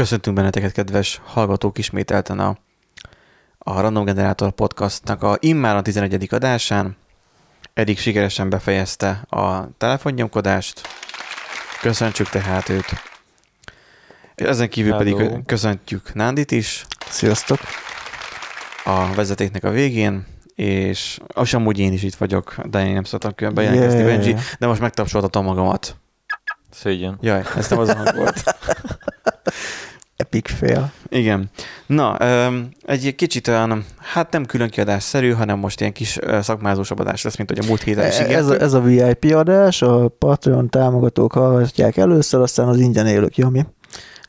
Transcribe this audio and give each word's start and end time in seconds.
Köszöntünk 0.00 0.36
benneteket, 0.36 0.72
kedves 0.72 1.20
hallgatók, 1.24 1.78
ismételten 1.78 2.38
a, 2.38 2.56
a 3.58 3.80
Random 3.80 4.04
Generator 4.04 4.50
podcastnak 4.50 5.22
a 5.22 5.36
immár 5.40 5.76
a 5.76 5.82
11. 5.82 6.26
adásán. 6.30 6.96
Eddig 7.74 7.98
sikeresen 7.98 8.50
befejezte 8.50 9.10
a 9.28 9.68
telefonnyomkodást. 9.78 10.80
Köszöntsük 11.80 12.28
tehát 12.28 12.68
őt. 12.68 12.86
És 14.34 14.46
ezen 14.46 14.68
kívül 14.68 14.92
Hello. 14.92 15.16
pedig 15.16 15.44
köszöntjük 15.46 16.14
Nándit 16.14 16.50
is 16.50 16.86
Sziasztok! 17.08 17.58
a 18.84 19.14
vezetéknek 19.14 19.64
a 19.64 19.70
végén, 19.70 20.26
és 20.54 21.20
az 21.26 21.54
amúgy 21.54 21.78
én 21.78 21.92
is 21.92 22.02
itt 22.02 22.14
vagyok, 22.14 22.54
de 22.64 22.86
én 22.86 22.92
nem 22.92 23.04
szoktam 23.04 23.34
külön 23.34 23.54
bejelentkezni, 23.54 23.98
Yeah. 23.98 24.16
Benji, 24.16 24.36
de 24.58 24.66
most 24.66 24.80
megtapsoltatom 24.80 25.44
magamat. 25.44 25.96
Szégyen. 26.70 27.18
Jaj, 27.20 27.42
ez 27.56 27.70
nem 27.70 27.78
az 27.78 27.88
a 27.88 27.96
hang 27.96 28.16
volt. 28.16 28.42
Epic 30.20 30.50
fail. 30.52 30.92
Igen. 31.08 31.50
Na, 31.86 32.16
egy 32.86 33.14
kicsit 33.14 33.48
olyan, 33.48 33.84
hát 33.96 34.32
nem 34.32 34.44
külön 34.44 34.68
kiadásszerű, 34.68 35.30
hanem 35.30 35.58
most 35.58 35.80
ilyen 35.80 35.92
kis 35.92 36.18
szakmázósabb 36.40 36.98
adás 36.98 37.22
lesz, 37.22 37.36
mint 37.36 37.50
hogy 37.50 37.58
a 37.64 37.66
múlt 37.66 37.82
héten 37.82 38.06
is 38.06 38.18
Ez 38.18 38.48
a, 38.48 38.60
ez 38.60 38.72
a 38.72 38.80
VIP 38.80 39.24
adás, 39.34 39.82
a 39.82 40.08
Patreon 40.08 40.68
támogatók 40.68 41.32
hallgatják 41.32 41.96
először, 41.96 42.40
aztán 42.40 42.68
az 42.68 42.78
ingyen 42.78 43.06
élők, 43.06 43.36
jó 43.36 43.48
mi? 43.48 43.64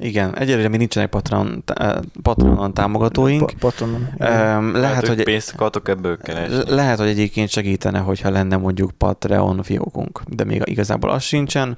Igen, 0.01 0.37
egyelőre 0.37 0.67
még 0.67 0.79
nincsenek 0.79 1.09
Patreon, 1.09 1.61
tá- 1.65 2.05
Patreonon 2.21 2.73
támogatóink. 2.73 3.39
Pa- 3.45 3.53
Patronon. 3.59 4.07
Öm, 4.17 4.75
lehet, 4.75 5.07
hogy, 5.07 5.23
pénzt 5.23 5.53
akartok 5.53 5.89
ebből 5.89 6.17
keresni. 6.17 6.63
lehet, 6.67 6.97
hogy 6.99 7.07
egyébként 7.07 7.49
segítene, 7.49 7.99
hogyha 7.99 8.29
lenne 8.29 8.57
mondjuk 8.57 8.91
Patreon 8.91 9.63
fiókunk, 9.63 10.21
de 10.27 10.43
még 10.43 10.61
igazából 10.65 11.09
az 11.09 11.23
sincsen. 11.23 11.77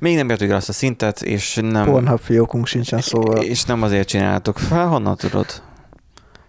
Még 0.00 0.16
nem 0.16 0.30
értük 0.30 0.50
el 0.50 0.56
azt 0.56 0.68
a 0.68 0.72
szintet, 0.72 1.22
és 1.22 1.58
nem, 1.62 1.84
Pornhub 1.84 2.20
fiókunk 2.20 2.66
sincsen, 2.66 3.00
szóval... 3.00 3.42
és 3.42 3.64
nem 3.64 3.82
azért 3.82 4.08
csináltuk. 4.08 4.58
Fel, 4.58 4.86
honnan 4.86 5.16
tudod? 5.16 5.46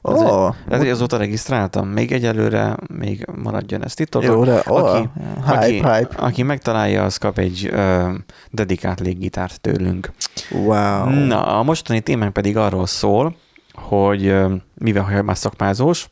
Ó, 0.04 0.14
Ez 0.14 0.22
oh, 0.22 0.56
hogy 0.70 0.90
azóta 0.90 1.18
regisztráltam. 1.18 1.88
Még 1.88 2.12
egyelőre 2.12 2.78
még 2.98 3.28
maradjon 3.44 3.84
ez 3.84 3.94
titok. 3.94 4.24
jó, 4.24 4.44
de 4.44 4.64
ó, 4.70 4.76
aki- 4.76 5.10
hype, 5.46 5.54
aki, 5.54 5.74
hype. 5.74 6.16
aki 6.16 6.44
megtalálja, 6.44 7.04
az 7.04 7.18
kap 7.18 7.38
egy 7.38 7.70
ö, 7.72 8.14
dedikált 8.52 9.00
léggitárt 9.00 9.62
tőlünk. 9.62 10.12
Wow. 10.52 11.10
Na, 11.10 11.60
a 11.60 11.64
mostani 11.64 12.00
témánk 12.00 12.34
pedig 12.34 12.58
arról 12.58 12.86
szól, 12.86 13.36
hogy 13.74 14.26
ö, 14.26 14.56
mivel 14.74 15.04
ha 15.04 15.22
már 15.24 15.38
szakmázós, 15.38 16.10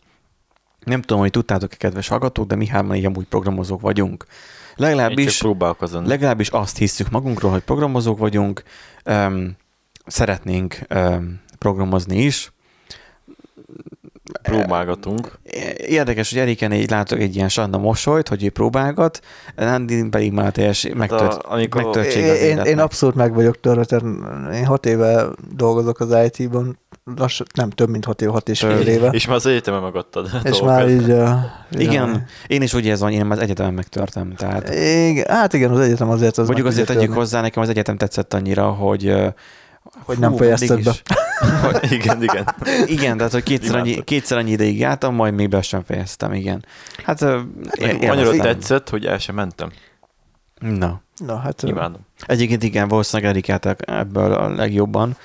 nem 0.85 1.01
tudom, 1.01 1.21
hogy 1.21 1.31
tudtátok-e, 1.31 1.75
kedves 1.75 2.07
hallgatók, 2.07 2.47
de 2.47 2.55
mi 2.55 2.67
hárman 2.67 2.95
így 2.95 3.05
amúgy 3.05 3.25
programozók 3.25 3.81
vagyunk. 3.81 4.25
Legalábbis, 4.75 5.41
legalábbis 5.91 6.49
azt 6.49 6.77
hiszük 6.77 7.09
magunkról, 7.09 7.51
hogy 7.51 7.61
programozók 7.61 8.17
vagyunk, 8.17 8.63
öm, 9.03 9.55
szeretnénk 10.05 10.79
öm, 10.87 11.39
programozni 11.57 12.17
is. 12.17 12.51
Próbálgatunk. 14.41 15.39
Érdekes, 15.77 16.29
hogy 16.29 16.39
Eriken 16.39 16.73
így 16.73 16.89
látok 16.89 17.19
egy 17.19 17.35
ilyen 17.35 17.49
sanda 17.49 17.77
mosolyt, 17.77 18.27
hogy 18.27 18.43
ő 18.43 18.49
próbálgat, 18.49 19.19
Nandi 19.55 20.09
pedig 20.09 20.31
már 20.31 20.51
teljes 20.51 20.87
megtört, 20.93 21.21
Hát 21.21 21.43
a- 21.43 21.53
amikor- 21.53 21.83
megtörtség 21.83 22.23
Én, 22.23 22.59
az 22.59 22.67
én, 22.67 22.79
abszolút 22.79 23.15
meg 23.15 23.33
vagyok 23.33 23.59
törve, 23.59 23.85
tehát 23.85 24.05
én 24.53 24.65
hat 24.65 24.85
éve 24.85 25.25
dolgozok 25.55 25.99
az 25.99 26.15
IT-ban, 26.31 26.79
lassan, 27.15 27.47
nem 27.53 27.69
több, 27.69 27.89
mint 27.89 28.05
hat 28.05 28.21
éve, 28.21 28.31
hat 28.31 28.49
és 28.49 28.59
fél 28.59 28.87
éve. 28.87 29.09
És 29.09 29.27
már 29.27 29.35
az 29.35 29.45
egyetemen 29.45 29.81
megadtad. 29.81 30.29
és 30.43 30.61
már 30.61 30.89
így... 30.89 31.09
Uh, 31.11 31.29
Igen, 31.71 32.25
én 32.47 32.61
is 32.61 32.73
úgy 32.73 32.85
érzem, 32.85 33.07
hogy 33.07 33.17
én 33.17 33.25
már 33.25 33.37
az 33.37 33.43
egyetemen 33.43 33.73
megtörtem. 33.73 34.33
Tehát 34.35 34.69
Igen, 35.09 35.25
hát 35.27 35.53
igen, 35.53 35.71
az 35.71 35.79
egyetem 35.79 36.09
azért 36.09 36.37
az 36.37 36.45
mondjuk 36.45 36.67
azért 36.67 36.87
tegyük 36.87 37.13
hozzá, 37.13 37.41
nekem 37.41 37.63
az 37.63 37.69
egyetem 37.69 37.97
tetszett 37.97 38.33
annyira, 38.33 38.69
hogy 38.69 39.15
Hogy 40.03 40.19
nem 40.19 40.35
fejezted 40.35 40.83
be. 40.83 40.91
igen, 41.89 42.23
igen. 42.23 42.55
Igen, 42.85 43.17
tehát 43.17 43.31
hogy 43.31 43.43
kétszer 43.43 43.75
annyi, 43.75 43.85
Imádtad. 43.87 44.05
kétszer 44.05 44.37
annyi 44.37 44.51
ideig 44.51 44.79
jártam, 44.79 45.15
majd 45.15 45.33
még 45.33 45.49
be 45.49 45.61
sem 45.61 45.83
fejeztem, 45.83 46.33
igen. 46.33 46.65
Hát, 47.03 47.21
ö, 47.21 47.39
é- 47.73 48.09
Annyira 48.09 48.31
tetszett, 48.31 48.89
hogy 48.89 49.05
el 49.05 49.17
sem 49.17 49.35
mentem. 49.35 49.71
Na, 50.59 51.01
Na, 51.25 51.37
hát... 51.37 51.63
Imádom. 51.63 52.01
egyébként 52.25 52.63
igen, 52.63 52.87
valószínűleg 52.87 53.31
Erikát 53.31 53.65
ebből 53.81 54.33
a 54.33 54.49
legjobban, 54.49 55.17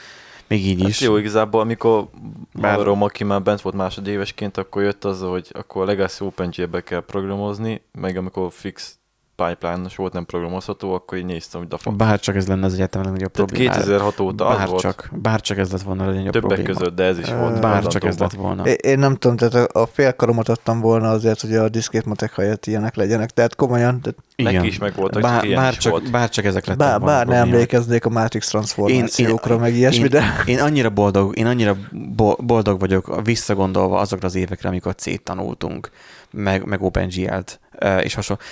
még 0.48 0.66
így 0.66 0.80
Hát 0.80 0.88
is. 0.88 1.00
jó, 1.00 1.16
igazából 1.16 1.60
amikor 1.60 2.08
Bár- 2.52 2.70
Havarom, 2.72 3.02
aki 3.02 3.24
már 3.24 3.42
bent 3.42 3.60
volt 3.60 3.76
másodévesként, 3.76 4.56
akkor 4.56 4.82
jött 4.82 5.04
az, 5.04 5.20
hogy 5.20 5.48
akkor 5.52 5.82
a 5.82 5.84
Legacy 5.86 6.24
OpenGL-be 6.24 6.80
kell 6.82 7.00
programozni, 7.04 7.82
meg 7.92 8.16
amikor 8.16 8.52
fix 8.52 8.98
pipeline-os 9.36 9.96
volt, 9.96 10.12
nem 10.12 10.24
programozható, 10.24 10.94
akkor 10.94 11.18
így 11.18 11.24
néztem, 11.24 11.60
hogy 11.60 11.68
dafa. 11.68 11.90
Bárcsak 11.90 12.36
ez 12.36 12.46
lenne 12.46 12.66
az 12.66 12.74
egyetem 12.74 13.02
legnagyobb 13.02 13.30
probléma. 13.30 13.72
2006 13.72 14.20
óta 14.20 14.46
az 14.46 14.56
volt 14.70 14.82
Bárcsak, 14.82 15.08
bárcsak 15.12 15.58
ez 15.58 15.72
lett 15.72 15.82
volna 15.82 16.02
a 16.02 16.06
legnagyobb 16.06 16.32
többek 16.32 16.48
probléma. 16.48 16.78
között, 16.78 16.94
de 16.96 17.04
ez 17.04 17.18
is 17.18 17.28
volt. 17.28 17.60
Bárcsak 17.60 18.04
ez 18.04 18.18
lett 18.18 18.32
volna. 18.32 18.64
Én, 18.64 18.76
én 18.80 18.98
nem 18.98 19.14
tudom, 19.14 19.36
tehát 19.36 19.54
a, 19.54 19.80
a 19.80 19.86
félkaromat 19.86 20.48
adtam 20.48 20.80
volna 20.80 21.10
azért, 21.10 21.40
hogy 21.40 21.54
a 21.54 21.68
diszkét 21.68 22.04
matek 22.04 22.34
helyett 22.34 22.66
ilyenek 22.66 22.94
legyenek. 22.96 23.30
Tehát 23.30 23.54
komolyan, 23.56 24.00
tehát 24.00 24.18
Neki 24.36 24.66
is 24.66 24.78
megvoltak, 24.78 25.22
csak 25.22 25.30
bár, 25.30 25.44
ilyen 25.44 25.60
bár, 25.60 25.76
csak, 25.76 25.92
volt. 25.92 26.10
bár 26.10 26.28
csak 26.28 26.44
ezek 26.44 26.66
lettek 26.66 26.88
bár, 26.88 27.00
bár 27.00 27.26
ne 27.26 27.36
emlékeznék 27.36 28.04
a 28.04 28.08
Matrix 28.08 28.48
transformációkra, 28.48 29.58
meg 29.58 29.74
ilyesmi, 29.74 30.02
én, 30.02 30.08
de... 30.08 30.24
Én 30.46 30.60
annyira 30.60 30.90
boldog, 30.90 31.38
én 31.38 31.46
annyira 31.46 31.76
bo- 31.92 32.44
boldog 32.44 32.80
vagyok 32.80 33.20
visszagondolva 33.24 33.98
azokra 33.98 34.26
az 34.26 34.34
évekre, 34.34 34.68
amikor 34.68 34.94
C-t 34.94 35.22
tanultunk, 35.22 35.90
meg, 36.30 36.64
meg 36.64 36.82
OpenGL-t, 36.82 37.60
és 38.00 38.14
hasonló. 38.14 38.42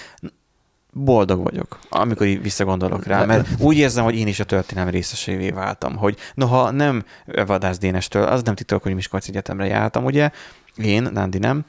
Boldog 0.94 1.42
vagyok, 1.42 1.78
amikor 1.88 2.26
így 2.26 2.42
visszagondolok 2.42 3.04
rá, 3.04 3.24
mert 3.24 3.48
úgy 3.58 3.76
érzem, 3.76 4.04
hogy 4.04 4.16
én 4.16 4.26
is 4.26 4.40
a 4.40 4.44
történelem 4.44 4.90
részesévé 4.90 5.50
váltam, 5.50 5.96
hogy 5.96 6.16
noha 6.34 6.70
nem 6.70 7.04
Vadász 7.46 7.78
Dénestől, 7.78 8.22
az 8.22 8.42
nem 8.42 8.54
titok, 8.54 8.82
hogy 8.82 8.94
Miskolc 8.94 9.28
Egyetemre 9.28 9.66
jártam, 9.66 10.04
ugye, 10.04 10.30
én, 10.76 11.08
Nándi 11.12 11.38
nem, 11.38 11.64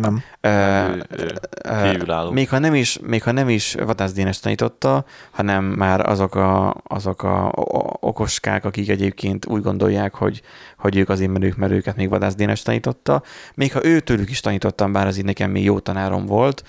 nem. 0.00 0.22
ő 0.40 1.34
eh, 1.62 1.92
kívülálló. 1.92 2.30
még 2.30 2.48
ha 2.48 2.58
nem 2.58 2.74
is, 2.74 2.98
még 3.02 3.22
ha 3.22 3.32
nem 3.32 3.48
is 3.48 3.74
Vadász 3.74 4.12
Dénes 4.12 4.40
tanította, 4.40 5.04
hanem 5.30 5.64
már 5.64 6.08
azok 6.08 6.34
a, 6.34 6.76
azok 6.86 7.22
a 7.22 7.52
okoskák, 8.00 8.64
akik 8.64 8.88
egyébként 8.88 9.46
úgy 9.46 9.62
gondolják, 9.62 10.14
hogy, 10.14 10.42
hogy 10.78 10.96
ők 10.96 11.08
azért 11.08 11.30
merők, 11.30 11.56
mert 11.56 11.72
őket 11.72 11.96
még 11.96 12.08
Vadász 12.08 12.34
Dénes 12.34 12.62
tanította. 12.62 13.22
Még 13.54 13.72
ha 13.72 13.84
őtőlük 13.84 14.30
is 14.30 14.40
tanítottam, 14.40 14.92
bár 14.92 15.06
az 15.06 15.18
így 15.18 15.24
nekem 15.24 15.50
még 15.50 15.64
jó 15.64 15.78
tanárom 15.78 16.26
volt, 16.26 16.64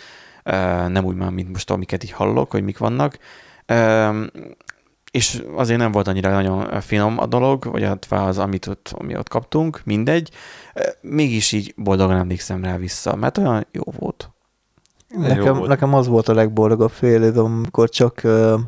nem 0.88 1.06
úgy 1.06 1.16
már, 1.16 1.30
mint 1.30 1.52
most, 1.52 1.72
amiket 1.72 2.04
így 2.04 2.12
hallok, 2.12 2.52
hogy 2.52 2.64
mik 2.64 2.78
vannak, 2.78 3.18
és 5.12 5.44
azért 5.56 5.80
nem 5.80 5.92
volt 5.92 6.08
annyira 6.08 6.30
nagyon 6.30 6.82
finom 6.82 7.20
a 7.20 7.26
dolog, 7.26 7.64
vagy 7.72 7.84
hát 7.84 8.06
az, 8.10 8.38
amit 8.38 8.68
ott, 8.68 8.92
ami 8.98 9.18
ott 9.18 9.30
kaptunk, 9.30 9.82
mindegy. 9.84 10.32
Mégis 11.02 11.52
így 11.52 11.74
boldogan 11.78 12.18
emlékszem 12.18 12.64
rá 12.64 12.78
vissza, 12.78 13.16
mert 13.16 13.38
olyan 13.38 13.68
jó 13.72 13.84
volt. 14.00 14.32
jó 15.10 15.20
Nekem, 15.20 15.56
volt. 15.56 15.70
nekem 15.70 15.94
az 15.94 16.08
volt 16.08 16.28
a 16.28 16.34
legboldogabb 16.34 16.92
fél 16.92 17.38
amikor 17.38 17.90
csak 17.90 18.22
uh, 18.24 18.60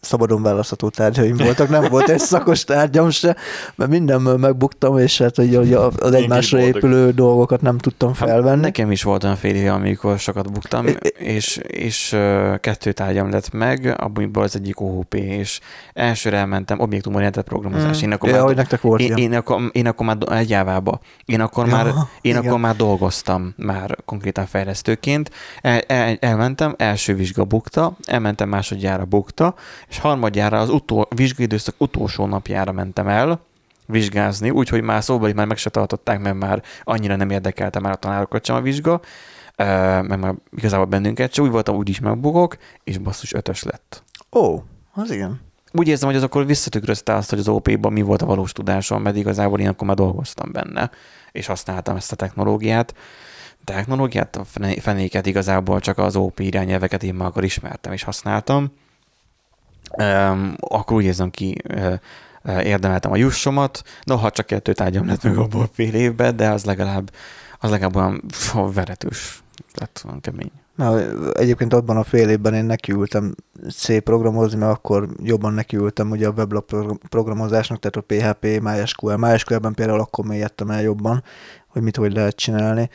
szabadon 0.00 0.42
választható 0.42 0.88
tárgyaim 0.88 1.36
voltak, 1.36 1.68
nem 1.68 1.84
volt 1.90 2.08
egy 2.08 2.18
szakos 2.18 2.64
tárgyam 2.64 3.10
se, 3.10 3.36
mert 3.74 3.90
mindenből 3.90 4.36
megbuktam, 4.36 4.98
és 4.98 5.18
hát 5.18 5.36
hogy 5.36 5.72
az 5.98 6.14
egymásra 6.14 6.60
épülő 6.60 7.10
dolgokat 7.10 7.60
nem 7.60 7.78
tudtam 7.78 8.08
Hát 8.14 8.28
felvenni. 8.28 8.60
Nekem 8.60 8.90
is 8.90 9.02
volt 9.02 9.24
olyan 9.24 9.36
fél 9.36 9.54
éve, 9.54 9.72
amikor 9.72 10.18
sokat 10.18 10.52
buktam, 10.52 10.86
és, 11.18 11.56
és 11.66 12.16
kettő 12.60 12.92
tárgyam 12.92 13.30
lett 13.30 13.52
meg, 13.52 13.94
abból 13.98 14.42
az 14.42 14.56
egyik 14.56 14.80
OHP, 14.80 15.14
és 15.14 15.60
elsőre 15.94 16.36
elmentem 16.36 16.80
objektumorientált 16.80 17.46
programozás. 17.46 18.02
Én 18.02 18.12
akkor 18.12 18.28
Mm. 18.28 18.34
ja, 18.34 18.44
már, 18.44 18.54
nektek 18.54 18.80
volt 18.80 19.00
én, 19.00 19.16
én, 19.16 19.34
akkor, 19.34 19.70
én 19.72 19.86
akkor 19.86 20.06
már 20.06 20.16
egy 20.30 20.50
jávába. 20.50 21.00
Én 21.24 21.40
akkor, 21.40 21.66
Ja, 21.66 21.72
már, 21.74 21.86
én 21.86 21.92
igen. 22.20 22.46
akkor 22.46 22.58
már 22.58 22.76
dolgoztam, 22.76 23.54
már 23.56 23.96
konkrétan 24.04 24.46
fejlesztőként. 24.46 25.30
El, 25.60 25.80
el, 25.80 26.16
elmentem, 26.20 26.74
első 26.76 27.14
vizsga 27.14 27.44
bukta, 27.44 27.96
elmentem 28.04 28.48
másodjára 28.48 29.04
bukta, 29.04 29.54
és 29.88 29.98
harmadjára 29.98 30.58
az 30.60 30.68
utol, 30.68 31.06
vizsgaidőszak 31.14 31.74
utolsó 31.78 32.26
napjára 32.26 32.72
mentem 32.72 33.08
el, 33.08 33.40
vizsgázni, 33.86 34.50
úgyhogy 34.50 34.82
már 34.82 35.02
szóba 35.02 35.34
már 35.34 35.46
meg 35.46 35.56
se 35.56 35.70
tartották, 35.70 36.20
mert 36.20 36.36
már 36.36 36.62
annyira 36.82 37.16
nem 37.16 37.30
érdekelte 37.30 37.80
már 37.80 37.92
a 37.92 37.96
tanárokat 37.96 38.44
sem 38.44 38.56
a 38.56 38.60
vizsga, 38.60 39.00
meg 40.02 40.18
már 40.18 40.34
igazából 40.56 40.86
bennünket 40.86 41.32
se, 41.32 41.42
úgy 41.42 41.50
voltam, 41.50 41.76
úgy 41.76 41.88
is 41.88 42.00
megbukok, 42.00 42.56
és 42.84 42.98
basszus 42.98 43.32
ötös 43.32 43.62
lett. 43.62 44.02
Ó, 44.32 44.62
az 44.92 45.10
igen. 45.10 45.40
Úgy 45.72 45.88
érzem, 45.88 46.08
hogy 46.08 46.16
az 46.16 46.22
akkor 46.22 46.46
visszatükrözte 46.46 47.14
azt, 47.14 47.30
hogy 47.30 47.38
az 47.38 47.48
OP-ban 47.48 47.92
mi 47.92 48.02
volt 48.02 48.22
a 48.22 48.26
valós 48.26 48.52
tudásom, 48.52 49.02
mert 49.02 49.16
igazából 49.16 49.60
én 49.60 49.68
akkor 49.68 49.86
már 49.86 49.96
dolgoztam 49.96 50.52
benne, 50.52 50.90
és 51.32 51.46
használtam 51.46 51.96
ezt 51.96 52.12
a 52.12 52.16
technológiát. 52.16 52.94
Technológiát, 53.64 54.36
a 54.36 54.44
fenéket 54.80 55.26
igazából 55.26 55.80
csak 55.80 55.98
az 55.98 56.16
OP 56.16 56.40
irányelveket 56.40 57.02
én 57.02 57.14
már 57.14 57.28
akkor 57.28 57.44
ismertem 57.44 57.92
és 57.92 58.02
használtam. 58.02 58.72
Um, 59.98 60.54
akkor 60.58 60.96
úgy 60.96 61.04
érzem 61.04 61.30
ki, 61.30 61.56
uh, 61.74 61.98
érdemeltem 62.64 63.12
a 63.12 63.16
jussomat, 63.16 63.82
noha 64.02 64.30
csak 64.30 64.46
kettő 64.46 64.72
tárgyam 64.72 65.06
lett 65.06 65.22
meg 65.22 65.36
abból 65.36 65.70
fél 65.72 65.94
évben, 65.94 66.36
de 66.36 66.48
az 66.48 66.64
legalább, 66.64 67.10
az 67.58 67.70
legalább 67.70 67.96
olyan 67.96 68.22
veretős 68.72 69.42
lett, 69.74 70.02
olyan 70.06 70.20
kemény. 70.20 70.50
Mert 70.76 71.36
egyébként 71.36 71.72
abban 71.72 71.96
a 71.96 72.04
fél 72.04 72.28
évben 72.28 72.54
én 72.54 72.64
nekiültem 72.64 73.34
C 73.70 74.02
programozni, 74.02 74.58
mert 74.58 74.72
akkor 74.72 75.08
jobban 75.22 75.52
nekiültem 75.52 76.10
ugye 76.10 76.26
a 76.26 76.32
weblap 76.36 76.66
pro- 76.66 76.98
programozásnak, 77.08 77.78
tehát 77.78 77.96
a 77.96 78.34
PHP, 78.34 78.60
MySQL. 78.62 79.16
MySQL-ben 79.16 79.74
például 79.74 80.00
akkor 80.00 80.24
mélyedtem 80.24 80.70
el 80.70 80.82
jobban, 80.82 81.22
hogy 81.68 81.82
mit 81.82 81.96
hogy 81.96 82.12
lehet 82.12 82.36
csinálni. 82.36 82.90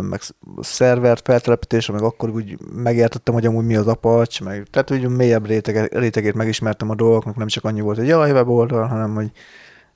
Meg 0.00 0.20
szerver 0.60 1.18
feltelepítése, 1.24 1.92
meg 1.92 2.02
akkor 2.02 2.30
úgy 2.30 2.58
megértettem, 2.74 3.34
hogy 3.34 3.46
amúgy 3.46 3.64
mi 3.64 3.76
az 3.76 3.86
Apache, 3.86 4.44
meg, 4.44 4.66
tehát 4.70 4.90
úgy 4.90 5.08
mélyebb 5.08 5.46
rétege, 5.46 5.88
rétegét 5.90 6.34
megismertem 6.34 6.90
a 6.90 6.94
dolgoknak, 6.94 7.36
nem 7.36 7.46
csak 7.46 7.64
annyi 7.64 7.80
volt, 7.80 7.96
hogy 7.96 8.06
jaj, 8.06 8.30
weboldal, 8.30 8.86
hanem 8.86 9.14
hogy, 9.14 9.30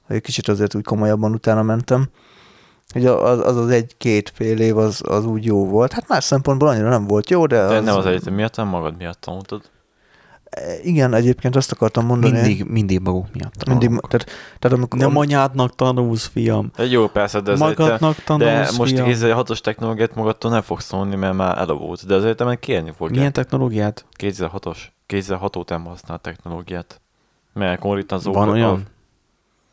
hogy 0.07 0.21
kicsit 0.21 0.49
azért 0.49 0.75
úgy 0.75 0.85
komolyabban 0.85 1.33
utána 1.33 1.63
mentem. 1.63 2.07
Ugye 2.95 3.11
az 3.11 3.39
az, 3.39 3.57
az 3.57 3.69
egy-két 3.69 4.33
fél 4.35 4.61
év 4.61 4.77
az, 4.77 5.03
az 5.09 5.25
úgy 5.25 5.45
jó 5.45 5.67
volt. 5.67 5.93
Hát 5.93 6.09
más 6.09 6.25
szempontból 6.25 6.69
annyira 6.69 6.89
nem 6.89 7.07
volt 7.07 7.31
jó, 7.31 7.47
de... 7.47 7.67
De 7.67 7.77
az, 7.77 7.85
nem 7.85 7.97
az 7.97 8.07
egyetem 8.07 8.35
miatt, 8.35 8.55
hanem 8.55 8.71
magad 8.71 8.97
miatt 8.97 9.21
tanultad. 9.21 9.63
Igen, 10.83 11.15
egyébként 11.15 11.57
azt 11.57 11.73
akartam 11.73 12.07
mondani. 12.07 12.33
Mindig, 12.41 12.65
mindig 12.65 13.01
maguk 13.01 13.27
miatt 13.33 13.67
mindig 13.67 13.89
tanulunk. 13.89 14.09
tehát, 14.09 14.27
tehát 14.59 14.77
amikor, 14.77 14.99
Nem 14.99 15.17
anyádnak 15.17 15.75
tanulsz, 15.75 16.27
fiam. 16.27 16.71
Jó, 16.89 17.07
persze, 17.09 17.41
de 17.41 17.57
Magadnak 17.57 18.23
tanulsz, 18.25 18.71
de 18.71 18.71
most 18.79 18.93
fiam. 18.93 19.07
kézzel 19.07 19.35
hatos 19.35 19.61
technológiát 19.61 20.15
magadtól 20.15 20.51
nem 20.51 20.63
fogsz 20.63 20.87
tanulni, 20.87 21.17
mert 21.17 21.35
már 21.35 21.59
elavult. 21.59 22.07
De 22.07 22.15
az 22.15 22.25
egyetemen 22.25 22.59
kérni 22.59 22.91
fogják. 22.97 23.17
Milyen 23.17 23.33
technológiát? 23.33 24.05
Kézzel 24.13 24.49
hatos. 24.49 24.93
Kézzel 25.07 25.37
hatót 25.37 25.69
nem 25.69 25.85
használ 25.85 26.19
technológiát. 26.19 27.01
Mert 27.53 27.81
konkrétan 27.81 28.19
az 28.19 28.25
Van 28.25 28.49
olyan? 28.49 28.83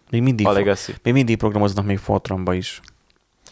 Még 0.09 0.21
mindig, 0.21 0.45
A, 0.45 0.49
a 0.49 0.53
Legacy. 0.53 0.93
még 1.03 1.13
mindig 1.13 1.37
programoznak 1.37 1.85
még 1.85 1.97
Fortranba 1.97 2.53
is. 2.53 2.81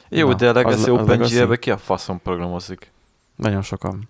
Jó, 0.10 0.28
Na, 0.28 0.34
de 0.36 0.50
a 0.50 0.54
Legacy 0.54 0.90
OpenGL-be 0.90 1.58
ki 1.60 1.72
a 1.72 1.78
faszon 1.78 2.22
programozik? 2.22 2.92
Nagyon 3.36 3.62
sokan. 3.62 4.10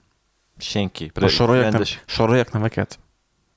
Senki. 0.61 1.11
Most 1.19 1.35
soroljak, 1.35 1.63
nem, 1.63 1.71
rendes- 1.71 2.03
soroljak 2.05 2.51
neveket? 2.51 2.99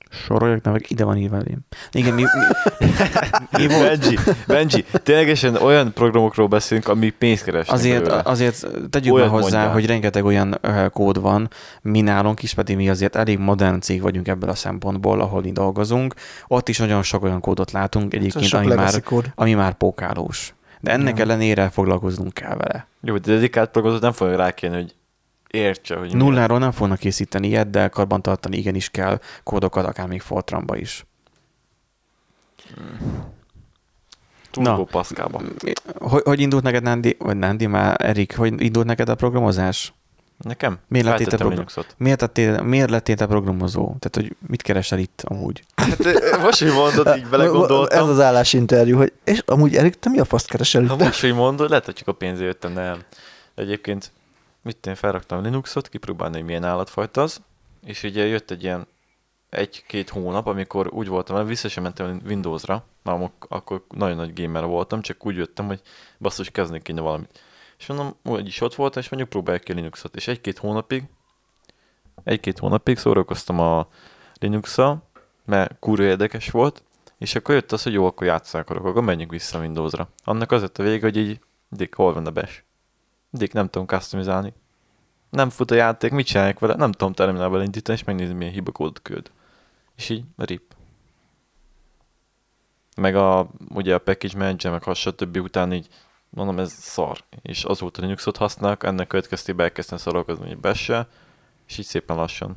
Soroljak 0.09 0.63
nevek, 0.63 0.89
ide 0.89 1.03
van 1.03 1.17
írva 1.17 1.35
elém. 1.35 1.59
Igen, 1.91 2.13
mi, 2.13 2.21
mi, 2.21 2.85
mi 3.57 3.67
volt? 3.67 3.99
Benji, 3.99 4.17
Benji, 4.47 4.85
ténylegesen 5.03 5.55
olyan 5.55 5.93
programokról 5.93 6.47
beszélünk, 6.47 6.87
ami 6.87 7.09
pénzt 7.09 7.43
keresnek 7.43 7.75
Azért, 7.75 8.03
belőle. 8.03 8.21
azért 8.25 8.67
tegyük 8.89 9.13
Olyat 9.13 9.27
be 9.27 9.31
hozzá, 9.33 9.49
mondjál. 9.57 9.73
hogy 9.73 9.85
rengeteg 9.85 10.25
olyan 10.25 10.59
kód 10.93 11.21
van, 11.21 11.49
mi 11.81 12.01
nálunk 12.01 12.43
is, 12.43 12.53
pedig 12.53 12.75
mi 12.75 12.89
azért 12.89 13.15
elég 13.15 13.39
modern 13.39 13.79
cég 13.79 14.01
vagyunk 14.01 14.27
ebből 14.27 14.49
a 14.49 14.55
szempontból, 14.55 15.21
ahol 15.21 15.41
mi 15.41 15.51
dolgozunk. 15.51 16.13
Ott 16.47 16.69
is 16.69 16.77
nagyon 16.77 17.03
sok 17.03 17.23
olyan 17.23 17.39
kódot 17.41 17.71
látunk 17.71 18.13
egyébként, 18.13 18.45
sok 18.45 18.59
ami 18.59 18.73
már, 18.73 19.01
kód. 19.03 19.31
ami 19.35 19.53
már 19.53 19.73
pókálós. 19.73 20.53
De 20.79 20.91
ennek 20.91 21.13
Igen. 21.13 21.29
ellenére 21.29 21.69
foglalkoznunk 21.69 22.33
kell 22.33 22.55
vele. 22.55 22.87
Jó, 23.01 23.17
de 23.17 23.33
dedikált 23.33 23.69
programozót 23.71 24.03
nem 24.03 24.11
fogja 24.11 24.35
rákérni, 24.35 24.75
hogy 24.75 24.93
értse, 25.47 25.95
hogy. 25.95 26.15
Nulláról 26.15 26.59
nem 26.59 26.71
fognak 26.71 26.97
készíteni 26.97 27.47
ilyet, 27.47 27.69
de 27.69 27.87
karbantartani 27.87 28.57
igenis 28.57 28.89
kell 28.89 29.19
kódokat, 29.43 29.85
akár 29.85 30.07
még 30.07 30.21
Fortranba 30.21 30.77
is. 30.77 31.05
Turbo 34.51 34.69
Na. 34.69 34.83
Pascalba. 34.83 35.41
Hogy, 35.97 36.21
hogy 36.23 36.39
indult 36.39 36.63
neked, 36.63 36.83
Nandi, 36.83 37.15
vagy 37.19 37.37
Nandi, 37.37 37.65
már 37.65 37.95
Erik, 38.05 38.35
hogy 38.37 38.61
indult 38.61 38.85
neked 38.85 39.09
a 39.09 39.15
programozás? 39.15 39.93
Nekem? 40.37 40.77
Miért 40.87 41.07
lettél 41.07 41.27
te 41.27 41.37
program-. 41.37 41.65
Miért, 41.97 42.21
lettél, 42.21 42.61
miért 42.61 42.89
lettél 42.89 43.15
te 43.15 43.25
programozó? 43.25 43.83
Tehát, 43.83 44.11
hogy 44.11 44.35
mit 44.47 44.61
keresel 44.61 44.99
itt 44.99 45.23
amúgy? 45.25 45.63
Hát, 45.75 46.03
most, 46.41 46.59
hogy 46.63 46.71
mondod, 46.71 47.17
így 47.17 47.23
Ez 47.23 47.29
belegondoltam. 47.29 48.09
az 48.09 48.19
állásinterjú, 48.19 48.97
hogy 48.97 49.13
és 49.23 49.41
amúgy 49.45 49.75
Erik, 49.75 49.99
te 49.99 50.09
mi 50.09 50.19
a 50.19 50.25
faszt 50.25 50.47
keresel 50.47 50.85
Ha 50.85 50.93
itt? 50.93 50.99
most, 51.03 51.21
hogy 51.21 51.33
mondod, 51.33 51.69
lehet, 51.69 51.85
hogy 51.85 51.93
csak 51.93 52.07
a 52.07 52.11
pénzért 52.11 52.45
jöttem, 52.45 52.73
nem. 52.73 52.99
Egyébként, 53.55 54.11
mit 54.65 54.85
én 54.85 54.95
felraktam 54.95 55.41
Linuxot, 55.41 55.89
kipróbálni, 55.89 56.35
hogy 56.35 56.45
milyen 56.45 56.63
állatfajta 56.63 57.21
az, 57.21 57.41
és 57.83 58.03
ugye 58.03 58.25
jött 58.25 58.51
egy 58.51 58.63
ilyen 58.63 58.87
egy-két 59.49 60.09
hónap, 60.09 60.47
amikor 60.47 60.87
úgy 60.93 61.07
voltam, 61.07 61.35
hogy 61.35 61.45
vissza 61.45 61.67
sem 61.67 61.83
mentem 61.83 62.21
Windowsra, 62.25 62.85
már 63.03 63.31
akkor 63.39 63.85
nagyon 63.89 64.15
nagy 64.15 64.41
gamer 64.41 64.65
voltam, 64.65 65.01
csak 65.01 65.25
úgy 65.25 65.35
jöttem, 65.35 65.65
hogy 65.65 65.81
basszus, 66.19 66.49
kezdeni 66.49 66.81
kéne 66.81 67.01
valamit. 67.01 67.39
És 67.77 67.87
mondom, 67.87 68.15
úgy 68.23 68.47
is 68.47 68.61
ott 68.61 68.75
voltam, 68.75 69.01
és 69.01 69.09
mondjuk 69.09 69.31
próbáljuk 69.31 69.63
ki 69.63 69.73
Linuxot. 69.73 70.15
És 70.15 70.27
egy-két 70.27 70.57
hónapig, 70.57 71.03
egy-két 72.23 72.59
hónapig 72.59 72.97
szórakoztam 72.97 73.59
a 73.59 73.87
linux 74.39 74.77
mert 75.45 75.79
kurva 75.79 76.03
érdekes 76.03 76.49
volt, 76.49 76.83
és 77.17 77.35
akkor 77.35 77.55
jött 77.55 77.71
az, 77.71 77.83
hogy 77.83 77.93
jó, 77.93 78.05
akkor 78.05 78.27
játszani 78.27 78.63
akarok, 78.63 78.85
akkor 78.85 79.03
menjünk 79.03 79.31
vissza 79.31 79.59
Windowsra. 79.59 80.07
Annak 80.23 80.51
az 80.51 80.61
lett 80.61 80.77
a 80.77 80.83
vége, 80.83 81.05
hogy 81.05 81.17
így, 81.17 81.39
Dick, 81.69 81.95
hol 81.95 82.13
van 82.13 82.25
a 82.25 82.31
bash? 82.31 82.64
Dick, 83.37 83.53
nem 83.53 83.67
tudom 83.69 83.87
customizálni. 83.87 84.53
Nem 85.29 85.49
fut 85.49 85.71
a 85.71 85.75
játék, 85.75 86.11
mit 86.11 86.25
csinálják 86.25 86.59
vele? 86.59 86.75
Nem 86.75 86.91
tudom 86.91 87.13
terminálba 87.13 87.63
indítani, 87.63 87.97
és 87.97 88.03
megnézni, 88.03 88.33
milyen 88.33 88.53
hibakódot 88.53 89.01
küld. 89.01 89.31
És 89.95 90.09
így, 90.09 90.23
rip. 90.37 90.73
Meg 92.97 93.15
a, 93.15 93.49
ugye 93.73 93.93
a 93.93 93.99
package 93.99 94.37
manager, 94.37 94.71
meg 94.71 94.83
hasonló 94.83 95.17
többi 95.17 95.39
után 95.39 95.73
így, 95.73 95.87
mondom, 96.29 96.59
ez 96.59 96.71
szar. 96.71 97.17
És 97.41 97.63
azóta 97.63 98.01
Linuxot 98.01 98.37
használok, 98.37 98.83
ennek 98.83 99.07
következtében 99.07 99.65
elkezdtem 99.65 99.97
szarakozni 99.97 100.49
egy 100.49 100.57
bash 100.57 101.05
és 101.67 101.77
így 101.77 101.85
szépen 101.85 102.15
lassan. 102.15 102.55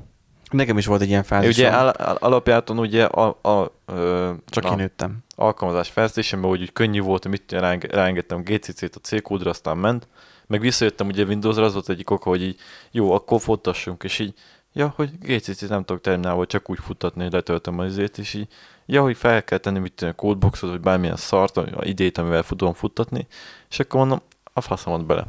Nekem 0.50 0.78
is 0.78 0.86
volt 0.86 1.00
egy 1.00 1.08
ilyen 1.08 1.20
Én 1.20 1.26
fázis. 1.26 1.56
ugye 1.56 1.68
al- 1.70 1.96
al- 1.96 2.22
alapjáton 2.22 2.78
ugye 2.78 3.04
a, 3.04 3.38
a, 3.42 3.72
ö, 3.86 4.32
Csak 4.46 4.64
na, 4.64 4.70
kinőttem. 4.70 5.18
alkalmazás 5.36 5.88
fejlesztésemben, 5.88 6.50
hogy 6.50 6.60
úgy 6.60 6.72
könnyű 6.72 7.00
volt, 7.00 7.22
hogy 7.22 7.30
mit 7.30 7.52
ráeng- 7.52 7.84
ráengedtem 7.92 8.42
GCC-t 8.42 8.96
a 8.96 8.98
C 9.00 9.22
kódra, 9.22 9.50
aztán 9.50 9.76
ment. 9.78 10.08
Meg 10.48 10.60
visszajöttem 10.60 11.06
ugye 11.06 11.24
Windowsra, 11.24 11.64
az 11.64 11.72
volt 11.72 11.88
egyik 11.88 12.10
oka, 12.10 12.28
hogy 12.28 12.42
így 12.42 12.58
jó, 12.90 13.12
akkor 13.12 13.40
futtassunk, 13.40 14.04
és 14.04 14.18
így 14.18 14.34
ja, 14.72 14.92
hogy 14.96 15.18
GCC-t 15.18 15.68
nem 15.68 15.84
tudok 15.84 16.02
terminálból 16.02 16.46
csak 16.46 16.70
úgy 16.70 16.78
futtatni, 16.78 17.22
hogy 17.22 17.32
letöltöm 17.32 17.78
az 17.78 17.86
izét, 17.86 18.18
és 18.18 18.34
így 18.34 18.48
ja, 18.86 19.02
hogy 19.02 19.16
fel 19.16 19.44
kell 19.44 19.58
tenni 19.58 19.78
mit 19.78 19.92
tudom, 19.92 20.14
codeboxot, 20.14 20.70
vagy 20.70 20.80
bármilyen 20.80 21.16
szart, 21.16 21.56
a 21.56 21.84
idét, 21.84 22.18
amivel 22.18 22.42
tudom 22.42 22.72
futtatni, 22.72 23.26
és 23.70 23.78
akkor 23.78 24.00
mondom, 24.00 24.20
a 24.52 24.60
faszomat 24.60 25.06
bele. 25.06 25.26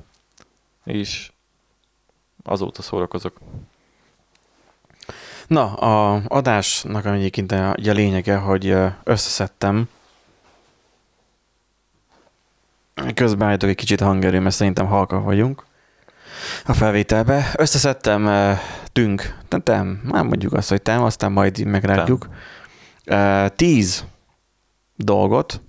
És 0.83 1.31
azóta 2.43 2.81
szórakozok. 2.81 3.37
Na, 5.47 5.73
a 5.73 6.21
adásnak 6.27 7.05
egyébként 7.05 7.51
a, 7.51 7.69
a 7.69 7.75
lényege, 7.75 8.37
hogy 8.37 8.75
összeszedtem 9.03 9.89
Közben 13.13 13.47
állítok 13.47 13.69
egy 13.69 13.75
kicsit 13.75 14.01
a 14.01 14.05
hangerő, 14.05 14.39
mert 14.39 14.55
szerintem 14.55 14.85
halka 14.87 15.19
vagyunk 15.19 15.65
a 16.65 16.73
felvételbe. 16.73 17.51
Összeszedtem 17.57 18.25
uh, 18.25 18.57
tünk, 18.91 19.37
nem, 19.49 19.61
nem, 19.65 20.01
nem 20.11 20.27
mondjuk 20.27 20.53
azt, 20.53 20.69
hogy 20.69 20.81
tem, 20.81 21.01
aztán 21.01 21.31
majd 21.31 21.65
meglátjuk. 21.65 22.29
Uh, 23.07 23.47
tíz 23.55 24.05
dolgot, 24.95 25.61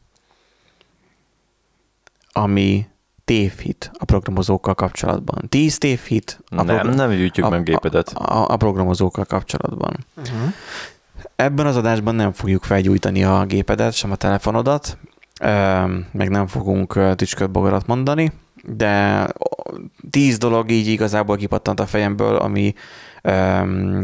ami 2.33 2.87
tévhit 3.25 3.91
a 3.99 4.05
programozókkal 4.05 4.75
kapcsolatban. 4.75 5.49
Tíz 5.49 5.79
tévhit 5.79 6.39
a, 6.49 6.55
Nem, 6.55 6.65
program- 6.67 6.95
nem 6.97 7.33
a- 7.43 7.49
meg 7.49 7.63
gépedet. 7.63 8.09
a, 8.09 8.49
a 8.49 8.57
programozókkal 8.57 9.25
kapcsolatban. 9.25 9.97
Uh-huh. 10.17 10.53
Ebben 11.37 11.67
az 11.67 11.77
adásban 11.77 12.15
nem 12.15 12.33
fogjuk 12.33 12.65
felgyújtani 12.65 13.25
a 13.25 13.45
gépedet, 13.45 13.93
sem 13.93 14.11
a 14.11 14.17
telefonodat, 14.17 14.99
meg 16.13 16.29
nem 16.29 16.47
fogunk 16.47 17.15
tücsköt 17.15 17.51
bogarat 17.51 17.87
mondani, 17.87 18.33
de 18.65 19.27
tíz 20.11 20.39
dolog 20.39 20.71
így 20.71 20.87
igazából 20.87 21.37
kipattant 21.37 21.81
a 21.81 21.87
fejemből, 21.87 22.37
ami 22.37 22.75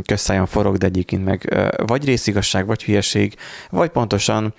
közszájon 0.06 0.46
forog, 0.46 0.76
de 0.76 0.86
egyébként 0.86 1.24
meg 1.24 1.68
vagy 1.86 2.04
részigasság, 2.04 2.66
vagy 2.66 2.84
hülyeség, 2.84 3.34
vagy 3.70 3.88
pontosan 3.88 4.54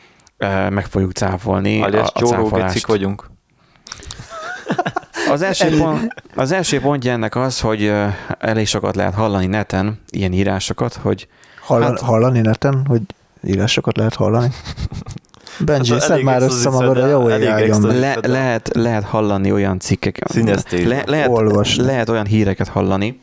meg 0.70 0.86
fogjuk 0.86 1.12
cáfolni 1.12 1.82
Alias 1.82 2.08
a, 2.14 2.20
a 2.20 2.26
cáfolást. 2.26 2.88
Vagyunk. 2.88 3.30
Az 5.30 5.42
első, 5.42 5.78
pont, 5.78 6.14
az 6.36 6.52
első 6.52 6.80
pontja 6.80 7.12
ennek 7.12 7.36
az, 7.36 7.60
hogy 7.60 7.94
elég 8.40 8.68
sokat 8.68 8.96
lehet 8.96 9.14
hallani 9.14 9.46
neten, 9.46 10.00
ilyen 10.10 10.34
írásokat, 10.34 10.94
hogy 10.94 11.28
Hallan, 11.62 11.90
Hát- 11.90 12.00
hallani 12.00 12.40
neten, 12.42 12.86
hogy 12.86 13.02
írásokat 13.44 13.98
lehet 13.98 14.16
hallani? 14.16 14.50
Benji, 15.60 15.92
Hát 15.92 16.02
szed 16.02 16.24
már 16.24 16.42
össze 16.42 16.70
magad 16.70 16.98
a 16.98 17.08
jó 17.08 17.28
elég. 17.28 17.74
Le, 17.82 18.18
lehet, 18.22 18.70
lehet 18.74 19.04
hallani 19.04 19.52
olyan 19.52 19.80
cikkeket. 19.80 20.32
Színesztézia. 20.32 20.88
Le, 20.88 21.04
lehet, 21.06 21.28
Olvasni. 21.28 21.84
lehet 21.84 22.10
olyan 22.10 22.26
híreket 22.26 22.68
hallani, 22.68 23.22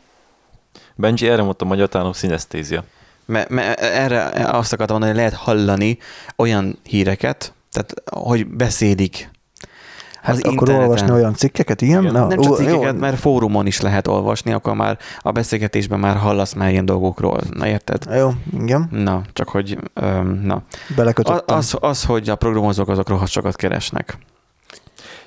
Benji 0.95 1.27
erre 1.27 1.41
mondta 1.41 1.65
magyar 1.65 1.89
tanul 1.89 2.13
színesztézia. 2.13 2.83
mert, 3.25 3.49
mert 3.49 3.79
erre 3.79 4.23
azt 4.51 4.73
akartam 4.73 4.97
mondani, 4.99 5.19
hogy 5.19 5.29
lehet 5.29 5.43
hallani 5.45 5.97
olyan 6.35 6.79
híreket, 6.83 7.53
tehát 7.71 7.93
hogy 8.11 8.47
beszélik. 8.47 9.29
Hát 10.25 10.35
az 10.35 10.41
akkor 10.41 10.53
interneten. 10.53 10.81
olvasni 10.89 11.11
olyan 11.11 11.33
cikkeket, 11.33 11.81
igen? 11.81 12.01
Igen. 12.01 12.13
Na, 12.13 12.27
Nem 12.27 12.41
csak 12.41 12.55
cikkeket, 12.55 12.93
jó, 12.93 12.99
mert 12.99 13.19
fórumon 13.19 13.65
is 13.65 13.81
lehet 13.81 14.07
olvasni, 14.07 14.51
akkor 14.53 14.73
már 14.73 14.97
a 15.19 15.31
beszélgetésben 15.31 15.99
már 15.99 16.15
hallasz 16.17 16.53
már 16.53 16.69
ilyen 16.71 16.85
dolgokról. 16.85 17.39
Na 17.53 17.67
érted? 17.67 18.05
Jó, 18.15 18.29
igen, 18.59 18.87
Na, 18.91 19.21
csak 19.33 19.49
hogy, 19.49 19.77
öm, 19.93 20.41
na. 20.43 20.61
Belekötöttem. 20.95 21.57
az, 21.57 21.77
az, 21.79 22.03
hogy 22.03 22.29
a 22.29 22.35
programozók 22.35 22.87
azok 22.89 23.09
rohadt 23.09 23.31
sokat 23.31 23.55
keresnek. 23.55 24.17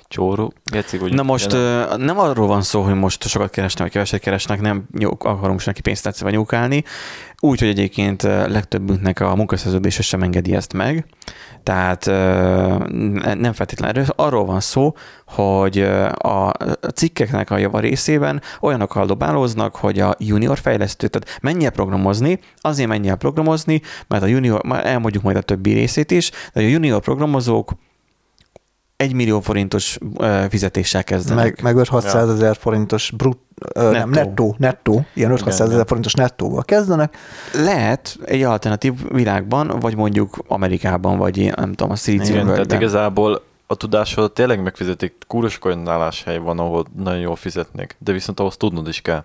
Csóró, 0.09 0.53
hogy 0.99 1.13
Na 1.13 1.23
most 1.23 1.53
ö, 1.53 1.95
nem 1.97 2.19
arról 2.19 2.47
van 2.47 2.61
szó, 2.61 2.81
hogy 2.81 2.93
most 2.93 3.27
sokat 3.27 3.49
keresnek, 3.49 3.83
vagy 3.83 3.91
keveset 3.91 4.21
keresnek, 4.21 4.61
nem 4.61 4.83
nyúk, 4.97 5.23
akarunk 5.23 5.65
neki 5.65 5.81
pénzt 5.81 6.03
tetszve 6.03 6.29
nyúkálni. 6.29 6.83
Úgy, 7.39 7.59
hogy 7.59 7.67
egyébként 7.67 8.23
legtöbbünknek 8.23 9.19
a 9.19 9.35
munkaszerződése 9.35 10.01
sem 10.01 10.21
engedi 10.21 10.55
ezt 10.55 10.73
meg. 10.73 11.05
Tehát 11.63 12.05
nem 13.39 13.53
feltétlenül 13.53 13.95
erről. 13.95 14.05
Arról 14.15 14.45
van 14.45 14.59
szó, 14.59 14.95
hogy 15.25 15.79
a 16.11 16.51
cikkeknek 16.93 17.51
a 17.51 17.57
java 17.57 17.79
részében 17.79 18.41
olyanokkal 18.61 19.05
dobálóznak, 19.05 19.75
hogy 19.75 19.99
a 19.99 20.15
junior 20.17 20.57
fejlesztő, 20.57 21.07
tehát 21.07 21.39
menj 21.41 21.65
el 21.65 21.71
programozni, 21.71 22.39
azért 22.57 22.89
menj 22.89 23.09
el 23.09 23.15
programozni, 23.15 23.81
mert 24.07 24.23
a 24.23 24.27
junior, 24.27 24.63
már 24.63 24.85
elmondjuk 24.85 25.23
majd 25.23 25.37
a 25.37 25.41
többi 25.41 25.73
részét 25.73 26.11
is, 26.11 26.31
de 26.53 26.61
a 26.61 26.63
junior 26.63 27.01
programozók 27.01 27.71
egy 28.99 29.13
millió 29.13 29.39
forintos 29.39 29.97
fizetéssel 30.49 31.03
kezdenek. 31.03 31.61
Meg, 31.61 31.75
meg 31.75 31.87
5-600 31.89 32.33
ezer 32.33 32.55
forintos 32.55 33.11
brut, 33.17 33.39
nem, 33.73 34.09
Nettó. 34.09 34.55
nettó, 34.57 35.05
ilyen 35.13 35.31
5-600 35.31 35.35
Igen, 35.37 35.47
ezer 35.47 35.67
igen. 35.67 35.85
forintos 35.85 36.13
nettóval 36.13 36.63
kezdenek. 36.63 37.17
Lehet 37.53 38.17
egy 38.25 38.43
alternatív 38.43 38.93
világban, 39.11 39.79
vagy 39.79 39.95
mondjuk 39.95 40.37
Amerikában, 40.47 41.17
vagy 41.17 41.37
én 41.37 41.53
nem 41.55 41.73
tudom, 41.73 41.91
a 41.91 41.95
Szilícium 41.95 42.47
tehát 42.47 42.73
igazából 42.73 43.41
a 43.67 43.75
tudásod 43.75 44.31
tényleg 44.31 44.63
megfizetik, 44.63 45.13
kúros 45.27 45.59
olyan 45.61 45.87
álláshely 45.87 46.37
van, 46.37 46.59
ahol 46.59 46.85
nagyon 46.97 47.19
jól 47.19 47.35
fizetnek, 47.35 47.95
de 47.99 48.11
viszont 48.11 48.39
ahhoz 48.39 48.57
tudnod 48.57 48.87
is 48.87 49.01
kell. 49.01 49.23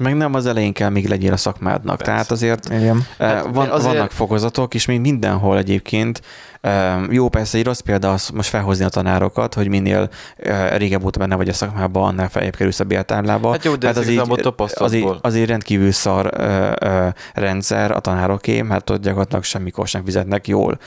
Meg 0.00 0.16
nem 0.16 0.34
az 0.34 0.46
elején 0.46 0.72
kell 0.72 0.88
még 0.88 1.08
legyél 1.08 1.32
a 1.32 1.36
szakmádnak. 1.36 1.96
Persze. 1.96 2.12
Tehát 2.12 2.30
azért 2.30 2.68
Igen. 2.68 3.06
hát 3.18 3.34
Hát 3.34 3.46
van, 3.54 3.68
azért- 3.68 3.94
vannak 3.94 4.10
fokozatok, 4.10 4.74
és 4.74 4.86
még 4.86 5.00
mindenhol 5.00 5.58
egyébként. 5.58 6.20
eh, 6.60 6.96
Jó, 7.10 7.28
persze 7.28 7.58
egy 7.58 7.64
rossz 7.64 7.78
példa 7.80 8.12
az 8.12 8.28
most 8.28 8.48
felhozni 8.48 8.84
a 8.84 8.88
tanárokat, 8.88 9.54
hogy 9.54 9.68
minél 9.68 10.08
eh, 10.36 10.76
régebb 10.76 11.04
óta 11.04 11.18
benne 11.18 11.34
vagy 11.36 11.48
a 11.48 11.52
szakmában, 11.52 12.08
annál 12.08 12.28
feljebb 12.28 12.56
kerülsz 12.56 12.80
a 12.80 12.84
bértáblába. 12.84 13.50
Hát 13.50 13.64
jó, 13.64 13.74
de 13.76 13.88
ez 13.88 13.96
az 13.96 14.08
így, 14.08 14.22
tapasztalatból. 14.42 15.08
azért, 15.10 15.24
azért 15.24 15.48
rendkívül 15.48 15.92
szar 15.92 16.30
ö, 16.36 16.72
ö, 16.80 17.08
rendszer 17.34 17.90
a 17.90 18.00
tanároké, 18.00 18.62
mert 18.62 18.90
ott 18.90 19.02
gyakorlatilag 19.02 19.44
semmikor 19.44 19.86
sem 19.88 20.04
fizetnek 20.04 20.48
jól. 20.48 20.78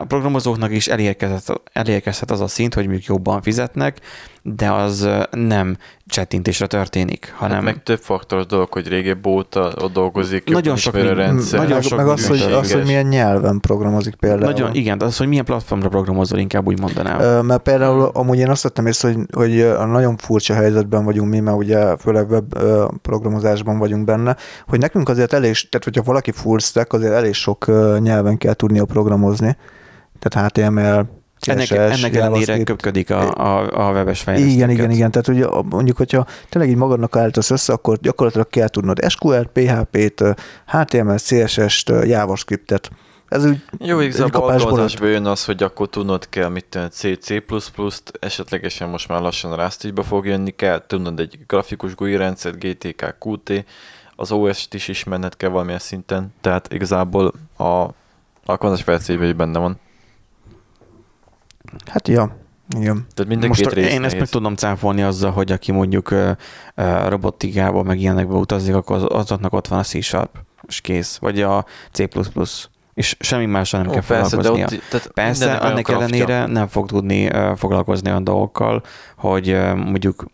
A 0.00 0.04
programozóknak 0.08 0.72
is 0.72 0.86
elérkezett, 0.88 1.60
elérkezhet 1.72 2.30
az 2.30 2.40
a 2.40 2.46
szint, 2.48 2.74
hogy 2.74 2.84
mondjuk 2.84 3.04
jobban 3.06 3.42
fizetnek, 3.42 3.98
de 4.42 4.70
az 4.72 5.08
nem 5.30 5.76
csettintésre 6.10 6.66
történik, 6.66 7.32
hanem 7.36 7.54
Hát 7.56 7.64
meg 7.64 7.82
több 7.82 7.98
faktoros 7.98 8.46
dolog, 8.46 8.72
hogy 8.72 8.88
régebb 8.88 9.26
óta 9.26 9.72
ott 9.80 9.92
dolgozik, 9.92 10.50
Nagyon 10.50 10.76
sok 10.76 10.94
minden- 10.94 11.14
rendszer. 11.14 11.58
nagyon 11.60 11.80
sok 11.80 11.98
meg 11.98 12.08
az, 12.08 12.26
hogy, 12.28 12.40
az, 12.40 12.72
hogy 12.72 12.84
milyen 12.84 13.06
nyelven 13.06 13.60
programozik 13.60 14.14
például. 14.14 14.40
nagyon, 14.52 14.74
igen, 14.74 14.98
de 14.98 15.04
az, 15.04 15.16
hogy 15.16 15.28
milyen 15.28 15.44
platformra 15.44 15.88
programozol, 15.88 16.38
inkább 16.38 16.66
úgy 16.66 16.80
mondanám. 16.80 17.20
Ö, 17.20 17.42
Mert 17.42 17.62
például 17.62 18.10
amúgy 18.14 18.38
én 18.38 18.48
azt 18.50 18.62
vettem 18.62 18.86
észre, 18.86 19.08
hogy, 19.08 19.26
hogy 19.32 19.72
nagyon 19.90 20.16
furcsa 20.16 20.54
helyzetben 20.54 21.04
vagyunk 21.04 21.30
mi, 21.30 21.40
mert 21.40 21.56
ugye 21.56 21.96
főleg 21.96 22.30
web 22.30 22.58
programozásban 23.02 23.78
vagyunk 23.78 24.04
benne, 24.04 24.36
hogy 24.66 24.78
nekünk 24.78 25.08
azért 25.08 25.32
elég, 25.32 25.52
tehát 25.68 25.84
hogyha 25.84 26.02
valaki 26.02 26.30
full 26.32 26.58
stack, 26.58 26.92
azért 26.92 27.12
elég 27.12 27.34
sok 27.34 27.66
nyelven 28.00 28.38
kell 28.38 28.54
tudnia 28.54 28.84
programozni. 28.84 29.56
Tehát 30.18 30.50
HTML, 30.50 31.06
CSS, 31.40 31.70
ennek 31.70 32.14
ellenére 32.14 32.62
köpködik 32.62 33.10
a, 33.10 33.34
a, 33.34 33.88
a 33.88 33.92
webes 33.92 34.20
fejlesztőket. 34.20 34.56
Igen, 34.56 34.70
igen, 34.70 34.90
igen. 34.90 35.10
Tehát 35.10 35.28
ugye 35.28 35.46
mondjuk, 35.70 35.96
hogyha 35.96 36.26
tényleg 36.48 36.70
így 36.70 36.76
magadnak 36.76 37.16
állítasz 37.16 37.50
össze, 37.50 37.72
akkor 37.72 37.98
gyakorlatilag 37.98 38.48
kell 38.48 38.68
tudnod 38.68 38.98
SQL, 39.08 39.42
PHP-t, 39.52 40.22
HTML, 40.66 41.16
CSS-t, 41.16 41.92
JavaScript-et. 42.04 42.90
Ez 43.28 43.44
úgy 43.44 43.62
Jó, 43.78 44.00
igazából 44.00 44.50
alkalmazásból 44.50 45.08
jön 45.08 45.26
az, 45.26 45.44
hogy 45.44 45.62
akkor 45.62 45.88
tudnod 45.88 46.28
kell, 46.28 46.48
mit 46.48 46.64
tenni, 46.68 46.88
C, 46.88 47.18
C++-t, 47.18 48.12
esetlegesen 48.20 48.88
most 48.88 49.08
már 49.08 49.20
lassan 49.20 49.52
a 49.52 49.62
Rust 49.62 49.84
is 49.84 49.90
be 49.90 50.02
fog 50.02 50.26
jönni, 50.26 50.50
kell 50.50 50.84
tudnod 50.86 51.20
egy 51.20 51.38
grafikus 51.46 51.94
GUI 51.94 52.16
rendszert, 52.16 52.58
GTK, 52.58 53.16
Qt, 53.18 53.64
az 54.16 54.32
OS-t 54.32 54.74
is 54.74 54.88
ismerned 54.88 55.36
kell 55.36 55.50
valamilyen 55.50 55.78
szinten, 55.78 56.34
tehát 56.40 56.72
igazából 56.72 57.32
a 57.58 57.86
alkalmazás 58.44 58.84
fejlesztésben 58.84 59.36
benne 59.36 59.58
van. 59.58 59.78
Hát 61.86 62.08
ja, 62.08 62.36
igen. 62.76 63.06
Tehát 63.14 63.30
minden 63.30 63.48
Most 63.48 63.60
két 63.60 63.72
rész 63.72 63.92
én 63.92 64.04
ezt 64.04 64.18
meg 64.18 64.28
tudom. 64.28 64.54
cáfolni 64.54 65.02
azzal, 65.02 65.30
hogy 65.30 65.52
aki 65.52 65.72
mondjuk 65.72 66.10
ö, 66.10 66.30
robotikába, 67.08 67.82
meg 67.82 68.00
ilyenekbe 68.00 68.34
utazik, 68.34 68.74
akkor 68.74 68.96
az- 68.96 69.06
azoknak 69.08 69.52
ott 69.52 69.68
van 69.68 69.78
a 69.78 69.82
C-sharp, 69.82 70.30
és 70.66 70.80
kész. 70.80 71.16
Vagy 71.18 71.42
a 71.42 71.64
C++, 71.92 72.08
és 72.94 73.16
semmi 73.20 73.46
mással 73.46 73.80
nem 73.80 73.88
Ó, 73.88 73.92
kell 73.92 74.02
persze, 74.06 74.36
de 74.36 74.42
foglalkoznia. 74.42 74.78
ott, 74.82 74.88
tehát 74.90 75.06
Persze, 75.06 75.58
craftja. 75.58 75.94
ellenére 75.94 76.46
nem 76.46 76.66
fog 76.66 76.86
tudni 76.86 77.26
ö, 77.26 77.52
foglalkozni 77.56 78.10
olyan 78.10 78.24
dolgokkal, 78.24 78.82
hogy 79.16 79.48
ö, 79.48 79.74
mondjuk 79.74 80.24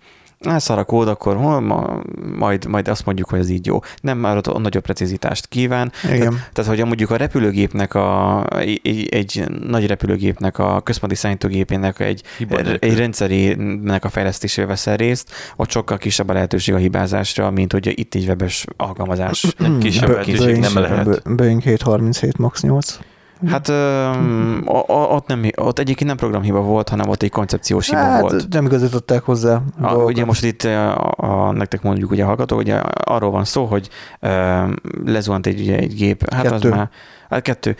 hát 0.50 0.60
szar 0.60 0.78
a 0.78 0.84
kód, 0.84 1.08
akkor 1.08 1.36
hol, 1.36 1.60
ma, 1.60 2.00
majd, 2.36 2.66
majd 2.66 2.88
azt 2.88 3.04
mondjuk, 3.04 3.28
hogy 3.28 3.38
ez 3.38 3.48
így 3.48 3.66
jó. 3.66 3.80
Nem 4.00 4.18
már 4.18 4.36
ott 4.36 4.58
nagyobb 4.58 4.82
precizitást 4.82 5.46
kíván. 5.46 5.92
Igen. 6.12 6.40
Tehát, 6.52 6.70
hogy 6.70 6.84
mondjuk 6.84 7.10
a 7.10 7.16
repülőgépnek, 7.16 7.94
a, 7.94 8.44
egy, 8.58 9.06
egy 9.10 9.44
nagy 9.68 9.86
repülőgépnek, 9.86 10.58
a 10.58 10.80
központi 10.80 11.14
szállítógépének 11.14 12.00
egy, 12.00 12.22
Hiba 12.38 12.54
nélkül. 12.54 12.90
egy 12.90 12.98
rendszerének 12.98 14.04
a 14.04 14.08
fejlesztésével 14.08 14.68
veszel 14.68 14.96
részt, 14.96 15.32
ott 15.56 15.70
sokkal 15.70 15.98
kisebb 15.98 16.28
a 16.28 16.32
lehetőség 16.32 16.74
a 16.74 16.78
hibázásra, 16.78 17.50
mint 17.50 17.72
hogy 17.72 17.98
itt 17.98 18.14
egy 18.14 18.26
webes 18.26 18.64
alkalmazás. 18.76 19.46
Kisebb 19.80 20.08
lehetőség 20.08 20.56
nem 20.56 20.78
lehet. 20.78 21.36
Boeing 21.36 21.62
737 21.62 22.38
MAX 22.38 22.62
8. 22.62 22.98
Hát 23.46 23.68
öm, 23.68 24.62
o- 24.64 24.88
o- 24.88 25.10
ott, 25.12 25.26
nem, 25.26 25.42
ott 25.56 25.78
egyébként 25.78 26.08
nem 26.08 26.16
programhiba 26.18 26.60
volt, 26.60 26.88
hanem 26.88 27.08
ott 27.08 27.22
egy 27.22 27.30
koncepciós 27.30 27.86
hiba 27.88 28.00
Hát 28.00 28.20
volt. 28.20 28.48
nem 28.48 28.64
igazították 28.64 29.22
hozzá. 29.22 29.54
A, 29.54 29.62
dolgokat. 29.80 30.06
ugye 30.06 30.24
most 30.24 30.44
itt 30.44 30.62
a, 30.64 31.10
a, 31.16 31.52
nektek 31.52 31.82
mondjuk 31.82 32.10
ugye 32.10 32.22
a 32.22 32.26
hallgató, 32.26 32.56
ugye 32.56 32.74
arról 33.04 33.30
van 33.30 33.44
szó, 33.44 33.64
hogy 33.64 33.88
ö, 34.20 34.62
lezuhant 35.04 35.46
egy, 35.46 35.60
ugye, 35.60 35.76
egy 35.76 35.94
gép, 35.94 36.32
hát 36.32 36.42
Kettő. 36.42 36.68
az 36.70 36.76
már, 36.76 36.90
hát 37.30 37.42
kettő, 37.42 37.76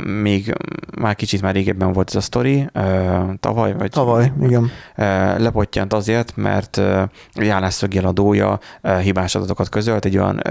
még 0.00 0.54
már 0.98 1.14
kicsit 1.14 1.42
már 1.42 1.54
régebben 1.54 1.92
volt 1.92 2.08
ez 2.08 2.14
a 2.14 2.20
sztori, 2.20 2.66
tavaly, 3.40 3.72
vagy 3.72 3.90
Tavaly, 3.90 4.32
igen. 4.42 4.70
ö, 4.96 5.02
lepottyant 5.38 5.92
azért, 5.92 6.36
mert 6.36 6.80
állásszöggel 7.50 8.04
adója 8.04 8.58
ö, 8.80 8.98
hibás 8.98 9.34
adatokat 9.34 9.68
közölt 9.68 10.04
egy 10.04 10.16
olyan 10.16 10.42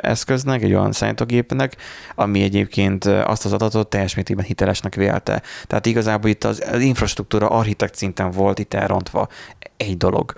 eszköznek, 0.00 0.62
egy 0.62 0.74
olyan 0.74 0.92
számítógépnek, 0.92 1.76
ami 2.14 2.42
egyébként 2.42 3.04
azt 3.04 3.44
az 3.44 3.52
adatot 3.52 3.88
teljes 3.88 4.14
mértékben 4.14 4.44
hitelesnek 4.44 4.94
vélte. 4.94 5.42
Tehát 5.66 5.86
igazából 5.86 6.30
itt 6.30 6.44
az, 6.44 6.62
az 6.72 6.80
infrastruktúra 6.80 7.48
architekt 7.48 7.94
szinten 7.94 8.30
volt 8.30 8.58
itt 8.58 8.74
elrontva 8.74 9.28
egy 9.76 9.96
dolog. 9.96 10.32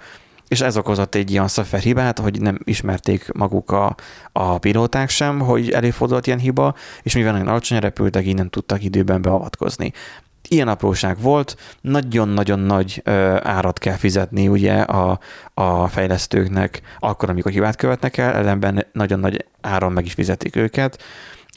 És 0.49 0.61
ez 0.61 0.77
okozott 0.77 1.15
egy 1.15 1.31
ilyen 1.31 1.49
szoftverhibát, 1.49 2.19
hogy 2.19 2.41
nem 2.41 2.59
ismerték 2.65 3.33
maguk 3.33 3.71
a, 3.71 3.95
a 4.33 4.59
pilóták 4.59 5.09
sem, 5.09 5.41
hogy 5.41 5.71
előfordult 5.71 6.27
ilyen 6.27 6.39
hiba, 6.39 6.75
és 7.03 7.15
mivel 7.15 7.33
nagyon 7.33 7.49
alacsony 7.49 7.79
repültek, 7.79 8.27
így 8.27 8.35
nem 8.35 8.49
tudtak 8.49 8.85
időben 8.85 9.23
beavatkozni. 9.23 9.93
Ilyen 10.49 10.69
apróság 10.69 11.21
volt, 11.21 11.57
nagyon-nagyon 11.81 12.59
nagy 12.59 13.01
ö, 13.05 13.37
árat 13.43 13.79
kell 13.79 13.97
fizetni 13.97 14.49
ugye 14.49 14.75
a, 14.81 15.19
a 15.55 15.89
fejlesztőknek 15.89 16.81
akkor, 16.99 17.31
amikor 17.31 17.53
hibát 17.53 17.77
követnek 17.77 18.17
el, 18.17 18.33
ellenben 18.33 18.87
nagyon 18.93 19.21
nagy 19.21 19.45
áron 19.61 19.93
meg 19.93 20.05
is 20.05 20.13
fizetik 20.13 20.57
őket. 20.57 21.03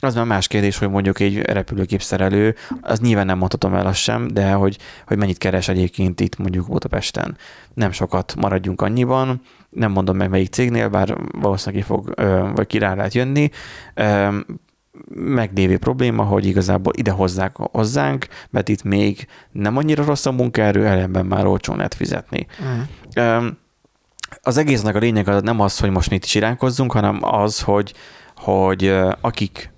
Az 0.02 0.14
már 0.14 0.24
más 0.24 0.46
kérdés, 0.46 0.78
hogy 0.78 0.90
mondjuk 0.90 1.20
egy 1.20 1.38
repülőgép 1.38 2.02
szerelő, 2.02 2.54
az 2.80 3.00
nyilván 3.00 3.26
nem 3.26 3.38
mondhatom 3.38 3.74
el 3.74 3.86
azt 3.86 3.98
sem, 3.98 4.28
de 4.28 4.52
hogy, 4.52 4.78
hogy 5.06 5.16
mennyit 5.16 5.38
keres 5.38 5.68
egyébként 5.68 6.20
itt 6.20 6.38
mondjuk 6.38 6.68
Budapesten. 6.68 7.36
Nem 7.74 7.92
sokat 7.92 8.34
maradjunk 8.36 8.82
annyiban, 8.82 9.42
nem 9.70 9.90
mondom 9.92 10.16
meg 10.16 10.30
melyik 10.30 10.52
cégnél, 10.52 10.88
bár 10.88 11.16
valószínűleg 11.32 11.84
ki 11.84 11.88
fog, 11.88 12.14
vagy 12.54 12.66
ki 12.66 12.78
rá 12.78 12.94
lehet 12.94 13.14
jönni. 13.14 13.50
Meglévő 15.14 15.78
probléma, 15.78 16.22
hogy 16.22 16.46
igazából 16.46 16.92
ide 16.96 17.10
hozzák 17.10 17.56
hozzánk, 17.56 18.26
mert 18.50 18.68
itt 18.68 18.82
még 18.82 19.26
nem 19.52 19.76
annyira 19.76 20.04
rossz 20.04 20.26
a 20.26 20.32
munkaerő, 20.32 20.86
ellenben 20.86 21.26
már 21.26 21.46
olcsón 21.46 21.76
lehet 21.76 21.94
fizetni. 21.94 22.46
Mm. 23.20 23.46
Az 24.42 24.56
egésznek 24.56 24.94
a 24.94 24.98
lényeg 24.98 25.28
az 25.28 25.42
nem 25.42 25.60
az, 25.60 25.78
hogy 25.78 25.90
most 25.90 26.10
mit 26.10 26.24
csiránkozzunk, 26.24 26.92
hanem 26.92 27.18
az, 27.20 27.60
hogy, 27.60 27.94
hogy 28.36 28.94
akik 29.20 29.70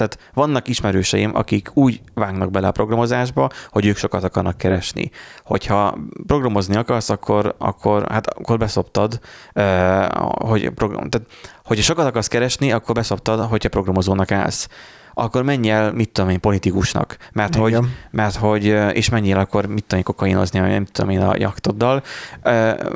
tehát 0.00 0.18
vannak 0.34 0.68
ismerőseim, 0.68 1.34
akik 1.34 1.70
úgy 1.74 2.00
vágnak 2.14 2.50
bele 2.50 2.66
a 2.66 2.72
programozásba, 2.72 3.48
hogy 3.68 3.86
ők 3.86 3.96
sokat 3.96 4.24
akarnak 4.24 4.56
keresni. 4.56 5.10
Hogyha 5.44 5.98
programozni 6.26 6.76
akarsz, 6.76 7.10
akkor, 7.10 7.54
akkor, 7.58 8.10
hát, 8.10 8.26
akkor 8.26 8.58
beszoptad, 8.58 9.20
hogy 10.22 10.70
program, 10.70 11.08
tehát, 11.08 11.26
hogyha 11.64 11.84
sokat 11.84 12.06
akarsz 12.06 12.28
keresni, 12.28 12.72
akkor 12.72 12.94
beszoptad, 12.94 13.40
hogyha 13.40 13.68
programozónak 13.68 14.30
állsz. 14.32 14.68
Akkor 15.20 15.42
menj 15.42 15.70
el, 15.70 15.92
mit 15.92 16.08
tudom 16.08 16.30
én, 16.30 16.40
politikusnak. 16.40 17.16
Mert 17.32 17.54
hogy, 17.54 17.70
Igen. 17.70 17.94
mert 18.10 18.36
hogy, 18.36 18.64
és 18.92 19.08
menjél 19.08 19.36
akkor, 19.36 19.66
mit 19.66 19.84
tudom 19.84 19.98
én, 19.98 20.04
kokainozni, 20.04 20.60
vagy 20.60 20.68
nem 20.68 20.84
tudom 20.84 21.10
én, 21.10 21.20
a 21.20 21.34
jaktoddal, 21.38 22.02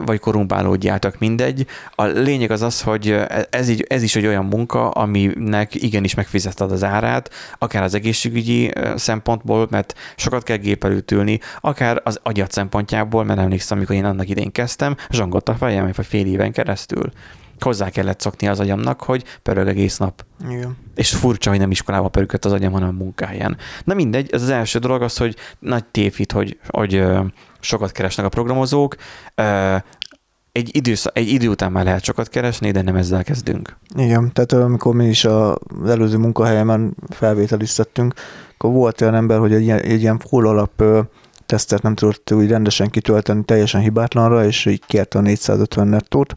vagy 0.04 0.18
korumpálódjátok, 0.18 1.18
mindegy. 1.18 1.66
A 1.94 2.04
lényeg 2.04 2.50
az 2.50 2.62
az, 2.62 2.82
hogy 2.82 3.16
ez, 3.50 3.68
így, 3.68 3.86
ez 3.88 4.02
is 4.02 4.16
egy 4.16 4.26
olyan 4.26 4.44
munka, 4.44 4.90
aminek 4.90 5.74
igenis 5.74 6.14
megfizeted 6.14 6.72
az 6.72 6.84
árát, 6.84 7.30
akár 7.58 7.82
az 7.82 7.94
egészségügyi 7.94 8.70
szempontból, 8.96 9.66
mert 9.70 9.94
sokat 10.16 10.42
kell 10.42 10.56
gép 10.56 10.84
előtt 10.84 11.10
ülni, 11.10 11.40
akár 11.60 12.00
az 12.04 12.20
agyat 12.22 12.52
szempontjából, 12.52 13.24
mert 13.24 13.40
emlékszem, 13.40 13.76
amikor 13.76 13.96
én 13.96 14.04
annak 14.04 14.28
idén 14.28 14.52
kezdtem, 14.52 14.96
zsongott 15.10 15.48
a 15.48 15.54
fejem, 15.54 15.90
vagy 15.96 16.06
fél 16.06 16.26
éven 16.26 16.52
keresztül. 16.52 17.12
Hozzá 17.60 17.90
kellett 17.90 18.20
szokni 18.20 18.48
az 18.48 18.60
agyamnak, 18.60 19.02
hogy 19.02 19.24
pörög 19.42 19.68
egész 19.68 19.96
nap. 19.96 20.24
Igen. 20.48 20.76
És 20.94 21.10
furcsa, 21.10 21.50
hogy 21.50 21.58
nem 21.58 21.70
iskolába 21.70 22.08
pörögött 22.08 22.44
az 22.44 22.52
agyam, 22.52 22.72
hanem 22.72 22.88
a 22.88 23.02
munkáján. 23.02 23.56
Na 23.84 23.94
mindegy, 23.94 24.32
ez 24.32 24.42
az 24.42 24.48
első 24.48 24.78
dolog 24.78 25.02
az, 25.02 25.16
hogy 25.16 25.36
nagy 25.58 25.84
tévhit, 25.84 26.32
hogy, 26.32 26.58
hogy 26.68 27.02
sokat 27.60 27.92
keresnek 27.92 28.26
a 28.26 28.28
programozók. 28.28 28.96
Egy, 30.52 30.76
idősz, 30.76 31.06
egy 31.12 31.28
idő 31.28 31.48
után 31.48 31.72
már 31.72 31.84
lehet 31.84 32.04
sokat 32.04 32.28
keresni, 32.28 32.70
de 32.70 32.82
nem 32.82 32.96
ezzel 32.96 33.24
kezdünk. 33.24 33.76
Igen, 33.96 34.32
tehát 34.32 34.52
amikor 34.52 34.94
mi 34.94 35.06
is 35.06 35.24
az 35.24 35.56
előző 35.86 36.16
munkahelyemen 36.16 36.96
felvételiztettünk, 37.08 38.14
akkor 38.54 38.72
volt 38.72 39.00
olyan 39.00 39.14
ember, 39.14 39.38
hogy 39.38 39.52
egy 39.52 39.62
ilyen, 39.62 39.78
egy 39.78 40.00
ilyen 40.00 40.18
full 40.18 40.46
alap 40.46 40.82
tesztet 41.46 41.82
nem 41.82 41.94
tudott 41.94 42.32
úgy 42.32 42.48
rendesen 42.48 42.90
kitölteni 42.90 43.44
teljesen 43.44 43.80
hibátlanra, 43.80 44.44
és 44.44 44.66
így 44.66 44.84
kérte 44.86 45.18
a 45.18 45.22
450 45.22 45.86
nettót. 45.86 46.36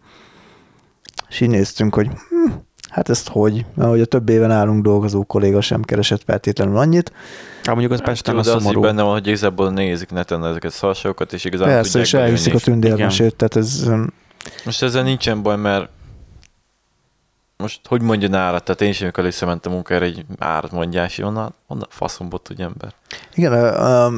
És 1.29 1.41
így 1.41 1.49
néztünk, 1.49 1.95
hogy 1.95 2.07
hm, 2.07 2.53
hát 2.89 3.09
ezt 3.09 3.27
hogy? 3.27 3.65
Mert 3.75 3.89
hogy 3.89 4.01
a 4.01 4.05
több 4.05 4.29
éven 4.29 4.51
állunk 4.51 4.83
dolgozó 4.83 5.23
kolléga 5.23 5.61
sem 5.61 5.81
keresett 5.81 6.21
feltétlenül 6.25 6.77
annyit. 6.77 7.11
Hát 7.63 7.75
mondjuk 7.75 7.91
az 7.91 8.01
Pesten 8.01 8.35
a 8.35 8.41
Tudod, 8.41 8.51
de 8.51 8.57
az 8.57 8.63
szomorú. 8.63 8.81
benne 8.81 9.01
van, 9.01 9.11
hogy 9.11 9.27
igazából 9.27 9.71
nézik 9.71 10.09
neten 10.09 10.45
ezeket 10.45 10.71
a 10.71 10.73
szarságokat, 10.73 11.33
és 11.33 11.45
igazán 11.45 11.67
Persze, 11.67 11.83
tudják 11.91 12.05
és 12.05 12.13
elhiszik 12.13 12.53
a 12.53 12.59
tündérmesét, 12.59 13.35
tehát 13.35 13.55
ez 13.55 13.83
ö, 13.87 14.03
Most 14.65 14.83
ezzel 14.83 15.03
nincsen 15.03 15.41
baj, 15.41 15.57
mert 15.57 15.89
most 17.57 17.81
hogy 17.87 18.01
mondja 18.01 18.37
árat? 18.37 18.63
Tehát 18.63 18.81
én 18.81 18.89
is, 18.89 19.01
amikor 19.01 19.23
visszamentem 19.23 19.71
munkára, 19.71 20.05
egy 20.05 20.25
árat 20.39 20.71
mondjás, 20.71 21.17
onnan, 21.17 21.53
onnan 21.67 21.87
faszomból 21.89 22.39
tudja 22.41 22.65
ember. 22.65 22.93
igen, 23.33 23.53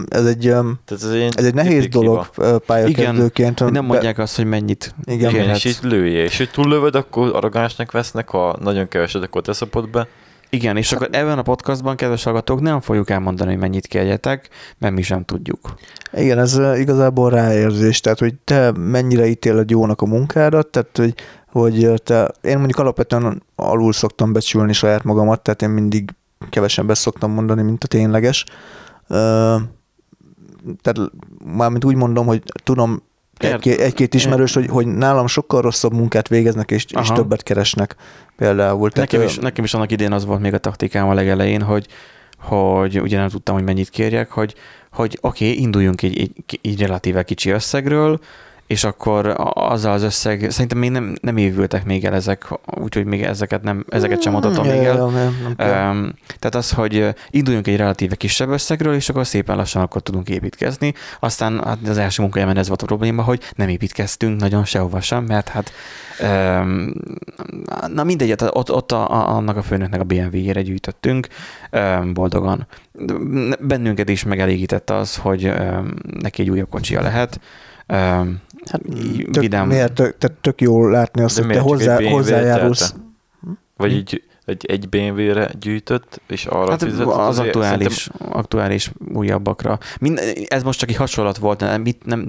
ez 0.09 0.25
egy, 0.25 0.39
Tehát 0.39 1.03
ez 1.03 1.03
egy, 1.03 1.33
ez 1.35 1.45
egy 1.45 1.53
nehéz 1.53 1.87
dolog 1.87 2.29
ö, 2.37 2.57
pályakezdőként. 2.65 3.59
Hogy 3.59 3.71
nem 3.71 3.87
Be- 3.87 3.93
mondják 3.93 4.17
azt, 4.17 4.35
hogy 4.35 4.45
mennyit 4.45 4.95
Igen. 5.03 5.29
Igen, 5.29 5.49
és 5.49 5.65
így 5.65 5.77
lője, 5.81 6.23
és 6.23 6.37
hogy 6.37 6.49
túllövöd, 6.49 6.95
akkor 6.95 7.35
arrogánsnak 7.35 7.91
vesznek, 7.91 8.29
ha 8.29 8.57
nagyon 8.61 8.87
keveset, 8.87 9.23
akkor 9.23 9.41
te 9.41 9.53
szapod 9.53 9.89
be. 9.89 10.07
Igen, 10.51 10.77
és 10.77 10.91
akkor 10.91 11.09
ebben 11.11 11.37
a 11.37 11.41
podcastban, 11.41 11.95
kedves 11.95 12.23
hallgatók, 12.23 12.61
nem 12.61 12.81
fogjuk 12.81 13.09
elmondani, 13.09 13.49
hogy 13.51 13.59
mennyit 13.59 13.87
kérjetek, 13.87 14.49
mert 14.77 14.93
mi 14.93 15.01
sem 15.01 15.25
tudjuk. 15.25 15.73
Igen, 16.13 16.39
ez 16.39 16.59
igazából 16.75 17.29
ráérzés, 17.29 17.99
tehát 17.99 18.19
hogy 18.19 18.33
te 18.43 18.71
mennyire 18.71 19.27
ítéled 19.27 19.69
jónak 19.69 20.01
a 20.01 20.05
munkádat, 20.05 20.67
tehát 20.67 20.97
hogy, 20.97 21.13
hogy 21.51 21.93
te, 22.03 22.31
én 22.41 22.57
mondjuk 22.57 22.79
alapvetően 22.79 23.43
alul 23.55 23.93
szoktam 23.93 24.33
becsülni 24.33 24.73
saját 24.73 25.03
magamat, 25.03 25.41
tehát 25.41 25.61
én 25.61 25.69
mindig 25.69 26.09
kevesebbet 26.49 26.97
szoktam 26.97 27.31
mondani, 27.31 27.61
mint 27.61 27.83
a 27.83 27.87
tényleges. 27.87 28.45
Tehát 30.81 31.11
mármint 31.45 31.85
úgy 31.85 31.95
mondom, 31.95 32.25
hogy 32.25 32.43
tudom 32.63 33.01
egy-két 33.63 34.13
ismerős, 34.13 34.53
hogy, 34.53 34.67
hogy 34.67 34.87
nálam 34.87 35.27
sokkal 35.27 35.61
rosszabb 35.61 35.93
munkát 35.93 36.27
végeznek, 36.27 36.71
és, 36.71 36.85
és 37.01 37.07
többet 37.07 37.43
keresnek 37.43 37.95
például. 38.35 38.91
Tehát, 38.91 39.11
Nekem 39.11 39.27
is, 39.27 39.37
nekem 39.37 39.63
is 39.63 39.73
annak 39.73 39.91
idén 39.91 40.11
az 40.11 40.25
volt 40.25 40.39
még 40.39 40.53
a 40.53 40.57
taktikám 40.57 41.09
a 41.09 41.13
legelején, 41.13 41.61
hogy, 41.61 41.87
hogy 42.39 42.99
ugye 42.99 43.17
nem 43.17 43.29
tudtam, 43.29 43.55
hogy 43.55 43.63
mennyit 43.63 43.89
kérjek, 43.89 44.31
hogy, 44.31 44.55
hogy 44.91 45.17
oké, 45.21 45.49
okay, 45.49 45.61
induljunk 45.61 46.01
egy, 46.01 46.19
egy, 46.19 46.59
egy 46.61 46.79
relatíve 46.79 47.23
kicsi 47.23 47.49
összegről, 47.49 48.19
és 48.69 48.83
akkor 48.83 49.33
azzal 49.53 49.93
az 49.93 50.03
összeg, 50.03 50.51
szerintem 50.51 50.77
még 50.77 50.91
nem, 50.91 51.15
nem 51.21 51.37
évültek 51.37 51.85
még 51.85 52.05
el 52.05 52.13
ezek, 52.13 52.47
úgyhogy 52.65 53.05
még 53.05 53.23
ezeket, 53.23 53.63
nem, 53.63 53.85
ezeket 53.89 54.21
sem 54.21 54.31
mondhatom 54.31 54.65
ja, 54.65 54.71
még 54.71 54.83
el. 54.83 55.05
nem, 55.05 55.55
nem. 55.57 55.89
Um, 55.89 56.13
tehát 56.39 56.55
az, 56.55 56.71
hogy 56.71 57.07
induljunk 57.29 57.67
egy 57.67 57.75
relatíve 57.75 58.15
kisebb 58.15 58.49
összegről, 58.49 58.93
és 58.93 59.09
akkor 59.09 59.27
szépen 59.27 59.55
lassan 59.55 59.81
akkor 59.81 60.01
tudunk 60.01 60.29
építkezni. 60.29 60.93
Aztán 61.19 61.63
hát 61.63 61.77
az 61.87 61.97
első 61.97 62.21
munkájában 62.21 62.57
ez 62.57 62.67
volt 62.67 62.81
a 62.81 62.85
probléma, 62.85 63.23
hogy 63.23 63.41
nem 63.55 63.69
építkeztünk 63.69 64.39
nagyon 64.39 64.65
sehova 64.65 65.01
sem, 65.01 65.23
mert 65.23 65.47
hát 65.47 65.71
um, 66.21 66.93
na 67.93 68.03
mindegy, 68.03 68.29
hát 68.29 68.41
ott, 68.41 68.71
ott 68.71 68.91
a, 68.91 69.11
a, 69.11 69.35
annak 69.35 69.57
a 69.57 69.61
főnöknek 69.61 69.99
a 69.99 70.03
BMW-jére 70.03 70.61
gyűjtöttünk 70.61 71.27
um, 71.71 72.13
boldogan. 72.13 72.67
Bennünket 73.59 74.09
is 74.09 74.23
megelégítette 74.23 74.95
az, 74.95 75.15
hogy 75.15 75.45
um, 75.45 75.93
neki 76.19 76.41
egy 76.41 76.49
újabb 76.49 76.69
kocsia 76.69 77.01
lehet. 77.01 77.39
Um, 77.93 78.41
Hát, 78.65 78.81
így 78.95 79.27
tök, 79.31 79.41
vidám. 79.41 79.67
miért, 79.67 79.93
tök, 79.93 80.17
tehát 80.17 80.37
tök 80.41 80.61
jól 80.61 80.91
látni 80.91 81.21
azt, 81.21 81.35
De 81.35 81.43
hogy 81.43 81.53
te 81.53 81.59
hozzá, 81.59 82.01
hozzájárulsz. 82.09 82.95
Vagy 83.77 83.91
így 83.91 84.23
egy, 84.49 84.65
egy 84.65 84.89
BMW-re 84.89 85.49
gyűjtött, 85.59 86.21
és 86.27 86.45
arra 86.45 86.69
Hát 86.69 86.83
fizetett. 86.83 87.07
az 87.07 87.27
azért 87.27 87.55
aktuális, 87.55 88.09
aktuális 88.29 88.91
újabbakra. 89.13 89.77
Mind, 89.99 90.21
ez 90.47 90.63
most 90.63 90.79
csak 90.79 90.89
egy 90.89 90.95
hasonlat 90.95 91.37
volt, 91.37 91.59
nem, 91.59 91.81
mit, 91.81 92.05
nem, 92.05 92.25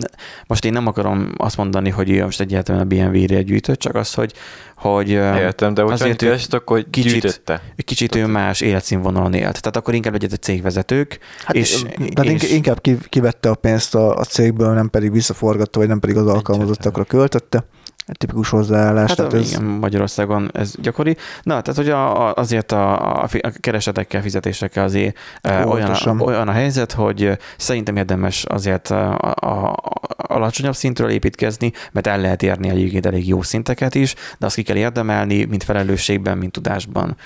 most 0.47 0.65
én 0.65 0.73
nem 0.73 0.87
akarom 0.87 1.33
azt 1.37 1.57
mondani, 1.57 1.91
hogy 1.91 2.11
ő 2.11 2.25
most 2.25 2.41
egyáltalán 2.41 2.81
a 2.81 2.85
BMW-re 2.85 3.43
gyűjtött, 3.43 3.79
csak 3.79 3.95
az, 3.95 4.15
hogy, 4.15 4.33
hogy 4.77 5.09
Értem, 5.09 5.75
de 5.75 5.83
azért 5.83 6.17
keresett, 6.17 6.55
akkor 6.55 6.85
kicsit- 6.91 7.13
gyűjtötte. 7.13 7.63
kicsit 7.77 8.15
ő 8.15 8.27
más 8.27 8.61
életszínvonalon 8.61 9.35
élt. 9.35 9.61
Tehát 9.61 9.77
akkor 9.77 9.95
inkább 9.95 10.13
legyen 10.13 10.31
a 10.33 10.37
cégvezetők, 10.37 11.19
Hát, 11.45 11.57
és, 11.57 11.83
tehát 12.15 12.43
és 12.43 12.53
inkább 12.53 12.81
ki- 12.81 12.99
kivette 13.09 13.51
a 13.51 13.55
pénzt 13.55 13.95
a, 13.95 14.17
a 14.17 14.25
cégből, 14.25 14.73
nem 14.73 14.91
pedig 14.91 15.13
visszaforgatta, 15.13 15.79
vagy 15.79 15.89
nem 15.89 16.01
pedig 16.01 16.17
az 16.17 16.27
alkalmazottakra 16.27 17.05
költötte. 17.05 17.65
Tipikus 18.13 18.49
hozzáállás. 18.49 19.09
Hát 19.09 19.17
tehát 19.17 19.33
a, 19.33 19.37
ez, 19.37 19.51
igen, 19.51 19.65
Magyarországon 19.65 20.51
ez 20.53 20.75
gyakori. 20.79 21.17
Na, 21.43 21.61
tehát 21.61 21.81
hogy 21.81 21.89
a, 21.89 22.29
a, 22.29 22.33
azért 22.37 22.73
a, 22.73 23.13
a, 23.23 23.29
a 23.41 23.53
keresetekkel, 23.61 24.23
fizetésekkel 24.23 24.85
azért 24.85 25.19
eh, 25.41 25.71
olyan, 25.71 25.91
a, 25.91 26.23
olyan 26.23 26.49
a 26.49 26.53
helyzet, 26.53 26.93
hogy 26.93 27.25
eh, 27.25 27.37
szerintem 27.57 27.97
érdemes 27.97 28.45
azért 28.45 28.91
a, 28.91 29.19
a, 29.19 29.37
a 29.41 29.75
alacsonyabb 30.17 30.75
szintről 30.75 31.11
építkezni, 31.11 31.73
mert 31.93 32.07
el 32.07 32.21
lehet 32.21 32.43
érni 32.43 32.69
egyébként 32.69 33.07
elég 33.07 33.29
jó 33.29 33.43
szinteket 33.43 33.95
is, 33.95 34.15
de 34.39 34.47
azt 34.47 34.55
ki 34.55 34.63
kell 34.63 34.77
érdemelni, 34.77 35.45
mind 35.45 35.63
felelősségben, 35.63 36.39
mind 36.39 36.53
tudásban 36.53 37.17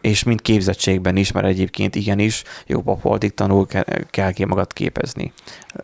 és 0.00 0.22
mind 0.22 0.42
képzettségben 0.42 1.16
is, 1.16 1.32
mert 1.32 1.46
egyébként 1.46 1.94
igenis 1.94 2.42
jó 2.66 2.82
papoltig 2.82 3.34
tanul, 3.34 3.66
kell, 4.10 4.32
ki 4.32 4.44
magad 4.44 4.72
képezni. 4.72 5.32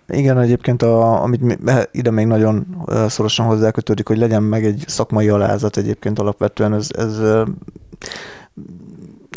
Igen, 0.09 0.39
egyébként 0.39 0.83
a, 0.83 1.23
amit 1.23 1.41
mi- 1.41 1.57
ide 1.91 2.11
még 2.11 2.27
nagyon 2.27 2.85
ö, 2.87 3.07
szorosan 3.09 3.47
hozzákötődik, 3.47 4.09
hogy 4.09 4.19
legyen 4.19 4.43
meg 4.43 4.65
egy 4.65 4.85
szakmai 4.87 5.29
alázat 5.29 5.77
egyébként 5.77 6.19
alapvetően, 6.19 6.75
ez, 6.75 6.89
ez 6.91 7.19
ö, 7.19 7.45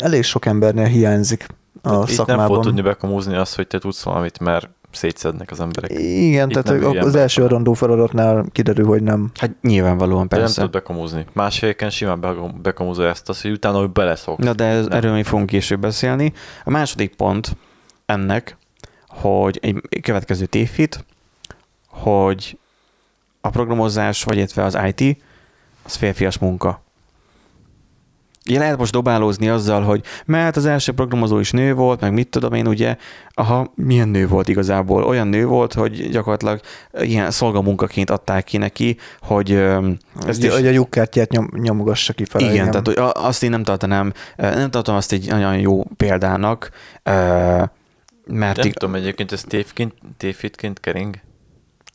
elég 0.02 0.22
sok 0.22 0.46
embernél 0.46 0.86
hiányzik 0.86 1.46
a 1.82 1.88
Tehát 1.88 2.00
Itt 2.02 2.06
nem 2.06 2.16
szakmában. 2.16 2.46
fog 2.46 2.64
tudni 2.64 2.80
bekamúzni 2.80 3.36
azt, 3.36 3.56
hogy 3.56 3.66
te 3.66 3.78
tudsz 3.78 4.02
valamit, 4.02 4.38
mert 4.38 4.68
szétszednek 4.94 5.50
az 5.50 5.60
emberek. 5.60 5.90
Igen, 5.98 6.50
Itt 6.50 6.62
tehát 6.62 6.84
az 7.04 7.12
be. 7.12 7.20
első 7.20 7.42
adandó 7.42 7.72
feladatnál 7.72 8.44
kiderül, 8.52 8.86
hogy 8.86 9.02
nem. 9.02 9.30
Hát 9.40 9.50
nyilvánvalóan 9.62 10.26
De 10.28 10.36
nem 10.36 10.44
persze. 10.44 10.54
tudod 10.54 10.70
bekamúzni. 10.70 11.24
Más 11.32 11.60
helyeken 11.60 11.90
simán 11.90 12.20
bekam- 12.20 12.60
bekamúzol 12.60 13.06
ezt, 13.06 13.28
azt, 13.28 13.42
hogy 13.42 13.50
utána 13.50 13.78
hogy 13.78 13.90
beleszoksz. 13.90 14.44
Na 14.44 14.52
de 14.52 14.64
ez, 14.64 14.86
Nem. 14.86 14.96
erről 14.98 15.12
mi 15.12 15.22
fogunk 15.22 15.48
később 15.48 15.80
beszélni. 15.80 16.32
A 16.64 16.70
második 16.70 17.14
pont 17.16 17.56
ennek, 18.06 18.56
hogy 19.08 19.58
egy 19.62 20.00
következő 20.02 20.46
tévhit, 20.46 21.04
hogy 21.88 22.58
a 23.40 23.50
programozás, 23.50 24.24
vagy 24.24 24.36
illetve 24.36 24.64
az 24.64 24.78
IT, 24.94 25.22
az 25.82 25.94
férfias 25.94 26.38
munka. 26.38 26.82
Ugye 28.48 28.58
lehet 28.58 28.78
most 28.78 28.92
dobálózni 28.92 29.48
azzal, 29.48 29.82
hogy 29.82 30.02
mert 30.24 30.56
az 30.56 30.66
első 30.66 30.92
programozó 30.92 31.38
is 31.38 31.50
nő 31.50 31.74
volt, 31.74 32.00
meg 32.00 32.12
mit 32.12 32.28
tudom 32.28 32.52
én, 32.52 32.66
ugye, 32.66 32.96
aha, 33.28 33.72
milyen 33.74 34.08
nő 34.08 34.28
volt 34.28 34.48
igazából? 34.48 35.04
Olyan 35.04 35.28
nő 35.28 35.46
volt, 35.46 35.72
hogy 35.74 36.08
gyakorlatilag 36.10 36.60
ilyen 37.00 37.30
szolgamunkaként 37.30 38.10
adták 38.10 38.44
ki 38.44 38.56
neki, 38.56 38.96
hogy 39.20 39.50
Ezt 40.26 40.42
is... 40.44 40.52
Hogy 40.52 40.66
a 40.66 40.70
lyukkártyát 40.70 41.30
nyom, 41.30 41.48
nyomogassa 41.52 42.12
kifele. 42.12 42.52
igen, 42.52 42.70
tehát 42.70 42.86
hogy 42.86 42.96
azt 43.12 43.42
én 43.42 43.50
nem 43.50 43.62
tartanám, 43.62 44.12
nem 44.36 44.70
tartom 44.70 44.94
azt 44.94 45.12
egy 45.12 45.28
nagyon 45.28 45.58
jó 45.58 45.84
példának, 45.96 46.70
mert 48.26 48.56
Nem 48.56 48.66
ig- 48.66 48.78
tudom, 48.78 48.94
egyébként 48.94 49.32
ez 49.32 49.42
tévként, 49.48 49.94
tévhitként 50.16 50.80
kering. 50.80 51.14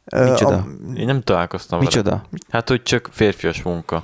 Micsoda? 0.05 0.55
a- 0.55 0.67
Én 0.95 1.05
nem 1.05 1.21
találkoztam 1.21 1.79
vele. 1.79 1.89
micsoda? 1.91 2.21
Hát, 2.49 2.69
hogy 2.69 2.83
csak 2.83 3.09
férfias 3.11 3.61
munka. 3.61 4.03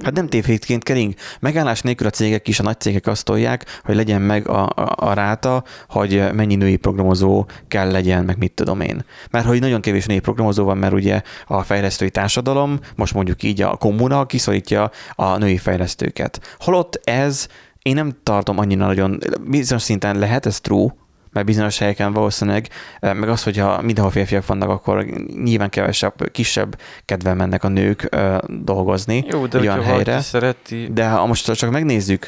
Hát 0.00 0.12
nem 0.12 0.28
tévhétként 0.28 0.82
kering. 0.82 1.14
Megállás 1.40 1.80
nélkül 1.80 2.06
a 2.06 2.10
cégek 2.10 2.48
is, 2.48 2.60
a 2.60 2.62
nagy 2.62 2.80
cégek 2.80 3.06
azt 3.06 3.24
tolják, 3.24 3.80
hogy 3.84 3.94
legyen 3.94 4.22
meg 4.22 4.48
a, 4.48 4.62
a, 4.62 4.94
a 4.96 5.12
ráta, 5.12 5.64
hogy 5.88 6.32
mennyi 6.34 6.54
női 6.54 6.76
programozó 6.76 7.46
kell 7.68 7.90
legyen, 7.90 8.24
meg 8.24 8.38
mit 8.38 8.52
tudom 8.52 8.80
én. 8.80 9.04
Mert 9.30 9.46
hogy 9.46 9.60
nagyon 9.60 9.80
kevés 9.80 10.06
női 10.06 10.18
programozó 10.18 10.64
van, 10.64 10.78
mert 10.78 10.92
ugye 10.92 11.22
a 11.46 11.62
fejlesztői 11.62 12.10
társadalom, 12.10 12.78
most 12.96 13.14
mondjuk 13.14 13.42
így 13.42 13.62
a 13.62 13.76
kommuna 13.76 14.26
kiszorítja 14.26 14.90
a 15.14 15.36
női 15.36 15.58
fejlesztőket. 15.58 16.56
Holott 16.58 17.00
ez 17.04 17.46
én 17.82 17.94
nem 17.94 18.12
tartom 18.22 18.58
annyira 18.58 18.86
nagyon, 18.86 19.18
bizonyos 19.46 19.82
szinten 19.82 20.18
lehet, 20.18 20.46
ez 20.46 20.60
true, 20.60 20.94
mert 21.32 21.46
bizonyos 21.46 21.78
helyeken 21.78 22.12
valószínűleg, 22.12 22.68
meg 23.00 23.28
az, 23.28 23.42
hogyha 23.42 23.82
mindenhol 23.82 24.12
férfiak 24.12 24.46
vannak, 24.46 24.68
akkor 24.68 25.04
nyilván 25.42 25.68
kevesebb, 25.70 26.30
kisebb 26.32 26.78
kedvel 27.04 27.34
mennek 27.34 27.64
a 27.64 27.68
nők 27.68 28.08
dolgozni 28.48 29.24
Jó, 29.28 29.46
de 29.46 29.58
olyan 29.58 29.82
helyre. 29.82 30.20
szereti, 30.20 30.88
De 30.92 31.08
ha 31.08 31.26
most 31.26 31.52
csak 31.52 31.70
megnézzük 31.70 32.26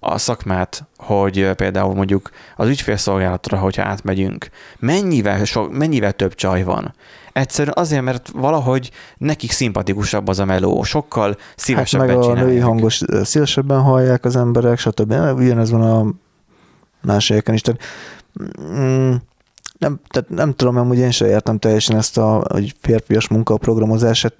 a 0.00 0.18
szakmát, 0.18 0.84
hogy 0.96 1.50
például 1.50 1.94
mondjuk 1.94 2.30
az 2.56 2.68
ügyfélszolgálatra, 2.68 3.58
hogyha 3.58 3.82
átmegyünk, 3.82 4.48
mennyivel, 4.78 5.44
so, 5.44 5.68
mennyivel 5.70 6.12
több 6.12 6.34
csaj 6.34 6.62
van? 6.62 6.94
Egyszerűen 7.32 7.74
azért, 7.78 8.02
mert 8.02 8.28
valahogy 8.34 8.90
nekik 9.16 9.50
szimpatikusabb 9.50 10.28
az 10.28 10.38
a 10.38 10.44
meló, 10.44 10.82
sokkal 10.82 11.28
Hát 11.28 11.38
szívesebben 11.56 12.06
meg 12.06 12.16
a 12.16 12.22
csinálják. 12.22 12.46
női 12.46 12.58
hangos 12.58 13.00
szívesebben 13.22 13.80
hallják 13.80 14.24
az 14.24 14.36
emberek, 14.36 14.78
stb. 14.78 15.12
Ugyanez 15.36 15.70
van 15.70 15.82
a 15.82 16.12
más 17.04 17.28
helyeken 17.28 17.54
is. 17.54 17.60
Tehát, 17.60 17.80
mm, 18.70 19.14
nem, 19.78 20.00
tehát 20.08 20.28
nem 20.28 20.52
tudom, 20.52 20.76
amúgy 20.76 20.98
én 20.98 21.10
sem 21.10 21.28
értem 21.28 21.58
teljesen 21.58 21.96
ezt 21.96 22.18
a 22.18 22.44
hogy 22.50 22.74
férfias 22.80 23.28
munka 23.28 23.56
programozását. 23.56 24.34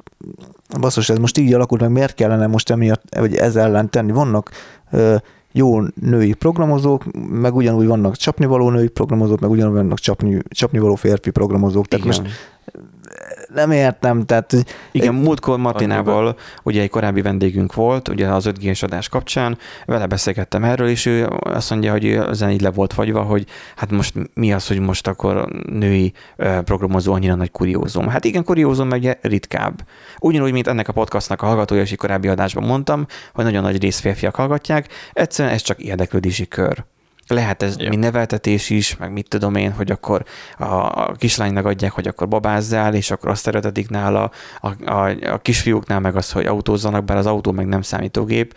Basszus, 0.80 1.08
ez 1.08 1.18
most 1.18 1.38
így 1.38 1.54
alakult, 1.54 1.80
meg 1.80 1.90
miért 1.90 2.14
kellene 2.14 2.46
most 2.46 2.70
emiatt, 2.70 3.02
vagy 3.16 3.36
ez 3.36 3.56
ellen 3.56 3.90
tenni? 3.90 4.12
Vannak 4.12 4.50
ö, 4.90 5.16
jó 5.52 5.80
női 5.80 6.32
programozók, 6.32 7.04
meg 7.30 7.54
ugyanúgy 7.54 7.86
vannak 7.86 8.16
csapnivaló 8.16 8.70
női 8.70 8.88
programozók, 8.88 9.40
meg 9.40 9.50
ugyanúgy 9.50 9.74
vannak 9.74 9.98
csapni, 9.98 10.42
csapnivaló 10.48 10.94
férfi 10.94 11.30
programozók. 11.30 11.86
Tehát 11.86 12.04
Igen. 12.04 12.20
most 12.22 12.34
nem 13.54 13.70
értem, 13.70 14.24
tehát 14.24 14.54
Igen, 14.92 15.14
múltkor 15.14 15.58
Martinával, 15.58 16.36
ugye 16.62 16.82
egy 16.82 16.90
korábbi 16.90 17.22
vendégünk 17.22 17.74
volt, 17.74 18.08
ugye 18.08 18.28
az 18.28 18.46
5 18.46 18.58
g 18.58 18.76
adás 18.80 19.08
kapcsán, 19.08 19.58
vele 19.86 20.06
beszélgettem 20.06 20.64
erről, 20.64 20.88
és 20.88 21.06
ő 21.06 21.26
azt 21.40 21.70
mondja, 21.70 21.92
hogy 21.92 22.06
ezen 22.06 22.50
így 22.50 22.60
le 22.60 22.70
volt 22.70 22.92
fagyva, 22.92 23.22
hogy 23.22 23.46
hát 23.76 23.90
most 23.90 24.14
mi 24.34 24.52
az, 24.52 24.66
hogy 24.66 24.78
most 24.78 25.06
akkor 25.06 25.48
női 25.66 26.12
programozó 26.64 27.12
annyira 27.12 27.34
nagy 27.34 27.50
kuriózum. 27.50 28.08
Hát 28.08 28.24
igen, 28.24 28.44
kuriózum 28.44 28.88
meg 28.88 29.00
ugye 29.02 29.18
ritkább. 29.20 29.86
Ugyanúgy, 30.20 30.52
mint 30.52 30.66
ennek 30.66 30.88
a 30.88 30.92
podcastnak 30.92 31.42
a 31.42 31.46
hallgatója, 31.46 31.82
és 31.82 31.90
egy 31.90 31.98
korábbi 31.98 32.28
adásban 32.28 32.64
mondtam, 32.64 33.06
hogy 33.32 33.44
nagyon 33.44 33.62
nagy 33.62 33.82
rész 33.82 34.00
férfiak 34.00 34.34
hallgatják, 34.34 34.88
egyszerűen 35.12 35.54
ez 35.54 35.62
csak 35.62 35.78
érdeklődési 35.78 36.48
kör. 36.48 36.84
Lehet 37.32 37.62
ez 37.62 37.74
Ja. 37.78 37.88
mi 37.88 37.96
neveltetés 37.96 38.70
is, 38.70 38.96
meg 38.96 39.12
mit 39.12 39.28
tudom 39.28 39.54
én, 39.54 39.72
hogy 39.72 39.90
akkor 39.90 40.24
a, 40.58 40.64
a 40.64 41.14
kislánynak 41.18 41.66
adják, 41.66 41.92
hogy 41.92 42.08
akkor 42.08 42.28
babázzál, 42.28 42.94
és 42.94 43.10
akkor 43.10 43.30
azt 43.30 43.46
erőltetik 43.48 43.88
nála, 43.88 44.30
a, 44.60 44.90
a, 44.90 45.10
a 45.32 45.38
kisfiúknál 45.38 46.00
meg 46.00 46.16
az, 46.16 46.32
hogy 46.32 46.46
autózzanak, 46.46 47.04
bár 47.04 47.16
az 47.16 47.26
autó 47.26 47.52
meg 47.52 47.66
nem 47.66 47.82
számítógép. 47.82 48.54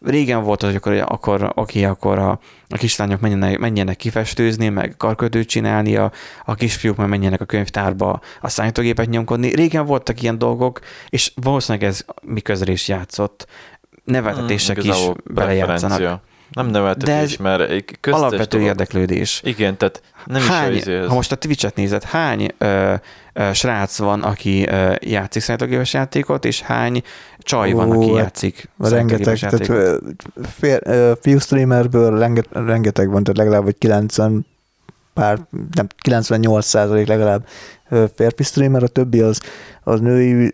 Régen 0.00 0.42
volt 0.42 0.62
az, 0.62 0.68
hogy 0.68 0.76
akkor, 0.76 1.04
akkor 1.06 1.52
oké, 1.54 1.84
akkor 1.84 2.18
a, 2.18 2.30
a 2.68 2.76
kislányok 2.76 3.20
menjenek, 3.20 3.58
menjenek 3.58 3.96
kifestőzni, 3.96 4.68
meg 4.68 4.94
karkötőt 4.96 5.48
csinálni, 5.48 5.96
a, 5.96 6.12
a 6.44 6.54
kisfiúk 6.54 6.96
meg 6.96 7.08
menjenek 7.08 7.40
a 7.40 7.44
könyvtárba 7.44 8.20
a 8.40 8.48
számítógépet 8.48 9.08
nyomkodni. 9.08 9.54
Régen 9.54 9.86
voltak 9.86 10.22
ilyen 10.22 10.38
dolgok, 10.38 10.80
és 11.08 11.32
valószínűleg 11.34 11.88
ez 11.88 12.04
miközre 12.22 12.72
is 12.72 12.88
játszott. 12.88 13.46
Neveltetések 14.04 14.80
Hmm, 14.80 14.90
is 14.90 15.08
belejátszanak. 15.24 16.20
Nem 16.56 16.66
neveltetés, 16.66 17.14
De 17.14 17.20
ez 17.20 17.36
mert 17.36 17.70
egy 17.70 17.84
köztes 18.00 18.20
Alapvető 18.22 18.46
dolog. 18.56 18.66
érdeklődés. 18.66 19.40
Igen, 19.44 19.76
tehát 19.76 20.02
nem 20.24 20.42
hány, 20.42 20.74
is 20.74 20.84
ha 20.84 21.14
most 21.14 21.32
a 21.32 21.36
Twitch-et 21.36 21.74
nézed, 21.74 22.02
hány 22.02 22.48
ö, 22.58 22.94
ö, 23.32 23.50
srác 23.52 23.98
van, 23.98 24.22
aki 24.22 24.66
ö, 24.68 24.94
játszik 25.00 25.42
számítógépes 25.42 25.92
játékot, 25.92 26.44
és 26.44 26.60
hány 26.60 27.02
csaj 27.38 27.72
van, 27.72 27.90
Ó, 27.90 28.00
aki 28.00 28.08
hát 28.08 28.16
játszik 28.18 28.68
rengeteg, 28.78 29.36
számítógépes 29.36 29.40
tehát 29.40 29.66
játékot? 29.66 31.26
ö, 31.32 31.38
streamerből 31.38 32.18
renget, 32.18 32.48
rengeteg 32.52 33.10
van, 33.10 33.22
tehát 33.22 33.38
legalább 33.38 33.64
vagy 33.64 33.78
90 33.78 34.46
pár, 35.14 35.38
nem, 35.74 35.86
98 35.98 36.66
százalék 36.66 37.06
legalább 37.06 37.46
férfi 38.14 38.42
streamer, 38.42 38.82
a 38.82 38.86
többi 38.88 39.20
az, 39.20 39.40
az 39.82 40.00
női, 40.00 40.52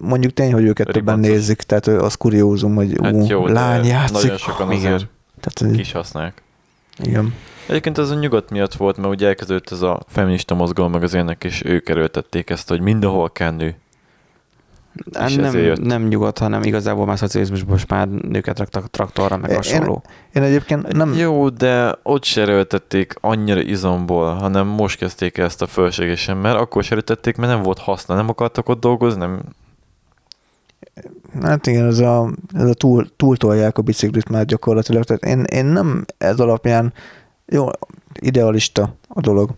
mondjuk 0.00 0.32
tény, 0.32 0.52
hogy 0.52 0.64
őket 0.64 0.86
többen 0.86 1.14
Ribancos. 1.14 1.30
nézik, 1.30 1.56
tehát 1.62 1.86
az 1.86 2.14
kuriózum, 2.14 2.74
hogy 2.74 2.98
Hát 3.02 3.12
ú, 3.12 3.26
jó, 3.28 3.46
lány 3.46 3.84
játszik. 3.86 4.22
nagyon 4.22 4.36
sokan 4.36 4.72
Igen. 4.72 4.92
azért 4.92 5.12
Tehát, 5.52 5.76
kis 5.76 5.92
használják. 5.92 6.42
igen. 6.98 7.34
Egyébként 7.66 7.98
ez 7.98 8.10
a 8.10 8.14
nyugat 8.14 8.50
miatt 8.50 8.74
volt, 8.74 8.96
mert 8.96 9.08
ugye 9.08 9.26
elkezdődött 9.26 9.70
ez 9.70 9.82
a 9.82 10.00
feminista 10.08 10.54
mozgalom 10.54 10.90
meg 10.90 11.02
az 11.02 11.14
ilyenek, 11.14 11.44
és 11.44 11.62
ők 11.64 11.88
erőltették 11.88 12.50
ezt, 12.50 12.68
hogy 12.68 12.80
mindenhol 12.80 13.30
kell 13.30 13.50
nő. 13.50 13.76
Hát 15.12 15.36
nem, 15.36 15.56
jött. 15.58 15.80
nem 15.80 16.02
nyugodt, 16.02 16.38
hanem 16.38 16.62
igazából 16.62 17.06
már 17.06 17.18
szocializmusban 17.18 17.70
most 17.70 17.88
már 17.88 18.08
nőket 18.08 18.58
raktak 18.58 18.90
traktorra, 18.90 19.36
meg 19.36 19.50
Én- 19.50 19.56
hasonló. 19.56 20.02
Én 20.32 20.42
egyébként 20.42 20.92
nem, 20.92 21.14
Jó, 21.14 21.48
de 21.48 21.98
ott 22.02 22.24
se 22.24 22.40
erőltették 22.40 23.14
annyira 23.20 23.60
izomból, 23.60 24.34
hanem 24.34 24.66
most 24.66 24.98
kezdték 24.98 25.38
el 25.38 25.44
ezt 25.44 25.62
a 25.62 25.66
fölségesen, 25.66 26.36
mert 26.36 26.58
akkor 26.58 26.84
se 26.84 26.90
erőltették, 26.90 27.36
mert 27.36 27.52
nem 27.52 27.62
volt 27.62 27.78
haszna, 27.78 28.14
nem 28.14 28.28
akartak 28.28 28.68
ott 28.68 28.80
dolgozni, 28.80 29.18
nem, 29.18 29.40
Hát 31.42 31.66
igen, 31.66 31.86
ez 31.86 31.98
a, 31.98 32.30
ez 32.54 32.68
a 32.68 32.74
túl, 32.74 33.08
túltolják 33.16 33.78
a 33.78 33.82
biciklit 33.82 34.28
már 34.28 34.44
gyakorlatilag. 34.44 35.04
Tehát 35.04 35.24
én, 35.24 35.42
én 35.42 35.64
nem 35.64 36.04
ez 36.18 36.40
alapján, 36.40 36.92
jó, 37.46 37.66
idealista 38.20 38.96
a 39.08 39.20
dolog, 39.20 39.50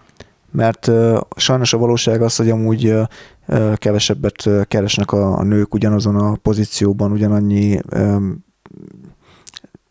mert 0.51 0.87
uh, 0.87 1.21
sajnos 1.37 1.73
a 1.73 1.79
valóság 1.79 2.23
az, 2.23 2.37
hogy 2.37 2.51
amúgy 2.51 2.87
uh, 3.47 3.75
kevesebbet 3.75 4.47
uh, 4.47 4.63
keresnek 4.63 5.13
a, 5.13 5.39
a 5.39 5.43
nők 5.43 5.75
ugyanazon 5.75 6.17
a 6.17 6.37
pozícióban, 6.43 7.13
ugyanannyi 7.13 7.81
um, 7.95 8.45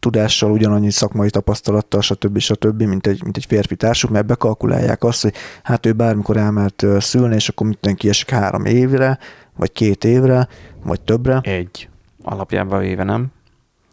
tudással, 0.06 0.52
ugyanannyi 0.52 0.92
szakmai 0.92 1.30
tapasztalattal, 1.30 2.02
stb. 2.02 2.38
stb., 2.38 2.82
mint 2.82 3.08
egy, 3.08 3.24
mint 3.24 3.38
egy 3.38 3.46
férfi 3.46 3.76
társuk, 3.76 4.10
mert 4.10 4.26
bekalkulálják 4.26 5.04
azt, 5.04 5.22
hogy 5.22 5.34
hát 5.64 5.86
ő 5.86 5.94
bármikor 5.94 6.38
elmehet 6.38 6.84
ö, 6.84 7.00
szülni, 7.00 7.36
és 7.36 7.50
akkor 7.50 7.68
minden 7.68 7.96
kiesik 7.96 8.30
három 8.30 8.66
évre, 8.66 9.20
vagy 9.56 9.72
két 9.72 10.04
évre, 10.04 10.48
vagy 10.84 11.02
többre. 11.02 11.40
Egy 11.44 11.90
alapjában 12.24 12.80
véve, 12.80 13.04
nem? 13.04 13.28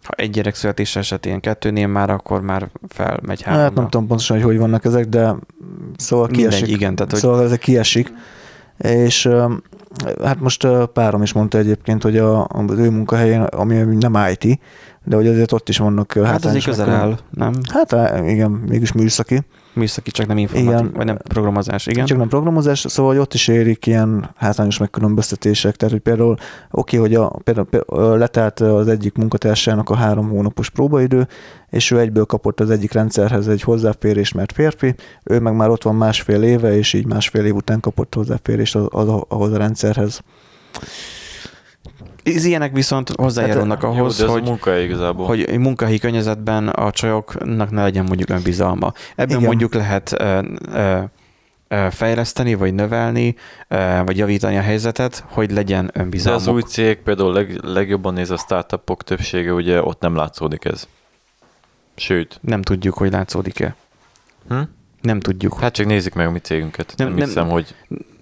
Ha 0.03 0.12
egy 0.16 0.31
gyerek 0.31 0.55
születés 0.55 0.96
esetén 0.96 1.40
kettőnél 1.40 1.87
már, 1.87 2.11
akkor 2.11 2.40
már 2.40 2.68
felmegy 2.88 3.42
háromra. 3.42 3.64
Hát 3.64 3.75
nem 3.75 3.88
tudom 3.88 4.07
pontosan, 4.07 4.37
hogy 4.37 4.44
hogy 4.46 4.59
vannak 4.59 4.85
ezek, 4.85 5.07
de 5.09 5.35
szóval 5.96 6.27
Mindegy, 6.31 6.48
kiesik. 6.48 6.68
igen, 6.68 6.94
tehát 6.94 7.11
hogy- 7.11 7.20
Szóval 7.20 7.42
ezek 7.42 7.59
kiesik. 7.59 8.12
És 8.79 9.29
hát 10.22 10.40
most 10.40 10.66
párom 10.92 11.22
is 11.22 11.33
mondta 11.33 11.59
egyébként, 11.59 12.03
hogy 12.03 12.18
a, 12.18 12.44
az 12.46 12.79
ő 12.79 12.90
munkahelyén, 12.90 13.40
ami 13.40 13.75
nem 14.01 14.14
IT, 14.31 14.61
de 15.05 15.16
hogy 15.16 15.27
azért 15.27 15.53
ott 15.53 15.68
is 15.68 15.79
vannak 15.79 16.12
Hát 16.12 16.25
hátrányos 16.25 16.66
azért 16.66 16.87
közel 16.88 17.01
áll, 17.01 17.18
nem? 17.31 17.53
Hát 17.72 17.92
igen, 18.29 18.51
mégis 18.51 18.92
műszaki. 18.92 19.40
Műszaki, 19.75 20.11
csak 20.11 20.27
nem 20.27 20.39
informatik, 20.39 20.81
Igen. 20.81 20.93
vagy 20.93 21.07
nem 21.07 21.17
programozás, 21.29 21.87
igen. 21.87 22.05
Csak 22.05 22.19
nem 22.19 22.29
programozás, 22.29 22.85
szóval 22.89 23.19
ott 23.19 23.35
is 23.35 23.49
érik 23.49 23.87
ilyen 23.87 24.31
hátrányos 24.37 24.79
megkülönböztetések. 24.79 25.77
Tehát, 25.77 25.95
hogy 25.95 26.03
például 26.03 26.37
oké, 26.71 26.97
hogy 26.97 27.15
a, 27.15 27.29
például, 27.45 27.67
például 27.67 28.19
letelt 28.19 28.61
az 28.61 28.89
egyik 28.89 29.17
munkatársának 29.17 29.91
a 29.91 29.97
három 29.97 30.29
hónapos 30.29 30.71
próbaidő, 30.71 31.29
és 31.71 31.91
ő 31.91 31.99
egyből 31.99 32.25
kapott 32.25 32.61
az 32.61 32.71
egyik 32.71 32.93
rendszerhez 32.93 33.49
egy 33.49 33.63
hozzáférést, 33.63 34.35
mert 34.35 34.53
férfi, 34.53 34.95
ő 35.25 35.41
meg 35.41 35.55
már 35.55 35.69
ott 35.69 35.83
van 35.83 35.95
másfél 35.95 36.43
éve, 36.43 36.77
és 36.77 36.93
így 36.93 37.07
másfél 37.07 37.45
év 37.45 37.55
után 37.55 37.81
kapott 37.81 38.15
hozzáférést 38.15 38.77
az, 38.77 38.87
az, 38.91 39.09
ahhoz 39.29 39.53
a 39.53 39.57
rendszerhez. 39.57 40.23
Ez 42.23 42.45
ilyenek 42.45 42.73
viszont 42.73 43.11
hozzájárulnak 43.11 43.83
jó, 43.83 43.89
ahhoz, 43.89 44.17
de 44.17 44.25
ez 44.25 44.31
hogy, 44.31 44.43
a 44.43 44.45
munkahely 44.45 44.85
igazából. 44.85 45.27
hogy 45.27 45.59
munkahelyi 45.59 45.99
környezetben 45.99 46.69
a 46.69 46.91
csajoknak 46.91 47.71
ne 47.71 47.83
legyen 47.83 48.05
mondjuk 48.05 48.29
önbizalma. 48.29 48.93
Ebben 49.17 49.37
Igen. 49.37 49.49
mondjuk 49.49 49.75
lehet 49.75 50.13
ö, 50.19 50.41
ö, 50.73 50.99
ö, 51.69 51.87
fejleszteni, 51.91 52.55
vagy 52.55 52.75
növelni, 52.75 53.35
ö, 53.69 54.01
vagy 54.05 54.17
javítani 54.17 54.57
a 54.57 54.61
helyzetet, 54.61 55.25
hogy 55.29 55.51
legyen 55.51 55.91
De 55.95 56.01
önbizalmuk. 56.01 56.41
az 56.41 56.49
új 56.49 56.63
cég 56.63 56.99
például 56.99 57.33
leg, 57.33 57.59
legjobban 57.63 58.13
néz 58.15 58.31
a 58.31 58.37
startupok 58.37 59.03
többsége, 59.05 59.53
ugye 59.53 59.83
ott 59.83 60.01
nem 60.01 60.17
látszódik 60.17 60.65
ez. 60.65 60.89
Sőt. 61.97 62.39
Nem 62.43 62.63
tudjuk, 62.63 62.95
hogy 62.95 63.11
látszódik-e. 63.13 63.75
Hm? 64.49 64.61
Nem 65.03 65.21
tudjuk. 65.21 65.61
Hát 65.61 65.73
csak 65.73 65.87
nézzük 65.87 66.15
meg 66.15 66.27
a 66.27 66.31
mi 66.31 66.38
cégünket. 66.38 66.95
Nem- 66.97 67.09
Nem, 67.09 67.17
nem- 67.17 67.27
hiszem, 67.27 67.49
hogy... 67.49 67.75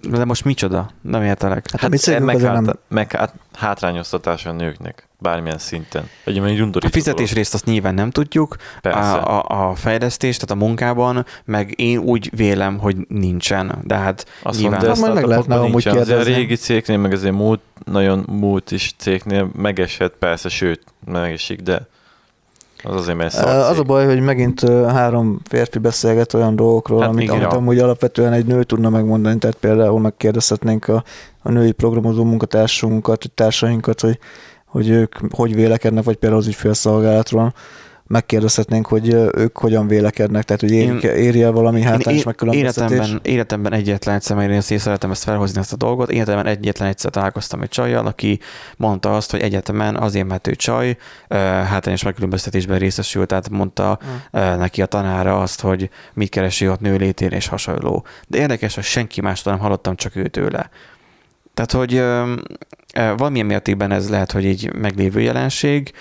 De 0.09 0.25
most 0.25 0.45
micsoda? 0.45 0.89
Nem 1.01 1.23
értelek. 1.23 1.65
Hát, 1.71 1.81
hát 1.81 1.89
mi 1.89 1.97
cégünk 1.97 2.25
meg, 2.25 2.39
hát, 2.39 2.61
nem, 2.61 2.73
meg 2.87 3.11
hát, 3.11 3.33
hátrányoztatása 3.53 4.49
a 4.49 4.53
nőknek, 4.53 5.07
bármilyen 5.17 5.57
szinten. 5.57 6.09
Egy 6.23 6.39
olyan 6.39 6.59
A 6.59 6.63
undorító 6.63 6.91
fizetés 6.93 7.15
dolog. 7.21 7.33
részt 7.35 7.53
azt 7.53 7.65
nyilván 7.65 7.93
nem 7.93 8.09
tudjuk, 8.09 8.55
Persze. 8.81 8.99
a, 8.99 9.43
a, 9.49 9.69
a 9.69 9.75
fejlesztés, 9.75 10.37
tehát 10.37 10.61
a 10.61 10.65
munkában, 10.65 11.25
meg 11.45 11.73
én 11.79 11.97
úgy 11.97 12.29
vélem, 12.35 12.77
hogy 12.77 12.95
nincsen, 13.07 13.77
de 13.83 13.95
hát 13.95 14.25
Azt 14.43 14.59
nyilván... 14.59 14.79
mondom, 14.79 14.93
de 14.93 14.99
Hát 15.01 15.09
majd 15.09 15.21
meg 15.21 15.29
lehetne 15.29 15.55
amúgy. 15.55 15.87
Azért 15.87 15.95
a 15.95 16.05
kérdezni. 16.05 16.33
régi 16.33 16.55
cégnél, 16.55 16.97
meg 16.97 17.11
azért 17.11 17.33
múlt, 17.33 17.61
nagyon 17.85 18.25
múlt 18.29 18.71
is 18.71 18.93
cégnél 18.97 19.49
megesett, 19.55 20.13
persze, 20.19 20.49
sőt, 20.49 20.81
megesik, 21.05 21.59
de 21.61 21.87
az 22.83 22.95
azért, 22.95 23.17
mert 23.17 23.33
szar 23.33 23.69
Az 23.71 23.79
a 23.79 23.83
baj, 23.83 24.05
hogy 24.05 24.19
megint 24.19 24.69
három 24.69 25.39
férfi 25.49 25.79
beszélget 25.79 26.33
olyan 26.33 26.55
dolgokról, 26.55 27.01
Hát 27.01 27.09
amit, 27.09 27.23
igen, 27.23 27.35
amit 27.35 27.53
amúgy 27.53 27.79
alapvetően 27.79 28.33
egy 28.33 28.45
nő 28.45 28.63
tudna 28.63 28.89
megmondani, 28.89 29.37
tehát 29.37 29.55
például 29.55 29.99
megkérdezhetnénk 29.99 30.87
a, 30.87 31.03
a 31.41 31.51
női 31.51 31.71
programozó 31.71 32.23
munkatársunkat, 32.23 33.31
társainkat, 33.35 34.01
hogy, 34.01 34.19
hogy 34.65 34.89
ők 34.89 35.15
hogy 35.35 35.55
vélekednek, 35.55 36.03
vagy 36.03 36.15
például 36.15 36.41
az 36.41 36.47
ügyfélszolgálatról, 36.47 37.53
megkérdezhetnénk, 38.11 38.87
hogy 38.87 39.13
ők 39.37 39.57
hogyan 39.57 39.87
vélekednek, 39.87 40.43
tehát 40.43 40.61
hogy 40.61 40.71
érik, 40.71 41.03
éri 41.03 41.41
el 41.41 41.51
valami 41.51 41.81
hátrányos 41.81 42.19
Én 42.19 42.25
megkülönböztetés. 42.25 42.97
életemben, 42.97 43.19
életemben 43.23 43.73
egyetlen 43.73 44.15
egyszer, 44.15 44.37
mert 44.37 44.49
én 44.49 44.57
ezt 44.57 44.77
szeretem 44.77 45.11
ezt 45.11 45.23
felhozni 45.23 45.59
ezt 45.59 45.73
a 45.73 45.75
dolgot, 45.75 46.11
életemben 46.11 46.45
egyetlen 46.45 46.87
egyszer 46.87 47.11
találkoztam 47.11 47.61
egy 47.61 47.69
csajjal, 47.69 48.05
aki 48.05 48.39
mondta 48.77 49.15
azt, 49.15 49.31
hogy 49.31 49.41
egyetemen 49.41 49.95
azért, 49.95 50.27
mert 50.27 50.47
ő 50.47 50.55
csaj, 50.55 50.97
hátrányos 51.29 52.03
megkülönböztetésben 52.03 52.79
részesült, 52.79 53.27
tehát 53.27 53.49
mondta 53.49 53.99
Hm. 54.01 54.37
ö, 54.37 54.55
neki 54.55 54.81
a 54.81 54.85
tanára 54.85 55.41
azt, 55.41 55.61
hogy 55.61 55.89
mit 56.13 56.29
keresi 56.29 56.69
ott 56.69 56.79
nőlétén 56.79 57.29
és 57.31 57.47
hasonló. 57.47 58.05
De 58.27 58.37
érdekes, 58.37 58.75
hogy 58.75 58.83
senki 58.83 59.21
mástól 59.21 59.53
nem 59.53 59.61
hallottam, 59.61 59.95
csak 59.95 60.15
őtőle. 60.15 60.69
Tehát, 61.53 61.71
hogy 61.71 62.03
valamilyen 63.17 63.45
mértékben 63.45 63.91
ez 63.91 64.09
lehet, 64.09 64.31
hogy 64.31 64.45
így 64.45 64.73
meglévő 64.73 65.21
jelenség, 65.21 65.91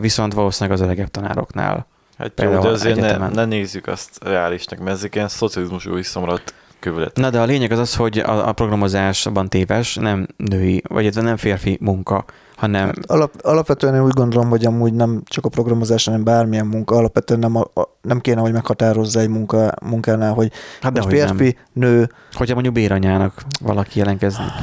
viszont 0.00 0.32
valószínűleg 0.32 0.78
az 0.78 0.84
öregebb 0.84 1.08
tanároknál. 1.08 1.86
Hát 2.18 2.42
jó, 2.42 2.58
de 2.58 2.68
azért 2.68 2.96
ne, 2.96 3.04
egyetemen. 3.04 3.30
ne 3.30 3.44
nézzük 3.44 3.86
azt 3.86 4.24
reálisnak, 4.24 4.78
mert 4.78 4.96
ezek 4.96 5.14
ilyen 5.14 5.28
szocializmus 5.28 5.86
új 5.86 6.02
szomrat 6.02 6.54
követek. 6.78 7.16
Na 7.16 7.30
de 7.30 7.40
a 7.40 7.44
lényeg 7.44 7.72
az 7.72 7.78
az, 7.78 7.96
hogy 7.96 8.18
a, 8.18 8.48
a 8.48 8.52
programozásban 8.52 9.48
téves, 9.48 9.94
nem 9.94 10.26
női, 10.36 10.82
vagy 10.88 11.06
ez 11.06 11.14
nem 11.14 11.36
férfi 11.36 11.78
munka, 11.80 12.24
hanem 12.62 12.86
Hát 12.86 12.98
alap, 13.06 13.32
alapvetően 13.42 13.94
én 13.94 14.02
úgy 14.02 14.12
gondolom, 14.12 14.48
hogy 14.48 14.64
amúgy 14.64 14.92
nem 14.92 15.22
csak 15.24 15.44
a 15.44 15.48
programozás, 15.48 16.04
hanem 16.04 16.24
bármilyen 16.24 16.66
munka, 16.66 16.96
alapvetően 16.96 17.40
nem, 17.40 17.56
a, 17.56 17.60
a, 17.60 17.88
nem 18.02 18.20
kéne, 18.20 18.40
hogy 18.40 18.52
meghatározza 18.52 19.20
egy 19.20 19.28
munka, 19.28 19.72
munkánál, 19.82 20.32
hogy 20.32 20.52
hát 20.80 20.92
most 20.92 21.08
dehogy 21.08 21.28
férfi, 21.28 21.56
nem. 21.72 21.90
nő, 21.90 22.10
Hogyha 22.32 22.54
mondjuk 22.54 22.74
béranyának 22.74 23.42
valaki 23.60 23.98
jelentkezni. 23.98 24.44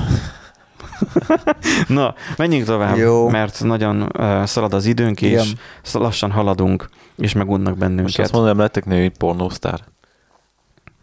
Na, 1.88 2.14
menjünk 2.38 2.66
tovább, 2.66 2.98
Jó. 2.98 3.30
mert 3.30 3.64
nagyon 3.64 4.02
uh, 4.02 4.44
szalad 4.44 4.74
az 4.74 4.86
időnk, 4.86 5.22
és 5.22 5.32
Igen. 5.32 5.46
lassan 5.94 6.32
haladunk, 6.32 6.90
és 7.16 7.34
megunnak 7.34 7.68
Most 7.68 7.78
bennünket. 7.80 8.20
azt 8.20 8.32
mondom, 8.34 8.58
lettek 8.58 8.86
női 8.86 9.10
pornósztár. 9.10 9.80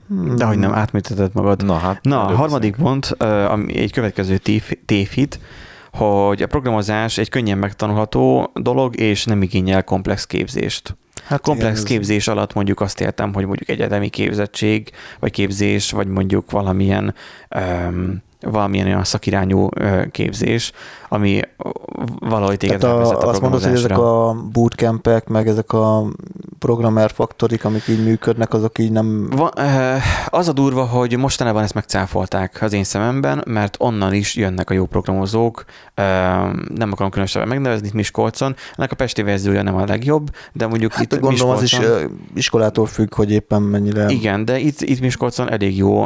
Hmm. 0.08 0.36
De 0.36 0.44
hogy 0.44 0.58
nem, 0.58 0.74
átműteted 0.74 1.30
magad. 1.34 1.64
Na 1.64 1.74
hát. 1.74 1.98
Na, 2.02 2.16
harmadik 2.18 2.76
beszélünk. 2.76 3.00
pont, 3.00 3.22
ami 3.50 3.78
egy 3.78 3.92
következő 3.92 4.36
tév- 4.36 4.78
tévhit, 4.86 5.40
hogy 5.96 6.42
a 6.42 6.46
programozás 6.46 7.18
egy 7.18 7.28
könnyen 7.28 7.58
megtanulható 7.58 8.50
dolog, 8.54 9.00
és 9.00 9.24
nem 9.24 9.42
igényel 9.42 9.84
komplex 9.84 10.26
képzést. 10.26 10.96
hát 11.26 11.40
Komplex 11.40 11.80
igen, 11.80 11.84
képzés 11.84 12.28
alatt 12.28 12.54
mondjuk 12.54 12.80
azt 12.80 13.00
értem, 13.00 13.34
hogy 13.34 13.46
mondjuk 13.46 13.68
egyetemi 13.68 14.08
képzettség, 14.08 14.90
vagy 15.20 15.30
képzés, 15.30 15.90
vagy 15.90 16.06
mondjuk 16.06 16.50
valamilyen 16.50 17.14
um, 17.56 18.24
valamilyen 18.40 18.86
olyan 18.86 19.04
szakirányú 19.04 19.68
képzés, 20.10 20.72
ami 21.16 21.40
valahogy 22.18 22.56
téged 22.56 22.80
Tehát 22.80 22.96
rávezet 22.96 23.22
a, 23.22 23.28
azt 23.28 23.40
mondod, 23.40 23.62
hogy 23.62 23.72
ezek 23.72 23.98
a 23.98 24.36
bootcampek, 24.52 25.28
meg 25.28 25.48
ezek 25.48 25.72
a 25.72 26.04
programmer 26.58 27.10
faktorik, 27.10 27.64
amik 27.64 27.88
így 27.88 28.04
működnek, 28.04 28.52
azok 28.54 28.78
így 28.78 28.92
nem... 28.92 29.28
Va, 29.30 29.50
eh, 29.50 30.02
az 30.26 30.48
a 30.48 30.52
durva, 30.52 30.84
hogy 30.84 31.16
mostanában 31.16 31.62
ezt 31.62 31.74
megcáfolták 31.74 32.58
az 32.62 32.72
én 32.72 32.84
szememben, 32.84 33.42
mert 33.46 33.76
onnan 33.78 34.14
is 34.14 34.34
jönnek 34.36 34.70
a 34.70 34.74
jó 34.74 34.86
programozók. 34.86 35.64
Eh, 35.94 36.04
Nem 36.74 36.92
akarom 36.92 37.10
különösebben 37.10 37.48
megnevezni 37.48 37.86
itt 37.86 37.92
Miskolcon. 37.92 38.54
Ennek 38.76 38.92
a 38.92 38.94
Pesti 38.94 39.22
verziója 39.22 39.62
nem 39.62 39.74
a 39.74 39.84
legjobb, 39.84 40.30
de 40.52 40.66
mondjuk 40.66 40.92
Hát 40.92 41.02
itt 41.12 41.20
gondolom 41.20 41.50
az 41.56 41.62
is 41.62 41.78
Miskolcon... 41.78 42.02
ö, 42.02 42.06
iskolától 42.34 42.86
függ, 42.86 43.14
hogy 43.14 43.30
éppen 43.32 43.62
mennyire... 43.62 44.06
Igen, 44.08 44.44
de 44.44 44.58
itt, 44.58 44.80
itt 44.80 45.00
Miskolcon 45.00 45.50
elég 45.50 45.76
jó 45.76 46.04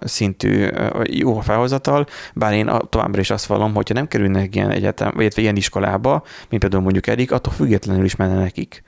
szintű, 0.00 0.68
jó 1.02 1.38
a 1.38 1.42
felhozatal, 1.42 2.06
bár 2.34 2.52
én 2.52 2.68
a- 2.68 2.78
továbbra 2.88 3.20
is 3.20 3.30
azt 3.30 3.46
vallom, 3.46 3.74
hogyha 3.74 3.94
nem 3.94 4.08
kerülnek 4.08 4.48
ilyen 4.54 4.70
egyetem, 4.70 5.12
vagy 5.14 5.38
ilyen 5.38 5.56
iskolába, 5.56 6.22
mint 6.48 6.62
például 6.62 6.82
mondjuk 6.82 7.06
Erik, 7.06 7.32
attól 7.32 7.52
függetlenül 7.52 8.04
is 8.04 8.16
menne 8.16 8.34
nekik. 8.34 8.82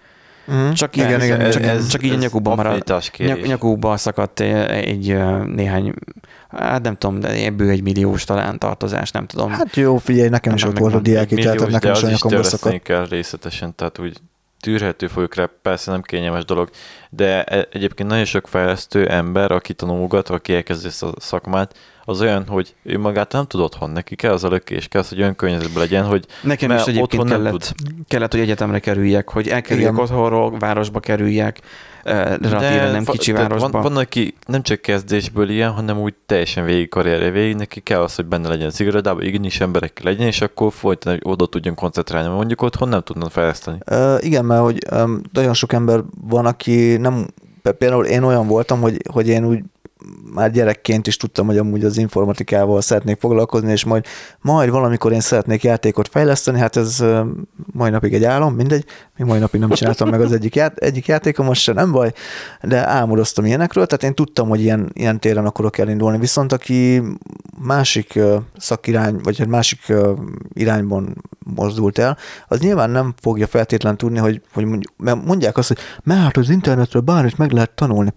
Mhm. 0.47 0.73
Csak, 0.73 0.97
igen, 0.97 1.09
igen, 1.09 1.23
igen, 1.23 1.41
igen, 1.41 1.51
csak, 1.51 1.63
ez, 1.63 1.87
csak 1.87 2.03
így 2.03 2.13
a 2.13 2.17
nyakukban 2.17 2.57
marad. 2.57 3.03
Nyak, 3.17 3.47
nyakukba 3.47 3.97
szakadt 3.97 4.41
egy 4.41 5.19
néhány, 5.47 5.95
hát 6.49 6.83
nem 6.83 6.97
tudom, 6.97 7.21
de 7.21 7.29
ebből 7.29 7.69
egy 7.71 7.83
milliós 7.83 8.25
talán 8.25 8.59
tartozás, 8.59 9.11
nem 9.11 9.27
tudom. 9.27 9.51
Hát 9.51 9.77
jó, 9.77 9.97
figyelj, 9.97 10.29
nekem 10.29 10.55
is 10.55 10.63
Nem 10.63 10.71
ott 10.71 10.79
volt 10.79 10.95
a 10.95 11.01
diáki, 11.01 11.35
tehát 11.35 11.71
nekem 11.71 11.93
de 11.93 11.99
is 11.99 12.03
az 12.03 12.09
a 12.09 12.13
is 12.13 12.21
törleszteni 12.21 12.63
szakadt. 12.63 12.83
kell 12.83 13.07
részletesen, 13.07 13.75
tehát 13.75 13.99
úgy 13.99 14.19
tűrhető 14.65 15.07
folyókra, 15.07 15.51
persze 15.63 15.91
nem 15.91 16.03
kényelmes 16.03 16.45
dolog, 16.45 16.71
de 17.11 17.45
e- 17.45 17.69
egyébként 17.73 18.09
nagyon 18.09 18.25
sok 18.25 18.49
fejlesztő 18.49 19.09
ember, 19.09 19.53
aki 19.53 19.75
tanulgat, 19.75 20.29
aki 20.29 20.55
elkezdi 20.55 20.87
ezt 20.87 21.03
a 21.03 21.13
szakmát, 21.19 21.77
az 22.05 22.21
olyan, 22.21 22.47
hogy 22.47 22.75
ő 22.83 22.99
magát 22.99 23.33
nem 23.33 23.47
tud 23.47 23.61
otthon, 23.61 23.91
neki 23.91 24.17
kell 24.17 24.33
az 24.33 24.45
a 24.45 24.49
lökés, 24.49 24.89
kell 24.89 25.01
az, 25.01 25.09
hogy 25.09 25.21
olyan 25.21 25.37
környezetben 25.37 25.83
legyen, 25.83 26.05
hogy 26.05 26.27
Nekem 26.43 26.71
is 26.71 26.81
egyébként 26.81 27.23
otthon 27.23 27.27
nem 27.27 27.43
kellett, 27.43 27.75
kellett, 28.09 28.33
hogy 28.33 28.41
egyetemre 28.41 28.79
kerüljek, 28.79 29.29
hogy 29.29 29.49
elkerüljek 29.49 29.93
Igen. 29.93 30.03
otthonról, 30.03 30.59
városba 30.59 31.01
kerüljek, 31.01 31.61
relatíve 32.05 32.91
nem 32.91 33.05
kicsi 33.05 33.33
tehát 33.33 33.49
városba. 33.49 33.71
Van, 33.71 33.83
van, 33.83 33.97
aki 33.97 34.35
nem 34.47 34.63
csak 34.63 34.81
kezdésből 34.81 35.49
ilyen, 35.49 35.71
hanem 35.71 35.99
úgy 35.99 36.15
teljesen 36.27 36.65
végig 36.65 36.89
karrierje 36.89 37.31
végig, 37.31 37.57
neki 37.57 37.81
kell 37.81 38.01
az, 38.01 38.15
hogy 38.15 38.27
benne 38.27 38.49
legyen 38.49 38.67
az 38.67 38.81
irodában, 38.81 39.23
igényes 39.23 39.61
emberek 39.61 40.03
legyen, 40.03 40.27
és 40.27 40.41
akkor 40.41 40.73
folyton 40.73 41.13
hogy 41.13 41.23
oda 41.25 41.47
tudjon 41.47 41.75
koncentrálni. 41.75 42.29
Mondjuk 42.29 42.63
otthon 42.63 42.89
nem 42.89 43.01
tudnak 43.01 43.31
fejleszteni. 43.31 43.79
Uh, 43.91 44.25
igen, 44.25 44.45
mert 44.45 44.63
hogy 44.63 44.79
um, 44.93 45.21
nagyon 45.33 45.55
sok 45.55 45.73
ember 45.73 46.01
van, 46.29 46.47
aki 46.47 46.97
nem, 46.97 47.27
például 47.79 48.05
én 48.05 48.23
olyan 48.23 48.47
voltam, 48.47 48.81
hogy, 48.81 48.97
hogy 49.13 49.29
én 49.29 49.45
úgy 49.45 49.63
már 50.35 50.51
gyerekként 50.51 51.07
is 51.07 51.17
tudtam, 51.17 51.47
hogy 51.47 51.59
amúgy 51.59 51.85
az 51.85 51.99
informatikával 51.99 52.81
szeretnék 52.81 53.21
foglalkozni, 53.21 53.71
és 53.71 53.85
majd, 53.85 54.05
majd 54.41 54.71
valamikor 54.71 55.13
én 55.13 55.21
szeretnék 55.21 55.63
játékot 55.63 56.09
fejleszteni, 56.09 56.59
hát 56.59 56.77
ez 56.77 57.05
mai 57.73 57.91
napig 57.91 58.15
egy 58.15 58.25
álom, 58.25 58.55
mindegy, 58.55 58.85
még 59.17 59.27
mai 59.27 59.39
napig 59.39 59.61
nem 59.61 59.71
csináltam 59.71 60.09
meg 60.09 60.21
az 60.21 60.33
egyik, 60.33 60.55
ját, 60.55 60.79
egyik 60.79 61.07
játékom, 61.07 61.47
most 61.47 61.63
se 61.63 61.73
nem 61.73 61.93
baj, 61.93 62.13
de 62.63 62.89
álmodoztam 62.89 63.45
ilyenekről, 63.45 63.87
tehát 63.87 64.05
én 64.05 64.15
tudtam, 64.15 64.49
hogy 64.49 64.61
ilyen, 64.61 64.91
ilyen 64.93 65.21
téren 65.21 65.47
akarok 65.47 65.79
elindulni, 65.79 66.19
viszont 66.19 66.53
aki 66.53 67.03
másik 67.59 68.19
szakirány, 68.57 69.17
vagy 69.23 69.41
egy 69.41 69.49
másik 69.49 69.81
uh, 69.89 70.19
irányban 70.53 71.23
mozdult 71.55 71.99
el, 71.99 72.17
az 72.49 72.61
nyilván 72.61 72.91
nem 72.91 73.15
fogja 73.21 73.47
feltétlen 73.47 73.97
tudni, 73.97 74.19
hogy, 74.19 74.41
hogy 74.53 74.67
mondják 75.25 75.57
azt, 75.57 75.69
hogy 75.69 75.79
mert 76.03 76.21
hát 76.21 76.37
az 76.37 76.51
internetről 76.51 77.03
bármit 77.03 77.39
meg 77.39 77.53
lehet 77.53 77.71
tanulni. 77.71 78.13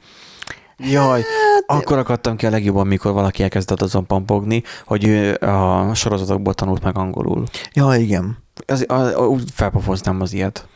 Jaj, 0.77 1.23
akkor 1.65 1.97
akadtam 1.97 2.35
ki 2.35 2.45
a 2.45 2.49
legjobban, 2.49 2.87
mikor 2.87 3.11
valaki 3.11 3.43
elkezdett 3.43 3.81
azon 3.81 4.05
pampogni, 4.05 4.63
hogy 4.85 5.05
ő 5.05 5.33
a 5.33 5.93
sorozatokból 5.93 6.53
tanult 6.53 6.83
meg 6.83 6.97
angolul. 6.97 7.43
Ja, 7.73 7.95
igen. 7.95 8.37
Az, 8.65 8.85
a, 8.87 9.21
a, 9.21 9.27
úgy 9.27 9.43
felpofoznám 9.53 10.21
az 10.21 10.33
ilyet. 10.33 10.67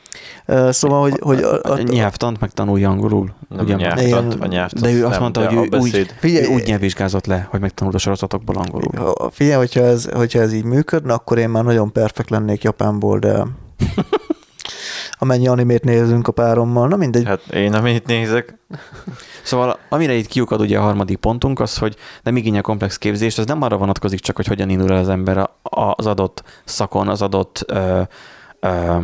Szóval, 0.69 1.01
hogy, 1.01 1.19
hogy 1.21 1.43
a, 1.43 1.53
A, 1.63 1.71
a 1.71 1.81
nyelvtant 1.81 2.39
megtanulja 2.39 2.89
angolul. 2.89 3.33
Nem 3.49 3.65
ugye? 3.65 3.73
a 3.73 3.77
nyelvtant, 3.77 4.33
a 4.33 4.45
nyelvtant, 4.45 4.85
De 4.85 4.91
ő 4.91 5.01
azt 5.03 5.11
nem, 5.11 5.21
mondta, 5.21 5.45
hogy 5.45 5.69
ő 5.71 5.77
úgy. 5.77 6.13
Figyelj, 6.19 6.45
ő 6.45 6.47
úgy 6.47 6.63
nyelvvizsgázott 6.65 7.25
le, 7.25 7.47
hogy 7.49 7.59
megtanult 7.59 7.95
a 7.95 7.97
sorozatokból 7.97 8.55
angolul. 8.55 9.15
Figyelj, 9.31 9.57
hogyha 9.57 9.81
ez, 9.81 10.07
hogyha 10.13 10.39
ez 10.39 10.53
így 10.53 10.63
működne, 10.63 11.13
akkor 11.13 11.37
én 11.37 11.49
már 11.49 11.63
nagyon 11.63 11.91
perfekt 11.91 12.29
lennék 12.29 12.63
Japánból, 12.63 13.19
de 13.19 13.45
amennyi 15.21 15.47
animét 15.47 15.83
nézünk 15.83 16.27
a 16.27 16.31
párommal, 16.31 16.87
na 16.87 16.95
mindegy. 16.95 17.25
Hát 17.25 17.41
én, 17.53 17.73
amit 17.73 18.05
nézek, 18.05 18.57
Szóval 19.43 19.79
amire 19.89 20.13
itt 20.13 20.27
kiukad 20.27 20.61
ugye 20.61 20.77
a 20.77 20.81
harmadik 20.81 21.17
pontunk, 21.17 21.59
az, 21.59 21.77
hogy 21.77 21.95
nem 22.23 22.35
igényel 22.35 22.61
komplex 22.61 22.97
képzést, 22.97 23.37
az 23.37 23.45
nem 23.45 23.61
arra 23.61 23.77
vonatkozik 23.77 24.19
csak, 24.19 24.35
hogy 24.35 24.47
hogyan 24.47 24.69
indul 24.69 24.91
el 24.91 24.97
az 24.97 25.09
ember 25.09 25.49
az 25.95 26.05
adott 26.05 26.43
szakon, 26.63 27.07
az 27.07 27.21
adott 27.21 27.63
ö, 27.67 28.01
ö, 28.59 28.97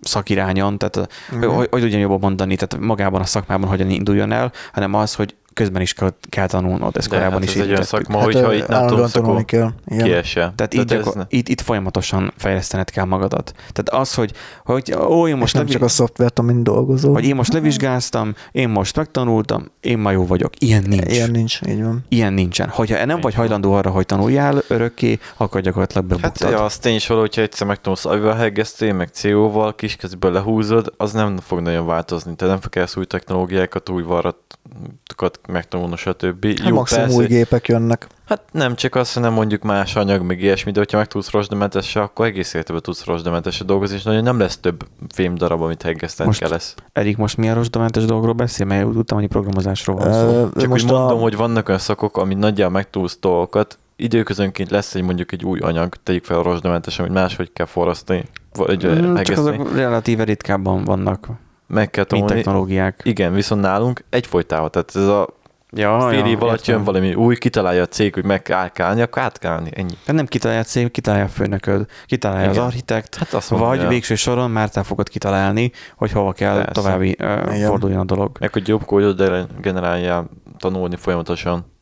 szakirányon, 0.00 0.78
tehát 0.78 1.08
uh-huh. 1.32 1.54
hogy, 1.54 1.68
hogy 1.70 1.80
tudjam 1.80 2.00
jobban 2.00 2.18
mondani, 2.20 2.56
tehát 2.56 2.86
magában 2.86 3.20
a 3.20 3.24
szakmában 3.24 3.68
hogyan 3.68 3.90
induljon 3.90 4.32
el, 4.32 4.52
hanem 4.72 4.94
az, 4.94 5.14
hogy 5.14 5.36
közben 5.58 5.82
is 5.82 5.92
kell, 5.92 6.12
kell 6.28 6.46
tanulnod, 6.46 6.96
ezt 6.96 7.08
de 7.08 7.14
korábban 7.16 7.38
hát 7.40 7.48
is 7.48 7.54
ez 7.56 7.62
egy 7.62 7.70
olyan 7.70 7.82
szakma, 7.82 8.22
hogyha 8.22 8.54
itt 8.54 8.66
nem 8.66 8.86
tudsz, 8.86 9.10
tanulni 9.12 9.32
akkor 9.34 9.44
kell. 9.44 9.70
Igen. 9.86 10.04
kiesel. 10.04 10.52
Tehát 10.56 10.74
így, 10.74 10.80
ez 10.80 10.86
gyakor, 10.86 11.14
ne- 11.14 11.24
itt, 11.28 11.48
itt 11.48 11.60
folyamatosan 11.60 12.32
fejlesztened 12.36 12.90
kell 12.90 13.04
magadat. 13.04 13.52
Tehát 13.72 14.02
az, 14.02 14.14
hogy, 14.14 14.32
hogy 14.64 14.94
ó, 15.08 15.28
én 15.28 15.36
Most 15.36 15.52
nem 15.54 15.62
levi- 15.62 15.74
csak 15.74 15.82
a 15.84 15.88
szoftvert, 15.88 16.38
amin 16.38 16.62
dolgozol. 16.62 17.12
hogy 17.12 17.24
én 17.24 17.34
most 17.34 17.52
levizsgáztam, 17.52 18.34
én 18.52 18.68
most 18.68 18.96
megtanultam, 18.96 19.70
én 19.80 19.98
ma 19.98 20.10
jó 20.10 20.26
vagyok. 20.26 20.52
Ilyen 20.58 20.82
nincs. 20.86 21.12
Ilyen 21.12 21.30
nincs, 21.30 21.60
így 21.68 21.82
van. 21.82 22.04
Ilyen 22.08 22.32
nincsen. 22.32 22.68
Hogyha 22.68 23.04
nem 23.04 23.16
Így 23.16 23.22
vagy 23.22 23.34
van. 23.34 23.40
hajlandó 23.40 23.72
arra, 23.72 23.90
hogy 23.90 24.06
tanuljál 24.06 24.62
örökké, 24.68 25.18
akkor 25.36 25.60
gyakorlatilag 25.60 26.08
Hát 26.10 26.20
bebuktad. 26.20 26.50
ja, 26.50 26.64
az 26.64 26.78
tény 26.78 26.94
is 26.94 27.06
való, 27.06 27.20
hogyha 27.20 27.42
egyszer 27.42 27.66
megtanulsz 27.66 28.04
avival 28.06 28.34
hegeszteni, 28.34 28.90
meg 28.90 29.08
CO-val, 29.08 29.74
kiskezből 29.74 30.32
lehúzod, 30.32 30.92
az 30.96 31.12
nem 31.12 31.36
fog 31.36 31.60
nagyon 31.60 31.86
változni. 31.86 32.34
Tehát 32.36 32.60
nem 32.60 32.70
kell 32.70 32.86
új 32.96 33.04
technológiákat, 33.04 33.88
új 33.88 34.02
varatokat 34.02 35.40
megtanulni, 35.52 35.96
stb. 35.96 36.60
Hát 36.60 36.70
maximum 36.70 37.10
új 37.10 37.26
gépek 37.26 37.68
jönnek. 37.68 38.06
Hát 38.26 38.42
nem 38.52 38.74
csak 38.74 38.94
az, 38.94 39.12
hanem 39.12 39.32
mondjuk 39.32 39.62
más 39.62 39.96
anyag, 39.96 40.22
meg 40.22 40.42
ilyesmi, 40.42 40.70
de 40.72 40.78
hogyha 40.78 40.96
meg 40.96 41.06
tudsz 41.06 41.30
rozsdementesre, 41.30 42.00
akkor 42.00 42.26
egész 42.26 42.54
életben 42.54 42.80
tudsz 42.82 43.04
rozsdementesre 43.04 43.64
dolgozni, 43.64 43.96
és 43.96 44.02
nagyon 44.02 44.22
nem 44.22 44.38
lesz 44.38 44.56
több 44.58 44.86
fém 45.08 45.34
darab, 45.34 45.62
amit 45.62 45.82
hegeszteni 45.82 46.28
Most 46.28 46.40
kell 46.40 46.50
lesz. 46.50 46.74
Erik 46.92 47.16
most 47.16 47.36
milyen 47.36 47.54
rozsdamentes 47.54 48.04
dolgokról 48.04 48.34
beszél, 48.34 48.66
mert 48.66 48.84
úgy 48.84 48.92
tudtam, 48.94 49.18
hogy 49.18 49.28
programozásról 49.28 49.96
van 49.96 50.12
szó. 50.12 50.48
Csak 50.60 50.68
most 50.68 50.84
úgy 50.84 50.90
mondom, 50.90 51.18
a, 51.18 51.20
hogy 51.20 51.36
vannak 51.36 51.68
olyan 51.68 51.80
szakok, 51.80 52.16
ami 52.16 52.34
nagyjából 52.34 52.74
megtudsz 52.74 53.18
dolgokat, 53.20 53.78
időközönként 53.96 54.70
lesz 54.70 54.94
egy 54.94 55.02
mondjuk 55.02 55.32
egy 55.32 55.44
új 55.44 55.58
anyag, 55.58 55.94
tegyük 56.02 56.24
fel 56.24 56.38
a 56.38 56.42
rozsdamentes, 56.42 56.98
amit 56.98 57.12
máshogy 57.12 57.52
kell 57.52 57.66
forrasztani. 57.66 58.24
Vagy 58.52 58.86
Mm, 58.86 59.14
Csak 59.14 59.38
azok 59.38 59.74
relatíve 59.74 60.24
ritkábban 60.24 60.84
vannak, 60.84 61.28
meg 61.66 61.90
kell 61.90 62.04
tanulni. 62.04 62.32
technológiák. 62.32 63.00
Igen, 63.04 63.32
viszont 63.32 63.60
nálunk 63.60 64.04
egyfolytában, 64.10 64.70
tehát 64.70 64.96
ez 64.96 65.06
a 65.06 65.28
Ja, 65.72 66.06
fél 66.10 66.24
év 66.24 66.42
alatt 66.42 66.58
értem. 66.58 66.74
jön 66.74 66.84
valami 66.84 67.14
új, 67.14 67.36
kitalálja 67.36 67.82
a 67.82 67.86
cég, 67.86 68.14
hogy 68.14 68.24
meg 68.24 68.42
kell 68.42 68.70
állni, 68.74 69.00
akkor 69.00 69.22
át 69.22 69.38
kell 69.38 69.52
állni, 69.52 69.70
ennyi. 69.74 69.88
Tehát 69.88 70.14
nem 70.14 70.26
kitalálja 70.26 70.60
a 70.62 70.64
cég, 70.64 70.90
kitalálja 70.90 71.24
a 71.24 71.28
főnököd, 71.28 71.86
kitalálja 72.06 72.50
Igen. 72.50 72.62
az 72.62 72.66
architekt, 72.66 73.14
Hát 73.14 73.32
azt 73.32 73.48
vagy 73.48 73.60
mondja, 73.60 73.88
végső 73.88 74.14
soron 74.14 74.50
már 74.50 74.70
te 74.70 74.82
fogod 74.82 75.08
kitalálni, 75.08 75.72
hogy 75.96 76.12
hova 76.12 76.32
kell 76.32 76.54
Persze. 76.56 76.72
további 76.72 77.16
uh, 77.20 77.54
Igen. 77.54 77.68
forduljon 77.68 78.00
a 78.00 78.04
dolog. 78.04 78.36
meg 78.40 78.52
hogy 78.52 78.68
jobb 78.68 78.84
kódot 78.84 79.60
generáljál 79.60 80.28
tanulni 80.58 80.96
folyamatosan. 80.96 81.72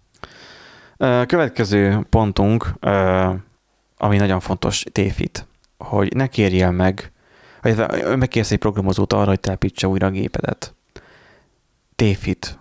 Következő 1.26 2.06
pontunk, 2.10 2.72
ami 3.96 4.16
nagyon 4.16 4.40
fontos, 4.40 4.84
téfit, 4.92 5.46
hogy 5.78 6.14
ne 6.14 6.26
kérjél 6.26 6.70
meg, 6.70 7.12
vagy 7.62 7.76
megkérsz 8.16 8.50
egy 8.50 8.58
programozót 8.58 9.12
arra, 9.12 9.28
hogy 9.28 9.40
telepítse 9.40 9.86
újra 9.88 10.06
a 10.06 10.10
gépedet. 10.10 10.74
Téfit. 11.96 12.58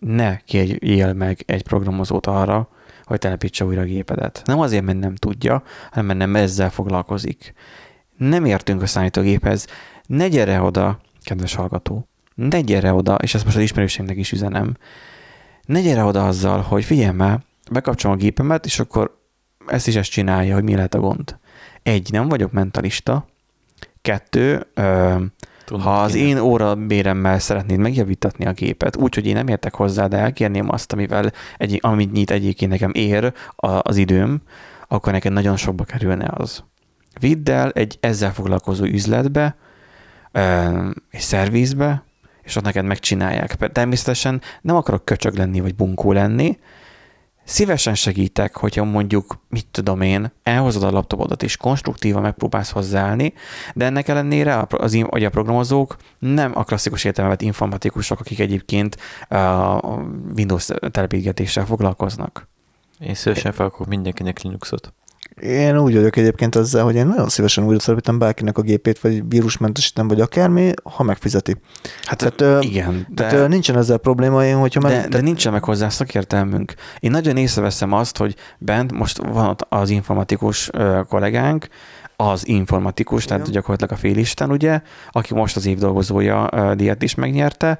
Ne 0.00 0.36
kérjél 0.36 1.12
meg 1.12 1.42
egy 1.46 1.62
programozót 1.62 2.26
arra, 2.26 2.68
hogy 3.04 3.18
telepítse 3.18 3.64
újra 3.64 3.80
a 3.80 3.84
gépedet. 3.84 4.42
Nem 4.44 4.60
azért, 4.60 4.84
mert 4.84 4.98
nem 4.98 5.14
tudja, 5.14 5.62
hanem 5.90 6.06
mert 6.06 6.18
nem 6.18 6.36
ezzel 6.36 6.70
foglalkozik. 6.70 7.54
Nem 8.16 8.44
értünk 8.44 8.82
a 8.82 8.86
számítógéphez. 8.86 9.66
Ne 10.06 10.28
gyere 10.28 10.60
oda, 10.60 11.00
kedves 11.22 11.54
hallgató, 11.54 12.08
ne 12.34 12.60
gyere 12.60 12.92
oda, 12.92 13.14
és 13.14 13.34
ezt 13.34 13.44
most 13.44 13.56
az 13.56 13.62
ismerőseimnek 13.62 14.16
is 14.16 14.32
üzenem, 14.32 14.76
ne 15.64 15.80
gyere 15.80 16.02
oda 16.02 16.26
azzal, 16.26 16.60
hogy 16.60 16.84
figyelj 16.84 17.14
már, 17.14 17.40
bekapcsolom 17.70 18.16
a 18.16 18.20
gépemet, 18.20 18.64
és 18.64 18.78
akkor 18.78 19.18
ezt 19.66 19.86
is 19.86 19.94
ezt 19.96 20.10
csinálja, 20.10 20.54
hogy 20.54 20.62
mi 20.62 20.74
lehet 20.74 20.94
a 20.94 21.00
gond. 21.00 21.38
Egy, 21.82 22.08
nem 22.12 22.28
vagyok 22.28 22.52
mentalista. 22.52 23.26
Kettő, 24.02 24.66
ö, 24.74 25.16
Tudnak 25.70 25.86
ha 25.86 26.00
az 26.00 26.12
kéne. 26.12 26.26
én 26.28 26.38
óra 26.38 26.74
béremmel 26.74 27.38
szeretnéd 27.38 27.78
megjavítatni 27.78 28.46
a 28.46 28.52
gépet, 28.52 28.96
úgyhogy 28.96 29.26
én 29.26 29.34
nem 29.34 29.48
értek 29.48 29.74
hozzá, 29.74 30.06
de 30.06 30.16
elkérném 30.16 30.70
azt, 30.70 30.92
amivel 30.92 31.32
egy, 31.56 31.78
amit 31.82 32.12
nyit 32.12 32.30
egyébként 32.30 32.70
nekem 32.70 32.90
ér 32.94 33.32
a, 33.56 33.68
az 33.82 33.96
időm, 33.96 34.42
akkor 34.88 35.12
neked 35.12 35.32
nagyon 35.32 35.56
sokba 35.56 35.84
kerülne 35.84 36.30
az. 36.32 36.64
Vidd 37.20 37.50
el 37.50 37.70
egy 37.70 37.98
ezzel 38.00 38.32
foglalkozó 38.32 38.84
üzletbe, 38.84 39.56
egy 41.10 41.20
szervizbe, 41.20 42.04
és 42.42 42.56
ott 42.56 42.64
neked 42.64 42.84
megcsinálják. 42.84 43.72
Természetesen 43.72 44.40
nem 44.60 44.76
akarok 44.76 45.04
köcsög 45.04 45.34
lenni, 45.34 45.60
vagy 45.60 45.74
bunkó 45.74 46.12
lenni, 46.12 46.58
Szívesen 47.50 47.94
segítek, 47.94 48.56
hogyha 48.56 48.84
mondjuk, 48.84 49.38
mit 49.48 49.66
tudom 49.70 50.00
én, 50.00 50.32
elhozod 50.42 50.82
a 50.82 50.90
laptopodat 50.90 51.42
és 51.42 51.56
konstruktívan 51.56 52.22
megpróbálsz 52.22 52.70
hozzáállni, 52.70 53.32
de 53.74 53.84
ennek 53.84 54.08
ellenére 54.08 54.66
az, 54.68 54.92
im- 54.92 55.10
vagy 55.10 55.24
a 55.24 55.30
programozók 55.30 55.96
nem 56.18 56.52
a 56.54 56.64
klasszikus 56.64 57.04
értelemben 57.04 57.38
vett 57.38 57.46
informatikusok, 57.46 58.20
akik 58.20 58.38
egyébként 58.38 58.96
a 59.28 59.86
Windows 60.36 60.68
telepítgetéssel 60.90 61.66
foglalkoznak. 61.66 62.48
Én 62.98 63.14
szívesen 63.14 63.52
felakok 63.52 63.86
mindenkinek 63.86 64.40
Linuxot. 64.40 64.92
Én 65.42 65.78
úgy 65.78 65.94
vagyok 65.94 66.16
egyébként 66.16 66.56
ezzel, 66.56 66.84
hogy 66.84 66.94
én 66.94 67.06
nagyon 67.06 67.28
szívesen 67.28 67.64
újra 67.64 67.78
telepítem 67.78 68.18
bárkinek 68.18 68.58
a 68.58 68.62
gépét, 68.62 68.98
vagy 68.98 69.28
vírusmentesítem, 69.28 70.08
vagy 70.08 70.20
akármi, 70.20 70.72
ha 70.82 71.02
megfizeti. 71.02 71.56
Hát 72.02 72.34
Tehát, 72.36 72.64
igen, 72.64 73.06
de, 73.08 73.26
Tehát 73.26 73.48
nincsen 73.48 73.76
ezzel 73.76 73.96
probléma, 73.96 74.44
én, 74.44 74.56
hogyha 74.56 74.80
meg... 74.80 74.92
de, 74.92 75.08
de 75.08 75.20
nincsen 75.20 75.52
meg 75.52 75.64
hozzá 75.64 75.88
szakértelmünk. 75.88 76.74
Én 76.98 77.10
nagyon 77.10 77.36
észreveszem 77.36 77.92
azt, 77.92 78.16
hogy 78.16 78.34
bent 78.58 78.92
most 78.92 79.18
van 79.18 79.48
ott 79.48 79.66
az 79.68 79.90
informatikus 79.90 80.70
kollégánk, 81.08 81.68
az 82.16 82.48
informatikus, 82.48 83.24
tehát 83.24 83.42
Igen. 83.42 83.52
gyakorlatilag 83.52 83.92
a 83.92 83.96
félisten, 83.96 84.50
ugye, 84.50 84.80
aki 85.10 85.34
most 85.34 85.56
az 85.56 85.66
évdolgozója 85.66 86.48
ö, 86.52 86.74
díjat 86.74 87.02
is 87.02 87.14
megnyerte. 87.14 87.78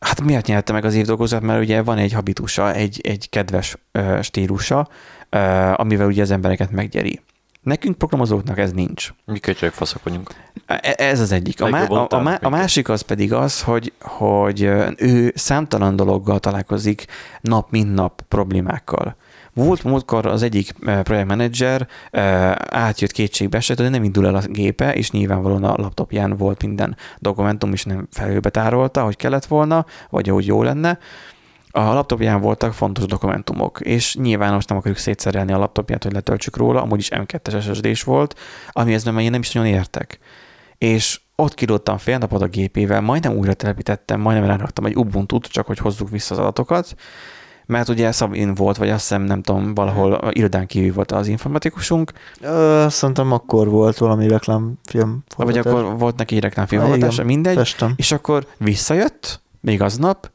Hát 0.00 0.20
miért 0.20 0.46
nyerte 0.46 0.72
meg 0.72 0.84
az 0.84 0.94
évdolgozót? 0.94 1.40
Mert 1.40 1.62
ugye 1.62 1.82
van 1.82 1.98
egy 1.98 2.12
habitusa, 2.12 2.72
egy, 2.72 3.00
egy 3.02 3.28
kedves 3.28 3.76
ö, 3.92 4.18
stílusa, 4.22 4.88
ö, 5.30 5.38
amivel 5.76 6.06
ugye 6.06 6.22
az 6.22 6.30
embereket 6.30 6.70
meggyeri. 6.70 7.20
Nekünk 7.62 7.98
programozóknak 7.98 8.58
ez 8.58 8.72
nincs. 8.72 9.12
Mi 9.24 9.38
köcsög 9.38 9.72
faszok 9.72 10.02
vagyunk. 10.02 10.30
E- 10.66 10.94
Ez 10.96 11.20
az 11.20 11.32
egyik. 11.32 11.62
A, 11.62 11.68
má, 11.68 11.84
a, 11.84 12.06
a, 12.10 12.20
má, 12.20 12.38
a 12.42 12.48
másik 12.48 12.88
az 12.88 13.00
pedig 13.00 13.32
az, 13.32 13.62
hogy, 13.62 13.92
hogy 14.00 14.62
ő 14.96 15.32
számtalan 15.34 15.96
dologgal 15.96 16.38
találkozik 16.38 17.04
nap 17.40 17.70
mint 17.70 17.94
nap 17.94 18.22
problémákkal. 18.28 19.16
Volt 19.64 19.84
múltkor 19.84 20.26
az 20.26 20.42
egyik 20.42 20.74
eh, 20.86 21.02
projektmenedzser, 21.02 21.88
eh, 22.10 22.52
átjött 22.68 23.10
kétségbe 23.10 23.56
esett, 23.56 23.78
hogy 23.78 23.90
nem 23.90 24.04
indul 24.04 24.26
el 24.26 24.34
a 24.34 24.40
gépe, 24.46 24.94
és 24.94 25.10
nyilvánvalóan 25.10 25.64
a 25.64 25.76
laptopján 25.76 26.36
volt 26.36 26.62
minden 26.62 26.96
dokumentum, 27.18 27.72
és 27.72 27.84
nem 27.84 28.08
felhőbe 28.10 28.50
tárolta, 28.50 29.04
hogy 29.04 29.16
kellett 29.16 29.44
volna, 29.44 29.86
vagy 30.10 30.28
ahogy 30.28 30.46
jó 30.46 30.62
lenne. 30.62 30.98
A 31.70 31.80
laptopján 31.80 32.40
voltak 32.40 32.72
fontos 32.72 33.04
dokumentumok, 33.04 33.80
és 33.80 34.14
nyilván 34.14 34.52
most 34.52 34.68
nem 34.68 34.78
akarjuk 34.78 34.98
szétszerelni 34.98 35.52
a 35.52 35.58
laptopját, 35.58 36.02
hogy 36.02 36.12
letöltsük 36.12 36.56
róla, 36.56 36.82
amúgy 36.82 36.98
is 36.98 37.08
M2-es 37.12 37.62
SSD-s 37.62 38.02
volt, 38.02 38.38
amihez 38.70 39.04
nem, 39.04 39.18
én 39.18 39.30
nem 39.30 39.40
is 39.40 39.52
nagyon 39.52 39.68
értek. 39.68 40.18
És 40.78 41.20
ott 41.34 41.54
kilódtam 41.54 41.98
fél 41.98 42.18
napot 42.18 42.42
a 42.42 42.46
gépével, 42.46 43.00
majdnem 43.00 43.36
újra 43.36 43.54
telepítettem, 43.54 44.20
majdnem 44.20 44.48
ráraktam 44.48 44.84
egy 44.84 44.96
Ubuntu-t, 44.96 45.46
csak 45.46 45.66
hogy 45.66 45.78
hozzuk 45.78 46.10
vissza 46.10 46.34
az 46.34 46.40
adatokat, 46.40 46.94
mert 47.70 47.88
ugye 47.88 48.12
Szabin 48.12 48.54
volt, 48.54 48.76
vagy 48.76 48.90
azt 48.90 49.00
hiszem, 49.00 49.22
nem 49.22 49.42
tudom, 49.42 49.74
valahol 49.74 50.12
a 50.12 50.30
irodán 50.32 50.66
kívül 50.66 50.92
volt 50.92 51.12
az 51.12 51.26
informatikusunk, 51.26 52.12
Ö, 52.40 52.86
szerintem 52.88 53.32
akkor 53.32 53.68
volt 53.68 53.98
valami 53.98 54.28
reklámfilm. 54.28 55.24
vagy 55.36 55.58
akkor 55.58 55.98
volt 55.98 56.16
neki 56.16 56.36
egy 56.36 56.42
reklámfilmforgatása, 56.42 57.12
igen, 57.12 57.26
mindegy, 57.26 57.56
Festem. 57.56 57.92
és 57.96 58.12
akkor 58.12 58.46
visszajött, 58.56 59.40
még 59.60 59.82
aznap, 59.82 60.30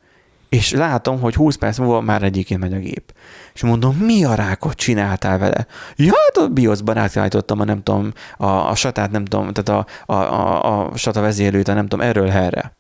és 0.50 0.72
látom, 0.72 1.20
hogy 1.20 1.36
20 1.36 1.56
perc 1.56 1.78
múlva 1.78 2.02
már 2.02 2.24
egyébként 2.24 2.60
megy 2.60 2.74
a 2.74 2.78
gép. 2.78 3.14
És 3.54 3.62
mondom, 3.62 3.96
mi 3.96 4.24
a 4.24 4.34
rákot 4.34 4.76
csináltál 4.76 5.38
vele? 5.38 5.68
Ja, 5.96 6.14
hát 6.26 6.46
a 6.46 6.54
BIOS-ban 6.54 6.98
átállítottam 6.98 7.60
a 7.60 7.64
nem 7.64 7.84
tudom, 7.84 8.12
a, 8.38 8.46
a 8.46 8.76
satát 8.76 9.12
nem 9.12 9.26
tudom, 9.26 9.54
tehát 9.54 9.86
a, 10.06 10.14
a, 10.14 10.16
a, 10.16 10.92
a 10.92 10.98
sata 10.98 11.22
vezérlőt, 11.22 11.68
a 11.68 11.74
nem 11.74 11.88
tudom, 11.88 12.06
erről 12.06 12.30
erre. 12.30 12.76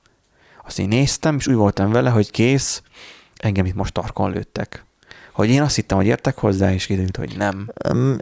Azt 0.66 0.80
én 0.80 0.88
néztem, 0.88 1.36
és 1.36 1.48
úgy 1.48 1.56
voltam 1.56 1.92
vele, 1.92 2.10
hogy 2.10 2.32
kész, 2.32 2.82
engem 3.42 3.66
itt 3.66 3.76
most 3.76 3.94
tarkon 3.94 4.32
lőttek. 4.32 4.85
Hogy 5.36 5.50
én 5.50 5.62
azt 5.62 5.76
hittem, 5.76 5.98
hogy 5.98 6.06
értek 6.06 6.38
hozzá, 6.38 6.74
és 6.74 6.86
kiderült, 6.86 7.18
hogy 7.18 7.36
nem. 7.38 7.70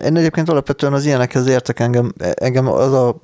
Én 0.05 0.17
egyébként 0.17 0.49
alapvetően 0.49 0.93
az 0.93 1.05
ilyenekhez 1.05 1.47
értek 1.47 1.79
engem, 1.79 2.13
engem 2.33 2.67
az 2.67 2.93
a... 2.93 3.15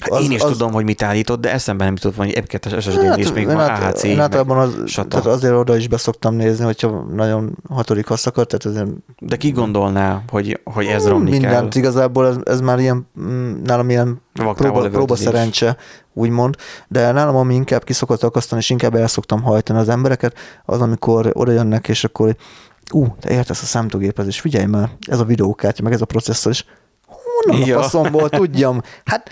Hát 0.00 0.10
az, 0.10 0.24
én 0.24 0.30
is 0.30 0.40
az, 0.40 0.50
tudom, 0.50 0.72
hogy 0.72 0.84
mit 0.84 1.02
állított, 1.02 1.40
de 1.40 1.52
eszembe 1.52 1.84
nem 1.84 1.92
jutott 1.92 2.14
volna, 2.14 2.32
hogy 2.32 2.44
egy 2.50 2.80
ssd 2.80 3.02
hát, 3.02 3.18
és 3.18 3.32
még 3.32 3.46
van 3.46 3.60
át- 3.60 3.82
AHC. 3.82 4.02
Én 4.02 4.20
általában 4.20 4.58
az, 4.58 4.74
sata. 4.86 5.08
tehát 5.08 5.26
azért 5.26 5.54
oda 5.54 5.76
is 5.76 5.88
beszoktam 5.88 6.34
nézni, 6.34 6.64
hogyha 6.64 7.06
nagyon 7.14 7.56
hatodik 7.68 8.06
szakad, 8.08 8.46
tehát 8.46 8.64
azért 8.64 8.96
De 9.18 9.36
ki 9.36 9.50
gondolná, 9.50 10.22
hogy, 10.28 10.60
hogy 10.64 10.86
ez 10.86 11.08
romlik 11.08 11.32
mindent 11.32 11.74
el? 11.74 11.80
igazából, 11.80 12.26
ez, 12.26 12.36
ez 12.44 12.60
már 12.60 12.78
ilyen, 12.78 13.08
mm, 13.20 13.52
nálam 13.64 13.90
ilyen 13.90 14.20
Vaktával 14.34 14.80
próba, 14.80 14.88
próba 14.88 15.16
szerencse, 15.16 15.76
úgymond, 16.12 16.56
de 16.88 17.12
nálam 17.12 17.36
ami 17.36 17.54
inkább 17.54 17.84
ki 17.84 17.92
szokott 17.92 18.22
akasztani, 18.22 18.60
és 18.60 18.70
inkább 18.70 18.94
el 18.94 19.06
szoktam 19.06 19.42
hajtani 19.42 19.78
az 19.78 19.88
embereket, 19.88 20.36
az 20.64 20.80
amikor 20.80 21.30
oda 21.32 21.52
jönnek, 21.52 21.88
és 21.88 22.04
akkor 22.04 22.36
ú, 22.92 23.16
te 23.20 23.30
értesz 23.30 23.62
a 23.62 23.64
számítógéphez, 23.64 24.26
és 24.26 24.40
figyelj 24.40 24.66
már, 24.66 24.90
ez 25.06 25.20
a 25.20 25.24
videókártya, 25.24 25.82
meg 25.82 25.92
ez 25.92 26.00
a 26.00 26.04
processzor, 26.04 26.52
és 26.52 26.64
honnan 27.06 27.66
Ja. 27.66 27.78
a 27.78 27.82
faszomból 27.82 28.28
tudjam? 28.28 28.82
Hát 29.04 29.30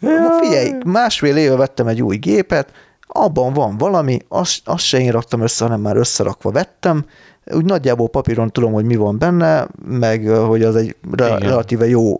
ja. 0.00 0.38
figyelj, 0.42 0.72
másfél 0.84 1.36
éve 1.36 1.56
vettem 1.56 1.86
egy 1.86 2.02
új 2.02 2.16
gépet, 2.16 2.72
abban 3.06 3.52
van 3.52 3.76
valami, 3.76 4.18
azt, 4.28 4.60
azt 4.64 4.84
se 4.84 5.00
én 5.00 5.10
raktam 5.10 5.40
össze, 5.40 5.64
hanem 5.64 5.80
már 5.80 5.96
összerakva 5.96 6.50
vettem, 6.50 7.04
úgy 7.52 7.64
nagyjából 7.64 8.08
papíron 8.08 8.50
tudom, 8.50 8.72
hogy 8.72 8.84
mi 8.84 8.96
van 8.96 9.18
benne, 9.18 9.68
meg 9.84 10.26
hogy 10.26 10.62
az 10.62 10.76
egy 10.76 10.96
re- 11.10 11.38
relatíve 11.38 11.88
jó 11.88 12.18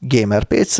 gamer 0.00 0.44
PC, 0.44 0.78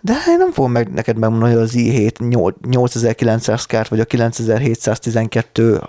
de 0.00 0.12
én 0.28 0.36
nem 0.38 0.52
fogom 0.52 0.72
meg 0.72 0.92
neked 0.92 1.16
megmondani, 1.16 1.52
hogy 1.52 1.62
az 1.62 1.72
i7 1.74 2.28
nyol- 2.28 2.66
8900 2.66 3.64
kárt, 3.64 3.88
vagy 3.88 4.00
a 4.00 4.04
9712 4.04 5.80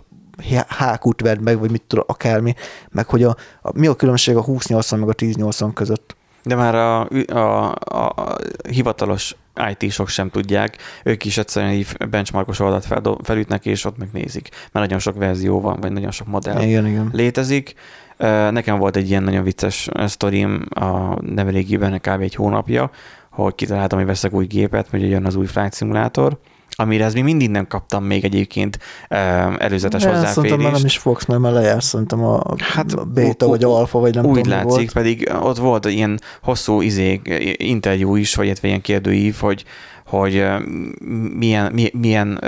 hákút 0.67 1.21
vedd 1.21 1.41
meg, 1.41 1.59
vagy 1.59 1.71
mit 1.71 1.83
tudom, 1.87 2.05
akármi, 2.07 2.53
meg 2.91 3.05
hogy 3.07 3.23
a, 3.23 3.35
a, 3.61 3.77
mi 3.79 3.87
a 3.87 3.95
különbség 3.95 4.35
a 4.35 4.43
2080 4.43 4.99
meg 4.99 5.09
a 5.09 5.13
1080 5.17 5.73
között. 5.73 6.15
De 6.43 6.55
már 6.55 6.75
a, 6.75 7.07
a, 7.27 7.71
a, 7.71 8.37
hivatalos 8.69 9.35
IT-sok 9.69 10.07
sem 10.07 10.29
tudják, 10.29 10.77
ők 11.03 11.25
is 11.25 11.37
egyszerűen 11.37 11.71
így 11.71 11.87
benchmarkos 12.09 12.59
oldalt 12.59 12.85
fel, 12.85 13.01
felütnek, 13.23 13.65
és 13.65 13.85
ott 13.85 13.97
megnézik. 13.97 14.49
Mert 14.51 14.71
nagyon 14.71 14.99
sok 14.99 15.17
verzió 15.17 15.61
van, 15.61 15.77
vagy 15.81 15.91
nagyon 15.91 16.11
sok 16.11 16.27
modell 16.27 16.61
Igen, 16.61 16.87
igen. 16.87 17.09
létezik. 17.13 17.73
Nekem 18.49 18.77
volt 18.77 18.95
egy 18.95 19.09
ilyen 19.09 19.23
nagyon 19.23 19.43
vicces 19.43 19.89
sztorim 20.05 20.65
a 20.69 21.21
nemrégiben, 21.21 21.99
kb. 21.99 22.21
egy 22.21 22.35
hónapja, 22.35 22.91
hogy 23.29 23.55
kitaláltam, 23.55 23.97
hogy 23.97 24.07
veszek 24.07 24.33
új 24.33 24.45
gépet, 24.45 24.87
hogy 24.89 25.09
jön 25.09 25.25
az 25.25 25.35
új 25.35 25.45
Flight 25.45 25.75
Simulator, 25.75 26.37
amire 26.77 27.03
ez 27.05 27.13
még 27.13 27.23
mindig 27.23 27.49
nem 27.49 27.67
kaptam 27.67 28.03
még 28.03 28.23
egyébként 28.23 28.79
előzetes 29.57 30.01
De 30.01 30.07
hozzáférést. 30.07 30.33
Szerintem 30.33 30.59
már 30.59 30.71
nem 30.71 30.85
is 30.85 30.97
fogsz, 30.97 31.25
mert 31.25 31.41
már 31.41 31.51
lejársz 31.51 31.85
szerintem 31.87 32.23
a 32.23 32.41
Hát, 32.57 32.73
hát, 32.73 33.07
beta 33.07 33.47
vagy 33.47 33.63
alfa, 33.63 33.99
vagy 33.99 34.15
nem 34.15 34.25
Úgy 34.25 34.41
tudom, 34.41 34.57
mi 34.57 34.63
látszik, 34.63 34.69
volt. 34.91 34.91
pedig 34.93 35.31
ott 35.41 35.57
volt 35.57 35.85
ilyen 35.85 36.19
hosszú 36.41 36.81
izé, 36.81 37.21
interjú 37.57 38.15
is, 38.15 38.35
vagy 38.35 38.45
illetve 38.45 38.67
ilyen 38.67 38.81
kérdőív, 38.81 39.35
hogy, 39.39 39.63
hogy 40.05 40.45
milyen, 41.37 41.71
mi- 41.71 41.91
milyen 41.93 42.39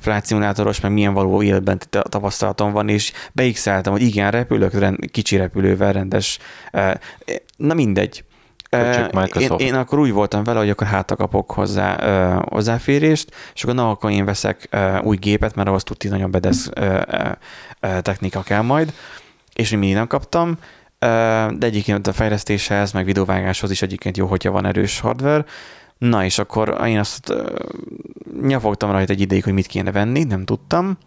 flight 0.00 0.24
szimulátoros, 0.26 0.80
meg 0.80 0.92
milyen 0.92 1.14
való 1.14 1.42
életben 1.42 1.78
ta- 1.90 2.08
tapasztalatom 2.08 2.72
van, 2.72 2.88
és 2.88 3.12
beixeltem, 3.32 3.92
hogy 3.92 4.02
igen, 4.02 4.30
repülök 4.30 4.72
rend, 4.72 5.10
kicsi 5.10 5.36
repülővel, 5.36 5.92
rendes, 5.92 6.38
na 7.56 7.74
mindegy. 7.74 8.24
Microsoft. 9.12 9.60
Én, 9.60 9.66
én 9.66 9.74
akkor 9.74 9.98
úgy 9.98 10.12
voltam 10.12 10.44
vele, 10.44 10.58
hogy 10.58 10.70
akkor 10.70 10.86
hátra 10.86 11.16
kapok 11.16 11.50
hozzá 11.50 11.96
ö, 12.02 12.40
hozzáférést, 12.48 13.34
és 13.54 13.62
akkor 13.62 13.74
na, 13.74 13.90
akkor 13.90 14.10
én 14.10 14.24
veszek 14.24 14.68
ö, 14.70 14.98
új 14.98 15.16
gépet, 15.16 15.54
mert 15.54 15.68
ahhoz 15.68 15.82
tudti 15.82 16.08
nagyon 16.08 16.30
bedesz 16.30 16.68
ö, 16.74 17.00
ö, 17.80 18.00
technika 18.00 18.42
kell 18.42 18.62
majd, 18.62 18.92
és 19.54 19.70
még 19.70 19.78
mindig 19.78 19.96
nem 19.96 20.06
kaptam, 20.06 20.58
Ö, 20.98 21.06
de 21.58 21.66
egyébként 21.66 22.06
a 22.06 22.12
fejlesztéshez, 22.12 22.92
meg 22.92 23.04
videóvágáshoz 23.04 23.70
is 23.70 23.82
egyébként 23.82 24.16
jó, 24.16 24.26
hogyha 24.26 24.50
van 24.50 24.66
erős 24.66 25.00
hardware. 25.00 25.44
Na 25.98 26.24
és 26.24 26.38
akkor 26.38 26.80
én 26.86 26.98
azt 26.98 27.30
ö, 27.30 27.50
nyafogtam 28.42 28.90
rajta 28.90 29.12
egy 29.12 29.20
ideig, 29.20 29.44
hogy 29.44 29.52
mit 29.52 29.66
kéne 29.66 29.92
venni, 29.92 30.24
nem 30.24 30.44
tudtam. 30.44 30.98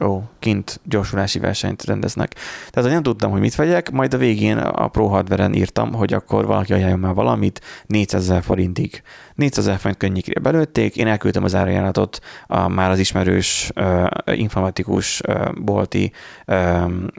Ó, 0.00 0.22
kint 0.38 0.80
gyorsulási 0.84 1.38
versenyt 1.38 1.84
rendeznek. 1.84 2.34
Tehát 2.70 2.90
nem 2.90 3.02
tudtam, 3.02 3.30
hogy 3.30 3.40
mit 3.40 3.54
vegyek, 3.54 3.90
majd 3.90 4.14
a 4.14 4.16
végén 4.16 4.58
a 4.58 4.88
Pro 4.88 5.06
Hardware-en 5.06 5.54
írtam, 5.54 5.92
hogy 5.92 6.12
akkor 6.12 6.46
valaki 6.46 6.72
ajánljon 6.72 6.98
már 6.98 7.14
valamit 7.14 7.60
400 7.86 8.22
ezer 8.22 8.42
forintig. 8.42 9.02
400 9.34 9.66
ezer 9.66 9.78
forint 9.78 9.98
könnyékére 9.98 10.40
belőtték, 10.40 10.96
én 10.96 11.06
elküldtem 11.06 11.44
az 11.44 11.54
árajánlatot 11.54 12.18
a, 12.46 12.68
már 12.68 12.90
az 12.90 12.98
ismerős 12.98 13.70
uh, 13.74 14.38
informatikus 14.38 15.20
uh, 15.28 15.52
bolti, 15.54 16.12
uh, 16.46 16.56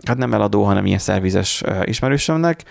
hát 0.06 0.18
nem 0.18 0.34
eladó, 0.34 0.64
hanem 0.64 0.86
ilyen 0.86 1.00
szervizes 1.00 1.62
uh, 1.62 1.82
ismerősömnek, 1.86 2.64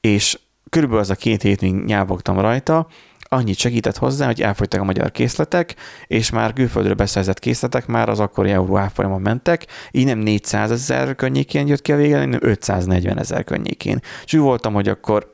és 0.00 0.38
körülbelül 0.70 1.02
az 1.02 1.10
a 1.10 1.14
két 1.14 1.42
hétig 1.42 1.74
nyávogtam 1.74 2.38
rajta, 2.38 2.86
annyit 3.34 3.58
segített 3.58 3.96
hozzá, 3.96 4.26
hogy 4.26 4.42
elfogytak 4.42 4.80
a 4.80 4.84
magyar 4.84 5.10
készletek, 5.10 5.74
és 6.06 6.30
már 6.30 6.52
külföldről 6.52 6.94
beszerzett 6.94 7.38
készletek 7.38 7.86
már 7.86 8.08
az 8.08 8.20
akkori 8.20 8.50
euró 8.50 8.76
árfolyamon 8.76 9.20
mentek, 9.20 9.66
így 9.90 10.04
nem 10.04 10.18
400 10.18 10.70
ezer 10.70 11.14
környékén 11.14 11.66
jött 11.66 11.82
ki 11.82 11.92
a 11.92 11.96
vége, 11.96 12.18
hanem 12.18 12.38
540 12.42 13.18
ezer 13.18 13.44
környékén. 13.44 14.00
És 14.24 14.34
úgy 14.34 14.40
voltam, 14.40 14.74
hogy 14.74 14.88
akkor 14.88 15.32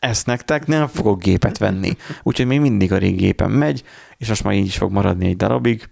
ezt 0.00 0.26
nektek, 0.26 0.66
nem 0.66 0.86
fogok 0.86 1.22
gépet 1.22 1.58
venni. 1.58 1.96
Úgyhogy 2.22 2.46
még 2.46 2.60
mindig 2.60 2.92
a 2.92 2.98
régi 2.98 3.16
gépem 3.16 3.50
megy, 3.50 3.82
és 4.16 4.28
most 4.28 4.44
már 4.44 4.54
így 4.54 4.66
is 4.66 4.76
fog 4.76 4.92
maradni 4.92 5.26
egy 5.26 5.36
darabig. 5.36 5.88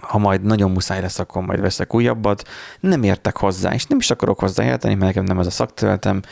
Ha 0.00 0.18
majd 0.18 0.42
nagyon 0.42 0.70
muszáj 0.70 1.00
lesz, 1.00 1.18
akkor 1.18 1.42
majd 1.42 1.60
veszek 1.60 1.94
újabbat. 1.94 2.48
Nem 2.80 3.02
értek 3.02 3.36
hozzá, 3.36 3.74
és 3.74 3.84
nem 3.84 3.98
is 3.98 4.10
akarok 4.10 4.38
hozzá 4.38 4.64
érteni, 4.64 4.94
mert 4.94 5.06
nekem 5.06 5.24
nem 5.24 5.38
ez 5.38 5.46
a 5.46 5.50
szakterületem, 5.50 6.22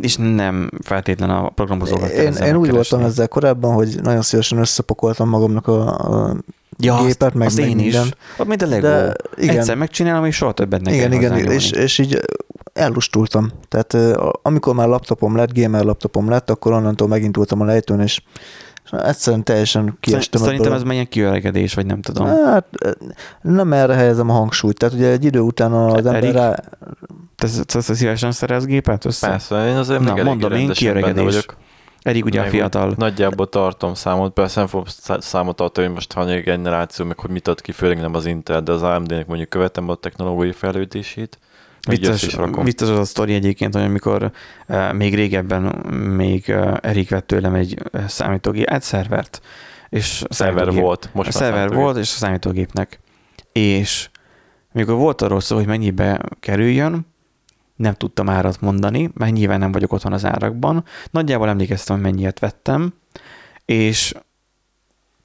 és 0.00 0.16
nem 0.16 0.70
feltétlen 0.82 1.30
a 1.30 1.48
programozókat 1.48 2.10
Én, 2.10 2.18
én 2.18 2.26
úgy 2.26 2.34
megkeresni. 2.34 2.70
voltam 2.70 3.00
ezzel 3.00 3.28
korábban, 3.28 3.74
hogy 3.74 3.96
nagyon 4.02 4.22
szívesen 4.22 4.58
összepakoltam 4.58 5.28
magamnak 5.28 5.66
a, 5.66 5.98
a 5.98 6.36
ja, 6.78 7.04
gépet, 7.04 7.34
meg, 7.34 7.46
azt 7.46 7.58
meg 7.58 7.68
én 7.68 7.76
minden. 7.76 8.06
is. 8.38 8.46
Mint 8.46 8.62
a 8.62 8.66
Lego. 8.66 8.86
De 8.86 9.14
igen. 9.36 9.58
Egyszer 9.58 9.76
megcsinálom, 9.76 10.24
és 10.24 10.36
soha 10.36 10.52
többet 10.52 10.80
ne 10.80 10.94
igen, 10.94 11.12
igen, 11.12 11.30
hozzányúlni. 11.30 11.54
és, 11.54 11.70
és 11.70 11.98
így 11.98 12.20
ellustultam. 12.72 13.50
Tehát 13.68 14.18
amikor 14.42 14.74
már 14.74 14.88
laptopom 14.88 15.36
lett, 15.36 15.58
gamer 15.58 15.84
laptopom 15.84 16.28
lett, 16.28 16.50
akkor 16.50 16.72
onnantól 16.72 17.08
megindultam 17.08 17.60
a 17.60 17.64
lejtőn, 17.64 18.00
és 18.00 18.22
egyszerűen 18.90 19.44
teljesen 19.44 19.96
kiestem 20.00 20.40
Szerintem 20.40 20.72
ebből 20.72 20.86
ez 20.86 20.92
ilyen 20.92 21.08
kiöregedés, 21.08 21.74
vagy 21.74 21.86
nem 21.86 22.00
tudom. 22.00 22.26
Hát 22.26 22.64
nem 23.42 23.72
erre 23.72 23.94
helyezem 23.94 24.30
a 24.30 24.32
hangsúlyt. 24.32 24.78
Tehát 24.78 24.94
ugye 24.94 25.10
egy 25.10 25.24
idő 25.24 25.40
után 25.40 25.72
az 25.72 26.06
ember 26.06 26.14
Erik? 26.14 26.32
rá... 26.32 26.54
Te, 27.36 27.48
te, 27.66 27.80
te 27.80 27.94
szívesen 27.94 28.32
szerez 28.32 28.66
gépet 28.66 29.04
össze? 29.04 29.28
Persze, 29.28 29.68
én 29.68 29.76
azért 29.76 30.00
Na, 30.00 30.22
mondom, 30.22 30.52
én 30.52 30.70
kiöregedés. 30.70 31.24
vagyok. 31.24 31.56
Erik 32.02 32.24
ugye 32.24 32.40
a 32.40 32.44
fiatal. 32.44 32.94
Nagyjából 32.96 33.48
tartom 33.48 33.94
számot, 33.94 34.32
persze 34.32 34.58
nem 34.58 34.68
fogom 34.68 34.86
szá- 34.88 35.22
számot 35.22 35.56
tartani, 35.56 35.86
hogy 35.86 35.94
most 35.94 36.12
hanyadik 36.12 36.44
generáció, 36.44 37.04
meg 37.04 37.18
hogy 37.18 37.30
mit 37.30 37.48
ad 37.48 37.60
ki, 37.60 37.72
főleg 37.72 38.00
nem 38.00 38.14
az 38.14 38.26
Intel, 38.26 38.62
de 38.62 38.72
az 38.72 38.82
AMD-nek 38.82 39.26
mondjuk 39.26 39.48
követem 39.48 39.88
a 39.88 39.94
technológiai 39.94 40.52
fejlődését. 40.52 41.38
Vicces, 41.88 42.36
vicces 42.62 42.88
az 42.88 42.98
a 42.98 43.04
sztori 43.04 43.34
egyébként, 43.34 43.74
hogy 43.74 43.82
amikor 43.82 44.30
uh, 44.68 44.92
még 44.92 45.14
régebben 45.14 45.62
még 46.16 46.44
uh, 46.48 46.76
Erik 46.80 47.10
vett 47.10 47.26
tőlem 47.26 47.54
egy 47.54 47.78
uh, 47.92 48.04
számítógép, 48.06 48.68
egy 48.68 48.82
szervert, 48.82 49.40
és 49.88 50.24
a 50.28 50.34
Szerver 50.34 50.72
volt, 50.72 51.10
most 51.12 51.28
a 51.28 51.32
szerver 51.32 51.72
volt, 51.72 51.96
és 51.96 52.12
a 52.14 52.16
számítógépnek. 52.16 53.00
És 53.52 54.10
mikor 54.72 54.94
volt 54.94 55.22
arról 55.22 55.40
szó, 55.40 55.56
hogy 55.56 55.66
mennyibe 55.66 56.20
kerüljön, 56.40 57.06
nem 57.76 57.94
tudtam 57.94 58.28
árat 58.28 58.60
mondani, 58.60 59.10
mert 59.14 59.32
nyilván 59.32 59.58
nem 59.58 59.72
vagyok 59.72 59.92
otthon 59.92 60.12
az 60.12 60.24
árakban. 60.24 60.84
Nagyjából 61.10 61.48
emlékeztem, 61.48 61.96
hogy 61.96 62.04
mennyiért 62.04 62.38
vettem, 62.38 62.94
és 63.64 64.14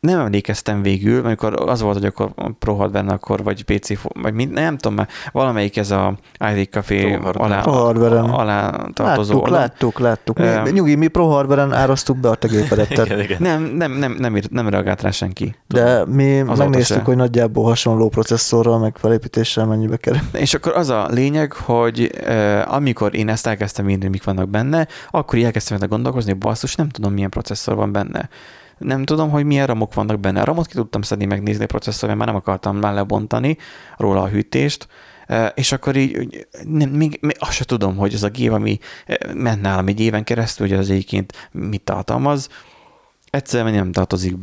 nem 0.06 0.20
emlékeztem 0.20 0.82
végül, 0.82 1.26
amikor 1.26 1.54
az 1.70 1.82
volt, 1.82 1.96
hogy 1.96 2.06
akkor 2.06 2.32
Pro 2.60 2.76
Hardware, 2.76 3.12
akkor 3.12 3.44
vagy 3.44 3.64
PC, 3.64 4.02
vagy 4.22 4.34
mind, 4.34 4.52
nem 4.52 4.78
tudom 4.78 4.98
már, 4.98 5.08
valamelyik 5.32 5.78
ez 5.78 5.92
a 5.92 6.14
ID 6.56 6.70
Café 6.70 7.20
alá, 7.34 7.62
alá 7.62 8.88
tartozó 8.94 9.46
Láttuk, 9.46 10.00
láttuk, 10.00 10.00
láttuk. 10.00 10.38
Mi, 10.38 10.46
Öm. 10.46 10.64
nyugi, 10.64 10.96
mi 10.96 11.08
Pro 11.08 11.28
Hardware-en 11.28 11.74
árasztuk 11.74 12.18
be 12.18 12.30
a 12.30 12.36
te 12.46 12.48
gépedet. 12.48 13.40
Nem, 13.40 13.64
nem, 13.64 13.92
nem, 13.92 14.16
nem, 14.20 14.40
nem 14.50 14.70
reagált 14.70 15.02
rá 15.02 15.12
senki. 15.12 15.56
de 15.68 16.06
mi 16.06 16.40
Azóta 16.40 16.56
megnéztük, 16.56 16.98
se. 16.98 17.04
hogy 17.04 17.16
nagyjából 17.16 17.64
hasonló 17.64 18.10
processzorral, 18.10 18.80
meg 18.80 18.98
felépítéssel 18.98 19.66
mennyibe 19.66 19.98
kerül. 19.98 20.20
És 20.46 20.54
akkor 20.54 20.76
az 20.76 20.90
a 20.90 21.08
lényeg, 21.10 21.54
hogy 21.54 22.12
uh, 22.28 22.74
amikor 22.74 23.16
én 23.16 23.30
ezt 23.30 23.48
elkezdtem 23.48 23.90
írni, 23.90 24.08
mik 24.08 24.24
vannak 24.24 24.50
benne, 24.50 24.88
akkor 25.12 25.40
elkezdtem 25.40 25.78
gondolkozni, 25.90 26.32
hogy 26.32 26.40
basszus, 26.40 26.76
nem 26.76 26.90
tudom, 26.90 27.14
milyen 27.14 27.30
processzor 27.30 27.76
van 27.76 27.92
benne. 27.92 28.30
Nem 28.78 29.04
tudom, 29.04 29.30
hogy 29.30 29.46
milyen 29.46 29.68
ramok 29.68 29.94
vannak 29.94 30.20
benne. 30.20 30.42
A 30.42 30.46
ramot 30.46 30.68
ki 30.68 30.74
tudtam 30.74 31.02
szedni, 31.02 31.26
megnézni 31.26 31.64
a 31.64 31.68
processzor, 31.68 32.08
mert 32.08 32.20
már 32.20 32.28
nem 32.28 32.38
akartam 32.38 32.78
már 32.78 32.94
lebontani 32.94 33.58
róla 33.98 34.22
a 34.22 34.28
hűtést, 34.28 34.88
Uh, 35.30 35.46
és 35.54 35.72
akkor 35.72 35.96
így 35.96 36.48
nem, 36.64 36.90
még, 36.90 37.18
még 37.22 37.36
azt 37.40 37.52
sem 37.52 37.66
tudom, 37.66 37.96
hogy 37.96 38.14
az 38.14 38.24
a 38.24 38.30
gép, 38.30 38.52
ami 38.52 38.80
uh, 39.08 39.34
ment 39.34 39.62
nálam 39.62 39.88
egy 39.88 40.00
éven 40.00 40.24
keresztül, 40.24 40.68
hogy 40.68 40.78
az 40.78 40.90
egyébként 40.90 41.50
mit 41.52 41.82
tartalmaz, 41.82 42.50
egyszerűen 43.30 43.74
nem 43.74 43.92
tartozik 43.92 44.36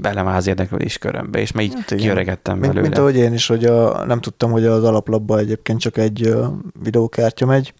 bele 0.00 0.22
már 0.22 0.36
az 0.36 0.46
érdeklődés 0.46 0.98
körömbe, 0.98 1.38
és 1.38 1.52
már 1.52 1.64
így 1.64 1.74
Hát 1.74 1.94
kiöregettem 1.94 2.54
Mint, 2.58 2.66
belőle. 2.66 2.88
mint 2.88 2.98
ahogy 2.98 3.16
én 3.16 3.32
is, 3.32 3.46
hogy 3.46 3.64
a, 3.64 4.04
nem 4.04 4.20
tudtam, 4.20 4.50
hogy 4.50 4.64
az 4.64 4.84
alaplapba 4.84 5.38
egyébként 5.38 5.80
csak 5.80 5.96
egy 5.96 6.34
videókártya 6.82 7.46
megy, 7.46 7.74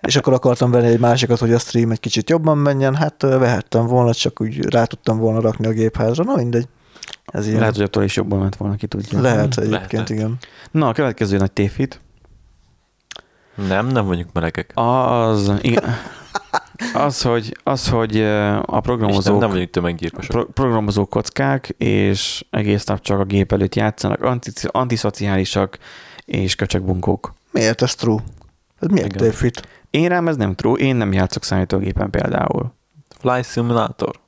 és 0.00 0.16
akkor 0.16 0.32
akartam 0.32 0.70
venni 0.70 0.86
egy 0.86 0.98
másikat, 0.98 1.38
hogy 1.38 1.52
a 1.52 1.58
stream 1.58 1.90
egy 1.90 2.00
kicsit 2.00 2.30
jobban 2.30 2.58
menjen, 2.58 2.94
hát 2.94 3.22
vehettem 3.22 3.86
volna, 3.86 4.14
csak 4.14 4.40
úgy 4.40 4.70
rá 4.70 4.84
tudtam 4.84 5.18
volna 5.18 5.40
rakni 5.40 5.66
a 5.66 5.70
gépházra, 5.70 6.24
na 6.24 6.34
mindegy. 6.34 6.68
Ez 7.24 7.46
ilyen. 7.46 7.58
Lehet, 7.58 7.74
hogy 7.74 7.84
attól 7.84 8.02
is 8.02 8.16
jobban 8.16 8.38
ment 8.38 8.56
volna, 8.56 8.74
ki 8.76 8.86
tudja. 8.86 9.20
Lehet 9.20 9.58
egyébként, 9.58 9.70
Lehetett. 9.70 10.08
igen. 10.08 10.36
Na, 10.70 10.88
a 10.88 10.92
következő 10.92 11.36
nagy 11.36 11.52
tévhit. 11.52 12.00
Nem, 13.68 13.86
nem 13.86 14.06
vagyunk 14.06 14.32
melegek. 14.32 14.72
Az, 14.74 15.52
igen, 15.60 15.84
az, 16.94 17.22
hogy, 17.22 17.56
az, 17.62 17.88
hogy 17.88 18.20
a 18.20 18.58
És 18.58 18.66
nem, 18.70 18.80
programozók, 18.80 19.40
nem 19.40 19.50
vagyunk 19.50 19.70
tömeggyilkosok. 19.70 20.30
pro, 20.30 20.44
programozók 20.44 21.10
kockák, 21.10 21.74
és 21.78 22.44
egész 22.50 22.84
nap 22.84 23.00
csak 23.00 23.18
a 23.20 23.24
gép 23.24 23.52
előtt 23.52 23.74
játszanak, 23.74 24.22
anti, 24.22 24.50
antiszociálisak 24.66 25.78
és 26.24 26.54
köcsökbunkók. 26.54 27.34
Miért 27.50 27.82
ez 27.82 27.94
true? 27.94 28.22
Ez 28.80 28.88
miért 28.88 29.14
Igen. 29.14 29.22
tévhit? 29.22 29.68
Én 29.90 30.08
rám 30.08 30.28
ez 30.28 30.36
nem 30.36 30.54
true, 30.54 30.80
én 30.80 30.96
nem 30.96 31.12
játszok 31.12 31.44
számítógépen 31.44 32.10
például. 32.10 32.72
Fly 33.20 33.42
Simulator. 33.42 34.20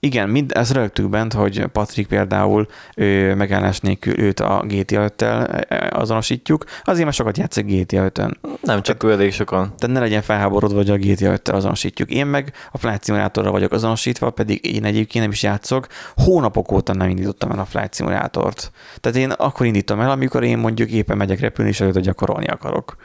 Igen, 0.00 0.28
mind, 0.28 0.52
ezt 0.54 0.72
rögtük 0.72 1.08
bent, 1.08 1.32
hogy 1.32 1.66
Patrik 1.66 2.06
például 2.06 2.66
ő, 2.96 3.34
megállás 3.34 3.80
nélkül 3.80 4.20
őt 4.20 4.40
a 4.40 4.64
GTA 4.66 5.10
5-tel 5.16 5.90
azonosítjuk, 5.90 6.64
azért 6.84 7.04
mert 7.04 7.16
sokat 7.16 7.38
játszik 7.38 7.66
GTA 7.66 8.10
5-ön. 8.10 8.38
Nem 8.62 8.82
csak 8.82 9.02
ő 9.02 9.12
elég 9.12 9.32
sokan. 9.32 9.72
Tehát 9.78 9.96
ne 9.96 10.00
legyen 10.00 10.22
felháborodva, 10.22 10.76
hogy 10.76 10.90
a 10.90 10.96
GTA 10.96 11.32
5-tel 11.36 11.54
azonosítjuk. 11.54 12.10
Én 12.10 12.26
meg 12.26 12.52
a 12.72 12.78
Flight 12.78 13.04
Simulatorra 13.04 13.50
vagyok 13.50 13.72
azonosítva, 13.72 14.30
pedig 14.30 14.74
én 14.74 14.84
egyébként 14.84 15.24
nem 15.24 15.32
is 15.32 15.42
játszok. 15.42 15.86
Hónapok 16.14 16.72
óta 16.72 16.94
nem 16.94 17.08
indítottam 17.08 17.50
el 17.50 17.58
a 17.58 17.64
Flight 17.64 17.94
Simulátort. 17.94 18.70
Tehát 19.00 19.18
én 19.18 19.30
akkor 19.30 19.66
indítom 19.66 20.00
el, 20.00 20.10
amikor 20.10 20.44
én 20.44 20.58
mondjuk 20.58 20.90
éppen 20.90 21.16
megyek 21.16 21.40
repülni, 21.40 21.70
és 21.70 21.80
előtt 21.80 21.98
gyakorolni 21.98 22.46
akarok. 22.46 22.96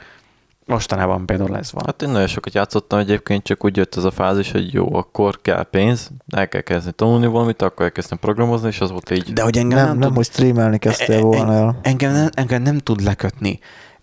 Mostanában 0.66 1.26
például 1.26 1.56
ez 1.56 1.72
van. 1.72 1.82
Hát 1.86 2.02
én 2.02 2.08
nagyon 2.08 2.26
sokat 2.26 2.54
játszottam 2.54 2.98
egyébként, 2.98 3.42
csak 3.42 3.64
úgy 3.64 3.76
jött 3.76 3.94
ez 3.96 4.04
a 4.04 4.10
fázis, 4.10 4.50
hogy 4.50 4.72
jó, 4.72 4.94
akkor 4.94 5.40
kell 5.42 5.62
pénz, 5.62 6.10
el 6.28 6.48
kell 6.48 6.60
kezdeni 6.60 6.94
tanulni 6.96 7.26
valamit, 7.26 7.62
akkor 7.62 7.84
elkezdtem 7.84 8.18
programozni, 8.18 8.68
és 8.68 8.80
az 8.80 8.90
volt 8.90 9.10
így. 9.10 9.32
De 9.32 9.42
hogy 9.42 9.56
engem 9.56 9.78
Nem, 9.78 9.86
nem, 9.86 9.98
nem, 9.98 10.08
tud, 10.08 10.16
hogy 10.16 10.24
streamelni 10.24 10.78
kezdtél 10.78 11.20
volna 11.20 11.52
el. 11.54 11.78
engem, 11.82 12.12
nem, 12.12 12.28
engem 12.34 12.62
nem 12.62 12.78
tud 12.78 13.00
lekötni. 13.02 13.58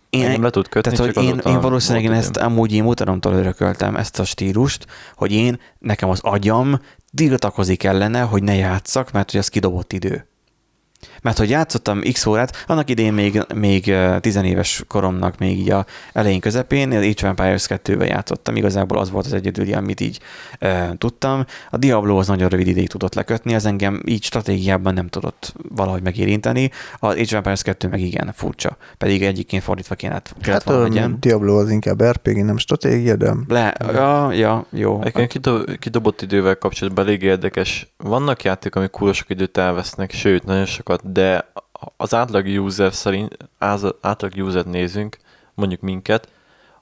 én, 0.10 0.26
Engem 0.26 0.44
le 0.44 0.50
tud 0.50 0.68
kötni, 0.68 0.92
tehát, 0.92 1.14
csak 1.14 1.24
hogy 1.24 1.34
én, 1.34 1.54
én 1.54 1.62
valószínűleg 1.62 2.04
én 2.04 2.12
ezt 2.12 2.38
amúgy 2.38 2.74
én 2.74 2.84
mutatomtól 2.84 3.34
örököltem, 3.34 3.96
ezt 3.96 4.20
a 4.20 4.24
stílust, 4.24 4.86
hogy 5.16 5.32
én, 5.32 5.60
nekem 5.80 6.10
az 6.10 6.20
agyam 6.24 6.80
tiltakozik 7.16 7.84
ellene, 7.84 8.22
hogy 8.22 8.44
ne 8.44 8.56
játszak, 8.56 9.12
mert 9.12 9.32
hogy 9.32 9.40
az 9.40 9.48
kidobott 9.48 9.94
idő. 9.94 10.26
Mert 11.22 11.38
hogy 11.38 11.50
játszottam 11.50 12.02
x 12.12 12.26
órát, 12.26 12.64
annak 12.68 12.90
idén 12.90 13.14
még, 13.14 13.42
még 13.56 13.94
tizenéves 14.20 14.84
koromnak 14.88 15.38
még 15.38 15.60
így 15.60 15.72
a 15.72 15.86
elején 16.14 16.40
közepén, 16.40 16.92
az 16.92 16.96
Age 16.96 17.10
of 17.10 17.24
Empires 17.24 17.66
2-vel 17.70 18.08
játszottam, 18.08 18.56
igazából 18.56 18.98
az 18.98 19.12
volt 19.12 19.26
az 19.26 19.34
egyedüli, 19.34 19.74
amit 19.74 20.00
így 20.00 20.20
e, 20.60 20.96
tudtam. 20.98 21.46
A 21.70 21.78
Diablo 21.78 22.18
az 22.18 22.28
nagyon 22.28 22.50
rövid 22.50 22.68
ideig 22.68 22.88
tudott 22.90 23.14
lekötni, 23.14 23.56
az 23.56 23.66
engem 23.66 24.02
így 24.06 24.24
stratégiában 24.24 24.94
nem 24.94 25.08
tudott 25.08 25.54
valahogy 25.76 26.02
megérinteni. 26.02 26.72
Az 27.00 27.10
Age 27.14 27.22
of 27.22 27.34
Empires 27.34 27.62
2 27.62 27.88
meg 27.88 28.00
igen, 28.00 28.32
furcsa. 28.36 28.78
Pedig 28.98 29.24
egyikként 29.24 29.64
fordítva 29.64 29.96
kéne, 29.96 30.22
kellett 30.42 30.64
Hát 30.64 30.76
volna. 30.76 31.08
Diablo 31.20 31.60
az 31.60 31.70
inkább 31.70 32.04
RPG, 32.04 32.46
nem 32.46 32.58
stratégia, 32.58 33.16
de 33.16 33.34
Le, 33.48 33.76
ja, 33.80 34.32
ja, 34.34 34.66
jó. 34.70 35.00
Egyébként 35.00 35.32
kido- 35.32 35.78
kidobott 35.80 36.22
idővel 36.22 36.56
kapcsolatban 36.56 37.06
elég 37.06 37.22
érdekes. 37.22 37.94
Vannak 37.98 38.44
játékok, 38.44 38.76
amik 38.76 38.90
kurva 38.90 39.14
sok 39.14 39.30
időt 39.30 39.58
elvesznek, 39.58 40.12
sőt, 40.12 40.44
nagyon 40.44 40.66
sokat, 40.66 41.11
de 41.14 41.52
az 41.98 42.14
átlag 42.14 42.46
user 42.46 42.94
szerint, 42.94 43.38
az 43.58 43.94
átlag 44.02 44.34
user 44.36 44.66
nézünk, 44.66 45.18
mondjuk 45.54 45.82
minket, 45.82 46.28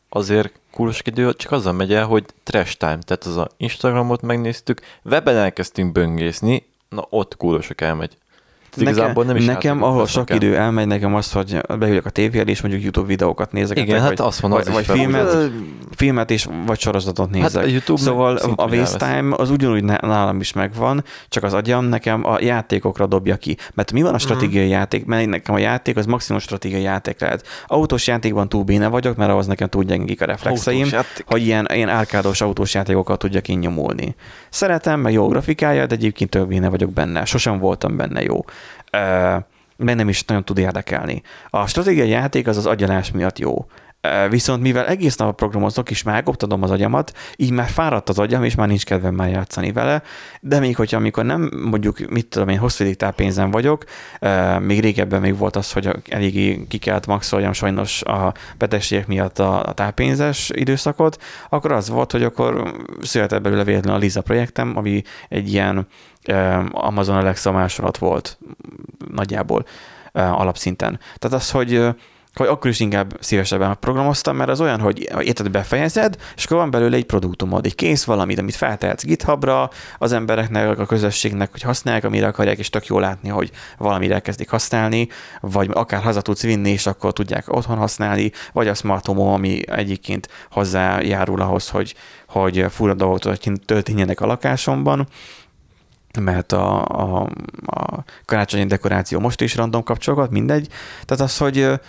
azért 0.10 0.60
kurva 0.72 0.92
sok 0.92 1.08
idő 1.08 1.34
csak 1.34 1.52
azzal 1.52 1.74
megy 1.74 1.94
el, 1.94 2.06
hogy 2.06 2.26
trash 2.44 2.78
time, 2.78 3.00
tehát 3.00 3.24
az 3.24 3.38
a 3.38 3.50
Instagramot 3.58 4.22
megnéztük, 4.22 4.82
webben 5.04 5.36
elkezdtünk 5.36 5.92
böngészni, 5.92 6.66
na 6.90 7.06
ott 7.10 7.38
kurva 7.38 7.62
sok 7.62 7.82
elmegy. 7.82 8.18
Igazából 8.82 9.24
nem 9.26 9.36
is 9.36 9.46
nekem 9.46 9.84
ahol 9.84 10.08
sok 10.08 10.30
el. 10.30 10.36
idő 10.36 10.56
elmegy, 10.58 10.88
nekem 10.88 11.16
az, 11.16 11.32
hogy 11.32 11.62
beülök 11.80 12.06
a 12.06 12.10
tévére, 12.10 12.50
és 12.50 12.62
mondjuk 12.62 12.84
YouTube 12.84 13.08
videókat 13.08 13.52
nézek. 13.52 13.78
Igen, 13.80 14.02
hát 14.02 14.20
azt 14.20 14.40
van, 14.40 14.52
az 14.52 14.68
vagy, 14.70 14.80
is 14.80 14.88
vagy 14.88 14.98
filmet, 14.98 15.52
filmet 15.96 16.32
és 16.32 16.48
vagy 16.66 16.80
sorozatot 16.80 17.26
Hát 17.34 17.42
nézek. 17.42 17.64
a 17.64 17.68
YouTube 17.68 18.00
szóval 18.02 18.36
a 18.56 18.68
waste 18.70 18.98
time 19.12 19.36
az 19.36 19.50
ugyanúgy 19.50 19.84
ná- 19.84 20.02
nálam 20.02 20.40
is 20.40 20.54
megvan, 20.54 21.04
csak 21.30 21.44
az 21.44 21.54
agyam 21.54 21.86
nekem 21.86 22.26
a 22.26 22.38
játékokra 22.42 23.06
dobja 23.08 23.36
ki. 23.36 23.58
Mert 23.74 23.92
mi 23.92 24.02
van 24.02 24.14
a 24.14 24.18
stratégiai 24.18 24.64
Mhm. 24.64 24.74
játék? 24.74 25.06
Mert 25.06 25.26
nekem 25.30 25.56
a 25.56 25.60
játék 25.60 25.98
az 25.98 26.06
maximum 26.06 26.42
stratégiai 26.42 26.82
játék 26.82 27.20
lehet. 27.20 27.48
Autós 27.68 28.08
játékban 28.08 28.50
túl 28.50 28.64
béne 28.64 28.88
vagyok, 28.88 29.16
mert 29.16 29.32
ahhoz 29.32 29.48
nekem 29.48 29.68
túl 29.68 29.84
gyengik 29.84 30.22
a 30.22 30.26
reflexeim, 30.26 30.88
hogy 31.26 31.42
ilyen, 31.46 31.68
ilyen 31.74 31.90
árkádos 31.90 32.42
autós 32.42 32.74
játékokat 32.74 33.20
tudjak 33.20 33.48
én 33.48 33.58
nyomulni. 33.58 34.16
Szeretem, 34.50 35.00
meg 35.00 35.14
jó 35.14 35.28
grafikája, 35.28 35.86
de 35.86 35.96
egyébként 35.96 36.30
több 36.30 36.48
béne 36.48 36.70
vagyok 36.70 36.92
benne. 36.92 37.26
Sosem 37.26 37.60
voltam 37.60 37.98
benne 37.98 38.22
jó. 38.24 38.46
Ö, 38.92 39.36
bennem 39.78 40.10
is 40.10 40.24
nagyon 40.26 40.46
tud 40.46 40.58
érdekelni. 40.58 41.22
A 41.50 41.68
stratégiai 41.68 42.10
játék 42.10 42.48
az 42.48 42.58
az 42.58 42.66
agyalás 42.66 43.12
miatt 43.12 43.40
jó. 43.40 43.66
Viszont 44.30 44.62
mivel 44.62 44.88
egész 44.88 45.16
nap 45.16 45.36
programozok, 45.36 45.90
és 45.90 46.04
már 46.04 46.24
az 46.50 46.72
agyamat, 46.72 47.14
így 47.36 47.52
már 47.52 47.70
fáradt 47.70 48.10
az 48.10 48.20
agyam, 48.20 48.44
és 48.44 48.56
már 48.56 48.68
nincs 48.68 48.86
kedvem 48.86 49.16
már 49.16 49.30
játszani 49.30 49.72
vele, 49.72 50.02
de 50.42 50.60
még 50.60 50.76
hogyha 50.76 50.98
amikor 50.98 51.26
nem 51.26 51.52
mondjuk, 51.70 52.10
mit 52.10 52.28
tudom 52.28 52.50
én, 52.50 52.58
hosszú 52.58 52.94
táppénzen 52.94 53.52
vagyok, 53.52 53.84
még 54.60 54.80
régebben 54.80 55.22
még 55.22 55.38
volt 55.38 55.56
az, 55.56 55.72
hogy 55.72 55.90
eléggé 56.10 56.66
ki 56.68 56.78
kellett 56.78 57.06
maxoljam 57.06 57.54
sajnos 57.54 58.02
a 58.02 58.34
betegségek 58.58 59.08
miatt 59.08 59.40
a, 59.40 59.72
táppénzes 59.76 60.52
időszakot, 60.54 61.24
akkor 61.50 61.72
az 61.72 61.90
volt, 61.90 62.12
hogy 62.12 62.24
akkor 62.24 62.74
született 63.02 63.42
belőle 63.42 63.64
véletlenül 63.64 64.00
a 64.00 64.04
Liza 64.04 64.22
projektem, 64.22 64.78
ami 64.78 65.02
egy 65.30 65.54
ilyen 65.54 65.88
Amazon 66.72 67.16
Alexa 67.16 67.52
másolat 67.52 67.98
volt 67.98 68.38
nagyjából 69.12 69.66
alapszinten. 70.14 71.00
Tehát 71.18 71.38
az, 71.38 71.52
hogy 71.52 71.88
hogy 72.34 72.48
akkor 72.48 72.70
is 72.70 72.80
inkább 72.80 73.18
szívesebben 73.20 73.78
programoztam, 73.80 74.36
mert 74.36 74.50
az 74.50 74.62
olyan, 74.62 74.80
hogy 74.80 75.10
érted, 75.22 75.52
befejezed, 75.52 76.18
és 76.36 76.46
akkor 76.46 76.58
van 76.58 76.72
belőle 76.72 76.96
egy 76.96 77.06
produktumod, 77.06 77.66
egy 77.66 77.76
kész 77.76 78.04
valamit, 78.04 78.40
amit 78.40 78.56
feltehetsz 78.56 79.04
GitHubra, 79.04 79.70
az 79.98 80.12
embereknek, 80.12 80.80
a 80.80 80.86
közösségnek, 80.86 81.52
hogy 81.52 81.62
használják, 81.62 82.04
amire 82.04 82.28
akarják, 82.28 82.58
és 82.58 82.70
tök 82.70 82.86
jó 82.86 83.00
látni, 83.00 83.30
hogy 83.30 83.52
valamire 83.78 84.14
elkezdik 84.14 84.50
használni, 84.50 85.08
vagy 85.42 85.70
akár 85.74 86.02
haza 86.02 86.22
tudsz 86.22 86.44
vinni, 86.44 86.70
és 86.70 86.86
akkor 86.86 87.14
tudják 87.14 87.56
otthon 87.56 87.78
használni, 87.78 88.32
vagy 88.54 88.68
a 88.68 88.74
smart 88.74 89.06
home 89.06 89.32
ami 89.32 89.70
egyébként 89.70 90.28
hozzájárul 90.52 91.42
ahhoz, 91.42 91.70
hogy, 91.70 91.96
hogy 92.28 92.66
fura 92.70 92.94
dolgok 92.94 93.38
történjenek 93.66 94.22
a 94.22 94.26
lakásomban, 94.26 95.08
mert 96.20 96.52
a, 96.52 96.86
a, 96.86 97.30
a 97.66 98.04
karácsonyi 98.26 98.66
dekoráció 98.66 99.20
most 99.20 99.42
is 99.42 99.56
random 99.56 99.84
kapcsolatot, 99.84 100.32
mindegy. 100.32 100.68
Tehát 101.06 101.24
az, 101.24 101.38
hogy, 101.38 101.80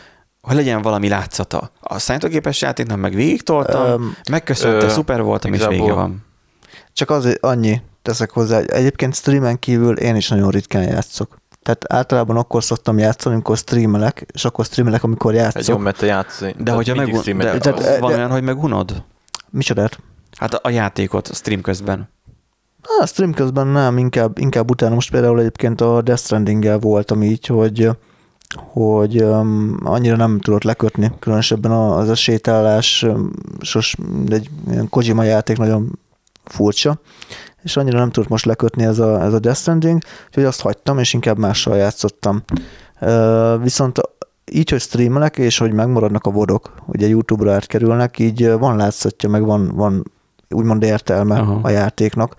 hogy 0.41 0.57
legyen 0.57 0.83
valami 0.83 1.09
látszata. 1.09 1.71
A 1.81 1.99
számítógépes 1.99 2.61
játéknak 2.63 2.99
meg 2.99 3.15
végig 3.15 3.43
toltam, 3.43 3.87
Öm, 3.87 4.17
megköszönte, 4.31 4.85
ö, 4.87 4.89
szuper 4.89 5.23
volt, 5.23 5.45
és 5.45 5.67
vége 5.67 5.93
van. 5.93 6.25
Csak 6.93 7.11
azért 7.11 7.45
annyi 7.45 7.81
teszek 8.03 8.31
hozzá. 8.31 8.59
Egyébként 8.59 9.15
streamen 9.15 9.59
kívül 9.59 9.97
én 9.97 10.17
is 10.17 10.29
nagyon 10.29 10.51
ritkán 10.51 10.83
játszok. 10.83 11.37
Tehát 11.63 11.93
általában 11.93 12.37
akkor 12.37 12.65
szoktam 12.65 12.99
játszani, 12.99 13.35
amikor 13.35 13.57
streamelek, 13.57 14.27
és 14.33 14.45
akkor 14.45 14.65
streamelek, 14.65 15.03
amikor 15.03 15.31
Egy 15.35 15.37
jó, 15.39 15.43
játszok. 15.43 15.81
mert 15.83 15.99
te 15.99 16.07
játsz, 16.07 16.43
De 16.59 16.73
hogyha 16.73 16.95
meg, 16.95 17.11
de, 17.13 17.59
de, 17.59 17.59
de, 17.59 17.99
van 17.99 18.11
de- 18.11 18.17
olyan, 18.17 18.31
hogy 18.31 18.43
megunod? 18.43 19.05
Micsodát? 19.51 19.99
Hát 20.39 20.55
a 20.55 20.71
játékot 20.71 21.29
a 21.29 21.35
stream 21.35 21.61
közben. 21.61 22.09
A 23.01 23.07
stream 23.07 23.33
közben 23.35 23.67
nem, 23.67 23.99
inkább, 23.99 24.39
inkább 24.39 24.71
utána. 24.71 24.95
Most 24.95 25.11
például 25.11 25.41
egyébként 25.41 25.81
a 25.81 26.03
Death 26.03 26.23
stranding 26.23 26.81
voltam 26.81 27.23
így, 27.23 27.47
hogy 27.47 27.91
hogy 28.57 29.23
um, 29.23 29.77
annyira 29.85 30.17
nem 30.17 30.41
tudott 30.41 30.63
lekötni, 30.63 31.13
különösebben 31.19 31.71
az 31.71 32.09
a 32.09 32.15
sétálás, 32.15 33.07
sos, 33.61 33.97
egy 34.29 34.51
ilyen 34.71 34.89
Kojima 34.89 35.23
játék 35.23 35.57
nagyon 35.57 35.99
furcsa, 36.45 37.01
és 37.63 37.77
annyira 37.77 37.99
nem 37.99 38.11
tudott 38.11 38.29
most 38.29 38.45
lekötni 38.45 38.85
ez 38.85 38.99
a, 38.99 39.23
ez 39.23 39.33
a 39.33 39.39
Death 39.39 39.59
Stranding, 39.59 40.03
úgyhogy 40.27 40.45
azt 40.45 40.61
hagytam, 40.61 40.99
és 40.99 41.13
inkább 41.13 41.39
mással 41.39 41.77
játszottam. 41.77 42.43
Uh, 43.01 43.63
viszont 43.63 44.01
így, 44.53 44.71
hogy 44.71 44.81
streamelek, 44.81 45.39
és 45.39 45.59
hogy 45.59 45.73
megmaradnak 45.73 46.27
a 46.27 46.31
vodok, 46.31 46.75
ugye 46.87 47.07
YouTube-ra 47.07 47.53
átkerülnek, 47.53 48.19
így 48.19 48.51
van 48.59 48.77
látszatja, 48.77 49.29
meg 49.29 49.45
van, 49.45 49.69
van 49.75 50.11
úgymond 50.49 50.83
értelme 50.83 51.39
Aha. 51.39 51.59
a 51.63 51.69
játéknak. 51.69 52.35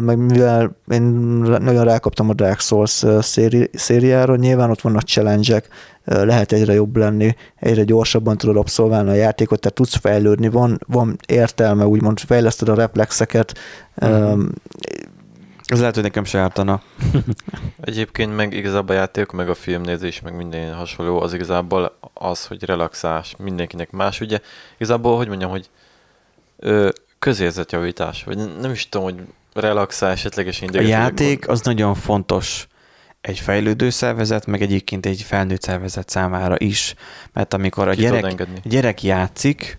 Meg 0.00 0.18
mivel 0.18 0.76
én 0.88 1.02
nagyon 1.02 1.84
rákaptam 1.84 2.28
a 2.30 2.34
Dark 2.34 2.60
Souls 2.60 3.04
széri, 3.20 3.70
szériára, 3.72 4.36
nyilván 4.36 4.70
ott 4.70 4.80
vannak 4.80 5.02
challenge 5.02 5.62
lehet 6.04 6.52
egyre 6.52 6.72
jobb 6.72 6.96
lenni, 6.96 7.36
egyre 7.56 7.84
gyorsabban 7.84 8.38
tudod 8.38 8.56
abszolválni 8.56 9.10
a 9.10 9.14
játékot, 9.14 9.60
tehát 9.60 9.76
tudsz 9.76 9.96
fejlődni, 9.96 10.48
van, 10.48 10.78
van 10.86 11.16
értelme, 11.26 11.86
úgymond 11.86 12.18
fejleszted 12.18 12.68
a 12.68 12.74
reflexeket, 12.74 13.58
mm 14.06 14.44
Ez 15.64 15.78
lehet, 15.78 15.94
hogy 15.94 16.02
nekem 16.02 16.24
se 16.24 16.38
ártana. 16.38 16.82
Egyébként 17.80 18.36
meg 18.36 18.52
igazából 18.52 18.96
a 18.96 18.98
játék, 18.98 19.30
meg 19.30 19.48
a 19.48 19.54
filmnézés, 19.54 20.20
meg 20.20 20.36
minden 20.36 20.74
hasonló, 20.74 21.20
az 21.20 21.34
igazából 21.34 21.98
az, 22.14 22.46
hogy 22.46 22.64
relaxás, 22.64 23.34
mindenkinek 23.38 23.90
más. 23.90 24.20
Ugye 24.20 24.40
igazából, 24.76 25.16
hogy 25.16 25.28
mondjam, 25.28 25.50
hogy 25.50 25.70
ö, 26.58 26.88
közérzetjavítás, 27.18 28.24
vagy 28.24 28.58
nem 28.60 28.70
is 28.70 28.88
tudom, 28.88 29.06
hogy 29.06 29.16
relaxál 29.60 30.10
esetlegesen 30.10 30.68
A 30.68 30.80
játék 30.80 31.48
az 31.48 31.60
nagyon 31.60 31.94
fontos 31.94 32.66
egy 33.20 33.38
fejlődő 33.38 33.90
szervezet, 33.90 34.46
meg 34.46 34.62
egyébként 34.62 35.06
egy 35.06 35.22
felnőtt 35.22 35.62
szervezet 35.62 36.08
számára 36.08 36.54
is, 36.58 36.94
mert 37.32 37.54
amikor 37.54 37.88
a 37.88 37.92
Ki 37.92 38.00
gyerek, 38.00 38.48
gyerek 38.62 39.02
játszik, 39.02 39.78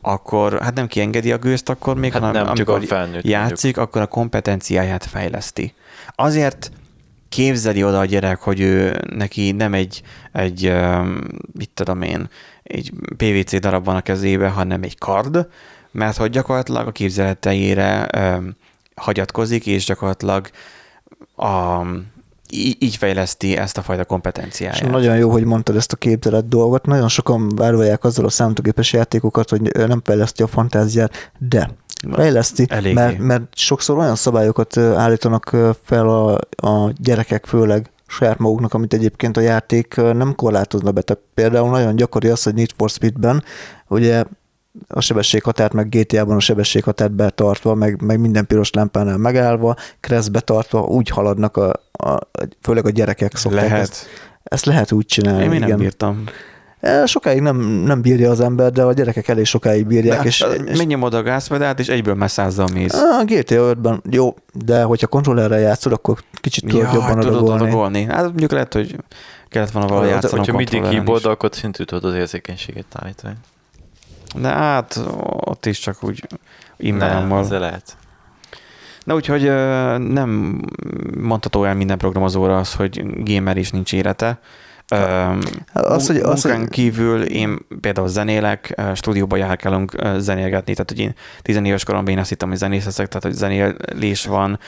akkor 0.00 0.60
hát 0.62 0.74
nem 0.74 0.86
kiengedi 0.86 1.32
a 1.32 1.38
gőzt, 1.38 1.68
akkor 1.68 1.96
még, 1.96 2.12
Hát 2.12 2.20
hanem 2.20 2.42
nem, 2.42 2.50
amikor 2.50 2.84
felnőtt 2.84 3.24
játszik, 3.26 3.76
akkor 3.76 4.02
a 4.02 4.06
kompetenciáját 4.06 5.04
fejleszti. 5.04 5.74
Azért 6.14 6.70
képzeli 7.28 7.84
oda 7.84 7.98
a 7.98 8.04
gyerek, 8.04 8.40
hogy 8.40 8.60
ő 8.60 9.00
neki 9.10 9.52
nem 9.52 9.74
egy, 9.74 10.02
egy 10.32 10.74
mit 11.52 11.70
tudom 11.74 12.02
én, 12.02 12.28
egy 12.62 12.92
PVC 13.16 13.60
darab 13.60 13.84
van 13.84 13.96
a 13.96 14.00
kezébe, 14.00 14.48
hanem 14.48 14.82
egy 14.82 14.98
kard, 14.98 15.48
mert 15.90 16.16
hogy 16.16 16.30
gyakorlatilag 16.30 16.86
a 16.86 16.92
képzeletejére 16.92 18.08
öm, 18.12 18.56
hagyatkozik, 18.98 19.66
és 19.66 19.84
gyakorlatilag 19.84 20.50
a, 21.36 21.82
í- 22.50 22.82
így 22.82 22.96
fejleszti 22.96 23.56
ezt 23.56 23.78
a 23.78 23.82
fajta 23.82 24.00
És 24.02 24.08
kompetenciáját. 24.08 24.90
nagyon 24.90 25.16
jó, 25.16 25.30
hogy 25.30 25.44
mondtad 25.44 25.76
ezt 25.76 25.92
a 25.92 25.96
képzelet 25.96 26.48
dolgot. 26.48 26.86
Nagyon 26.86 27.08
sokan 27.08 27.48
vádolják 27.48 28.04
azzal 28.04 28.24
a 28.24 28.28
számítógépes 28.28 28.92
játékokat, 28.92 29.50
hogy 29.50 29.60
nem 29.72 30.00
fejleszti 30.04 30.42
a 30.42 30.46
fantáziát, 30.46 31.32
de 31.38 31.70
fejleszti, 32.12 32.66
Eléggé. 32.68 32.92
mert, 32.94 33.18
mert 33.18 33.42
sokszor 33.56 33.98
olyan 33.98 34.16
szabályokat 34.16 34.76
állítanak 34.76 35.56
fel 35.84 36.08
a, 36.08 36.32
a 36.68 36.92
gyerekek, 37.00 37.46
főleg 37.46 37.90
saját 38.06 38.38
maguknak, 38.38 38.74
amit 38.74 38.92
egyébként 38.94 39.36
a 39.36 39.40
játék 39.40 39.94
nem 39.96 40.34
korlátozna 40.34 40.90
be. 40.90 41.00
Tehát 41.00 41.22
például 41.34 41.70
nagyon 41.70 41.96
gyakori 41.96 42.28
az, 42.28 42.42
hogy 42.42 42.54
Need 42.54 42.70
for 42.76 42.90
Speedben 42.90 43.42
ugye 43.88 44.24
a 44.88 45.00
sebességhatárt, 45.00 45.72
meg 45.72 45.88
GTA-ban 45.88 46.36
a 46.36 46.40
sebességhatárt 46.40 47.12
betartva, 47.12 47.74
meg, 47.74 48.02
meg 48.02 48.20
minden 48.20 48.46
piros 48.46 48.70
lámpánál 48.70 49.16
megállva, 49.16 49.76
keresztbe 50.00 50.40
tartva, 50.40 50.80
úgy 50.80 51.08
haladnak, 51.08 51.56
a, 51.56 51.72
a, 51.92 52.18
főleg 52.62 52.86
a 52.86 52.90
gyerekek 52.90 53.36
szokták 53.36 53.62
Lehet. 53.62 53.80
Ezt, 53.80 54.06
ezt 54.42 54.64
lehet 54.64 54.92
úgy 54.92 55.06
csinálni. 55.06 55.42
Én 55.42 55.48
még 55.48 55.58
nem 55.58 55.68
igen. 55.68 55.78
bírtam. 55.80 56.24
E, 56.80 57.06
Sokáig 57.06 57.40
nem, 57.40 57.56
nem 57.60 58.00
bírja 58.00 58.30
az 58.30 58.40
ember, 58.40 58.72
de 58.72 58.82
a 58.82 58.92
gyerekek 58.92 59.28
elég 59.28 59.44
sokáig 59.44 59.86
bírják. 59.86 60.20
De, 60.20 60.26
és, 60.26 60.46
és 60.66 60.78
Menj 60.78 60.94
oda 60.94 61.16
a 61.16 61.22
gázpedált, 61.22 61.78
és 61.78 61.88
egyből 61.88 62.14
messzázzal 62.14 62.68
mész. 62.74 62.94
a 62.94 63.24
GTA 63.24 63.74
5-ben 63.74 64.02
jó, 64.10 64.34
de 64.52 64.82
hogyha 64.82 65.06
kontrollerrel 65.06 65.58
játszol, 65.58 65.92
akkor 65.92 66.18
kicsit 66.40 66.64
tudod 66.68 66.92
jobban 66.92 67.20
tudod 67.20 67.34
adagolni. 67.34 67.62
adagolni. 67.62 68.04
Hát 68.04 68.22
mondjuk 68.24 68.50
lehet, 68.50 68.72
hogy 68.72 68.96
kellett 69.48 69.70
volna 69.70 69.88
valahogy 69.88 70.08
Ha- 70.10 70.14
játszanom 70.14 70.54
Hogyha 70.54 70.80
keyboard, 70.88 71.20
is. 71.20 71.26
akkor 71.26 71.50
szintű 71.52 71.84
tudod 71.84 72.10
az 72.10 72.14
érzékenységet 72.16 72.86
állítani. 72.92 73.34
De 74.34 74.48
hát 74.48 75.00
ott 75.40 75.66
is 75.66 75.78
csak 75.78 76.02
úgy 76.04 76.24
Nem, 76.28 76.38
immámmal. 76.76 77.40
ezzel 77.44 77.60
lehet. 77.60 77.96
Na 79.04 79.14
úgyhogy 79.14 79.42
nem 80.12 80.60
mondható 81.20 81.64
el 81.64 81.74
minden 81.74 81.98
programozóra 81.98 82.58
az, 82.58 82.74
hogy 82.74 83.22
gamer 83.24 83.56
is 83.56 83.70
nincs 83.70 83.92
élete. 83.92 84.38
Ö, 84.92 85.32
Az, 85.72 86.06
hogy- 86.06 86.16
az, 86.16 86.42
hogy- 86.42 86.68
kívül 86.68 87.22
én 87.22 87.58
például 87.80 88.08
zenélek, 88.08 88.80
stúdióba 88.94 89.36
járkálunk 89.36 89.92
zenélgetni, 90.16 90.72
tehát 90.72 90.90
hogy 90.90 90.98
én 91.00 91.14
tizenéves 91.42 91.84
koromban 91.84 92.12
én 92.12 92.18
azt 92.18 92.28
hittem, 92.28 92.48
hogy 92.48 92.58
zenész 92.58 92.84
leszek, 92.84 93.06
tehát 93.08 93.22
hogy 93.22 93.32
zenélés 93.32 94.26
van, 94.26 94.58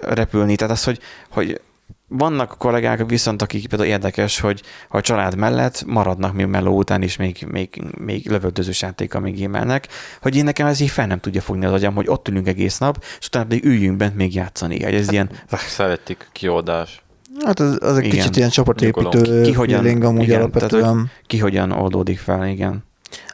repülni, 0.00 0.56
tehát 0.56 0.72
az, 0.72 0.84
hogy, 0.84 0.98
hogy 1.30 1.60
vannak 2.08 2.54
kollégák 2.58 3.08
viszont, 3.08 3.42
akik 3.42 3.68
például 3.68 3.90
érdekes, 3.90 4.40
hogy 4.40 4.62
ha 4.88 4.98
a 4.98 5.00
család 5.00 5.36
mellett 5.36 5.84
maradnak 5.86 6.34
még 6.34 6.46
meló 6.46 6.76
után 6.76 7.02
is 7.02 7.16
még, 7.16 7.46
még, 7.50 7.82
még 7.98 8.30
lövöldözős 8.30 8.82
játéka 8.82 9.20
még 9.20 9.40
émelnek, 9.40 9.88
hogy 10.22 10.36
én 10.36 10.44
nekem 10.44 10.66
ez 10.66 10.80
így 10.80 10.90
fel 10.90 11.06
nem 11.06 11.20
tudja 11.20 11.40
fogni 11.40 11.64
az 11.64 11.72
agyam, 11.72 11.94
hogy 11.94 12.08
ott 12.08 12.28
ülünk 12.28 12.46
egész 12.48 12.78
nap, 12.78 13.04
és 13.20 13.26
utána 13.26 13.44
pedig 13.46 13.64
üljünk 13.64 13.96
bent 13.96 14.16
még 14.16 14.34
játszani. 14.34 14.82
Hogy 14.82 14.94
ez 14.94 15.12
ilyen, 15.12 15.30
Szeretik 15.50 16.28
kioldás. 16.32 17.04
Hát 17.44 17.60
az, 17.60 17.78
az 17.80 17.96
egy 17.96 18.04
Igen. 18.04 18.16
kicsit 18.18 18.36
ilyen 18.36 18.50
csapatépítő 18.50 19.18
Nyugalom. 19.18 19.42
Ki 19.42 19.52
hogyan- 19.52 19.80
feeling 19.80 20.04
amúgy 20.04 20.22
igen, 20.22 20.38
alapvetően. 20.40 21.10
ki 21.26 21.38
hogyan 21.38 21.70
oldódik 21.70 22.18
fel, 22.18 22.46
igen. 22.46 22.84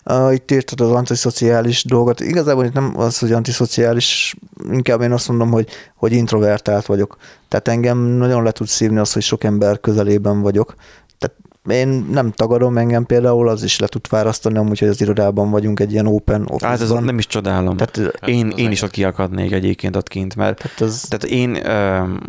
Uh, 0.05 0.34
itt 0.34 0.50
írtad 0.50 0.80
az 0.80 0.90
antiszociális 0.90 1.84
dolgot. 1.84 2.20
Igazából 2.20 2.64
itt 2.64 2.72
nem 2.72 2.92
az, 2.96 3.18
hogy 3.18 3.32
antiszociális, 3.32 4.34
inkább 4.70 5.00
én 5.00 5.12
azt 5.12 5.28
mondom, 5.28 5.50
hogy, 5.50 5.68
hogy 5.96 6.12
introvertált 6.12 6.86
vagyok. 6.86 7.16
Tehát 7.48 7.68
engem 7.68 7.98
nagyon 7.98 8.42
le 8.42 8.50
tud 8.50 8.66
szívni 8.66 8.98
az, 8.98 9.12
hogy 9.12 9.22
sok 9.22 9.44
ember 9.44 9.80
közelében 9.80 10.40
vagyok. 10.40 10.74
Tehát 11.18 11.36
én 11.70 11.88
nem 12.10 12.30
tagadom 12.30 12.76
engem 12.78 13.04
például, 13.06 13.48
az 13.48 13.62
is 13.62 13.78
le 13.78 13.86
tud 13.86 14.06
fárasztani, 14.06 14.58
amúgy, 14.58 14.78
hogy 14.78 14.88
az 14.88 15.00
irodában 15.00 15.50
vagyunk 15.50 15.80
egy 15.80 15.92
ilyen 15.92 16.06
open 16.06 16.40
Hát 16.40 16.62
ez 16.62 16.80
office-ban. 16.80 17.04
nem 17.04 17.18
is 17.18 17.26
csodálom. 17.26 17.76
Tehát, 17.76 17.96
Hát 18.20 18.28
én, 18.30 18.52
én 18.56 18.70
is 18.70 18.82
ott 18.82 18.90
kiakadnék 18.90 19.52
egyébként 19.52 19.96
ott 19.96 20.08
kint, 20.08 20.36
mert 20.36 20.56
tehát 20.62 20.80
ez, 20.80 21.04
tehát 21.08 21.24
én, 21.24 21.58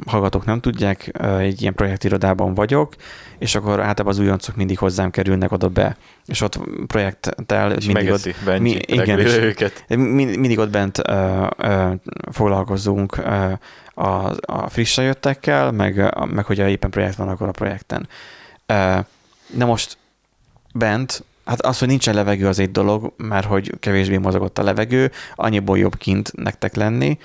hallgatók 0.06 0.46
nem 0.46 0.60
tudják, 0.60 1.12
egy 1.40 1.62
ilyen 1.62 1.74
projektirodában 1.74 2.54
vagyok, 2.54 2.94
és 3.40 3.56
akkor 3.56 3.72
általában 3.72 4.08
az 4.08 4.20
újoncok 4.20 4.56
mindig 4.56 4.78
hozzám 4.78 5.10
kerülnek 5.12 5.52
oda 5.52 5.68
be, 5.70 5.98
és 6.26 6.42
ott 6.42 6.60
projekttel 6.88 7.72
És 7.72 7.86
mindig 7.86 8.12
ott, 8.12 8.36
Benji, 8.46 8.62
mi- 8.74 8.80
igen, 9.02 9.20
és- 9.20 9.36
őket. 9.38 9.84
Min- 9.88 10.38
mindig 10.38 10.60
ott 10.60 10.70
bent 10.70 11.02
ö, 11.08 11.46
ö, 11.58 11.90
foglalkozunk 12.32 13.18
ö, 13.18 13.52
a, 14.02 14.32
a 14.42 14.70
frissen 14.70 15.06
jöttekkel, 15.06 15.72
meg, 15.72 16.14
meg 16.34 16.46
hogyha 16.46 16.68
éppen 16.68 16.90
projekt 16.90 17.16
van, 17.16 17.28
akkor 17.30 17.48
a 17.48 17.52
projekten. 17.52 18.08
Ö, 18.66 18.98
na 19.56 19.66
most 19.66 19.98
bent, 20.74 21.24
hát 21.46 21.62
az, 21.62 21.80
hogy 21.80 21.88
nincsen 21.88 22.16
levegő, 22.16 22.48
az 22.48 22.60
egy 22.60 22.72
dolog, 22.72 23.14
mert 23.18 23.46
hogy 23.46 23.80
kevésbé 23.80 24.18
mozogott 24.18 24.58
a 24.58 24.64
levegő, 24.64 25.12
annyiból 25.36 25.78
jobb 25.78 25.98
kint 25.98 26.32
nektek 26.36 26.76
lenni, 26.76 27.18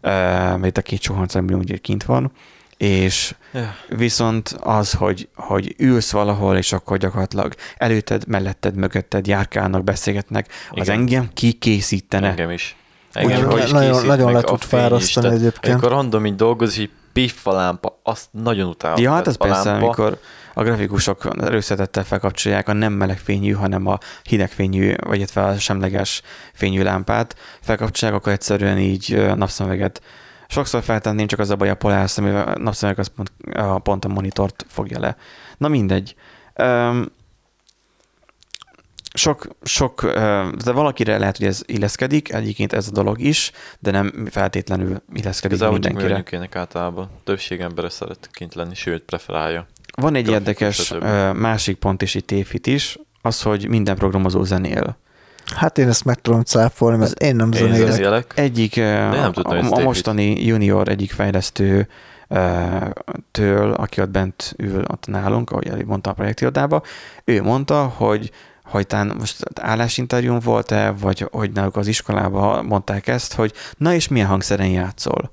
mert 0.00 0.66
itt 0.66 0.76
a 0.78 0.82
két 0.82 1.02
sohonc 1.02 1.34
ember 1.34 1.56
úgy 1.56 1.80
kint 1.80 2.04
van, 2.04 2.32
és 2.76 3.34
Ja. 3.52 3.74
Viszont 3.88 4.56
az, 4.60 4.92
hogy, 4.92 5.28
hogy 5.34 5.74
ülsz 5.78 6.10
valahol, 6.10 6.56
és 6.56 6.72
akkor 6.72 6.96
gyakorlatilag 6.96 7.54
előtted, 7.76 8.26
melletted, 8.26 8.74
mögötted 8.74 9.26
járkálnak, 9.26 9.84
beszélgetnek, 9.84 10.48
az 10.70 10.86
Igen. 10.86 10.98
engem 10.98 11.28
kikészítene. 11.34 12.28
Engem 12.28 12.50
is. 12.50 12.76
Engem 13.12 13.50
hogy 13.50 13.62
is 13.62 13.70
nagyon- 13.70 14.06
nagyon 14.06 14.32
le 14.32 14.40
tud 14.40 14.60
fárasztani 14.62 15.34
egyébként. 15.34 15.74
Amikor 15.74 15.90
random 15.90 16.26
így 16.26 16.36
dolgozik, 16.36 16.82
így 16.82 16.90
piff 17.12 17.46
a 17.46 17.52
lámpa, 17.52 18.00
azt 18.02 18.28
nagyon 18.30 18.68
utálom. 18.68 19.00
Ja, 19.02 19.12
hát 19.12 19.26
ez 19.26 19.36
persze, 19.36 19.70
lámpa. 19.70 19.84
amikor 19.84 20.18
a 20.54 20.62
grafikusok 20.62 21.28
erőszetettel 21.40 22.04
felkapcsolják 22.04 22.68
a 22.68 22.72
nem 22.72 22.92
melegfényű, 22.92 23.52
hanem 23.52 23.86
a 23.86 23.98
hidegfényű, 24.22 24.94
vagy 24.96 25.16
illetve 25.16 25.42
a 25.42 25.58
semleges 25.58 26.22
fényű 26.52 26.82
lámpát 26.82 27.36
felkapcsolják, 27.60 28.18
akkor 28.18 28.32
egyszerűen 28.32 28.78
így 28.78 29.34
napszemüveget 29.36 30.02
sokszor 30.48 30.82
feltenném, 30.82 31.26
csak 31.26 31.38
az 31.38 31.50
a 31.50 31.56
baj 31.56 31.70
a 31.70 31.74
polár 31.74 32.10
szemüveg, 32.10 32.48
a 32.48 32.58
napszemüveg 32.58 32.98
az 32.98 33.10
pont 33.16 33.32
a, 33.56 33.78
pont 33.78 34.04
a 34.04 34.08
monitort 34.08 34.66
fogja 34.68 35.00
le. 35.00 35.16
Na 35.58 35.68
mindegy. 35.68 36.14
Um, 36.54 37.06
sok, 39.14 39.48
sok, 39.62 40.02
de 40.64 40.72
valakire 40.72 41.18
lehet, 41.18 41.36
hogy 41.36 41.46
ez 41.46 41.62
illeszkedik, 41.66 42.32
egyébként 42.32 42.72
ez 42.72 42.88
a 42.88 42.90
dolog 42.90 43.20
is, 43.20 43.50
de 43.78 43.90
nem 43.90 44.26
feltétlenül 44.30 45.02
illeszkedik 45.12 45.58
csak 45.58 45.70
mindenkire. 45.70 46.04
mindenkinek 46.04 46.56
általában. 46.56 47.10
Többség 47.24 47.60
ember 47.60 47.92
szeret 47.92 48.28
kint 48.32 48.54
lenni, 48.54 48.74
sőt, 48.74 49.02
preferálja. 49.02 49.66
Van 49.94 50.14
egy 50.14 50.30
érdekes 50.30 50.94
másik 51.34 51.76
pont 51.76 52.02
is 52.02 52.14
itt 52.14 52.26
tévhit 52.26 52.66
is, 52.66 52.98
az, 53.22 53.42
hogy 53.42 53.68
minden 53.68 53.96
programozó 53.96 54.44
zenél. 54.44 54.96
hát 55.54 55.78
én 55.78 55.88
ezt 55.88 56.04
meg 56.04 56.20
tudom 56.20 56.42
cáfolni, 56.42 56.98
mert 56.98 57.22
én 57.22 57.36
nem 57.36 57.52
Én 57.52 57.74
zenélek. 57.74 58.32
Egyik, 58.36 58.76
nem 58.76 59.32
tudtam, 59.32 59.72
a, 59.72 59.76
a 59.76 59.82
mostani 59.82 60.44
junior 60.44 60.88
egyik 60.88 61.12
fejlesztő 61.12 61.88
től, 63.30 63.72
aki 63.72 64.00
ott 64.00 64.10
bent 64.10 64.54
ül 64.56 64.84
ott 64.92 65.06
nálunk, 65.06 65.50
ahogy 65.50 65.68
előbb 65.68 65.86
mondta 65.86 66.10
a 66.10 66.12
projektirodába, 66.12 66.82
ő 67.24 67.42
mondta, 67.42 67.84
hogy 67.84 68.30
hogy 68.64 68.86
talán 68.86 69.16
most 69.18 69.36
állásinterjún 69.60 70.38
volt-e, 70.38 70.90
vagy 70.90 71.28
hogy 71.30 71.52
náluk 71.52 71.76
az 71.76 71.86
iskolában 71.86 72.64
mondták 72.64 73.06
ezt, 73.06 73.34
hogy 73.34 73.52
na 73.76 73.94
és 73.94 74.08
milyen 74.08 74.26
hangszeren 74.26 74.68
játszol. 74.68 75.30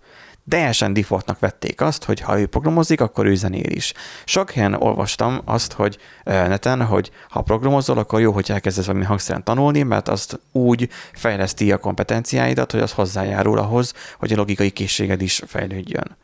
Teljesen 0.52 0.94
defaultnak 0.94 1.40
vették 1.40 1.82
azt, 1.82 2.04
hogy 2.04 2.20
ha 2.20 2.40
ő 2.40 2.46
programozik, 2.46 3.02
akkor 3.02 3.26
ő 3.26 3.36
zenél 3.36 3.70
is. 3.70 3.94
Sok 4.26 4.52
helyen 4.52 4.74
olvastam 4.74 5.42
azt, 5.46 5.74
hogy 5.74 5.98
neten, 6.24 6.86
hogy 6.86 7.12
ha 7.30 7.42
programozol, 7.42 7.98
akkor 7.98 8.20
jó, 8.20 8.32
hogy 8.32 8.52
elkezdesz 8.52 8.86
valami 8.86 9.06
hangszeren 9.06 9.44
tanulni, 9.44 9.84
mert 9.84 10.08
azt 10.08 10.40
úgy 10.52 10.90
fejleszti 11.14 11.72
a 11.72 11.78
kompetenciáidat, 11.78 12.72
hogy 12.72 12.80
az 12.82 12.92
hozzájárul 12.92 13.58
ahhoz, 13.58 13.94
hogy 14.20 14.34
a 14.34 14.36
logikai 14.36 14.70
készséged 14.70 15.22
is 15.22 15.42
fejlődjön. 15.48 16.18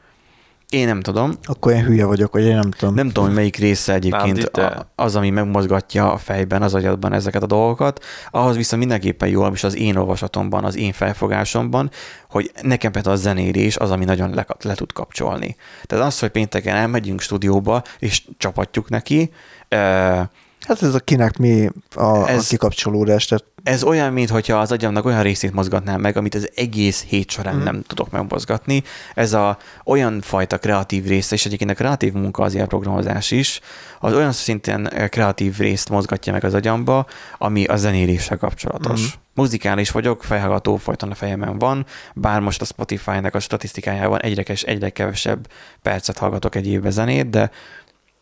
Én 0.70 0.88
nem 0.88 1.01
tudom, 1.01 1.32
Akkor 1.43 1.72
én 1.72 1.84
hülye 1.86 2.05
vagyok, 2.05 2.32
vagy 2.34 2.43
én 2.43 2.55
nem 2.55 2.72
tudom. 2.72 2.93
nem 2.95 3.07
tudom, 3.07 3.26
hogy 3.26 3.34
melyik 3.34 3.55
része 3.55 3.93
egyébként 3.93 4.43
a- 4.57 4.91
az, 4.95 5.15
ami 5.15 5.30
megmozgatja 5.30 6.11
a 6.11 6.18
fejben, 6.18 6.61
az 6.61 6.74
agyadban 6.74 7.13
ezeket 7.13 7.43
a 7.43 7.45
dolgokat. 7.45 8.03
Ahhoz 8.32 8.55
viszont 8.55 8.82
mindenképpen 8.82 9.30
jó, 9.30 9.47
és 9.47 9.63
az 9.63 9.76
én 9.76 9.95
olvasatomban, 9.95 10.63
az 10.63 10.76
én 10.78 10.93
felfogásomban, 10.93 11.89
hogy 12.30 12.51
nekem 12.61 12.91
például 12.91 13.15
a 13.15 13.20
zenélés 13.20 13.78
az, 13.78 13.91
ami 13.91 14.05
nagyon 14.05 14.34
le, 14.34 14.45
le 14.63 14.74
tud 14.74 14.91
kapcsolni. 14.93 15.55
Tehát 15.86 16.05
az, 16.05 16.20
hogy 16.20 16.30
pénteken 16.30 16.76
elmegyünk 16.76 17.22
stúdióba, 17.22 17.82
és 17.99 18.24
csapatjuk 18.38 18.89
neki, 18.89 19.32
eh, 19.68 20.22
Hát 20.68 20.84
ez 20.84 20.93
a 20.93 20.99
kinek 20.99 21.38
mi 21.38 21.70
a, 21.95 22.30
ez... 22.30 22.43
A 22.43 22.47
kikapcsolódás, 22.47 23.26
tehát 23.26 23.45
ez 23.63 23.84
olyan, 23.84 24.13
mintha 24.13 24.59
az 24.59 24.72
agyamnak 24.72 25.05
olyan 25.05 25.24
részét 25.24 25.53
mozgatnám 25.53 26.01
meg, 26.01 26.18
amit 26.18 26.36
az 26.36 26.49
egész 26.55 27.03
hét 27.03 27.30
során 27.30 27.55
mm. 27.55 27.63
nem 27.63 27.82
tudok 27.82 28.09
megmozgatni. 28.11 28.84
Ez 29.13 29.34
a 29.34 29.57
olyan 29.86 30.22
fajta 30.22 30.57
kreatív 30.57 31.05
része, 31.05 31.36
és 31.36 31.45
egyébként 31.45 31.70
a 31.70 31.74
kreatív 31.74 32.13
munka 32.13 32.43
az 32.43 32.53
ilyen 32.53 32.68
programozás 32.68 33.32
is, 33.32 33.59
az 33.99 34.13
olyan 34.13 34.32
szintén 34.32 34.89
kreatív 35.09 35.57
részt 35.57 35.89
mozgatja 35.89 36.34
meg 36.34 36.43
az 36.43 36.53
agyamba, 36.53 37.05
ami 37.38 37.65
a 37.65 37.76
zenéléssel 37.76 38.38
kapcsolatos. 38.38 39.01
Mm. 39.01 39.20
Muzikális 39.34 39.91
vagyok, 39.91 40.24
fejhallgató 40.24 40.76
folyton 40.76 41.11
a 41.11 41.15
fejemen 41.15 41.59
van, 41.59 41.86
bár 42.13 42.39
most 42.39 42.61
a 42.61 42.65
Spotify-nak 42.65 43.36
a 43.36 43.39
statisztikájában 43.39 44.22
egyre, 44.22 44.43
egyre 44.61 44.89
kevesebb 44.89 45.47
percet 45.82 46.18
hallgatok 46.18 46.55
egy 46.55 46.68
évbe 46.68 46.89
zenét, 46.89 47.30
de 47.30 47.51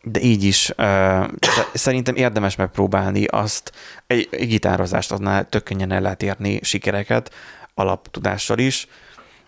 de 0.08 0.20
így 0.20 0.44
is 0.44 0.72
uh, 0.78 1.28
szerintem 1.74 2.14
érdemes 2.14 2.56
megpróbálni 2.56 3.24
azt, 3.24 3.72
egy, 4.06 4.28
egy 4.30 4.48
gitározást 4.48 5.12
annál 5.12 5.48
tök 5.48 5.62
könnyen 5.62 5.92
el 5.92 6.00
lehet 6.00 6.22
érni 6.22 6.58
sikereket, 6.62 7.30
alaptudással 7.74 8.58
is, 8.58 8.88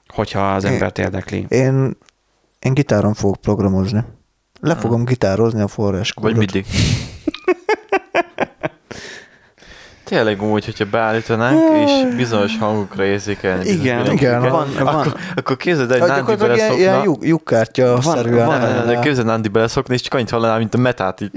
hogyha 0.07 0.55
az 0.55 0.65
Én- 0.65 0.73
embert 0.73 0.99
érdekli. 0.99 1.47
én, 1.49 1.97
én 2.59 2.75
gitáron 2.75 3.15
fogok 3.15 3.37
programozni. 3.41 4.05
Le 4.61 4.77
fogom 4.77 5.05
gitározni 5.05 5.61
a 5.61 5.69
forráskódot. 5.69 6.31
Vagy 6.31 6.39
mindig. 6.39 6.67
Tényleg 10.09 10.43
úgy, 10.43 10.65
hogyha 10.65 10.85
beállítanánk, 10.91 11.61
és 11.87 12.15
bizonyos 12.17 12.59
hangokra 12.59 13.05
érzékelni. 13.05 13.63
bizonyos 13.63 13.81
Igen, 13.85 14.13
igen, 14.13 14.41
van, 14.41 14.67
van, 14.79 14.87
akkor, 14.87 15.15
akkor 15.37 15.57
képzeld 15.57 15.91
el, 15.91 15.99
hogy 15.99 16.09
Nándi 16.09 16.21
gyakorlatilag 16.33 16.57
ilyen, 16.57 16.73
ilyen 16.79 16.91
beleszokna. 16.93 17.05
lyuk, 17.05 17.25
lyukkártya 17.27 17.99
Van- 18.03 18.17
szerűen. 18.17 18.47
van- 18.47 18.87
de 18.87 18.99
képzeld 18.99 19.27
Nándi 19.27 19.49
beleszokni, 19.49 19.95
és 19.95 20.01
csak 20.01 20.15
annyit 20.15 20.31
hallaná, 20.31 20.59
mint 20.59 20.75
a 20.75 20.79
metát 20.79 21.21
így. 21.21 21.31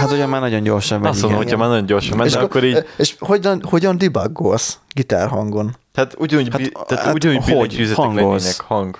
hát 0.00 0.12
olyan 0.12 0.28
már 0.28 0.40
nagyon 0.40 0.62
gyorsan 0.62 1.00
megy, 1.00 1.10
Azt 1.10 1.20
mondom, 1.20 1.40
hogyha 1.40 1.56
már 1.56 1.68
nagyon 1.68 1.86
gyorsan 1.86 2.16
menne, 2.16 2.28
és, 2.28 2.34
akkor 2.36 2.64
így, 2.64 2.84
és 2.96 3.14
hogyan, 3.18 3.62
hogyan 3.68 3.98
debuggolsz 3.98 4.78
gitárhangon? 4.94 5.76
hát 5.94 6.14
ugyanúgy, 6.18 6.48
Hát, 6.52 6.60
bi- 6.60 6.72
tehát 6.86 7.04
hát 7.04 7.14
ugyanúgy 7.14 7.50
hogy? 7.50 7.90
Hangolsz? 7.94 8.58
hang. 8.58 8.98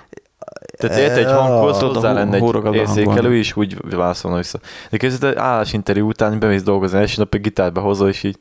Tehát 0.79 0.97
érted, 0.97 1.17
egy 1.17 1.31
hanghoz 1.31 1.79
hozzá 1.79 2.11
lenne 2.13 2.35
egy 2.35 2.75
érzékelő, 2.75 3.37
és 3.37 3.55
úgy 3.55 3.77
válaszolna 3.95 4.37
vissza. 4.37 4.59
De 4.89 4.97
kezdett 4.97 5.37
állásinterjú 5.37 6.07
után 6.07 6.39
bemész 6.39 6.63
dolgozni, 6.63 6.97
első 6.97 7.15
nap 7.17 7.33
egy 7.33 7.41
gitárba 7.41 7.81
hozol, 7.81 8.09
és 8.09 8.23
így 8.23 8.37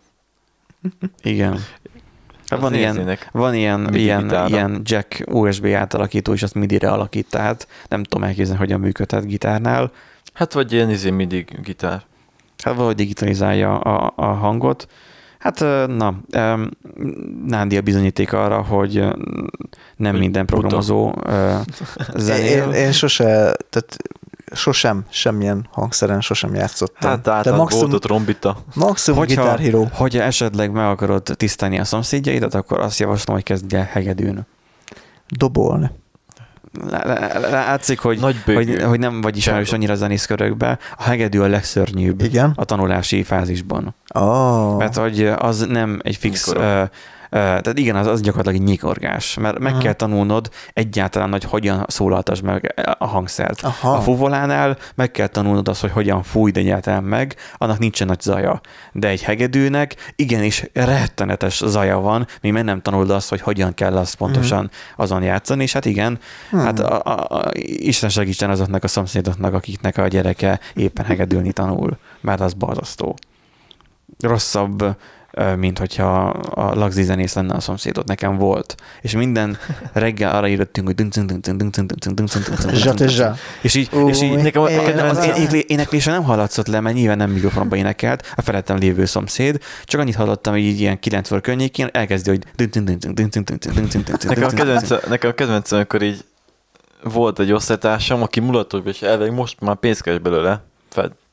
Igen. 1.23 1.59
Hát 2.49 2.61
van 2.61 2.75
ilyen, 2.75 3.19
van 3.33 3.55
ilyen, 3.55 3.95
ilyen, 3.95 4.47
ilyen 4.49 4.81
jack 4.85 5.23
USB 5.27 5.67
átalakító, 5.67 6.33
és 6.33 6.43
azt 6.43 6.55
MIDI-re 6.55 6.91
alakít, 6.91 7.27
tehát 7.31 7.69
nem 7.89 8.03
tudom 8.03 8.29
elképzelni, 8.29 8.59
hogyan 8.59 8.81
működhet 8.81 9.27
gitárnál. 9.27 9.93
Hát 10.33 10.53
vagy 10.53 10.73
ilyen 10.73 10.91
izé 10.91 11.11
midi 11.11 11.45
gitár. 11.63 12.03
Hát 12.65 12.75
valahogy 12.75 12.95
digitalizálja 12.95 13.79
a, 13.79 14.13
a 14.17 14.27
hangot. 14.27 14.89
Hát 15.39 15.61
na, 15.87 16.15
Nándi 17.47 17.77
a 17.77 17.81
bizonyíték 17.81 18.33
arra, 18.33 18.63
hogy 18.63 18.95
nem 19.97 20.11
Hogy 20.11 20.21
minden 20.21 20.47
programozó 20.47 21.15
zenél. 22.17 22.63
Én, 22.63 22.73
én 22.73 22.93
sose, 22.93 23.25
tehát 23.71 23.97
sosem, 24.53 25.05
semmilyen 25.09 25.69
hangszeren 25.73 26.21
sosem 26.21 26.55
játszottam. 26.55 27.11
Hát 27.11 27.29
általában 27.29 27.57
maximum, 27.65 27.85
volt 27.91 27.95
ott 28.03 28.09
trombita. 28.09 28.57
maximum 28.75 29.19
Hogyha- 29.19 29.43
Guitar 29.43 29.59
Hero. 29.59 29.85
Hogyha 29.93 30.23
esetleg 30.23 30.71
meg 30.73 30.87
akarod 30.87 31.23
tisztálni 31.23 31.79
a 31.79 31.85
szomszédjaidat, 31.85 32.55
akkor 32.55 32.81
azt 32.81 32.99
javaslom, 32.99 33.37
hogy 33.37 33.45
kezdj 33.45 33.77
el 33.77 33.89
hegedűn. 33.93 34.47
Dobolni. 35.29 35.91
Lá- 36.91 37.05
lá- 37.05 37.51
Látszik, 37.51 37.99
hogy, 37.99 38.19
Nagy 38.19 38.37
bőgő. 38.47 38.73
hogy, 38.75 38.83
hogy 38.83 38.99
nem 38.99 39.21
vagy 39.21 39.37
ismerős 39.37 39.73
annyira 39.73 39.95
zenészkörökbe. 39.95 40.79
A 40.97 41.03
hegedű 41.03 41.39
a 41.41 41.47
legszörnyűbb 41.47 42.21
Igen? 42.23 42.53
a 42.57 42.65
tanulási 42.65 43.23
fázisban. 43.23 43.95
Oh. 44.15 44.77
Mert 44.77 44.97
hogy 44.97 45.27
az 45.39 45.67
nem 45.69 46.01
egy 46.03 46.17
fix... 46.17 46.47
Mikor? 46.47 46.91
Tehát 47.31 47.79
igen, 47.79 47.97
az, 47.97 48.07
az 48.07 48.21
gyakorlatilag 48.21 48.61
egy 48.61 48.69
nyikorgás, 48.69 49.35
mert 49.35 49.59
meg 49.59 49.73
Aha. 49.73 49.83
kell 49.83 49.93
tanulnod 49.93 50.51
egyáltalán, 50.73 51.31
hogy 51.31 51.45
hogyan 51.45 51.85
szólaltasd 51.89 52.43
meg 52.45 52.75
a 52.99 53.07
hangszert. 53.07 53.63
Aha. 53.63 53.93
A 53.93 54.01
fuvolánál 54.01 54.77
meg 54.95 55.11
kell 55.11 55.27
tanulnod 55.27 55.69
azt, 55.69 55.81
hogy 55.81 55.91
hogyan 55.91 56.23
fújd 56.23 56.57
egyáltalán 56.57 57.05
meg, 57.05 57.37
annak 57.57 57.79
nincsen 57.79 58.07
nagy 58.07 58.21
zaja. 58.21 58.61
De 58.93 59.09
egy 59.09 59.23
hegedűnek 59.23 60.13
igenis 60.17 60.65
rettenetes 60.73 61.63
zaja 61.65 61.99
van, 61.99 62.27
még 62.41 62.53
meg 62.53 62.65
nem 62.65 62.83
tanulod 62.83 63.11
azt, 63.11 63.29
hogy 63.29 63.41
hogyan 63.41 63.75
kell 63.75 63.97
azt 63.97 64.15
pontosan 64.15 64.71
azon 64.97 65.23
játszani, 65.23 65.63
és 65.63 65.73
hát 65.73 65.85
igen, 65.85 66.19
Hmm. 66.51 66.61
hát 66.61 66.79
a, 66.79 67.03
a, 67.05 67.37
a, 67.37 67.51
Isten 67.63 68.11
segítsen 68.11 68.51
azoknak 68.51 68.85
a 68.85 68.89
szomszédoknak, 68.89 69.55
akiknek 69.55 69.99
a 69.99 70.09
gyereke 70.09 70.61
éppen 70.75 71.05
hegedülni 71.05 71.53
tanul, 71.53 71.99
mert 72.21 72.41
az 72.41 72.53
borzasztó. 72.53 73.17
Rosszabb, 74.21 74.85
mint 75.57 75.79
hogyha 75.79 76.29
a 76.31 76.75
lagzi 76.75 77.03
zenész 77.03 77.35
lenne 77.35 77.55
a 77.55 77.61
szomszédot 77.61 78.07
Nekem 78.07 78.37
volt. 78.37 78.75
És 79.01 79.13
minden 79.13 79.59
reggel 79.93 80.35
arra 80.35 80.49
írtunk, 80.49 80.87
hogy 80.87 80.97
dünc 80.97 81.15
dünc 81.15 81.49
dünc 81.57 81.77
dünc 81.77 82.15
dünc 82.15 83.23
És 83.61 83.75
így, 83.75 83.91
és 84.07 84.23
így 84.23 84.37
nekem 84.37 84.63
az 84.63 85.53
éneklése 85.67 86.11
nem 86.11 86.23
hallatszott 86.23 86.67
le, 86.67 86.81
mert 86.81 86.97
nyilván 86.97 87.17
nem 87.17 87.31
mikrofonba 87.31 87.77
énekelt, 87.77 88.33
a 88.35 88.43
felettem 88.43 88.77
lévő 88.77 89.05
szomszéd, 89.05 89.61
csak 89.85 90.01
annyit 90.01 90.15
hallottam, 90.15 90.53
hogy 90.53 90.63
így 90.63 90.81
ilyen 90.81 90.99
9 90.99 91.31
óra 91.31 91.41
környékén 91.41 91.89
elkezdi, 91.93 92.31
hogy 92.31 92.43
dünc 92.57 92.73
dünc 92.73 93.07
dünc 93.07 93.35
dünc 93.35 93.75
dünc 93.75 93.95
dünc 93.95 94.25
Nekem 95.09 95.31
a 95.31 95.35
kedvenc, 95.35 95.73
amikor 95.73 96.03
így 96.03 96.25
volt 97.03 97.39
egy 97.39 97.53
osztálytársam, 97.53 98.23
aki 98.23 98.41
mulatos, 98.41 98.81
és 98.85 99.03
elveg 99.03 99.33
most 99.33 99.61
már 99.61 99.77
pénzkes 99.77 100.19
belőle, 100.19 100.63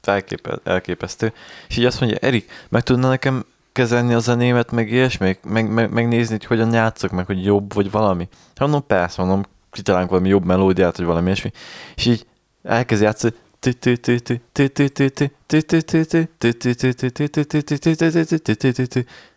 felképe, 0.02 0.60
elképesztő, 0.64 1.34
és 1.68 1.78
így 1.78 1.86
azt 1.86 2.00
mondja, 2.00 2.18
Erik, 2.22 2.52
meg 2.70 2.84
tudna 2.84 3.10
nekem 3.10 3.46
kezelni 3.76 4.14
a 4.14 4.20
zenémet, 4.20 4.72
meg 4.72 4.92
ilyesmi, 4.92 5.38
meg, 5.44 5.70
meg, 5.72 5.92
megnézni, 5.92 6.32
hogy 6.36 6.46
hogyan 6.46 6.74
játszok, 6.74 7.12
meg 7.12 7.26
hogy 7.26 7.46
jobb, 7.46 7.74
vagy 7.74 7.92
valami. 7.92 8.28
Hát 8.32 8.60
mondom, 8.60 8.86
persze, 8.88 9.22
mondom, 9.22 9.44
kitalálunk 9.72 10.10
valami 10.10 10.30
jobb 10.30 10.46
melódiát, 10.46 10.98
vagy 10.98 11.06
valami 11.06 11.26
ilyesmi. 11.26 11.52
És 11.96 12.06
így 12.06 12.26
elkezd 12.64 13.02
játszani, 13.02 13.34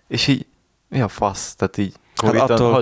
és 0.08 0.26
így, 0.26 0.46
mi 0.88 1.00
a 1.00 1.08
fasz? 1.08 1.54
Tehát 1.54 1.78
így, 1.78 1.94
Hát 2.22 2.50
attól- 2.50 2.72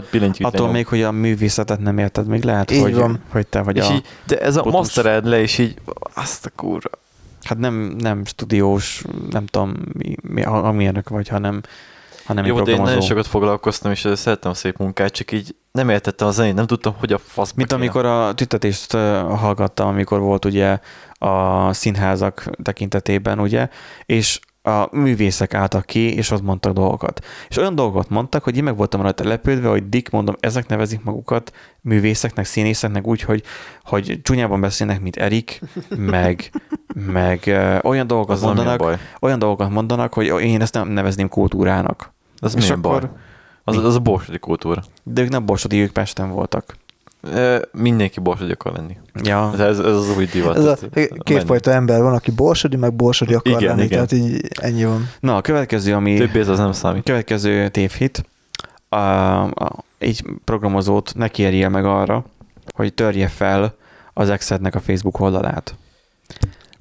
Attól 0.47 0.71
még, 0.71 0.87
hogy 0.87 1.03
a 1.03 1.11
művészetet 1.11 1.79
nem 1.81 1.99
érted, 1.99 2.27
még 2.27 2.43
lehet, 2.45 2.71
Így 2.71 2.81
hogy, 2.81 2.95
van. 2.95 3.21
hogy 3.31 3.47
te 3.47 3.63
vagy 3.63 3.77
és 3.77 3.89
a... 3.89 3.93
így, 3.93 4.07
de 4.27 4.39
ez 4.41 4.57
a 4.57 4.65
mastered 4.65 5.27
le, 5.27 5.41
és 5.41 5.59
így, 5.59 5.75
azt 6.15 6.47
a 6.47 6.51
kurva. 6.57 6.89
Hát 7.47 7.59
nem, 7.59 7.75
nem 7.75 8.25
stúdiós, 8.25 9.05
nem 9.31 9.47
tudom, 9.47 9.75
mi, 9.93 10.15
mi, 10.23 10.43
amilyenek 10.43 11.09
vagy, 11.09 11.29
hanem, 11.29 11.61
hanem 12.25 12.45
Jó, 12.45 12.61
de 12.61 12.73
én 12.73 12.83
nagyon 12.83 13.01
sokat 13.01 13.27
foglalkoztam, 13.27 13.91
és 13.91 14.09
szerettem 14.15 14.51
a 14.51 14.55
szép 14.55 14.77
munkát, 14.77 15.13
csak 15.13 15.33
így 15.33 15.55
nem 15.73 15.89
értettem 15.89 16.29
a 16.29 16.31
zenét, 16.31 16.55
nem 16.55 16.67
tudtam, 16.67 16.95
hogy 16.99 17.13
a 17.13 17.19
fasz 17.19 17.53
Mint 17.53 17.73
amikor 17.73 18.05
a 18.05 18.35
tüntetést 18.35 18.93
hallgattam, 18.93 19.89
amikor 19.89 20.21
volt 20.21 20.45
ugye 20.45 20.79
a 21.19 21.73
színházak 21.73 22.51
tekintetében, 22.63 23.39
ugye, 23.39 23.69
és 24.07 24.41
a 24.67 24.89
művészek 24.93 25.55
álltak 25.55 25.87
ki, 25.87 26.15
és 26.15 26.31
ott 26.31 26.43
mondtak 26.43 26.73
dolgokat. 26.73 27.25
És 27.49 27.57
olyan 27.57 27.75
dolgokat 27.75 28.09
mondtak, 28.09 28.45
hogy 28.45 28.57
én 28.57 28.65
meg 28.65 28.77
voltam 28.77 29.03
rajta 29.03 29.25
lepődve, 29.29 29.69
hogy 29.69 29.89
Dick, 29.89 30.11
mondom, 30.11 30.35
ezek 30.41 30.69
nevezik 30.69 31.03
magukat 31.05 31.53
művészeknek, 31.81 32.45
színészeknek 32.45 33.07
úgy, 33.07 33.21
hogy, 33.21 33.43
hogy 33.85 34.21
csúnyában 34.23 34.61
beszélnek, 34.61 35.01
mint 35.01 35.17
Erik, 35.17 35.61
meg, 35.97 36.51
meg 36.95 37.43
ö, 37.47 37.79
olyan 37.83 38.07
dolgokat 38.07 38.41
mondanak, 38.41 38.99
olyan 39.21 39.39
dolgokat 39.39 39.71
mondanak, 39.71 40.15
hogy 40.15 40.27
én 40.27 40.61
ezt 40.61 40.75
nem 40.75 40.89
nevezném 40.89 41.29
kultúrának. 41.29 42.13
Az 42.39 42.55
És 42.57 42.63
milyen 42.63 42.79
akkor- 42.79 43.01
baj? 43.01 43.11
Az, 43.65 43.77
az 43.85 43.95
a 43.95 44.01
borsodi 44.01 44.39
kultúra. 44.39 44.83
De 45.03 45.23
ők 45.23 45.29
nem 45.29 45.47
borsodi, 45.47 45.81
ők 45.81 45.93
Pesten 45.93 46.31
voltak. 46.31 46.77
Mindenki 47.73 48.21
borsodi 48.21 48.53
akar 48.53 48.73
lenni. 48.73 48.97
Ja, 49.23 49.51
Ez, 49.53 49.61
ez, 49.61 49.79
az 49.79 50.17
új 50.17 50.27
divat. 50.27 50.57
Ez 50.57 50.65
a, 50.65 50.77
kétfajta 51.19 51.71
ember 51.71 52.03
van, 52.03 52.15
aki 52.15 52.31
borsodi, 52.31 52.77
meg 52.77 52.95
borsodi 52.95 53.35
akar 53.35 53.53
Igen, 53.53 53.77
lenni, 53.77 53.85
igen. 53.85 54.07
tehát 54.07 54.13
így 54.25 54.49
ennyi 54.61 54.85
van. 54.85 55.11
na 55.21 55.37
a 55.37 55.41
következő, 55.41 55.95
ami... 55.95 56.17
Többé 56.17 56.41
ez 56.41 56.49
az 56.49 56.59
nem 56.59 56.73
számít. 56.73 57.03
Következő 57.05 57.69
tévhit. 57.69 58.25
A, 58.89 58.97
a, 59.43 59.85
egy 59.99 60.25
programozót 60.45 61.13
ne 61.15 61.29
kérjél 61.29 61.69
meg 61.69 61.85
arra, 61.85 62.25
hogy 62.75 62.95
törje 62.95 63.29
fel 63.29 63.75
az 64.13 64.31
Exednek 64.31 64.75
a 64.75 64.81
Facebook 64.81 65.21
oldalát. 65.21 65.75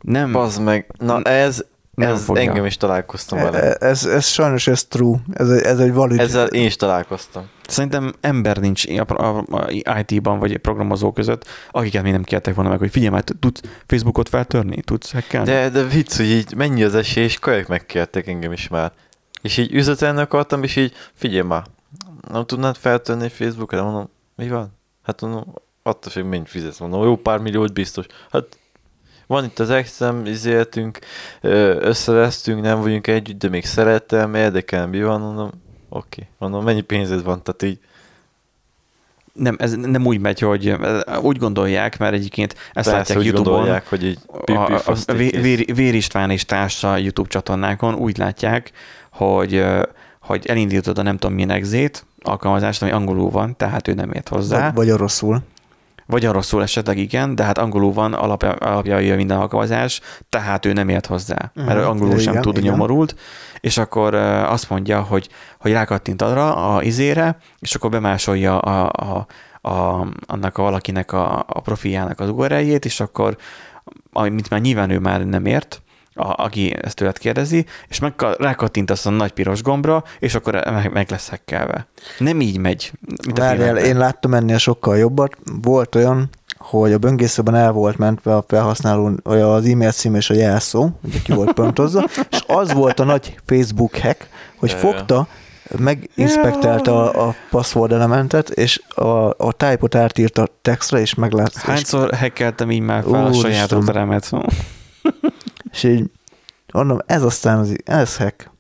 Nem, 0.02 0.32
Bazd 0.32 0.62
meg. 0.62 0.92
Na 0.98 1.22
ez, 1.22 1.66
Nem 1.96 2.14
ez 2.14 2.24
fogja. 2.24 2.42
engem 2.42 2.66
is 2.66 2.78
találkoztam 2.78 3.38
vele. 3.40 3.60
E- 3.74 3.88
Ez, 3.88 4.06
ez 4.06 4.26
sajnos 4.28 4.68
ez 4.68 4.84
true. 4.86 5.18
Ez, 5.34 5.50
egy- 5.50 5.62
ez 5.64 5.80
egy 5.80 5.94
valid. 5.94 6.20
Ezzel 6.20 6.48
én 6.48 6.66
is 6.66 6.76
találkoztam. 6.76 7.46
szerintem 7.68 8.14
ember 8.22 8.58
nincs 8.58 8.84
IT-ban 10.08 10.40
vagy 10.40 10.58
programozó 10.58 11.12
között, 11.12 11.48
akiket 11.72 12.04
még 12.04 12.12
nem 12.12 12.24
kértek 12.24 12.56
volna 12.56 12.70
meg, 12.70 12.80
hogy 12.80 12.92
figyelj 12.92 13.12
már, 13.12 13.24
tudsz 13.40 13.62
Facebookot 13.88 14.30
feltörni? 14.30 14.82
Tudsz 14.82 15.12
hackelni? 15.12 15.48
De, 15.48 15.70
de 15.70 15.84
vicc, 15.84 16.16
hogy 16.16 16.26
így 16.26 16.54
mennyi 16.56 16.84
az 16.84 16.96
esély, 16.96 17.24
és 17.24 17.40
kajak 17.40 17.68
megkértek 17.68 18.28
engem 18.28 18.52
is 18.52 18.68
már. 18.68 18.92
És 19.42 19.58
így 19.58 19.74
üzetelni 19.74 20.20
akartam, 20.22 20.64
és 20.64 20.76
így 20.76 20.94
figyelj 21.14 21.48
már, 21.48 21.64
nem 22.32 22.46
tudnád 22.46 22.76
feltenni 22.76 23.30
Facebookra? 23.30 23.84
Mondom, 23.84 24.10
mi 24.36 24.50
van? 24.50 24.74
Hát 25.04 25.22
mondom, 25.22 25.54
attól 25.84 26.12
függ, 26.12 26.26
mennyit 26.26 26.50
fizetsz. 26.50 26.80
Mondom, 26.80 27.04
jó 27.04 27.16
pár 27.16 27.40
milliót 27.40 27.74
biztos. 27.74 28.06
Hát 28.32 28.46
van 29.28 29.44
itt 29.44 29.60
az 29.60 29.70
exem, 29.70 30.26
izéltünk, 30.26 31.00
összevesztünk, 31.80 32.62
nem 32.62 32.82
vagyunk 32.82 33.08
együtt, 33.08 33.40
de 33.40 33.50
még 33.50 33.66
szeretem, 33.66 34.36
érdekel, 34.36 34.88
mi 34.88 35.04
van, 35.04 35.22
mondom, 35.22 35.50
oké. 35.90 36.28
Mondom, 36.38 36.64
mennyi 36.64 36.82
pénzed 36.82 37.24
van, 37.24 37.44
tehát 37.44 37.64
így, 37.64 37.80
Nem, 39.34 39.56
ez 39.60 39.76
nem 39.76 40.06
úgy 40.06 40.20
megy, 40.20 40.40
hogy 40.40 40.76
úgy 41.22 41.38
gondolják, 41.38 41.98
mert 41.98 42.14
egyébként 42.14 42.54
ezt 42.54 42.74
persze, 42.74 42.92
látják 42.92 43.24
YouTube-on, 43.24 43.54
gondolják, 43.54 43.90
hogy 43.90 44.06
így 44.06 44.20
a, 44.46 44.52
a, 44.52 44.96
a 45.06 45.14
Vér, 45.14 45.76
Vér 45.76 45.94
István 45.94 46.30
és 46.30 46.46
társa 46.46 46.98
YouTube 46.98 47.30
csatornákon 47.30 47.96
úgy 47.96 48.18
látják, 48.18 48.72
hogy, 49.12 49.64
hogy 50.20 50.46
elindítod 50.46 50.98
a 50.98 51.02
nem 51.02 51.18
tudom 51.18 51.36
milyen 51.36 51.50
exét, 51.50 52.06
alkalmazást, 52.22 52.82
ami 52.82 52.92
angolul 52.92 53.30
van, 53.30 53.58
tehát 53.58 53.88
ő 53.88 53.94
nem 53.94 54.12
ért 54.12 54.30
hozzá. 54.30 54.66
Vagy, 54.66 54.76
vagy 54.76 54.92
oroszul. 54.92 55.42
Vagy 56.08 56.26
arról 56.26 56.42
szól 56.42 56.62
esetleg 56.62 56.98
igen, 56.98 57.36
de 57.36 57.44
hát 57.44 57.58
angolul 57.58 57.94
van 57.94 58.14
alapja, 58.14 58.52
alapjai 58.52 59.16
minden 59.16 59.38
alkalmazás, 59.38 60.02
tehát 60.30 60.66
ő 60.66 60.74
nem 60.74 60.90
ért 60.90 61.06
hozzá, 61.06 61.52
mert 61.54 61.80
ő 61.80 61.86
angolul 61.86 62.20
sem 62.20 62.32
Igen, 62.32 62.42
tud 62.42 62.58
igen. 62.58 62.72
nyomorult, 62.72 63.16
és 63.60 63.78
akkor 63.78 64.14
azt 64.14 64.70
mondja, 64.70 65.02
hogy, 65.02 65.30
hogy 65.60 65.72
rákattint 65.72 66.22
arra 66.22 66.76
a 66.76 66.82
izére, 66.82 67.38
és 67.60 67.76
akkor 67.76 67.90
bemásolja 67.90 68.60
a, 68.60 68.92
a, 68.92 69.26
a, 69.70 70.08
annak 70.26 70.58
a 70.58 70.62
valakinek 70.62 71.12
a, 71.12 71.46
a 71.48 71.60
profiljának 71.60 72.20
az 72.20 72.30
URL-jét, 72.30 72.86
és 72.86 73.00
akkor, 73.00 73.38
amit 74.12 74.50
már 74.50 74.62
nyilván 74.62 74.90
ő 74.90 75.00
már 75.00 75.26
nem 75.26 75.46
ért, 75.46 75.82
a, 76.16 76.44
aki 76.44 76.76
ezt 76.82 76.96
tőled 76.96 77.18
kérdezi, 77.18 77.66
és 77.88 78.00
meg 78.00 78.14
rákattintasz 78.38 79.06
a 79.06 79.10
nagy 79.10 79.32
piros 79.32 79.62
gombra, 79.62 80.04
és 80.20 80.36
akkor 80.36 80.54
meg, 80.54 80.92
meg 80.92 81.10
lesz 81.10 81.30
hekkelve. 81.30 81.88
Nem 82.18 82.42
így 82.42 82.58
megy. 82.58 82.92
a 83.18 83.32
Várjál, 83.34 83.78
én 83.78 83.98
láttam 83.98 84.34
ennél 84.34 84.58
sokkal 84.58 84.98
jobbat. 84.98 85.38
Volt 85.62 85.96
olyan, 85.96 86.30
hogy 86.58 86.94
a 86.94 86.98
böngészőben 86.98 87.56
el 87.56 87.72
volt 87.72 87.98
mentve 87.98 88.36
a 88.36 88.44
felhasználó 88.48 89.12
az 89.24 89.66
e-mail 89.66 89.92
cím 89.92 90.16
és 90.16 90.30
a 90.30 90.34
jelszó, 90.34 90.90
ugye 91.04 91.20
ki 91.24 91.34
volt 91.34 91.54
pontozva, 91.54 92.04
és 92.32 92.44
az 92.48 92.74
volt 92.74 93.00
a 93.00 93.04
nagy 93.04 93.36
Facebook 93.46 93.98
hack, 93.98 94.28
hogy 94.58 94.70
Ja, 94.70 94.78
fogta, 94.78 95.28
meginspektálta 95.78 97.12
a, 97.12 97.28
a 97.28 97.36
password 97.50 97.92
elementet, 97.92 98.50
és 98.50 98.82
a, 98.88 99.30
a 99.30 99.54
type-ot 99.58 99.96
átírta 99.96 100.48
textre, 100.62 101.00
és 101.00 101.14
meglát. 101.14 101.52
És, 101.56 101.62
Hányszor 101.62 102.16
hackeltem 102.16 102.72
így 102.72 102.82
már 102.82 103.04
fel 103.04 103.14
a 103.14 103.28
Úristen. 103.28 103.52
saját 103.52 103.72
routeremet? 103.72 104.32
És 105.76 105.84
így 105.84 106.04
mondom, 106.74 106.98
ez 107.06 107.24
aztán 107.24 107.58
az, 107.60 107.76
ez 107.86 108.18
hack. 108.18 108.52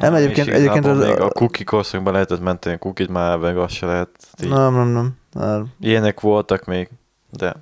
Nem, 0.00 0.14
egyébként, 0.14 0.46
És 0.46 0.54
egyébként 0.54 0.86
az, 0.86 0.98
még 1.06 1.20
a 1.20 1.28
cookie 1.28 1.64
korszakban 1.64 2.12
lehetett 2.12 2.40
menteni 2.40 2.74
a 2.74 2.78
cookie-t, 2.78 3.08
már 3.08 3.38
meg 3.38 3.58
azt 3.58 3.74
se 3.74 3.86
lehet. 3.86 4.08
Így. 4.42 4.48
nem, 4.48 4.74
nem, 4.74 4.88
nem. 4.88 5.16
nem. 5.32 5.66
Ilyenek 5.80 6.20
voltak 6.20 6.64
még, 6.64 6.88
de 7.30 7.54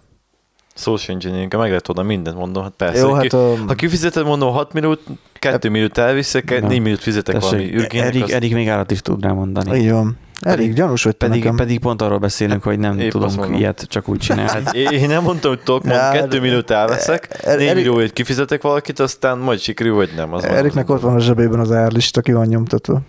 social 0.74 1.14
engineering 1.16 1.54
meg 1.56 1.68
lehet 1.68 1.88
oda 1.88 2.02
mindent 2.02 2.36
mondom, 2.36 2.62
hát 2.62 2.72
persze. 2.76 3.00
Jó, 3.00 3.12
hát 3.12 3.22
ki, 3.26 3.36
a, 3.36 3.56
ha 3.66 3.74
kifizeted, 3.74 4.24
mondom 4.24 4.52
6 4.52 4.72
minút, 4.72 5.00
2 5.32 5.68
minút 5.68 5.98
elviszek, 5.98 6.60
Na. 6.60 6.66
4 6.68 6.80
minút 6.80 7.00
fizetek 7.00 7.40
valami 7.40 7.56
Tessék, 7.58 7.74
ürgének, 7.74 8.06
Erik, 8.06 8.22
azt- 8.22 8.32
Erik 8.32 8.54
még 8.54 8.68
állat 8.68 8.90
is 8.90 9.00
tud 9.02 9.22
rá 9.22 9.32
mondani. 9.32 9.78
így 9.78 9.90
van. 9.90 10.18
Elég 10.40 10.58
Pedig- 10.58 10.74
gyanús, 10.74 11.02
hogy 11.02 11.12
Pedig, 11.14 11.38
nekem. 11.38 11.56
pedig 11.56 11.78
pont 11.80 12.02
arról 12.02 12.18
beszélünk, 12.18 12.62
hogy 12.62 12.78
nem 12.78 12.98
Épp 12.98 13.10
tudunk 13.10 13.58
ilyet 13.58 13.86
csak 13.88 14.08
úgy 14.08 14.18
csinálni. 14.18 14.50
Hát 14.50 14.74
én 14.74 15.08
nem 15.08 15.22
mondtam, 15.22 15.50
hogy 15.50 15.60
tudok, 15.62 15.84
mondom, 15.84 16.02
Ja, 16.04 16.10
2 16.12 16.26
de- 16.28 16.40
minút 16.40 16.70
elveszek, 16.70 17.44
4 17.44 17.54
Erik- 17.66 17.74
millióért 17.74 18.12
kifizetek 18.12 18.62
valakit, 18.62 18.98
aztán 18.98 19.38
majd 19.38 19.58
sikerül, 19.58 19.94
vagy 19.94 20.10
nem. 20.16 20.32
Az 20.32 20.44
Eriknek 20.44 20.90
ott 20.90 21.00
van 21.00 21.14
a 21.14 21.18
zsebében 21.20 21.60
az 21.60 21.72
árlista, 21.72 22.20
ki 22.20 22.32
van 22.32 22.46
nyomtatva. 22.46 23.00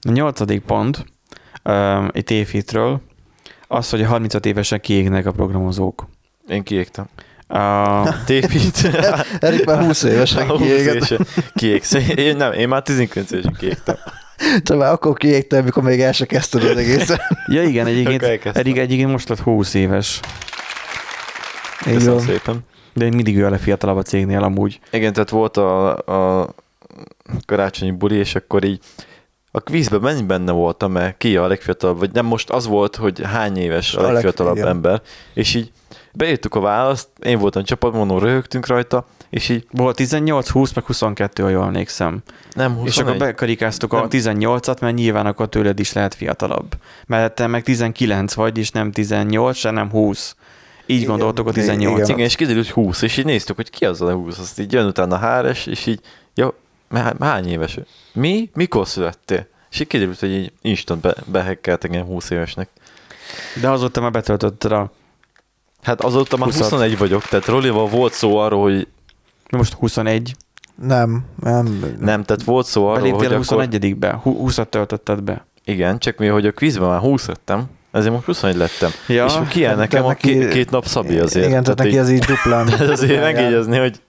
A 0.00 0.10
nyolcadik 0.10 0.62
pont 0.62 1.04
um, 1.64 2.08
egy 2.12 2.24
tévhitről 2.24 3.00
az, 3.68 3.90
hogy 3.90 4.02
a 4.02 4.06
35 4.06 4.46
évesen 4.46 4.80
kiégnek 4.80 5.26
a 5.26 5.32
programozók. 5.32 6.06
Én 6.48 6.62
kiégtem. 6.62 7.06
A, 7.48 8.02
Tépít. 8.26 8.90
Erik 9.40 9.64
már 9.64 9.78
20 9.84 10.02
évesen 10.02 10.48
kiégett. 10.56 11.16
Kiégsz. 11.54 11.92
Én 12.16 12.36
nem, 12.36 12.52
én 12.52 12.68
már 12.68 12.82
19 12.82 13.30
évesen 13.30 13.56
kiégtem. 13.58 13.96
Te 14.64 14.74
már 14.74 14.92
akkor 14.92 15.16
kiégtél, 15.16 15.62
mikor 15.62 15.82
még 15.82 16.00
el 16.00 16.12
se 16.12 16.26
kezdted 16.26 16.64
az 16.64 16.76
egészet. 16.76 17.20
ja 17.46 17.62
igen, 17.62 17.86
egyébként. 17.86 18.46
Erik 18.56 18.76
egyébként 18.78 19.10
most 19.10 19.28
lett 19.28 19.40
20 19.40 19.74
éves, 19.74 20.20
Így 21.88 21.94
Köszönöm 21.94 22.18
szépen. 22.18 22.58
de 22.92 23.04
én 23.04 23.14
mindig 23.14 23.38
ő 23.38 23.46
a 23.46 23.50
legfiatalabb 23.50 23.96
a 23.96 24.02
cégnél 24.02 24.42
amúgy. 24.42 24.80
Igen, 24.92 25.12
tehát 25.12 25.30
volt 25.30 25.56
a, 25.56 25.96
a 26.40 26.48
karácsonyi 27.46 27.90
buli, 27.90 28.16
és 28.16 28.34
akkor 28.34 28.64
így 28.64 28.80
a 29.50 29.60
kvízben 29.60 30.00
mennyi 30.00 30.22
benne 30.22 30.52
voltam, 30.52 30.92
mert 30.92 31.16
ki 31.16 31.36
a 31.36 31.46
legfiatalabb, 31.46 31.98
vagy 31.98 32.10
nem 32.12 32.26
most 32.26 32.50
az 32.50 32.66
volt, 32.66 32.96
hogy 32.96 33.20
hány 33.24 33.56
éves 33.58 33.94
a 33.94 33.98
A 33.98 34.02
leg- 34.02 34.12
legfiatalabb 34.12 34.58
ember, 34.58 35.00
és 35.34 35.54
így 35.54 35.70
beírtuk 36.16 36.54
a 36.54 36.60
választ, 36.60 37.08
én 37.22 37.38
voltam 37.38 37.64
csapatmondó, 37.64 38.18
röhögtünk 38.18 38.66
rajta, 38.66 39.06
és 39.30 39.48
így 39.48 39.66
Volt 39.70 39.96
18, 39.96 40.48
20, 40.48 40.72
meg 40.72 40.84
22, 40.84 41.42
ha 41.42 41.48
jól 41.48 41.64
emlékszem. 41.64 42.22
nem 42.52 42.70
21. 42.70 42.88
És 42.88 42.98
akkor 42.98 43.16
bekarikáztuk 43.16 43.92
a 43.92 43.98
Nem. 43.98 44.08
18-at, 44.10 44.80
mert 44.80 44.94
nyilván 44.96 45.26
akkor 45.26 45.48
tőled 45.48 45.78
is 45.78 45.92
lehet 45.92 46.14
fiatalabb. 46.14 46.74
Mert 47.06 47.34
te 47.34 47.46
meg 47.46 47.62
19 47.62 48.34
vagy, 48.34 48.58
és 48.58 48.70
nem 48.70 48.92
18, 48.92 49.56
se 49.56 49.70
nem 49.70 49.90
20. 49.90 50.36
Így 50.86 50.96
Igen, 50.96 51.08
gondoltuk 51.08 51.46
a 51.46 51.50
igen. 51.50 51.62
18 51.62 52.08
Igen, 52.08 52.20
és 52.20 52.34
kiderült 52.36 52.68
20, 52.68 53.02
és 53.02 53.16
így 53.16 53.24
néztük, 53.24 53.56
hogy 53.56 53.70
ki 53.70 53.84
az 53.84 54.00
a 54.02 54.12
20, 54.12 54.38
azt 54.38 54.60
így 54.60 54.72
jön 54.72 54.86
utána 54.86 55.16
Háres, 55.16 55.66
és 55.66 55.86
így, 55.86 56.00
jó, 56.34 56.54
há- 56.90 57.22
hány 57.22 57.48
éves 57.48 57.76
ő? 57.76 57.86
Mi? 58.12 58.50
Mikor 58.54 58.88
születtél? 58.88 59.46
És 59.70 59.80
így 59.80 59.86
kiderült, 59.86 60.18
hogy 60.18 60.32
így 60.32 60.52
instant 60.62 61.00
be, 61.00 61.14
behekkelt 61.26 61.84
engem 61.84 62.04
20 62.04 62.30
évesnek. 62.30 62.68
De 63.60 63.68
azóta 63.70 64.00
már 64.00 64.10
betöltötted 64.10 64.72
a... 64.72 64.92
Hát 65.86 66.00
azóta 66.04 66.36
már 66.36 66.48
20-at. 66.48 66.56
21 66.58 66.98
vagyok, 66.98 67.22
tehát 67.22 67.46
Rolival 67.46 67.86
volt 67.86 68.12
szó 68.12 68.36
arról, 68.36 68.62
hogy 68.62 68.88
Most 69.50 69.72
21. 69.72 70.36
Nem, 70.82 71.24
nem. 71.40 71.96
nem, 72.00 72.22
tehát 72.24 72.42
volt 72.42 72.66
szó 72.66 72.86
arról, 72.86 73.00
hogy 73.00 73.10
Beléptél 73.10 73.38
a 73.38 73.40
akkor... 73.52 73.66
21-be. 73.70 74.20
20-at 74.24 74.68
töltötted 74.68 75.22
be. 75.22 75.46
Igen, 75.64 75.98
csak 75.98 76.16
mi, 76.18 76.26
hogy 76.26 76.46
a 76.46 76.52
kvízben 76.52 76.88
már 76.88 77.00
20 77.00 77.26
lettem, 77.26 77.64
ezért 77.92 78.12
most 78.12 78.24
21 78.24 78.56
lettem. 78.56 78.90
Ja, 79.08 79.24
és 79.24 79.34
ki 79.48 79.64
el 79.64 79.74
de 79.74 79.80
nekem 79.80 80.04
a 80.04 80.08
neki- 80.08 80.32
két, 80.38 80.48
két 80.48 80.70
nap 80.70 80.86
Szabi 80.86 81.18
azért. 81.18 81.46
Igen, 81.46 81.62
tehát 81.62 81.78
neki 81.78 81.90
így, 81.90 81.96
ez 81.96 82.10
így 82.10 82.24
duplán. 82.24 82.66
tehát 82.66 82.88
azért 82.98 83.20
megjegyezni, 83.20 83.78
hogy 83.78 84.00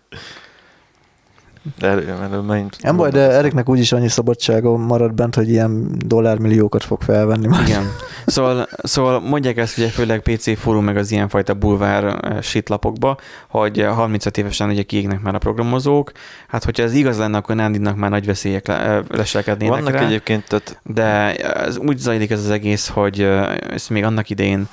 de 1.80 1.88
elő, 1.88 2.16
elő, 2.22 2.40
megint 2.40 2.82
Nem 2.82 2.98
baj, 2.98 3.10
de 3.10 3.30
Eriknek 3.32 3.70
úgyis 3.70 3.92
annyi 3.92 4.08
szabadsága 4.08 4.78
marad 4.78 5.14
bent, 5.14 5.36
hogy 5.36 5.50
ilyen 5.50 5.88
dollármilliókat 6.06 6.84
fog 6.84 7.02
felvenni. 7.02 7.48
majd. 7.48 7.68
Igen. 7.68 7.84
Szóval, 8.26 8.68
szóval 8.84 9.20
mondják 9.20 9.58
ezt 9.58 9.78
ugye 9.78 9.88
főleg 9.88 10.20
PC 10.20 10.60
fórum 10.60 10.84
meg 10.84 10.98
az 10.98 11.12
ilyenfajta 11.12 11.54
bulvár 11.54 12.04
eh, 12.04 12.42
shitlapokba, 12.42 13.18
hogy 13.50 13.80
eh, 13.80 13.96
35 13.96 14.38
évesen 14.38 14.70
ugye 14.70 14.84
kiégnek 14.84 15.22
már 15.22 15.36
a 15.36 15.38
programozók. 15.38 16.12
Hát, 16.48 16.64
hogyha 16.64 16.84
ez 16.84 16.94
igaz 16.94 17.18
lenne, 17.18 17.38
akkor 17.38 17.56
Nandinnak 17.56 17.96
már 17.96 18.10
nagy 18.10 18.26
veszélyek 18.26 18.68
le, 18.68 18.80
eh, 18.80 19.00
leselkednének 19.10 19.76
Vannak 19.76 19.94
rá. 20.00 20.06
egyébként, 20.06 20.48
tehát 20.48 20.80
De 20.84 21.36
ez 21.36 21.78
úgy 21.78 21.98
zajlik 21.98 22.32
ez 22.32 22.40
az 22.40 22.50
egész, 22.50 22.88
hogy 22.88 23.22
eh, 23.22 23.56
ezt 23.70 23.90
még 23.90 24.04
annak 24.04 24.30
idején 24.30 24.68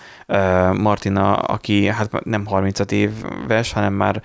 Martina, 0.72 1.34
aki 1.34 1.86
hát 1.86 2.24
nem 2.24 2.46
35 2.46 2.92
éves, 2.92 3.72
hanem 3.72 3.92
már 3.92 4.22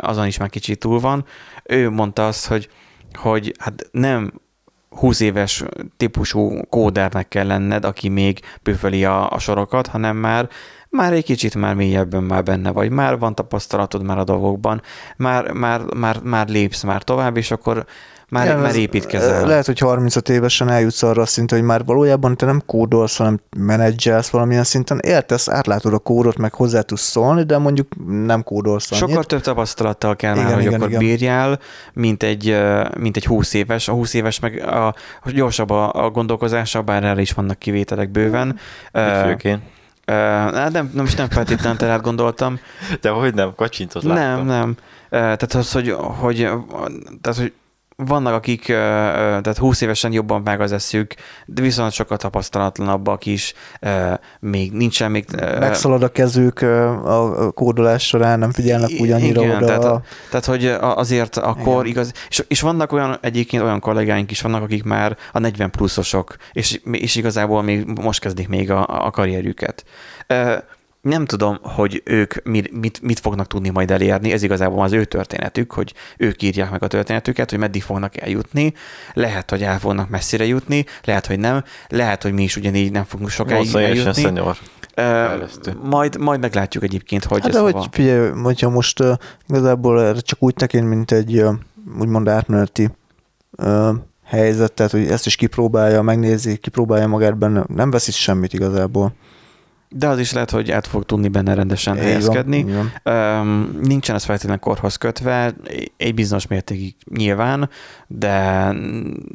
azon 0.00 0.26
is 0.26 0.38
már 0.38 0.48
kicsit 0.48 0.78
túl 0.78 1.00
van, 1.00 1.24
ő 1.70 1.90
mondta 1.90 2.26
azt, 2.26 2.46
hogy, 2.46 2.68
hogy 3.12 3.54
hát 3.58 3.88
nem 3.90 4.32
20 4.90 5.20
éves 5.20 5.64
típusú 5.96 6.60
kódernek 6.68 7.28
kell 7.28 7.46
lenned, 7.46 7.84
aki 7.84 8.08
még 8.08 8.40
bővöli 8.62 9.04
a, 9.04 9.30
a 9.30 9.38
sorokat, 9.38 9.86
hanem 9.86 10.16
már 10.16 10.48
már 10.88 11.12
egy 11.12 11.24
kicsit 11.24 11.54
már 11.54 11.74
mélyebben 11.74 12.22
már 12.22 12.42
benne 12.42 12.70
vagy, 12.70 12.90
már 12.90 13.18
van 13.18 13.34
tapasztalatod 13.34 14.02
már 14.02 14.18
a 14.18 14.24
dolgokban, 14.24 14.82
már, 15.16 15.52
már, 15.52 15.80
már, 15.94 16.20
már 16.22 16.48
lépsz 16.48 16.82
már 16.82 17.02
tovább, 17.02 17.36
és 17.36 17.50
akkor 17.50 17.86
már, 18.30 18.44
Igen, 18.46 18.58
már 18.58 18.68
ez- 18.68 18.76
építkezel. 18.76 19.46
Lehet, 19.46 19.66
hogy 19.66 19.78
35 19.78 20.28
évesen 20.28 20.68
eljutsz 20.68 21.02
arra 21.02 21.22
a 21.22 21.26
szintre, 21.26 21.56
hogy 21.56 21.66
már 21.66 21.84
valójában 21.84 22.36
te 22.36 22.46
nem 22.46 22.62
kódolsz, 22.66 23.16
hanem 23.16 23.40
menedzselsz 23.56 24.28
valamilyen 24.28 24.64
szinten. 24.64 24.98
Értesz, 25.02 25.48
átlátod 25.48 25.92
a 25.94 25.98
kódot, 25.98 26.36
meg 26.36 26.54
hozzá 26.54 26.80
tudsz 26.80 27.00
szólni, 27.02 27.42
de 27.42 27.58
mondjuk 27.58 27.88
nem 28.24 28.42
kódolsz 28.42 28.90
annyit. 28.92 29.04
Sokkal 29.08 29.24
több 29.24 29.40
tapasztalattal 29.40 30.16
kell 30.16 30.34
már, 30.34 30.42
Igen, 30.44 30.54
hogy 30.54 30.62
igen, 30.64 30.74
akkor 30.74 30.88
igen. 30.88 31.00
bírjál, 31.00 31.58
mint 31.92 32.22
egy, 32.22 32.56
mint 32.98 33.16
egy 33.16 33.26
20 33.26 33.54
éves. 33.54 33.88
A 33.88 33.92
20 33.92 34.14
éves 34.14 34.40
meg 34.40 34.62
a, 34.66 34.86
a 35.22 35.30
gyorsabb 35.34 35.70
a, 35.70 36.04
a 36.04 36.10
gondolkozása, 36.10 36.82
bár 36.82 37.04
erre 37.04 37.20
is 37.20 37.32
vannak 37.32 37.58
kivételek 37.58 38.10
bőven. 38.10 38.58
Ö, 38.92 39.20
főként. 39.24 39.62
ö, 40.04 40.12
hát 40.12 40.72
nem, 40.72 40.90
nem, 40.94 41.04
most 41.04 41.16
nem 41.18 41.28
feltétlenül 41.28 41.78
te 41.78 41.86
rád 41.86 42.00
gondoltam. 42.00 42.58
De 43.00 43.08
hogy 43.08 43.34
nem, 43.34 43.52
kacsintot 43.56 44.02
láttam. 44.02 44.36
Nem, 44.36 44.46
nem. 44.46 44.76
Ö, 45.08 45.16
Tehát 45.18 45.54
az, 45.54 45.72
hogy, 45.72 45.94
hogy, 45.98 46.36
tehát, 47.20 47.38
hogy 47.38 47.52
vannak, 48.06 48.34
akik 48.34 48.64
tehát 48.66 49.56
20 49.58 49.80
évesen 49.80 50.12
jobban 50.12 50.44
vág 50.44 50.60
az 50.60 50.72
eszük, 50.72 51.14
de 51.46 51.62
viszont 51.62 51.92
sokkal 51.92 52.16
tapasztalatlanabbak 52.16 53.26
is, 53.26 53.54
még 54.40 54.72
nincsen 54.72 55.10
még... 55.10 55.24
Megszalad 55.58 56.02
a 56.02 56.08
kezük 56.08 56.60
a 56.62 57.50
kódolás 57.54 58.06
során, 58.06 58.38
nem 58.38 58.52
figyelnek 58.52 58.90
úgy 59.00 59.10
annyira 59.10 59.42
Igen, 59.42 59.56
oda. 59.56 59.66
tehát 59.66 59.84
a- 59.84 60.02
Tehát, 60.30 60.44
hogy 60.44 60.66
azért 60.80 61.36
akkor 61.36 61.74
Igen. 61.74 61.86
igaz, 61.86 62.12
és, 62.28 62.44
és 62.48 62.60
vannak 62.60 62.92
olyan, 62.92 63.18
egyébként 63.20 63.62
olyan 63.62 63.80
kollégáink 63.80 64.30
is 64.30 64.40
vannak, 64.40 64.62
akik 64.62 64.82
már 64.84 65.16
a 65.32 65.38
40 65.38 65.70
pluszosok, 65.70 66.36
és, 66.52 66.80
és 66.92 67.16
igazából 67.16 67.62
még 67.62 67.86
most 67.86 68.20
kezdik 68.20 68.48
még 68.48 68.70
a, 68.70 69.04
a 69.06 69.10
karrierjüket. 69.10 69.84
Nem 71.00 71.24
tudom, 71.26 71.58
hogy 71.62 72.02
ők 72.04 72.42
mit, 72.44 72.72
mit, 72.72 73.02
mit 73.02 73.20
fognak 73.20 73.46
tudni 73.46 73.68
majd 73.68 73.90
elérni, 73.90 74.32
ez 74.32 74.42
igazából 74.42 74.82
az 74.82 74.92
ő 74.92 75.04
történetük, 75.04 75.72
hogy 75.72 75.94
ők 76.16 76.42
írják 76.42 76.70
meg 76.70 76.82
a 76.82 76.86
történetüket, 76.86 77.50
hogy 77.50 77.58
meddig 77.58 77.82
fognak 77.82 78.20
eljutni. 78.20 78.74
Lehet, 79.14 79.50
hogy 79.50 79.62
el 79.62 79.78
fognak 79.78 80.08
messzire 80.08 80.44
jutni, 80.46 80.84
lehet, 81.04 81.26
hogy 81.26 81.38
nem, 81.38 81.64
lehet, 81.88 82.22
hogy 82.22 82.32
mi 82.32 82.42
is 82.42 82.56
ugyanígy 82.56 82.90
nem 82.92 83.04
fogunk 83.04 83.30
sokáig 83.30 83.62
80 83.64 83.82
évesen 83.82 84.00
eljutni. 84.00 84.22
szenyor. 84.22 84.56
Fejlesztő. 84.94 85.76
Majd, 85.82 86.18
majd 86.18 86.40
meglátjuk 86.40 86.82
egyébként, 86.82 87.24
hogy 87.24 87.40
Hát 87.40 87.48
ez 87.48 87.54
de 87.54 87.60
hogy 87.60 87.72
hova. 87.72 87.86
figyelj, 87.90 88.30
hogyha 88.42 88.70
most 88.70 89.00
uh, 89.00 89.12
igazából 89.48 90.02
erre 90.02 90.20
csak 90.20 90.42
úgy 90.42 90.54
tekint, 90.54 90.88
mint 90.88 91.10
egy 91.10 91.42
uh, 91.42 91.54
úgymond 92.00 92.28
átmeneti 92.28 92.90
uh, 93.50 93.88
helyzet, 94.24 94.72
tehát 94.72 94.92
hogy 94.92 95.06
ezt 95.06 95.26
is 95.26 95.36
kipróbálja, 95.36 96.02
megnézi, 96.02 96.56
kipróbálja 96.56 97.06
magát 97.06 97.36
benne, 97.36 97.64
nem 97.66 97.90
vesz 97.90 98.08
itt 98.08 98.14
semmit 98.14 98.52
igazából. 98.52 99.12
De 99.92 100.08
az 100.08 100.18
is 100.18 100.32
lehet, 100.32 100.50
hogy 100.50 100.70
át 100.70 100.86
fog 100.86 101.04
tudni 101.04 101.28
benne 101.28 101.54
rendesen 101.54 101.96
Így 101.96 102.02
helyezkedni. 102.02 102.66
van. 103.02 103.14
Um, 103.14 103.78
nincsen 103.82 104.14
ez 104.14 104.24
feltétlenül 104.24 104.60
korhoz 104.60 104.96
kötve, 104.96 105.54
egy 105.96 106.14
bizonyos 106.14 106.46
mértékig 106.46 106.94
nyilván, 107.14 107.68
de 108.06 108.66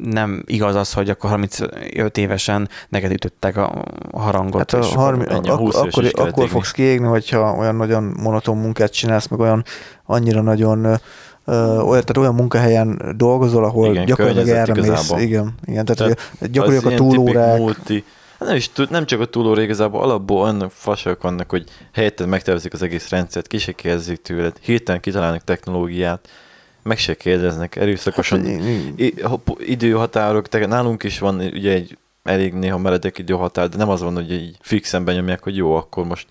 nem 0.04 0.42
igaz 0.46 0.74
az, 0.74 0.92
hogy 0.92 1.10
akkor 1.10 1.30
35 1.30 2.18
évesen 2.18 2.68
neked 2.88 3.10
ütöttek 3.12 3.56
a 3.56 3.84
harangot. 4.12 4.70
Hát 4.70 4.72
a 4.72 4.86
és 4.86 4.94
harmi, 4.94 5.24
ennyi, 5.28 5.48
a 5.48 5.52
ak- 5.52 5.60
20 5.60 5.74
éves 5.74 5.86
akkor, 5.92 6.04
is 6.04 6.10
akkor 6.10 6.28
égni. 6.42 6.46
fogsz 6.48 6.70
kiégni, 6.70 7.06
hogyha 7.06 7.54
olyan 7.58 7.74
nagyon 7.76 8.14
monoton 8.22 8.56
munkát 8.56 8.92
csinálsz, 8.92 9.26
meg 9.28 9.40
olyan 9.40 9.64
annyira 10.04 10.40
nagyon 10.42 10.84
olyan, 11.46 11.86
tehát 11.88 12.16
olyan 12.16 12.34
munkahelyen 12.34 13.14
dolgozol, 13.16 13.64
ahol 13.64 13.90
Igen, 13.90 14.04
gyakorlatilag 14.04 14.48
erre 14.48 14.74
mész. 14.74 15.12
Igen, 15.16 15.54
igen, 15.64 15.84
tehát, 15.84 16.18
hogy 16.38 16.50
gyakorlatilag 16.50 16.92
a 16.92 17.04
Az 17.04 17.14
túlórák. 17.14 17.58
Multi, 17.58 18.04
Hát 18.38 18.48
nem, 18.48 18.56
is, 18.56 18.70
nem 18.88 19.06
csak 19.06 19.20
a 19.20 19.24
túlóra, 19.24 19.62
igazából 19.62 20.02
alapból 20.02 20.42
olyan 20.42 20.68
fasok 20.68 21.22
vannak, 21.22 21.50
hogy 21.50 21.64
helyetted 21.92 22.28
megtervezik 22.28 22.72
az 22.72 22.82
egész 22.82 23.08
rendszert, 23.08 23.46
ki 23.46 23.58
se 23.58 23.72
kérdezik 23.72 24.22
tőled, 24.22 24.56
hirtelen 24.60 25.00
kitalálnak 25.00 25.44
technológiát, 25.44 26.28
meg 26.82 26.98
se 26.98 27.14
kérdeznek, 27.14 27.76
erőszakosan 27.76 28.44
Hát, 28.44 28.60
I- 28.96 29.20
hop- 29.22 29.60
időhatárok, 29.60 30.48
tehát 30.48 30.68
nálunk 30.68 31.02
is 31.02 31.18
van 31.18 31.40
ugye 31.40 31.72
egy 31.72 31.98
elég 32.22 32.52
néha 32.52 32.78
meredek 32.78 33.18
időhatár, 33.18 33.68
de 33.68 33.76
nem 33.76 33.88
az 33.88 34.02
van, 34.02 34.14
hogy 34.14 34.32
így 34.32 34.56
fixen 34.60 35.04
benyomják, 35.04 35.42
hogy 35.42 35.56
jó, 35.56 35.74
akkor 35.74 36.04
most 36.04 36.26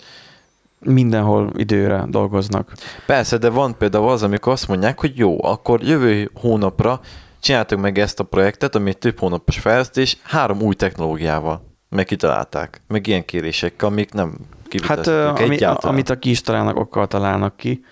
Mindenhol 0.79 1.51
időre 1.55 2.05
dolgoznak. 2.09 2.73
Persze, 3.05 3.37
de 3.37 3.49
van 3.49 3.77
például 3.77 4.09
az, 4.09 4.23
amikor 4.23 4.51
azt 4.51 4.67
mondják, 4.67 4.99
hogy 4.99 5.17
jó, 5.17 5.43
akkor 5.43 5.81
jövő 5.81 6.31
hónapra 6.33 6.99
csináltuk 7.39 7.79
meg 7.79 7.97
ezt 7.97 8.19
a 8.19 8.23
projektet, 8.23 8.75
ami 8.75 8.89
egy 8.89 8.97
több 8.97 9.19
hónapos 9.19 9.59
fejlesztés, 9.59 10.17
három 10.23 10.61
új 10.61 10.75
technológiával. 10.75 11.74
Meg 11.89 12.05
kitalálták. 12.05 12.81
Meg 12.87 13.07
ilyen 13.07 13.25
kérésekkel, 13.25 13.87
amik 13.87 14.11
nem 14.13 14.37
Hát 14.83 15.07
ami, 15.07 15.53
egyáltalán. 15.53 15.93
amit 15.93 16.09
a 16.09 16.19
ki 16.19 16.29
is 16.29 16.41
találnak, 16.41 16.77
okkal 16.77 17.07
találnak 17.07 17.57
ki. 17.57 17.85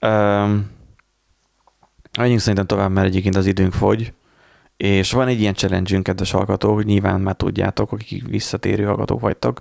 Um, 0.00 0.70
menjünk 2.18 2.40
szerintem 2.40 2.66
tovább, 2.66 2.90
mert 2.90 3.06
egyébként 3.06 3.36
az 3.36 3.46
időnk 3.46 3.72
fogy. 3.72 4.12
És 4.76 5.12
van 5.12 5.28
egy 5.28 5.40
ilyen 5.40 5.54
challenge 5.54 6.02
kedves 6.02 6.30
hallgatók, 6.30 6.84
nyilván 6.84 7.20
már 7.20 7.34
tudjátok, 7.34 7.92
akik 7.92 8.26
visszatérő 8.28 8.84
hallgatók 8.84 9.20
vagytok. 9.20 9.60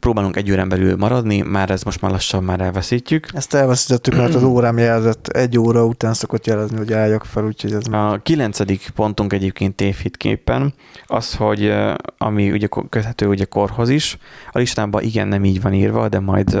Próbálunk 0.00 0.36
egy 0.36 0.50
órán 0.50 0.68
belül 0.68 0.96
maradni, 0.96 1.40
már 1.40 1.70
ez 1.70 1.82
most 1.82 2.00
már 2.00 2.10
lassan 2.10 2.44
már 2.44 2.60
elveszítjük. 2.60 3.26
Ezt 3.32 3.54
elveszítettük, 3.54 4.14
mert 4.14 4.34
az 4.34 4.42
órám 4.42 4.78
jelzett 4.78 5.26
egy 5.26 5.58
óra 5.58 5.84
után 5.84 6.14
szokott 6.14 6.46
jelezni, 6.46 6.76
hogy 6.76 6.92
álljak 6.92 7.24
fel, 7.24 7.44
úgyhogy 7.44 7.72
ez 7.72 7.86
A 7.86 8.20
kilencedik 8.22 8.90
pontunk 8.94 9.32
egyébként 9.32 9.74
tévhitképpen 9.74 10.74
az, 11.06 11.34
hogy 11.34 11.72
ami 12.18 12.50
ugye 12.50 12.66
köthető 12.88 13.26
ugye 13.26 13.44
korhoz 13.44 13.88
is, 13.88 14.18
a 14.50 14.58
listában 14.58 15.02
igen 15.02 15.28
nem 15.28 15.44
így 15.44 15.62
van 15.62 15.72
írva, 15.72 16.08
de 16.08 16.20
majd, 16.20 16.60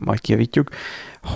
majd 0.00 0.20
kijavítjuk, 0.20 0.68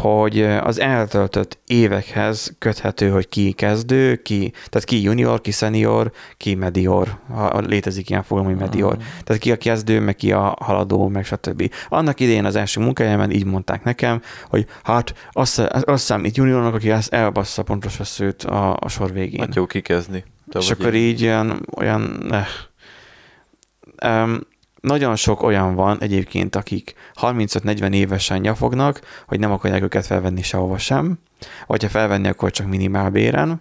hogy 0.00 0.42
az 0.42 0.80
eltöltött 0.80 1.58
évekhez 1.66 2.54
köthető, 2.58 3.10
hogy 3.10 3.28
ki 3.28 3.52
kezdő, 3.52 4.16
ki, 4.16 4.50
tehát 4.50 4.84
ki 4.84 5.02
junior, 5.02 5.40
ki 5.40 5.50
senior, 5.50 6.12
ki 6.36 6.54
medior, 6.54 7.18
ha 7.28 7.58
létezik 7.58 8.10
ilyen 8.10 8.22
fogalom, 8.22 8.50
hogy 8.50 8.60
medior. 8.60 8.96
Tehát 9.24 9.42
ki 9.42 9.52
a 9.52 9.56
kezdő, 9.56 10.00
meg 10.00 10.16
ki 10.16 10.32
a 10.32 10.56
haladó, 10.60 11.08
meg 11.08 11.24
stb. 11.24 11.72
Annak 11.88 12.20
idején 12.20 12.44
az 12.44 12.56
első 12.56 12.80
munkahelyemen 12.80 13.30
így 13.30 13.44
mondták 13.44 13.84
nekem, 13.84 14.22
hogy 14.48 14.66
hát 14.82 15.14
azt, 15.32 15.58
azt 15.58 16.04
számít 16.04 16.36
juniornak, 16.36 16.74
aki 16.74 16.90
ezt 16.90 17.12
elbassza 17.12 17.62
pontos 17.62 17.96
veszőt 17.96 18.42
a, 18.42 18.76
a 18.80 18.88
sor 18.88 19.12
végén. 19.12 19.40
Hát 19.40 19.54
jó 19.54 19.66
kikezdni. 19.66 20.24
Te 20.50 20.58
És 20.58 20.70
akkor 20.70 20.94
így. 20.94 21.02
így 21.02 21.22
olyan, 21.22 21.66
olyan 21.76 22.32
eh. 22.32 22.46
um, 24.24 24.40
nagyon 24.82 25.16
sok 25.16 25.42
olyan 25.42 25.74
van 25.74 26.00
egyébként, 26.00 26.56
akik 26.56 26.94
35-40 27.20 27.92
évesen 27.92 28.40
nyafognak, 28.40 29.00
hogy 29.26 29.38
nem 29.38 29.52
akarják 29.52 29.82
őket 29.82 30.06
felvenni 30.06 30.42
sehova 30.42 30.78
sem, 30.78 31.18
vagy 31.66 31.82
ha 31.82 31.88
felvenni, 31.88 32.28
akkor 32.28 32.50
csak 32.50 32.66
minimál 32.66 33.10
béren, 33.10 33.60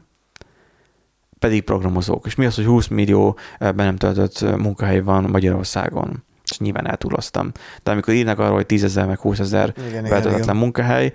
pedig 1.39 1.63
programozók. 1.63 2.26
És 2.26 2.36
mi 2.36 2.45
az, 2.45 2.55
hogy 2.55 2.65
20 2.65 2.88
millió 2.88 3.38
be 3.59 3.74
nem 3.74 3.95
töltött 3.95 4.57
munkahely 4.57 5.01
van 5.01 5.24
Magyarországon? 5.24 6.24
És 6.43 6.57
nyilván 6.57 6.88
eltúloztam. 6.88 7.51
De 7.84 7.91
amikor 7.91 8.13
írnak 8.13 8.39
arról, 8.39 8.55
hogy 8.55 8.65
10 8.65 8.84
ezer 8.84 9.07
meg 9.07 9.19
20 9.19 9.39
ezer 9.39 9.74
betöltetlen 10.01 10.55
munkahely. 10.55 11.13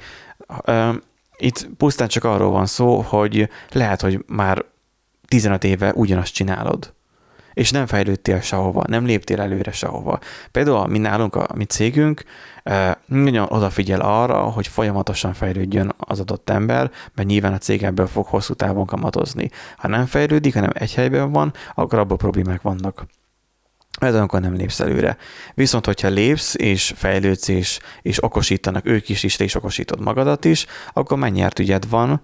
Itt 1.37 1.69
pusztán 1.77 2.09
csak 2.09 2.25
arról 2.25 2.51
van 2.51 2.67
szó, 2.67 3.01
hogy 3.01 3.49
lehet, 3.73 4.01
hogy 4.01 4.25
már 4.27 4.65
15 5.29 5.65
éve 5.65 5.93
ugyanazt 5.95 6.35
csinálod, 6.35 6.95
és 7.57 7.71
nem 7.71 7.87
fejlődtél 7.87 8.41
sehova, 8.41 8.85
nem 8.89 9.05
léptél 9.05 9.41
előre 9.41 9.73
sehova. 9.73 10.19
Például 10.51 10.87
mi 10.87 10.99
nálunk, 10.99 11.35
a 11.35 11.49
mi 11.55 11.65
cégünk 11.65 12.23
nagyon 13.07 13.47
odafigyel 13.49 14.01
arra, 14.01 14.41
hogy 14.41 14.67
folyamatosan 14.67 15.33
fejlődjön 15.33 15.93
az 15.99 16.21
adott 16.21 16.51
ember, 16.51 16.91
mert 17.15 17.29
nyilván 17.29 17.53
a 17.53 17.59
cég 17.59 17.83
ebből 17.83 18.07
fog 18.07 18.27
hosszú 18.27 18.55
távon 18.55 18.87
kamatozni. 18.87 19.51
Ha 19.77 19.89
nem 19.89 20.07
fejlődik, 20.07 20.55
hanem 20.55 20.71
egy 20.75 20.95
helyben 20.95 21.33
van, 21.33 21.53
akkor 21.75 21.99
abban 21.99 22.17
problémák 22.17 22.63
vannak. 22.63 23.07
Ez 24.01 24.15
akkor 24.15 24.41
nem 24.41 24.55
lépsz 24.55 24.81
előre. 24.81 25.17
Viszont, 25.55 25.87
hogyha 25.87 26.09
lépsz, 26.09 26.55
és 26.57 26.93
fejlődsz, 26.97 27.49
és, 27.49 27.79
és 28.03 28.25
okosítanak 28.25 28.87
ők 28.87 29.09
is, 29.09 29.23
és 29.23 29.37
te 29.37 29.45
is 29.45 29.55
okosítod 29.55 30.01
magadat 30.01 30.45
is, 30.45 30.67
akkor 30.93 31.19
mennyert 31.19 31.59
ügyed 31.59 31.89
van, 31.89 32.21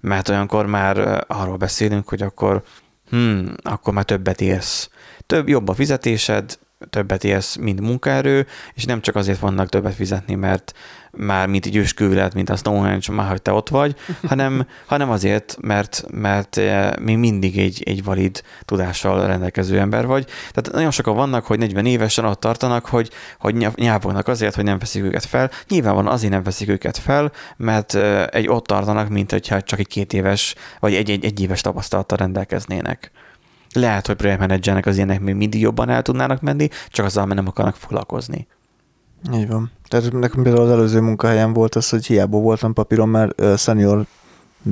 mert 0.00 0.28
olyankor 0.28 0.66
már 0.66 1.24
arról 1.28 1.56
beszélünk, 1.56 2.08
hogy 2.08 2.22
akkor, 2.22 2.62
hmm, 3.10 3.54
akkor 3.62 3.92
már 3.92 4.04
többet 4.04 4.40
érsz. 4.40 4.90
Több, 5.26 5.48
jobb 5.48 5.68
a 5.68 5.74
fizetésed, 5.74 6.58
többet 6.90 7.24
érsz, 7.24 7.56
mint 7.56 7.80
munkaerő, 7.80 8.46
és 8.74 8.84
nem 8.84 9.00
csak 9.00 9.14
azért 9.16 9.38
vannak 9.38 9.68
többet 9.68 9.94
fizetni, 9.94 10.34
mert 10.34 10.72
már 11.10 11.48
mint 11.48 11.66
egy 11.66 11.76
őskővet, 11.76 12.34
mint 12.34 12.50
a 12.50 12.56
Stonehenge, 12.56 13.12
már 13.12 13.28
hogy 13.28 13.42
te 13.42 13.52
ott 13.52 13.68
vagy, 13.68 13.94
hanem, 14.28 14.66
hanem 14.86 15.10
azért, 15.10 15.56
mert, 15.60 16.04
mert 16.10 16.56
eh, 16.56 16.92
még 17.00 17.16
mindig 17.16 17.58
egy, 17.58 17.82
egy 17.86 18.04
valid 18.04 18.42
tudással 18.64 19.26
rendelkező 19.26 19.78
ember 19.78 20.06
vagy. 20.06 20.24
Tehát 20.24 20.72
nagyon 20.72 20.90
sokan 20.90 21.14
vannak, 21.14 21.44
hogy 21.44 21.58
40 21.58 21.86
évesen 21.86 22.24
ott 22.24 22.40
tartanak, 22.40 22.86
hogy, 22.86 23.10
hogy 23.38 23.54
nyá- 23.54 23.76
nyávognak 23.76 24.28
azért, 24.28 24.54
hogy 24.54 24.64
nem 24.64 24.78
veszik 24.78 25.02
őket 25.02 25.24
fel. 25.24 25.50
Nyilvánvalóan 25.68 26.12
azért 26.12 26.32
nem 26.32 26.42
veszik 26.42 26.68
őket 26.68 26.98
fel, 26.98 27.32
mert 27.56 27.94
eh, 27.94 28.26
egy 28.26 28.48
ott 28.48 28.66
tartanak, 28.66 29.08
mint 29.08 29.30
hogyha 29.30 29.62
csak 29.62 29.78
egy 29.78 29.88
két 29.88 30.12
éves, 30.12 30.54
vagy 30.80 30.94
egy, 30.94 31.10
egy, 31.10 31.24
egy 31.24 31.40
éves 31.40 31.60
tapasztalattal 31.60 32.18
rendelkeznének. 32.18 33.12
Lehet, 33.74 34.06
hogy 34.06 34.16
projektmenedzsernek 34.16 34.86
az 34.86 34.96
ilyenek 34.96 35.20
még 35.20 35.34
mindig 35.34 35.60
jobban 35.60 35.88
el 35.88 36.02
tudnának 36.02 36.40
menni, 36.40 36.68
csak 36.88 37.06
azzal, 37.06 37.24
mert 37.26 37.36
nem 37.38 37.48
akarnak 37.48 37.74
foglalkozni. 37.76 38.46
Így 39.34 39.48
van. 39.48 39.70
Tehát 39.88 40.12
nekem 40.12 40.42
például 40.42 40.64
az 40.64 40.70
előző 40.70 41.00
munkahelyem 41.00 41.52
volt 41.52 41.74
az, 41.74 41.88
hogy 41.88 42.06
hiába 42.06 42.38
voltam 42.38 42.72
papíron, 42.72 43.08
mert 43.08 43.40
uh, 43.40 43.56
senior 43.56 44.04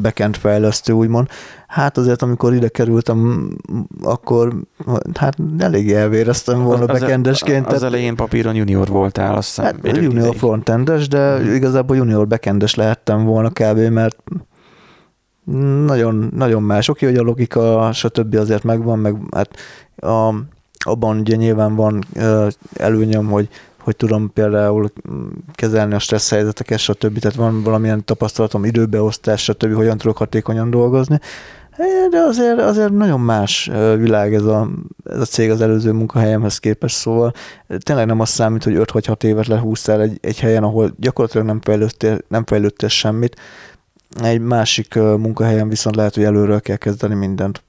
backend 0.03 0.37
fejlesztő, 0.37 0.93
úgymond. 0.93 1.29
Hát 1.67 1.99
azért, 1.99 2.23
amikor 2.23 2.55
ide 2.55 2.69
kerültem, 2.69 3.51
akkor 4.03 4.55
hát 5.15 5.37
elég 5.59 5.93
elvéreztem 5.93 6.63
volna 6.63 6.85
Az- 6.85 7.01
backendesként. 7.01 7.67
Az, 7.67 7.73
az 7.73 7.79
tehát- 7.79 7.95
elején 7.95 8.17
papíron 8.17 8.55
junior 8.55 8.89
voltál, 8.89 9.35
azt 9.35 9.47
hiszem. 9.49 9.65
Hát 9.65 9.97
junior 9.97 10.13
ideig. 10.13 10.39
frontendes, 10.39 11.09
de 11.09 11.55
igazából 11.55 11.97
junior 11.97 12.27
backendes 12.27 12.75
lehettem 12.75 13.25
volna 13.25 13.51
kb, 13.51 13.79
mert 13.79 14.17
nagyon, 15.85 16.31
nagyon 16.37 16.63
más. 16.63 16.89
Oké, 16.89 17.07
hogy 17.07 17.17
a 17.17 17.23
logika, 17.23 17.93
stb. 17.93 18.35
azért 18.35 18.63
megvan, 18.63 18.99
meg 18.99 19.17
hát 19.31 19.57
a, 19.97 20.35
abban 20.79 21.19
ugye 21.19 21.37
nyilván 21.37 21.75
van 21.75 22.05
előnyöm, 22.77 23.27
hogy 23.27 23.49
hogy 23.85 23.97
tudom 23.97 24.33
például 24.33 24.93
kezelni 25.53 25.95
a 25.95 25.99
stressz 25.99 26.31
helyzeteket, 26.31 26.79
stb. 26.79 27.19
Tehát 27.19 27.37
van 27.37 27.63
valamilyen 27.63 28.05
tapasztalatom, 28.05 28.65
időbeosztás, 28.65 29.43
stb., 29.43 29.75
hogyan 29.75 29.99
tudok 29.99 30.17
hatékonyan 30.17 30.71
dolgozni. 30.71 31.21
De 32.11 32.19
azért, 32.19 32.61
azért 32.61 32.93
nagyon 32.93 33.21
más 33.21 33.71
világ 33.97 34.35
ez 34.35 34.45
a, 34.45 34.69
ez 35.05 35.21
a 35.21 35.25
cég 35.25 35.51
az 35.51 35.61
előző 35.61 35.93
munkahelyemhez 35.93 36.59
képest, 36.59 36.97
szóval 36.97 37.33
tényleg 37.79 38.07
nem 38.07 38.21
az 38.21 38.29
számít, 38.29 38.65
hogy 38.65 38.75
5 38.75 38.91
vagy 38.91 39.07
6 39.07 39.25
évet 39.25 39.47
lehúztál 39.47 40.01
egy, 40.01 40.19
egy 40.21 40.41
helyen, 40.41 40.63
ahol 40.63 40.95
gyakorlatilag 40.99 41.47
nem 41.47 41.61
fejlődtél, 41.61 42.19
nem 42.29 42.45
fejlődtél 42.45 42.89
semmit. 42.89 43.37
Egy 44.23 44.41
másik 44.41 44.95
munkahelyen 44.95 45.69
viszont 45.69 45.97
lehet, 45.97 46.15
hogy 46.15 46.25
előről 46.25 46.61
kell 46.61 46.77
kezdeni 46.77 47.15
mindent. 47.15 47.62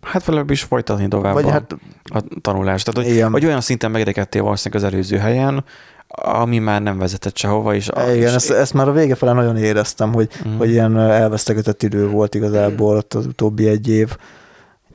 Hát 0.00 0.24
velebb 0.24 0.50
is 0.50 0.62
folytatni 0.62 1.08
tovább 1.08 1.32
Vagy 1.32 1.44
a, 1.44 1.50
hát 1.50 1.76
a 2.04 2.22
tanulást. 2.40 2.84
Tehát, 2.84 3.08
hogy, 3.08 3.16
igen, 3.16 3.30
hogy 3.30 3.44
olyan 3.44 3.60
szinten 3.60 3.90
megrekedtél 3.90 4.42
valószínűleg 4.42 4.84
az 4.84 4.92
előző 4.92 5.16
helyen, 5.16 5.64
ami 6.08 6.58
már 6.58 6.82
nem 6.82 6.98
vezetett 6.98 7.36
sehova, 7.36 7.74
és, 7.74 7.88
a, 7.88 8.02
igen 8.02 8.28
és 8.28 8.34
ezt, 8.34 8.50
ezt, 8.50 8.74
már 8.74 8.88
a 8.88 8.92
vége 8.92 9.14
fele 9.14 9.32
nagyon 9.32 9.56
éreztem, 9.56 10.12
hogy, 10.12 10.28
Mhm. 10.44 10.56
hogy 10.56 10.70
ilyen 10.70 10.98
elvesztegetett 10.98 11.82
idő 11.82 12.08
volt 12.08 12.34
igazából 12.34 12.96
ott 12.96 13.14
az 13.14 13.26
utóbbi 13.26 13.68
egy 13.68 13.88
év. 13.88 14.16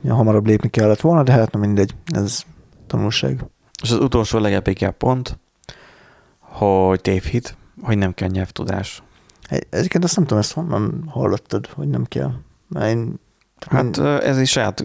Hamarabb 0.08 0.46
lépni 0.46 0.68
kellett 0.68 1.00
volna, 1.00 1.22
de 1.22 1.32
hát 1.32 1.52
na 1.52 1.58
mindegy, 1.58 1.94
ez 2.06 2.42
tanulság. 2.86 3.44
És 3.82 3.90
az 3.90 3.98
utolsó 3.98 4.38
legepikebb 4.38 4.96
pont, 4.96 5.38
hogy 6.38 7.00
tévhit, 7.00 7.56
hogy 7.82 7.98
nem 7.98 8.14
kell 8.14 8.28
nyelvtudás. 8.28 9.02
Egy- 9.48 9.66
Egyébként 9.70 10.04
ezt 10.04 10.16
nem 10.16 10.24
tudom, 10.24 10.38
ezt 10.42 10.52
honnan 10.52 11.04
hallottad, 11.08 11.66
hogy 11.66 11.88
nem 11.88 12.04
kell. 12.04 12.30
Mert 12.68 12.86
én, 12.94 13.14
Hát 13.70 13.96
ö, 13.96 14.22
ez 14.22 14.38
is 14.40 14.50
saját 14.50 14.84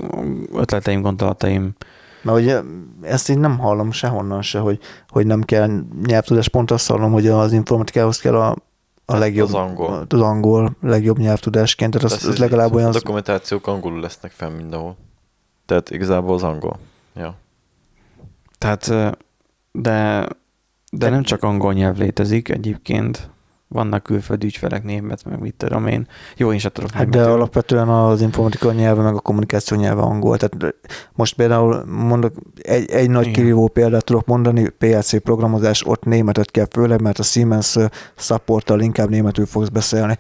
ötleteim, 0.53 1.01
gondolataim. 1.01 1.75
Mert 2.23 2.37
ugye 2.37 2.61
ezt 3.01 3.29
így 3.29 3.37
nem 3.37 3.57
hallom 3.59 3.91
sehonnan 3.91 4.41
se, 4.41 4.59
hogy, 4.59 4.79
hogy 5.09 5.25
nem 5.25 5.41
kell 5.41 5.69
nyelvtudás, 6.05 6.47
pont 6.49 6.71
azt 6.71 6.87
hallom, 6.87 7.11
hogy 7.11 7.27
az 7.27 7.53
informatikához 7.53 8.19
kell 8.19 8.35
a, 8.35 8.55
a 9.05 9.15
legjobb, 9.17 9.47
Az 9.47 9.53
angol. 9.53 10.05
az 10.09 10.21
angol 10.21 10.75
legjobb 10.81 11.17
nyelvtudásként, 11.17 11.91
tehát 11.93 12.11
az, 12.11 12.25
az 12.25 12.37
legalább 12.37 12.73
olyan, 12.73 12.89
A 12.89 12.93
dokumentációk 12.93 13.67
angolul 13.67 13.99
lesznek 13.99 14.31
fenn 14.31 14.51
mindenhol. 14.55 14.97
Tehát 15.65 15.89
igazából 15.89 16.33
az 16.35 16.43
angol. 16.43 16.79
Ja. 17.15 17.35
Tehát, 18.57 18.89
de, 19.71 20.27
de 20.91 21.09
nem 21.09 21.23
csak 21.23 21.43
angol 21.43 21.73
nyelv 21.73 21.97
létezik 21.97 22.49
egyébként. 22.49 23.29
Vannak 23.71 24.03
külföldi 24.03 24.45
ügyfelek, 24.45 24.83
német, 24.83 25.25
meg 25.25 25.39
mit 25.39 25.53
tudom 25.53 25.87
én. 25.87 26.07
Jó, 26.37 26.53
én 26.53 26.59
sem 26.59 26.71
tudok 26.71 26.91
hát 26.91 27.03
de 27.03 27.09
németül. 27.09 27.33
alapvetően 27.33 27.89
az 27.89 28.21
informatika 28.21 28.71
nyelve, 28.71 29.01
meg 29.01 29.15
a 29.15 29.19
kommunikáció 29.19 29.77
nyelve 29.77 30.01
angol. 30.01 30.37
Tehát 30.37 30.75
most 31.13 31.35
például 31.35 31.85
mondok, 31.85 32.33
egy, 32.61 32.89
egy 32.89 33.09
nagy 33.09 33.21
Igen. 33.21 33.33
kirívó 33.33 33.67
példát 33.67 34.03
tudok 34.03 34.25
mondani, 34.25 34.69
PLC 34.69 35.21
programozás, 35.23 35.85
ott 35.87 36.03
németet 36.03 36.51
kell 36.51 36.67
főleg, 36.71 37.01
mert 37.01 37.19
a 37.19 37.23
Siemens 37.23 37.75
supporttal 38.15 38.81
inkább 38.81 39.09
németül 39.09 39.45
fogsz 39.45 39.69
beszélni. 39.69 40.17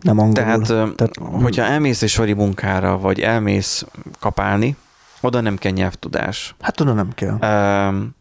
Nem 0.00 0.18
angolul. 0.18 0.64
Tehát, 0.66 0.94
Tehát, 0.94 1.16
hogyha 1.42 1.62
elmész 1.64 2.02
egy 2.02 2.08
sori 2.08 2.32
munkára, 2.32 2.98
vagy 2.98 3.20
elmész 3.20 3.86
kapálni, 4.18 4.76
oda 5.20 5.40
nem 5.40 5.56
kell 5.56 5.72
nyelvtudás. 5.72 6.54
Hát 6.60 6.80
oda 6.80 6.92
nem 6.92 7.10
kell. 7.14 7.38
Um, 7.88 8.14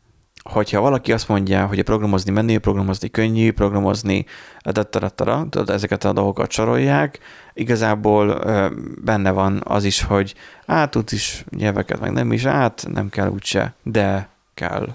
hogyha 0.43 0.81
valaki 0.81 1.13
azt 1.13 1.27
mondja, 1.27 1.65
hogy 1.65 1.79
a 1.79 1.83
programozni 1.83 2.31
menő, 2.31 2.59
programozni 2.59 3.09
könnyű, 3.09 3.51
programozni 3.51 4.25
dattaratara, 4.63 5.47
tudod, 5.49 5.69
ezeket 5.69 6.03
a 6.03 6.13
dolgokat 6.13 6.51
sorolják, 6.51 7.19
igazából 7.53 8.27
ö, 8.27 8.67
benne 9.03 9.31
van 9.31 9.61
az 9.65 9.83
is, 9.83 10.01
hogy 10.01 10.33
át 10.65 10.89
tudsz 10.91 11.11
is 11.11 11.45
nyelveket, 11.49 11.99
meg 11.99 12.11
nem 12.11 12.31
is 12.31 12.45
át, 12.45 12.87
nem 12.93 13.09
kell 13.09 13.29
úgyse, 13.29 13.73
de 13.83 14.29
kell. 14.53 14.87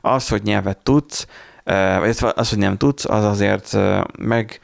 Az, 0.00 0.28
hogy 0.28 0.42
nyelvet 0.42 0.78
tudsz, 0.78 1.26
ö, 1.64 1.96
vagy 1.98 2.16
az, 2.34 2.48
hogy 2.48 2.58
nem 2.58 2.76
tudsz, 2.76 3.04
az 3.04 3.24
azért 3.24 3.76
meg 4.18 4.60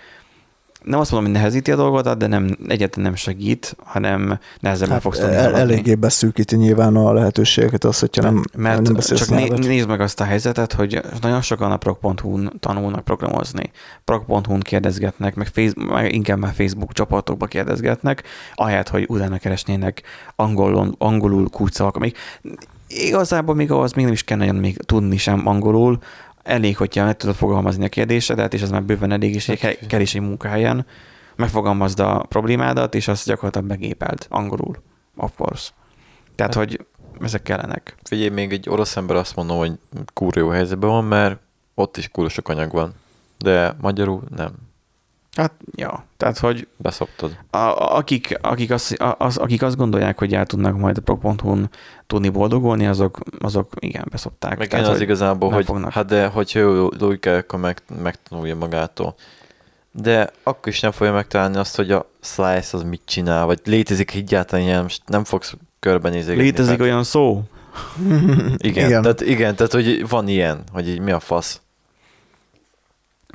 nem 0.84 1.00
azt 1.00 1.10
mondom, 1.10 1.30
hogy 1.30 1.40
nehezíti 1.40 1.72
a 1.72 1.76
dolgodat, 1.76 2.18
de 2.18 2.26
nem, 2.26 2.56
egyáltalán 2.68 3.04
nem 3.04 3.14
segít, 3.14 3.76
hanem 3.84 4.38
nehezebben 4.60 4.92
Hát 4.92 5.02
fogsz 5.02 5.18
tudni 5.18 5.34
el, 5.34 5.56
eléggé 5.56 5.94
beszűkíti 5.94 6.56
nyilván 6.56 6.96
a 6.96 7.12
lehetőségeket 7.12 7.84
az, 7.84 7.98
hogyha 7.98 8.22
nem, 8.22 8.42
Mert 8.56 8.80
nem 8.80 8.94
beszélsz 8.94 9.20
csak 9.26 9.38
né- 9.38 9.58
nézd 9.58 9.88
meg 9.88 10.00
azt 10.00 10.20
a 10.20 10.24
helyzetet, 10.24 10.72
hogy 10.72 11.00
nagyon 11.20 11.42
sokan 11.42 11.72
a 11.72 11.76
prog.hu-n 11.76 12.52
tanulnak 12.60 13.04
programozni. 13.04 13.70
Prog.hu-n 14.04 14.60
kérdezgetnek, 14.60 15.34
meg, 15.34 15.46
face- 15.46 15.76
meg 15.76 16.14
inkább 16.14 16.38
már 16.38 16.52
Facebook 16.52 16.92
csoportokba 16.92 17.46
kérdezgetnek, 17.46 18.22
ahelyett, 18.54 18.88
hogy 18.88 19.04
utána 19.08 19.38
keresnének 19.38 20.02
angolon, 20.36 20.94
angolul 20.98 21.48
kulcsszavak, 21.48 21.96
amik 21.96 22.16
igazából 22.88 23.54
még 23.54 23.70
ahhoz 23.70 23.92
még 23.92 24.04
nem 24.04 24.14
is 24.14 24.24
kell 24.24 24.36
nagyon 24.36 24.54
még 24.54 24.76
tudni 24.76 25.16
sem 25.16 25.46
angolul, 25.46 25.98
elég, 26.42 26.76
hogyha 26.76 27.04
meg 27.04 27.16
tudod 27.16 27.34
fogalmazni 27.34 27.84
a 27.84 27.88
kérdésedet, 27.88 28.54
és 28.54 28.62
az 28.62 28.70
már 28.70 28.82
bőven 28.82 29.12
elég, 29.12 29.34
és 29.34 29.48
egy, 29.48 29.86
kell 29.86 30.00
is 30.00 30.14
egy 30.14 30.20
munkahelyen, 30.20 30.86
megfogalmazd 31.36 32.00
a 32.00 32.24
problémádat, 32.28 32.94
és 32.94 33.08
azt 33.08 33.26
gyakorlatilag 33.26 33.68
megépeld 33.68 34.26
angolul, 34.28 34.76
of 35.16 35.32
course. 35.36 35.70
Tehát, 36.34 36.54
Hát- 36.54 36.64
hogy 36.64 36.86
ezek 37.20 37.42
kellenek. 37.42 37.96
Figyelj, 38.02 38.28
még 38.28 38.52
egy 38.52 38.68
orosz 38.68 38.96
ember 38.96 39.16
azt 39.16 39.36
mondom, 39.36 39.56
hogy 39.58 39.72
kurva 40.14 40.40
jó 40.40 40.48
helyzetben 40.48 40.90
van, 40.90 41.04
mert 41.04 41.38
ott 41.74 41.96
is 41.96 42.08
kurva 42.08 42.30
sok 42.30 42.48
anyag 42.48 42.72
van. 42.72 42.94
De 43.38 43.76
magyarul 43.80 44.22
nem. 44.36 44.52
Hát, 45.36 45.52
ja, 45.74 46.04
tehát, 46.16 46.38
hogy 46.38 46.68
Beszoptad. 46.76 47.36
a, 47.50 47.56
a- 47.56 47.96
akik, 47.96 48.38
akik, 48.40 48.70
azt, 48.70 48.92
az, 49.18 49.36
akik 49.36 49.62
azt 49.62 49.76
gondolják, 49.76 50.18
hogy 50.18 50.34
el 50.34 50.46
tudnak 50.46 50.78
majd 50.78 50.98
a 50.98 51.00
pro.hu-n 51.00 51.70
tudni 52.12 52.28
boldogulni, 52.28 52.86
azok, 52.86 53.18
azok 53.38 53.72
igen, 53.78 54.06
beszopták. 54.10 54.58
Meg 54.58 54.68
Tehát, 54.68 54.86
az 54.86 54.92
hogy 54.92 55.00
igazából, 55.00 55.50
hogy 55.50 55.64
fognak. 55.64 55.92
hát 55.92 56.06
de 56.06 56.26
hogyha 56.26 56.58
jó 56.58 56.88
logika, 56.98 57.36
akkor 57.36 57.58
meg, 57.58 57.78
megtanulja 58.02 58.56
magától. 58.56 59.14
De 59.92 60.30
akkor 60.42 60.72
is 60.72 60.80
nem 60.80 60.90
fogja 60.90 61.12
megtalálni 61.12 61.56
azt, 61.56 61.76
hogy 61.76 61.90
a 61.90 62.10
slice 62.20 62.76
az 62.76 62.82
mit 62.82 63.02
csinál, 63.04 63.46
vagy 63.46 63.60
létezik 63.64 64.14
egyáltalán 64.14 64.64
ilyen, 64.64 64.82
most 64.82 65.02
nem 65.06 65.24
fogsz 65.24 65.54
körbenézegetni. 65.80 66.42
Létezik 66.42 66.76
fel. 66.76 66.86
olyan 66.86 67.04
szó? 67.04 67.42
Igen, 68.56 68.86
Igen. 68.86 69.02
Tehát, 69.02 69.20
igen, 69.20 69.56
tehát 69.56 69.72
hogy 69.72 70.08
van 70.08 70.28
ilyen, 70.28 70.62
hogy 70.72 70.88
így 70.88 71.00
mi 71.00 71.10
a 71.10 71.20
fasz. 71.20 71.60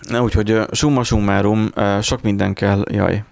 Na, 0.10 0.24
úgyhogy 0.24 0.60
summa 0.72 1.04
summarum, 1.04 1.70
sok 2.02 2.22
minden 2.22 2.54
kell, 2.54 2.84
jaj. 2.92 3.24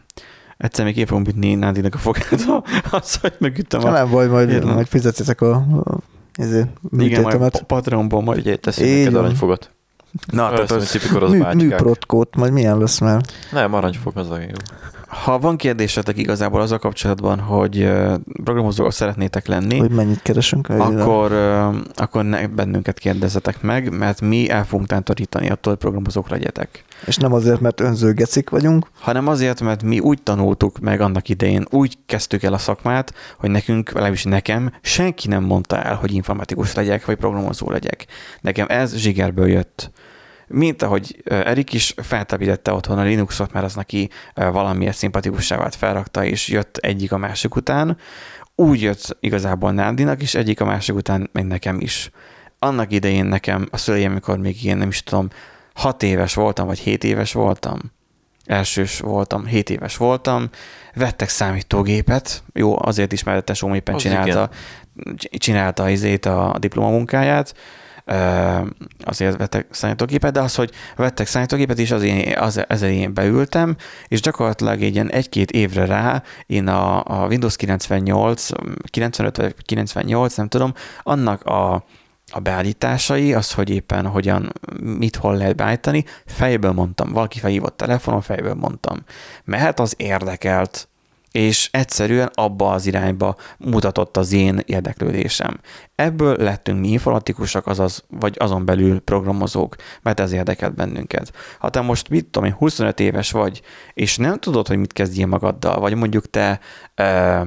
Egyszer 0.58 0.86
még 0.86 0.94
ki 0.94 1.06
fogom 1.06 1.24
ütni 1.28 1.56
Nádinak 1.56 1.94
a 1.94 1.98
fogát, 1.98 2.46
az, 2.92 3.16
hogy 3.16 3.34
megütöm 3.38 3.82
Ha 3.82 3.88
a... 3.88 3.92
nem 3.92 4.10
baj, 4.10 4.28
majd, 4.28 4.50
Érlem. 4.50 4.74
majd 4.74 4.88
fizetitek 4.88 5.42
a, 5.42 5.54
a 5.54 5.98
ezért, 6.34 6.68
Igen, 6.98 7.22
majd 7.22 7.62
Patreonból 7.62 8.22
majd. 8.22 8.40
Ugye 8.40 8.56
teszünk 8.56 8.98
neked 8.98 9.16
aranyfogat. 9.16 9.70
Na, 10.32 10.50
tehát 10.50 10.72
az, 10.72 11.00
orosz 11.16 11.32
Mű, 11.32 11.44
műprotkót, 11.54 12.36
majd 12.36 12.52
milyen 12.54 12.78
lesz 12.78 13.00
már? 13.00 13.22
Nem, 13.52 13.74
aranyfog 13.74 14.18
az 14.18 14.30
a 14.30 14.40
jó. 14.40 14.48
ha 15.08 15.40
van 15.40 15.58
kérdésetek 15.58 16.18
igazából 16.18 16.62
azzal 16.62 16.78
kapcsolatban, 16.78 17.40
hogy 17.40 17.92
programozók 18.44 18.92
szeretnétek 18.92 19.48
lenni, 19.48 19.78
Hogy 19.78 19.92
mennyit 19.92 20.22
keresünk? 20.22 20.70
akkor, 20.70 21.32
akkor 21.96 22.24
ne 22.24 22.48
bennünket 22.48 23.00
kérdezzetek 23.00 23.62
meg, 23.62 23.98
mert 23.98 24.22
mi 24.22 24.50
el 24.50 24.66
fogunk 24.66 24.88
tántorítani 24.88 25.50
attól, 25.50 25.72
hogy 25.74 25.82
programozók 25.82 26.30
legyetek. 26.30 26.85
És 27.06 27.16
nem 27.16 27.34
azért, 27.34 27.60
mert 27.60 27.80
önző 27.80 28.14
gecik 28.14 28.50
vagyunk, 28.50 28.88
hanem 29.00 29.28
azért, 29.28 29.62
mert 29.62 29.84
mi 29.84 30.00
úgy 30.00 30.22
tanultuk 30.24 30.80
meg 30.80 31.02
annak 31.02 31.30
idején, 31.30 31.66
úgy 31.70 31.98
kezdtük 32.06 32.44
el 32.44 32.54
a 32.54 32.58
szakmát, 32.58 33.14
hogy 33.38 33.50
nekünk, 33.50 33.92
legalábbis 33.92 34.24
nekem, 34.24 34.74
senki 34.82 35.28
nem 35.28 35.44
mondta 35.44 35.82
el, 35.82 35.96
hogy 35.96 36.14
informatikus 36.14 36.74
legyek, 36.74 37.06
vagy 37.06 37.16
programozó 37.16 37.70
legyek. 37.72 38.06
Nekem 38.42 38.66
ez 38.70 38.96
zsigerből 38.96 39.48
jött. 39.48 39.92
Mint 40.48 40.82
ahogy 40.82 41.24
Erik 41.26 41.74
is 41.74 41.94
feltelepítette 41.98 42.74
otthon 42.74 42.98
a 42.98 43.04
Linuxot, 43.04 43.54
mert 43.54 43.66
az 43.66 43.76
neki 43.76 44.10
valamiért 44.34 44.98
szimpatikussá 44.98 45.58
vált, 45.58 45.76
felrakta, 45.76 46.24
és 46.26 46.48
jött 46.48 46.78
egyik 46.78 47.12
a 47.12 47.18
másik 47.18 47.56
után, 47.56 47.98
úgy 48.56 48.82
jött 48.82 49.18
igazából 49.20 49.72
Nádinak 49.72 50.22
is, 50.22 50.36
egyik 50.36 50.62
a 50.62 50.66
másik 50.66 50.96
után 50.96 51.30
meg 51.32 51.46
nekem 51.46 51.80
is. 51.80 52.10
Annak 52.60 52.92
idején 52.92 53.26
nekem 53.26 53.68
a 53.72 53.78
szüleim, 53.78 54.12
amikor 54.12 54.38
még 54.38 54.64
ilyen, 54.64 54.78
nem 54.78 54.88
is 54.88 55.04
tudom, 55.04 55.28
hat 55.76 56.04
éves 56.04 56.34
voltam, 56.34 56.68
vagy 56.68 56.80
hét 56.80 57.04
éves 57.04 57.34
voltam, 57.34 57.80
elsős 58.46 59.00
voltam, 59.00 59.46
7 59.46 59.70
éves 59.70 59.98
voltam, 59.98 60.50
vettek 60.94 61.30
számítógépet, 61.30 62.44
jó, 62.54 62.76
azért 62.82 63.12
is, 63.12 63.24
mert 63.24 63.46
tesóm 63.46 63.74
éppen 63.74 63.96
Az 63.96 64.02
csinálta, 64.02 64.50
csinálta 65.38 65.90
izét 65.90 66.26
a 66.26 66.56
diplomamunkáját, 66.60 67.56
azért 69.00 69.38
vettek 69.38 69.68
számítógépet, 69.70 70.34
de 70.34 70.42
az, 70.42 70.56
hogy 70.56 70.72
vettek 70.96 71.28
számítógépet, 71.28 71.80
és 71.80 71.92
az 71.92 72.04
én, 72.04 72.38
az, 72.38 72.64
ezzel 72.68 72.90
én 72.90 73.14
beültem, 73.14 73.76
és 74.08 74.22
gyakorlatilag 74.22 74.82
egy 74.82 74.94
ilyen 74.94 75.12
egy-két 75.12 75.52
évre 75.52 75.86
rá 75.86 76.24
én 76.46 76.68
a, 76.68 77.04
a 77.06 77.28
Windows 77.28 77.56
98, 77.56 78.50
95 78.90 79.38
vagy 79.38 79.56
98, 79.66 80.36
nem 80.36 80.48
tudom, 80.48 80.74
annak 81.04 81.44
a 81.44 81.86
a 82.32 82.40
beállításai, 82.40 83.34
az, 83.34 83.52
hogy 83.54 83.70
éppen 83.70 84.08
hogyan, 84.08 84.54
mit, 84.82 85.16
hol 85.16 85.38
lehet 85.38 85.56
beállítani, 85.56 86.06
fejből 86.26 86.72
mondtam. 86.72 87.12
Valaki 87.12 87.40
felhívott 87.40 87.78
telefonon, 87.78 88.22
fejből 88.22 88.54
mondtam. 88.54 89.04
Mert 89.44 89.80
az 89.80 89.94
érdekelt, 89.98 90.88
és 91.36 91.70
egyszerűen 91.72 92.30
abba 92.34 92.72
az 92.72 92.86
irányba 92.86 93.36
mutatott 93.58 94.18
az 94.18 94.32
én 94.32 94.60
érdeklődésem. 94.66 95.60
Ebből 95.96 96.36
lettünk 96.38 96.80
mi 96.80 96.88
informatikusok, 96.88 97.68
azaz, 97.68 98.04
vagy 98.08 98.36
azon 98.40 98.66
belül 98.66 99.00
programozók, 99.00 99.76
mert 100.02 100.20
ez 100.20 100.32
érdekelt 100.32 100.76
bennünket. 100.76 101.32
Ha 101.60 101.70
te 101.70 101.82
most, 101.82 102.10
mit 102.10 102.26
tudom 102.26 102.50
én, 102.50 102.56
25 102.56 103.00
éves 103.00 103.32
vagy, 103.32 103.62
és 103.94 104.18
nem 104.18 104.40
tudod, 104.40 104.68
hogy 104.68 104.78
mit 104.78 104.94
kezdjél 104.94 105.26
magaddal, 105.26 105.80
vagy 105.80 105.96
mondjuk 105.96 106.30
te 106.30 106.60
ö, 106.96 107.42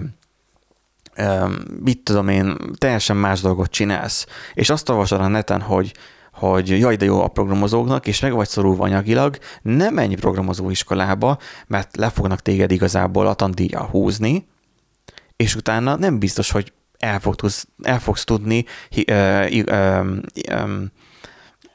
mit 1.83 1.99
tudom 2.03 2.29
én, 2.29 2.57
teljesen 2.79 3.17
más 3.17 3.41
dolgot 3.41 3.71
csinálsz, 3.71 4.27
és 4.55 4.71
azt 4.71 4.89
olvasod 4.89 5.21
a 5.21 5.29
neten, 5.29 5.61
hogy 5.61 5.93
hogy 6.33 6.79
jaj, 6.79 6.97
de 6.97 7.05
jó 7.05 7.23
a 7.23 7.29
programozóknak, 7.29 8.07
és 8.07 8.21
meg 8.21 8.33
vagy 8.33 8.49
szorulva 8.49 8.85
anyagilag, 8.85 9.39
nem 9.63 9.95
menj 9.95 10.15
programozóiskolába, 10.15 11.39
mert 11.67 11.97
le 11.97 12.11
fognak 12.11 12.41
téged 12.41 12.71
igazából 12.71 13.27
a 13.27 13.35
tandíjjal 13.35 13.87
húzni, 13.87 14.47
és 15.37 15.55
utána 15.55 15.97
nem 15.97 16.19
biztos, 16.19 16.51
hogy 16.51 16.73
el, 16.99 17.21
fog 17.21 17.35
tudsz, 17.35 17.67
el 17.83 18.01
fogsz 18.01 18.25
tudni 18.25 18.65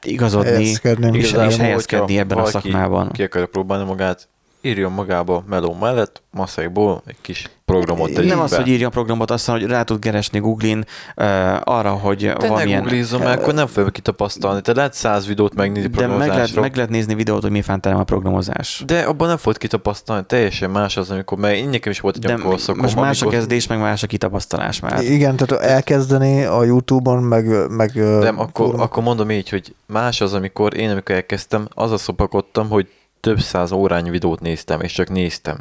igazodni, 0.02 0.50
Helyezkedni. 0.50 1.18
és, 1.18 1.32
és 1.32 1.56
helyezkedni 1.56 2.18
ebben 2.18 2.38
a 2.38 2.44
szakmában. 2.44 3.10
Ki 3.10 3.22
akarja 3.22 3.46
próbálni 3.46 3.84
magát, 3.84 4.28
írjon 4.64 4.92
magába 4.92 5.44
meló 5.48 5.76
mellett, 5.80 6.22
masszaiból 6.30 7.02
egy 7.06 7.16
kis 7.20 7.50
programot 7.64 8.12
tegyünk 8.12 8.32
Nem 8.32 8.40
az, 8.40 8.50
be. 8.50 8.56
hogy 8.56 8.68
írjon 8.68 8.90
programot, 8.90 9.30
azt 9.30 9.46
mondja, 9.46 9.66
hogy 9.66 9.76
rá 9.76 9.82
tud 9.82 9.98
keresni 9.98 10.38
Google-in 10.38 10.84
uh, 11.16 11.24
arra, 11.64 11.90
hogy 11.90 12.18
Te 12.18 12.36
ne 12.40 12.48
valamilyen... 12.48 12.82
googlizzon, 12.82 13.20
mert 13.20 13.40
akkor 13.40 13.54
nem 13.54 13.66
fogja 13.66 13.90
kitapasztalni. 13.90 14.60
Te 14.60 14.74
lehet 14.74 14.94
száz 14.94 15.26
videót 15.26 15.54
megnézni 15.54 15.88
de 15.88 16.06
meg 16.06 16.28
lehet, 16.28 16.54
meg 16.54 16.74
lehet 16.74 16.90
nézni 16.90 17.14
videót, 17.14 17.42
hogy 17.42 17.50
mi 17.50 17.62
fántelem 17.62 17.98
a 17.98 18.04
programozás. 18.04 18.82
De 18.86 19.00
abban 19.00 19.28
nem 19.28 19.36
fogod 19.36 19.58
kitapasztalni, 19.58 20.24
teljesen 20.26 20.70
más 20.70 20.96
az, 20.96 21.10
amikor, 21.10 21.38
mert 21.38 21.54
én 21.56 21.68
nekem 21.68 21.92
is 21.92 22.00
volt 22.00 22.14
egy 22.16 22.20
De 22.22 22.34
olyan 22.34 22.40
most 22.40 22.66
más 22.76 22.96
a 22.96 22.98
amikor- 22.98 23.32
kezdés, 23.32 23.66
meg 23.66 23.78
más 23.78 24.02
a 24.02 24.06
kitapasztalás 24.06 24.80
már. 24.80 25.02
Igen, 25.02 25.36
tehát 25.36 25.64
elkezdeni 25.64 26.44
a 26.44 26.64
Youtube-on, 26.64 27.22
meg... 27.22 27.68
meg 27.70 27.94
Nem, 27.94 28.40
akkor, 28.40 28.74
akkor 28.76 29.02
mondom 29.02 29.30
így, 29.30 29.48
hogy 29.48 29.74
más 29.86 30.20
az, 30.20 30.34
amikor 30.34 30.76
én, 30.76 30.90
amikor 30.90 31.14
elkezdtem, 31.14 31.68
az 31.74 31.92
a 31.92 31.96
szopakodtam, 31.96 32.68
hogy 32.68 32.88
több 33.24 33.40
száz 33.40 33.72
órányi 33.72 34.10
videót 34.10 34.40
néztem, 34.40 34.80
és 34.80 34.92
csak 34.92 35.08
néztem. 35.08 35.58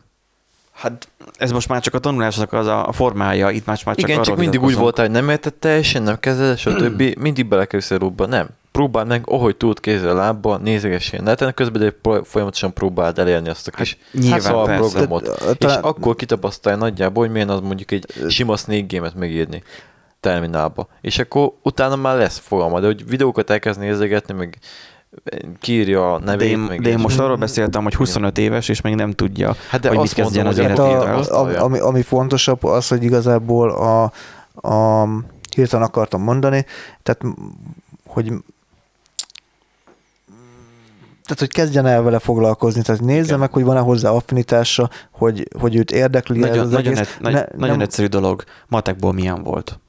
Hát 0.72 1.08
ez 1.38 1.52
most 1.52 1.68
már 1.68 1.82
csak 1.82 1.94
a 1.94 2.00
tanulásnak 2.00 2.54
az 2.54 2.68
a 2.68 2.90
formája, 2.92 3.50
itt 3.50 3.66
már, 3.66 3.80
már 3.86 3.96
csak 3.96 4.10
Igen, 4.10 4.22
csak 4.22 4.38
mindig 4.38 4.62
úgy 4.62 4.76
voltál, 4.76 5.06
hogy 5.06 5.14
nem 5.14 5.30
érted 5.30 5.54
teljesen, 5.54 6.04
nem 6.04 6.20
kezded, 6.20 6.58
stb. 6.58 7.02
mindig 7.26 7.46
belekerülsz 7.48 7.92
a 7.92 7.98
loopba. 8.00 8.26
Nem. 8.26 8.48
Próbáld 8.72 9.08
meg, 9.08 9.24
ahogy 9.26 9.56
tudod 9.56 9.80
kézzel 9.80 10.16
lábbal, 10.16 10.58
nézegessél 10.58 11.22
neten, 11.22 11.54
közben 11.54 11.82
de 11.82 12.22
folyamatosan 12.24 12.74
próbáld 12.74 13.20
elérni 13.20 13.50
azt 13.50 13.68
a 13.68 13.72
kis 13.72 13.98
nyilván, 14.12 14.32
hát, 14.32 14.42
szóval 14.42 14.66
persze. 14.66 14.82
programot. 14.82 15.24
Tehát, 15.24 15.50
És 15.50 15.58
talán- 15.58 15.84
akkor 15.84 16.16
kitapasztalja 16.16 16.78
nagyjából, 16.78 17.24
hogy 17.24 17.34
milyen 17.34 17.50
az 17.50 17.60
mondjuk 17.60 17.92
egy 17.92 18.06
sima 18.30 18.58
Snake 18.58 18.86
game-et 18.88 19.16
megírni 19.16 19.64
terminálba. 20.20 20.88
És 21.02 21.20
akkor 21.20 21.54
utána 21.62 21.96
már 21.96 22.18
lesz 22.18 22.38
fogalma, 22.38 22.80
de 22.80 22.86
hogy 22.86 23.08
videókat 23.08 23.50
elkezd 23.50 23.80
nézegetni, 23.80 24.34
meg 24.34 24.58
kiírja 25.60 26.14
a 26.14 26.20
De 26.20 26.26
nevét, 26.26 26.50
én, 26.50 26.58
meg 26.58 26.82
de 26.82 26.90
én 26.90 27.00
most 27.00 27.20
arról 27.20 27.36
beszéltem, 27.36 27.84
hogy 27.84 27.96
25 27.96 28.38
éves, 28.38 28.70
és 28.70 28.82
még 28.82 28.96
nem 28.96 29.12
tudja, 29.12 29.56
Hát 29.70 29.82
de 29.82 29.88
hogy 29.88 29.98
mit 29.98 30.06
azt 30.06 30.18
mondom, 30.18 30.34
kezdjen 30.34 30.48
az 30.48 30.56
hogy 30.56 30.66
Hát 30.66 30.80
a, 30.80 31.08
életével. 31.08 31.56
a, 31.56 31.64
ami, 31.64 31.80
ami 31.80 32.02
fontosabb 32.02 32.64
az, 32.64 32.88
hogy 32.88 33.04
igazából 33.04 33.70
a, 33.70 34.12
a, 34.68 35.08
hirtelen 35.56 35.86
akartam 35.86 36.22
mondani, 36.22 36.66
tehát 37.04 37.36
hogy 38.08 38.34
tehát, 41.24 41.40
hogy 41.40 41.52
kezdjen 41.52 41.86
el 41.86 42.02
vele 42.02 42.20
foglalkozni, 42.20 42.82
tehát 42.82 43.02
nézze 43.02 43.24
Igen. 43.24 43.40
meg, 43.40 43.52
hogy 43.52 43.64
van-e 43.64 43.80
hozzá 43.80 44.10
affinitása, 44.10 44.90
hogy, 45.12 45.48
hogy 45.60 45.76
őt 45.76 45.92
érdekli 45.92 46.40
nagyon, 46.40 46.56
ez 46.58 46.62
az 46.62 46.72
nagyon, 46.72 46.94
egész. 46.94 47.18
ne, 47.20 47.30
nagyon 47.32 47.46
nem... 47.58 47.80
egyszerű 47.80 48.08
dolog. 48.08 48.44
Matekból 48.68 49.14
milyen 49.14 49.44
volt? 49.44 49.80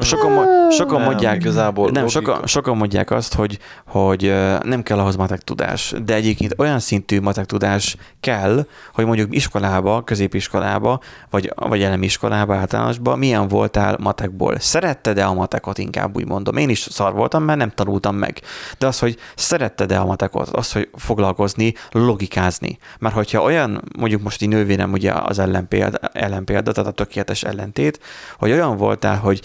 Sokan, 0.00 0.70
sokan 0.70 0.98
nem, 0.98 1.04
mondják, 1.04 1.36
igazából 1.36 1.90
nem, 1.90 2.06
sokan, 2.06 2.46
sokan 2.46 2.76
mondják 2.76 3.10
azt, 3.10 3.34
hogy, 3.34 3.58
hogy 3.86 4.34
nem 4.62 4.82
kell 4.82 4.98
ahhoz 4.98 5.16
matek 5.16 5.40
tudás, 5.40 5.94
de 6.04 6.14
egyébként 6.14 6.54
olyan 6.58 6.78
szintű 6.78 7.20
matek 7.20 7.46
tudás 7.46 7.96
kell, 8.20 8.66
hogy 8.94 9.04
mondjuk 9.06 9.34
iskolába, 9.34 10.02
középiskolába, 10.02 11.00
vagy, 11.30 11.52
vagy 11.54 11.82
elemi 11.82 12.04
iskolába, 12.04 12.54
általánosba 12.54 13.16
milyen 13.16 13.48
voltál 13.48 13.96
matekból. 14.00 14.58
Szeretted-e 14.58 15.26
a 15.26 15.34
matekot, 15.34 15.78
inkább 15.78 16.16
úgy 16.16 16.26
mondom. 16.26 16.56
Én 16.56 16.68
is 16.68 16.80
szar 16.90 17.12
voltam, 17.12 17.42
mert 17.42 17.58
nem 17.58 17.70
tanultam 17.70 18.16
meg. 18.16 18.40
De 18.78 18.86
az, 18.86 18.98
hogy 18.98 19.16
szeretted-e 19.36 20.00
a 20.00 20.04
matekot, 20.04 20.48
az, 20.48 20.72
hogy 20.72 20.88
foglalkozni, 20.94 21.74
logikázni. 21.90 22.78
Mert 22.98 23.14
hogyha 23.14 23.42
olyan, 23.42 23.82
mondjuk 23.98 24.22
most 24.22 24.42
így 24.42 24.48
nővérem 24.48 24.92
ugye 24.92 25.12
az 25.12 25.38
ellenpélda, 25.38 25.98
ellenpélda, 25.98 26.72
tehát 26.72 26.90
a 26.90 26.94
tökéletes 26.94 27.42
ellentét, 27.42 28.00
hogy 28.38 28.50
olyan 28.50 28.76
voltál, 28.76 29.16
hogy 29.16 29.40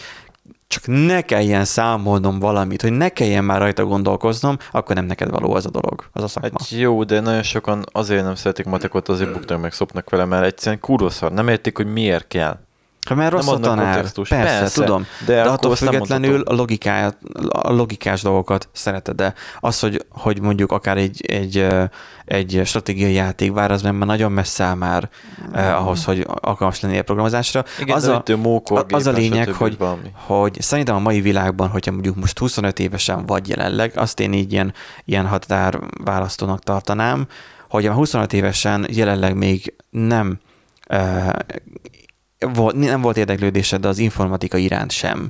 csak 0.68 0.84
ne 0.88 1.22
kelljen 1.22 1.66
számolnom 1.66 2.40
valamit, 2.40 2.82
hogy 2.82 2.92
ne 2.92 3.10
kelljen 3.10 3.44
már 3.44 3.60
rajta 3.60 3.86
gondolkoznom, 3.86 4.58
akkor 4.72 4.96
nem 4.96 5.06
neked 5.06 5.30
való 5.30 5.54
az 5.54 5.66
a 5.66 5.70
dolog, 5.70 6.04
az 6.14 6.24
a 6.24 6.28
szakma. 6.28 6.50
Hát 6.60 6.70
jó, 6.70 7.04
de 7.04 7.20
nagyon 7.20 7.44
sokan 7.44 7.84
azért 7.92 8.24
nem 8.24 8.36
szeretik 8.36 8.66
matekot, 8.66 9.10
azért 9.10 9.34
buknak 9.34 9.62
meg 9.62 9.74
szopnak 9.74 10.10
vele, 10.10 10.26
mert 10.26 10.46
egyszerűen 10.46 10.82
kurva 10.82 11.30
Nem 11.30 11.48
értik, 11.48 11.78
hogy 11.78 11.92
miért 11.94 12.28
kell. 12.28 12.60
Ha 13.08 13.16
mert 13.16 13.32
rossz 13.32 13.48
a 13.48 13.60
tanár, 13.60 14.02
persze, 14.02 14.22
persze, 14.28 14.82
tudom, 14.82 15.06
de, 15.26 15.34
de 15.34 15.50
attól 15.50 15.76
függetlenül 15.76 16.42
a, 16.42 16.54
logikáját, 16.54 17.18
a 17.50 17.72
logikás 17.72 18.22
dolgokat 18.22 18.70
szereted, 18.72 19.16
de 19.16 19.34
az, 19.60 19.80
hogy, 19.80 20.06
hogy 20.10 20.42
mondjuk 20.42 20.72
akár 20.72 20.98
egy, 20.98 21.26
egy, 21.26 21.68
egy 22.26 22.62
stratégiai 22.66 23.14
játék, 23.14 23.54
bár 23.54 23.72
az 23.72 23.82
már 23.82 23.94
nagyon 23.94 24.32
messze 24.32 24.64
áll 24.64 24.76
már 24.76 25.10
eh, 25.54 25.82
ahhoz, 25.82 26.04
hogy 26.04 26.26
alkalmas 26.28 26.82
lenni 26.82 26.98
a 26.98 27.04
programozásra. 27.04 27.64
Igen, 27.80 27.96
az, 27.96 28.08
a, 28.08 28.24
mókor, 28.42 28.86
az 28.90 29.08
a 29.08 29.12
lényeg, 29.12 29.50
hogy, 29.50 29.78
hogy 30.14 30.62
szerintem 30.62 30.96
a 30.96 31.00
mai 31.00 31.22
világban, 31.22 31.68
hogyha 31.68 31.92
mondjuk 31.92 32.16
most 32.16 32.40
25 32.40 32.80
évesen 32.80 33.26
vagy 33.26 33.50
jelenleg, 33.50 33.92
azt 33.96 34.20
én 34.20 34.34
így 34.34 34.52
ilyen, 34.52 34.74
ilyen 35.06 35.28
határválasztónak 35.28 36.64
tartanám, 36.64 37.28
hogy 37.70 37.86
a 37.86 37.94
25 37.94 38.34
évesen 38.34 38.88
jelenleg 38.90 39.36
még 39.36 39.74
nem 39.90 40.40
volt, 42.54 42.76
nem 42.76 43.02
volt 43.02 43.18
érdeklődésed 43.18 43.86
az 43.86 43.98
informatika 43.98 44.58
iránt 44.58 44.92
sem, 44.92 45.30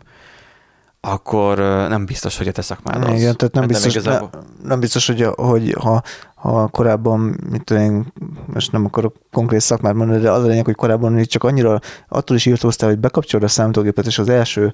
akkor 1.01 1.57
nem 1.89 2.05
biztos, 2.05 2.37
hogy 2.37 2.47
a 2.47 2.51
te 2.51 2.61
szakmád 2.61 3.03
az. 3.03 3.19
Igen, 3.19 3.35
tehát 3.35 3.53
nem, 3.53 3.63
hát 3.63 3.71
biztos, 3.71 4.03
nem, 4.03 4.29
ne, 4.31 4.39
nem 4.67 4.79
biztos, 4.79 5.07
hogy, 5.07 5.21
hogy 5.35 5.75
ha, 5.79 6.01
ha 6.35 6.67
korábban, 6.67 7.19
mit 7.49 7.63
tudom 7.63 7.83
én, 7.83 8.13
most 8.53 8.71
nem 8.71 8.85
akarok 8.85 9.15
konkrét 9.31 9.59
szakmát 9.59 9.93
mondani, 9.93 10.21
de 10.21 10.31
az 10.31 10.43
a 10.43 10.47
lényeg, 10.47 10.65
hogy 10.65 10.75
korábban 10.75 11.11
még 11.11 11.27
csak 11.27 11.43
annyira 11.43 11.79
attól 12.07 12.35
is 12.35 12.45
írtóztál, 12.45 12.89
hogy 12.89 12.99
bekapcsolod 12.99 13.45
a 13.45 13.49
számítógépet, 13.49 14.05
és 14.05 14.19
az 14.19 14.29
első 14.29 14.73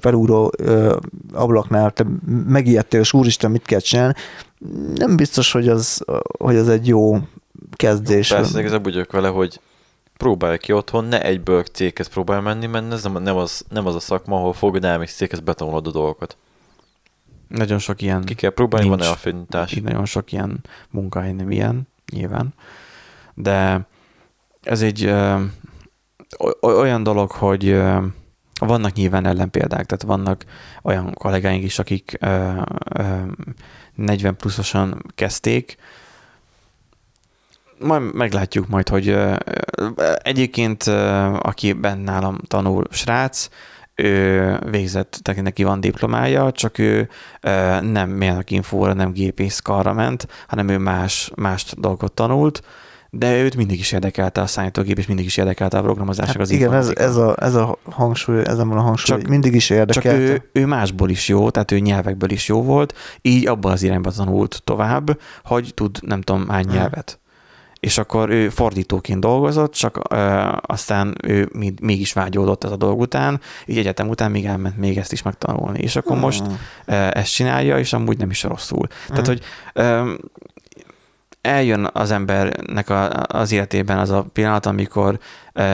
felúró 0.00 0.52
ablaknál 1.32 1.90
te 1.90 2.06
megijedtél, 2.46 3.00
és 3.00 3.12
úristen, 3.12 3.50
mit 3.50 3.64
kell 3.64 3.80
csinálni, 3.80 4.14
nem 4.94 5.16
biztos, 5.16 5.52
hogy 5.52 5.68
az, 5.68 6.04
hogy 6.38 6.56
az 6.56 6.68
egy 6.68 6.86
jó 6.86 7.18
kezdés. 7.76 8.28
Persze, 8.28 8.60
igazából 8.60 8.92
úgy 8.92 9.06
vele, 9.10 9.28
hogy 9.28 9.60
próbálj 10.22 10.58
ki 10.58 10.72
otthon, 10.72 11.04
ne 11.04 11.22
egyből 11.22 11.62
céghez 11.62 12.06
próbálj 12.06 12.42
menni, 12.42 12.66
mert 12.66 12.92
ez 12.92 13.02
nem, 13.02 13.22
nem, 13.22 13.36
az, 13.36 13.64
nem 13.68 13.86
az 13.86 13.94
a 13.94 14.00
szakma, 14.00 14.36
ahol 14.36 14.52
fogod 14.52 14.84
elmész 14.84 15.14
céghez 15.14 15.40
betanulod 15.40 15.86
a 15.86 15.90
dolgokat. 15.90 16.36
Nagyon 17.48 17.78
sok 17.78 18.02
ilyen... 18.02 18.24
Ki 18.24 18.34
kell 18.34 18.50
próbálni, 18.50 18.88
van-e 18.88 19.08
affinitás. 19.08 19.72
Így 19.72 19.82
nagyon 19.82 20.04
sok 20.04 20.32
ilyen 20.32 20.60
munkahely 20.90 21.32
nem 21.32 21.50
ilyen, 21.50 21.88
nyilván. 22.12 22.54
De 23.34 23.86
ez 24.62 24.82
egy 24.82 25.04
ö, 25.04 25.40
olyan 26.60 27.02
dolog, 27.02 27.30
hogy 27.30 27.68
ö, 27.68 27.98
vannak 28.60 28.92
nyilván 28.92 29.26
ellenpéldák, 29.26 29.86
tehát 29.86 30.02
vannak 30.02 30.44
olyan 30.82 31.14
kollégáink 31.14 31.64
is, 31.64 31.78
akik 31.78 32.16
ö, 32.20 32.62
ö, 32.94 33.16
40 33.94 34.36
pluszosan 34.36 35.02
kezdték, 35.14 35.76
majd 37.82 38.14
meglátjuk 38.14 38.68
majd, 38.68 38.88
hogy 38.88 39.18
egyébként 40.22 40.82
aki 41.38 41.72
bent 41.72 42.04
nálam 42.04 42.38
tanul 42.46 42.84
srác, 42.90 43.48
ő 43.94 44.58
végzett, 44.70 45.20
tehát 45.22 45.42
neki 45.42 45.62
van 45.62 45.80
diplomája, 45.80 46.52
csak 46.52 46.78
ő 46.78 47.08
nem 47.80 48.08
mérnök 48.08 48.50
infóra, 48.50 48.92
nem 48.92 49.12
gépészkarra 49.12 49.92
ment, 49.92 50.26
hanem 50.46 50.68
ő 50.68 50.78
más, 50.78 51.30
más 51.34 51.64
dolgot 51.76 52.12
tanult, 52.12 52.62
de 53.14 53.42
őt 53.42 53.56
mindig 53.56 53.78
is 53.78 53.92
érdekelte 53.92 54.40
a 54.40 54.46
számítógép, 54.46 54.98
és 54.98 55.06
mindig 55.06 55.24
is 55.24 55.36
érdekelte 55.36 55.78
a 55.78 55.82
programozásnak 55.82 56.36
hát 56.36 56.44
az 56.46 56.50
Igen, 56.50 56.74
ez, 56.74 56.88
ez, 56.94 57.16
a, 57.16 57.36
ez 57.40 57.54
a 57.54 57.78
hangsúly, 57.90 58.40
ezen 58.44 58.68
van 58.68 58.78
a 58.78 58.80
hangsúly, 58.80 59.18
csak, 59.18 59.28
mindig 59.28 59.54
is 59.54 59.70
érdekelte. 59.70 60.26
Csak 60.26 60.48
ő, 60.52 60.60
ő 60.60 60.66
másból 60.66 61.10
is 61.10 61.28
jó, 61.28 61.50
tehát 61.50 61.70
ő 61.70 61.78
nyelvekből 61.78 62.30
is 62.30 62.48
jó 62.48 62.62
volt, 62.62 62.94
így 63.22 63.46
abban 63.46 63.72
az 63.72 63.82
irányba 63.82 64.10
tanult 64.10 64.62
tovább, 64.64 65.18
hogy 65.44 65.72
tud 65.74 65.98
nem 66.00 66.20
tudom 66.20 66.48
hány 66.48 66.64
hmm. 66.64 66.74
nyelvet 66.74 67.20
és 67.82 67.98
akkor 67.98 68.30
ő 68.30 68.48
fordítóként 68.48 69.20
dolgozott, 69.20 69.72
csak 69.72 70.00
ö, 70.10 70.48
aztán 70.60 71.14
ő 71.22 71.48
mégis 71.80 72.12
vágyódott 72.12 72.64
ez 72.64 72.70
a 72.70 72.76
dolog 72.76 73.00
után, 73.00 73.40
így 73.66 73.78
egyetem 73.78 74.08
után 74.08 74.30
még 74.30 74.44
elment 74.44 74.76
még 74.76 74.98
ezt 74.98 75.12
is 75.12 75.22
megtanulni, 75.22 75.78
és 75.78 75.96
akkor 75.96 76.12
hmm. 76.12 76.20
most 76.20 76.42
ö, 76.84 76.92
ezt 76.92 77.32
csinálja, 77.32 77.78
és 77.78 77.92
amúgy 77.92 78.18
nem 78.18 78.30
is 78.30 78.42
rosszul. 78.42 78.86
Hmm. 78.88 79.16
Tehát, 79.16 79.26
hogy 79.26 79.40
ö, 79.72 80.12
eljön 81.40 81.88
az 81.92 82.10
embernek 82.10 82.90
a, 82.90 83.22
az 83.26 83.52
életében 83.52 83.98
az 83.98 84.10
a 84.10 84.26
pillanat, 84.32 84.66
amikor 84.66 85.18
e, 85.52 85.64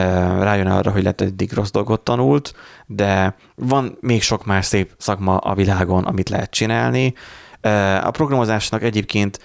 rájön 0.43 0.67
arra, 0.67 0.91
hogy 0.91 1.01
lehet 1.01 1.21
eddig 1.21 1.53
rossz 1.53 1.71
dolgot 1.71 2.01
tanult, 2.01 2.53
de 2.85 3.35
van 3.55 3.97
még 4.01 4.21
sok 4.21 4.45
más 4.45 4.65
szép 4.65 4.91
szakma 4.97 5.37
a 5.37 5.53
világon, 5.53 6.03
amit 6.03 6.29
lehet 6.29 6.51
csinálni, 6.51 7.13
a 8.03 8.11
programozásnak 8.11 8.83
egyébként 8.83 9.39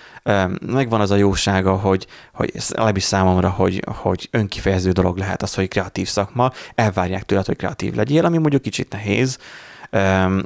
megvan 0.66 1.00
az 1.00 1.10
a 1.10 1.16
jósága, 1.16 1.76
hogy, 1.76 2.06
hogy 2.32 2.52
legalábbis 2.68 3.02
számomra, 3.02 3.50
hogy, 3.50 3.82
hogy 3.86 4.28
önkifejező 4.30 4.90
dolog 4.90 5.16
lehet 5.16 5.42
az, 5.42 5.54
hogy 5.54 5.68
kreatív 5.68 6.08
szakma, 6.08 6.50
elvárják 6.74 7.22
tőled, 7.22 7.46
hogy 7.46 7.56
kreatív 7.56 7.94
legyél, 7.94 8.24
ami 8.24 8.38
mondjuk 8.38 8.62
kicsit 8.62 8.92
nehéz, 8.92 9.38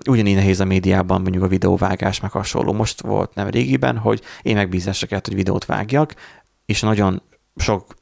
ugyanígy 0.09 0.35
nehéz 0.35 0.61
a 0.61 0.65
médiában 0.65 1.21
mondjuk 1.21 1.43
a 1.43 1.49
videóvágás, 1.49 2.21
meg 2.21 2.31
hasonló. 2.31 2.73
Most 2.73 3.01
volt 3.01 3.35
nem 3.35 3.49
régiben, 3.49 3.99
hogy 3.99 4.23
én 4.43 4.55
megbízásra 4.57 5.07
kellett, 5.07 5.27
hogy 5.27 5.35
videót 5.35 5.65
vágjak, 5.65 6.15
és 6.67 6.81
nagyon 6.81 7.23
sok 7.57 7.95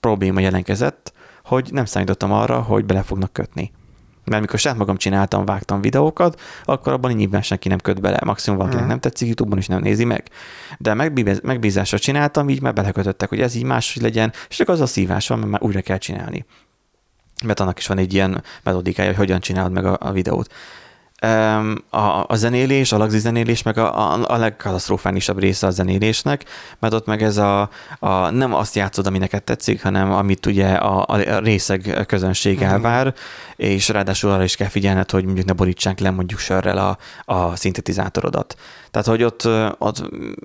probléma 0.00 0.40
jelenkezett, 0.40 1.12
hogy 1.44 1.68
nem 1.72 1.84
számítottam 1.84 2.32
arra, 2.32 2.60
hogy 2.60 2.84
bele 2.84 3.02
fognak 3.02 3.32
kötni. 3.32 3.72
Mert 4.30 4.42
mikor 4.42 4.58
saját 4.58 4.78
magam 4.78 4.96
csináltam, 4.96 5.44
vágtam 5.44 5.80
videókat, 5.80 6.40
akkor 6.64 6.92
abban 6.92 7.12
nyilván 7.12 7.42
senki 7.42 7.68
nem 7.68 7.78
köt 7.78 8.00
bele. 8.00 8.18
Maximum 8.24 8.58
valakinek 8.58 8.84
hmm. 8.84 8.92
nem 8.92 9.00
tetszik, 9.00 9.26
YouTube-on 9.26 9.58
is 9.58 9.66
nem 9.66 9.80
nézi 9.80 10.04
meg. 10.04 10.22
De 10.78 10.94
megbízásra 11.42 11.98
csináltam, 11.98 12.48
így 12.48 12.62
már 12.62 12.72
belekötöttek, 12.72 13.28
hogy 13.28 13.40
ez 13.40 13.54
így 13.54 13.64
máshogy 13.64 14.02
legyen, 14.02 14.32
és 14.48 14.56
csak 14.56 14.68
az 14.68 14.80
a 14.80 14.86
szívás 14.86 15.28
van, 15.28 15.38
mert 15.38 15.50
már 15.50 15.62
újra 15.62 15.80
kell 15.80 15.98
csinálni. 15.98 16.44
Mert 17.44 17.60
annak 17.60 17.78
is 17.78 17.86
van 17.86 17.98
egy 17.98 18.14
ilyen 18.14 18.42
metodikája, 18.62 19.08
hogy 19.08 19.18
hogyan 19.18 19.40
csinálod 19.40 19.72
meg 19.72 19.84
a, 19.84 19.96
a 20.00 20.12
videót 20.12 20.52
a, 21.90 22.24
a 22.26 22.34
zenélés, 22.34 22.92
a 22.92 22.96
lagzi 22.96 23.18
zenélés, 23.18 23.62
meg 23.62 23.78
a, 23.78 24.12
a, 24.12 24.24
a 24.28 24.36
legkatasztrofánisabb 24.36 25.38
része 25.38 25.66
a 25.66 25.70
zenélésnek, 25.70 26.44
mert 26.78 26.94
ott 26.94 27.06
meg 27.06 27.22
ez 27.22 27.36
a, 27.36 27.70
a 27.98 28.30
nem 28.30 28.54
azt 28.54 28.74
játszod, 28.74 29.06
ami 29.06 29.18
neked 29.18 29.42
tetszik, 29.42 29.82
hanem 29.82 30.12
amit 30.12 30.46
ugye 30.46 30.68
a, 30.68 31.04
a 31.08 31.38
részeg 31.38 32.04
közönség 32.06 32.56
mhm. 32.58 32.68
elvár, 32.68 33.06
mm. 33.06 33.10
és 33.56 33.88
ráadásul 33.88 34.30
arra 34.30 34.42
is 34.42 34.56
kell 34.56 34.68
figyelned, 34.68 35.10
hogy 35.10 35.24
mondjuk 35.24 35.46
ne 35.46 35.52
borítsák 35.52 35.98
le 35.98 36.10
mondjuk 36.10 36.40
sörrel 36.40 36.78
a, 36.78 36.98
a 37.34 37.56
szintetizátorodat. 37.56 38.56
Tehát, 38.90 39.06
hogy 39.06 39.22
ott, 39.22 39.48
ott, 39.78 40.02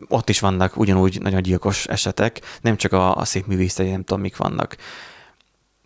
ott 0.08 0.30
is 0.30 0.40
vannak 0.40 0.78
ugyanúgy 0.78 1.22
nagyon 1.22 1.42
gyilkos 1.42 1.86
esetek, 1.86 2.42
nem 2.62 2.78
csak 2.78 2.92
a, 2.94 3.16
a 3.16 3.26
szép 3.26 3.46
művészeti, 3.46 3.90
nem 3.90 4.04
tudom, 4.04 4.22
mik 4.22 4.38
vannak 4.38 4.76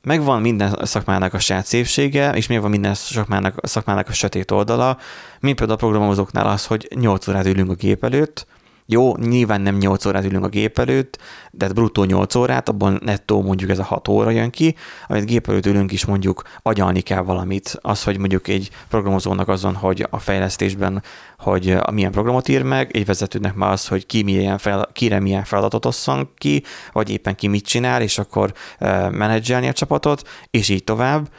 megvan 0.01 0.41
minden 0.41 0.79
szakmának 0.83 1.33
a 1.33 1.39
saját 1.39 1.65
szépsége, 1.65 2.31
és 2.31 2.47
megvan 2.47 2.69
minden 2.69 2.93
szakmának, 2.93 3.55
szakmának 3.61 4.07
a 4.07 4.13
sötét 4.13 4.51
oldala, 4.51 4.97
mint 5.39 5.57
például 5.57 5.77
a 5.77 5.81
programozóknál 5.81 6.47
az, 6.47 6.65
hogy 6.65 6.87
8 6.95 7.27
órát 7.27 7.45
ülünk 7.45 7.71
a 7.71 7.73
gép 7.73 8.03
előtt, 8.03 8.47
jó, 8.91 9.15
nyilván 9.17 9.61
nem 9.61 9.77
8 9.77 10.05
órát 10.05 10.25
ülünk 10.25 10.45
a 10.45 10.47
gép 10.47 10.79
előtt, 10.79 11.17
de 11.51 11.65
hát 11.65 11.73
bruttó 11.73 12.03
8 12.03 12.35
órát, 12.35 12.69
abban 12.69 12.99
nettó 13.03 13.41
mondjuk 13.41 13.69
ez 13.69 13.79
a 13.79 13.83
6 13.83 14.07
óra 14.07 14.29
jön 14.29 14.49
ki, 14.49 14.75
amit 15.07 15.25
gép 15.25 15.49
előtt 15.49 15.65
ülünk 15.65 15.91
is 15.91 16.05
mondjuk 16.05 16.41
agyalni 16.61 17.01
kell 17.01 17.21
valamit. 17.21 17.77
Az, 17.81 18.03
hogy 18.03 18.17
mondjuk 18.17 18.47
egy 18.47 18.69
programozónak 18.87 19.47
azon, 19.47 19.75
hogy 19.75 20.07
a 20.09 20.19
fejlesztésben, 20.19 21.03
hogy 21.37 21.77
milyen 21.91 22.11
programot 22.11 22.47
ír 22.47 22.63
meg, 22.63 22.95
egy 22.95 23.05
vezetőnek 23.05 23.53
már 23.53 23.71
az, 23.71 23.87
hogy 23.87 24.05
ki 24.05 24.23
milyen 24.23 24.57
fel, 24.57 24.89
kire 24.93 25.19
milyen 25.19 25.43
feladatot 25.43 25.85
osszon 25.85 26.29
ki, 26.37 26.63
vagy 26.91 27.09
éppen 27.09 27.35
ki 27.35 27.47
mit 27.47 27.65
csinál, 27.65 28.01
és 28.01 28.17
akkor 28.17 28.53
uh, 28.79 29.11
menedzselni 29.11 29.67
a 29.67 29.73
csapatot, 29.73 30.27
és 30.51 30.69
így 30.69 30.83
tovább. 30.83 31.29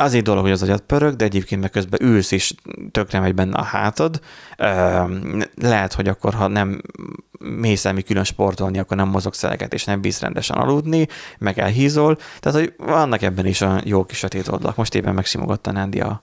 Az 0.00 0.14
egy 0.14 0.22
dolog, 0.22 0.42
hogy 0.42 0.52
az 0.52 0.62
agyat 0.62 0.80
pörög, 0.80 1.16
de 1.16 1.24
egyébként 1.24 1.60
meg 1.60 1.70
közben 1.70 2.02
ülsz 2.02 2.30
és 2.30 2.54
tökre 2.90 3.20
megy 3.20 3.34
benne 3.34 3.56
a 3.56 3.62
hátad. 3.62 4.20
Lehet, 5.54 5.92
hogy 5.92 6.08
akkor, 6.08 6.34
ha 6.34 6.46
nem 6.46 6.82
mész 7.38 7.84
el 7.84 7.92
mi 7.92 8.02
külön 8.02 8.24
sportolni, 8.24 8.78
akkor 8.78 8.96
nem 8.96 9.08
mozogsz 9.08 9.44
eleget, 9.44 9.74
és 9.74 9.84
nem 9.84 10.00
bíz 10.00 10.20
rendesen 10.20 10.56
aludni, 10.56 11.08
meg 11.38 11.58
elhízol. 11.58 12.18
Tehát, 12.40 12.58
hogy 12.58 12.74
vannak 12.76 13.22
ebben 13.22 13.46
is 13.46 13.60
a 13.60 13.80
jó 13.84 14.04
kis 14.04 14.18
sötét 14.18 14.48
oldalak. 14.48 14.76
Most 14.76 14.94
éppen 14.94 15.14
megsimogatta 15.14 15.72
Nándi 15.72 16.00
a 16.00 16.22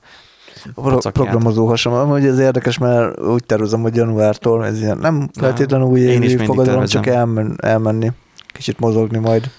Pro- 0.75 1.11
programozó 1.11 1.67
hasam, 1.67 2.07
hogy 2.07 2.25
ez 2.25 2.39
érdekes, 2.39 2.77
mert 2.77 3.19
úgy 3.19 3.43
tervezem, 3.45 3.81
hogy 3.81 3.95
januártól 3.95 4.65
ez 4.65 4.81
ilyen 4.81 4.97
nem 4.97 5.29
feltétlenül 5.39 5.87
új 5.87 5.99
évi 5.99 6.37
fogadalom, 6.37 6.85
csak 6.85 7.05
elmen, 7.07 7.57
elmenni, 7.61 8.11
kicsit 8.47 8.79
mozogni 8.79 9.17
majd. 9.17 9.49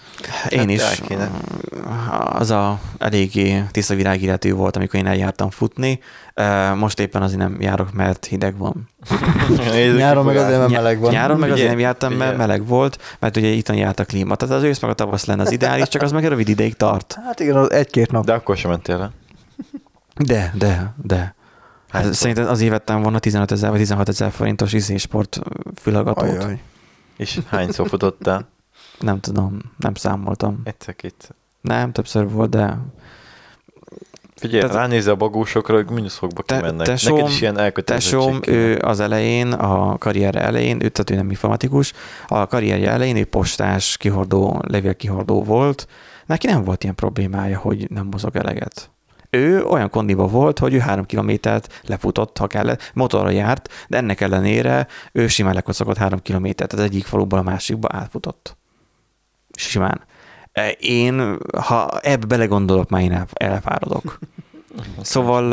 Én 0.48 0.68
is. 0.68 1.02
Az 2.32 2.51
a 2.51 2.80
eléggé 2.98 3.64
tiszta 3.70 3.94
virágillető 3.94 4.52
volt, 4.52 4.76
amikor 4.76 5.01
én 5.01 5.06
eljártam 5.06 5.51
futni. 5.51 6.01
Most 6.74 7.01
éppen 7.01 7.22
azért 7.22 7.38
nem 7.38 7.56
járok, 7.60 7.93
mert 7.93 8.24
hideg 8.24 8.56
van. 8.56 8.88
Nyáron 9.97 10.24
meg 10.24 10.36
azért, 10.36 10.59
mert 10.59 10.70
meleg 10.70 10.98
van. 10.98 11.12
Nyáron 11.12 11.38
meg 11.38 11.51
azért 11.51 11.68
nem 11.68 11.78
jártam, 11.78 12.12
mert 12.12 12.36
meleg 12.36 12.66
volt, 12.66 13.16
mert 13.18 13.36
ugye 13.36 13.48
itt 13.48 13.68
járt 13.68 14.01
a 14.01 14.05
klíma. 14.05 14.34
Tehát 14.34 14.55
az 14.55 14.62
ősz 14.62 14.80
meg 14.80 14.90
a 14.90 14.94
tavasz 14.94 15.24
lenne 15.24 15.43
az 15.43 15.51
ideális, 15.51 15.88
csak 15.88 16.02
az 16.02 16.12
meg 16.12 16.24
rövid 16.24 16.48
ideig 16.48 16.74
tart. 16.74 17.18
Hát 17.24 17.40
igen, 17.40 17.56
az 17.56 17.70
egy-két 17.70 18.10
nap. 18.10 18.24
De 18.24 18.32
akkor 18.32 18.56
sem 18.56 18.70
mentél 18.70 18.98
le. 18.98 19.10
De, 20.16 20.52
de, 20.55 20.94
de. 21.02 21.34
Hát 21.88 22.12
szerintem 22.12 22.48
azért 22.48 22.70
vettem 22.70 23.02
volna 23.02 23.18
15 23.18 23.52
ezer 23.52 23.70
vagy 23.70 23.78
16 23.78 24.09
ezer 24.09 24.30
forintos 24.30 24.72
izésport 24.72 25.40
fülagatót. 25.80 26.43
Ajaj. 26.43 26.60
És 27.16 27.38
hányszor 27.48 27.88
futottál? 27.88 28.48
Nem 29.01 29.20
tudom, 29.20 29.59
nem 29.78 29.94
számoltam. 29.94 30.60
Egyszer-kétszer. 30.64 31.35
Nem, 31.60 31.93
többször 31.93 32.31
volt, 32.31 32.51
de... 32.51 32.78
Figyelj, 34.35 34.60
Tehát, 34.60 34.77
ránézze 34.77 35.10
a 35.10 35.16
bagósokra, 35.16 35.74
hogy 35.74 35.90
mínuszokba 35.90 36.43
te, 36.43 36.56
kimennek. 36.56 36.86
Tesóm, 36.86 37.16
Neked 37.16 37.31
is 37.31 37.40
ilyen 37.40 37.73
Tesóm, 37.85 38.40
ő 38.47 38.78
az 38.78 39.01
elején, 39.01 39.52
a 39.52 39.98
karriere 39.98 40.40
elején, 40.40 40.82
ő, 40.82 40.89
tehát 40.89 41.10
ő 41.10 41.14
nem 41.14 41.31
informatikus, 41.31 41.93
a 42.27 42.47
karrierje 42.47 42.90
elején 42.90 43.16
ő 43.16 43.24
postás, 43.24 43.97
kihordó, 43.97 44.62
levélkihordó 44.68 45.43
volt. 45.43 45.89
Neki 46.27 46.47
nem 46.47 46.64
volt 46.64 46.82
ilyen 46.82 46.94
problémája, 46.94 47.59
hogy 47.59 47.90
nem 47.90 48.06
mozog 48.10 48.36
eleget 48.36 48.90
ő 49.31 49.64
olyan 49.64 49.90
kondiba 49.90 50.27
volt, 50.27 50.59
hogy 50.59 50.74
ő 50.74 50.78
három 50.78 51.05
kilométert 51.05 51.81
lefutott, 51.86 52.39
ha 52.39 52.47
kellett, 52.47 52.90
motorra 52.94 53.31
járt, 53.31 53.68
de 53.89 53.97
ennek 53.97 54.20
ellenére 54.20 54.86
ő 55.12 55.27
simán 55.27 55.55
lekocogott 55.55 55.97
három 55.97 56.23
kilométert, 56.23 56.73
az 56.73 56.81
egyik 56.81 57.05
faluból 57.05 57.39
a 57.39 57.43
másikba 57.43 57.89
átfutott. 57.93 58.56
Simán. 59.57 60.01
E, 60.53 60.70
én, 60.70 61.39
ha 61.61 61.99
ebbe 62.03 62.27
belegondolok, 62.27 62.89
már 62.89 63.03
én 63.03 63.27
elfáradok. 63.33 64.19
Szóval 65.01 65.49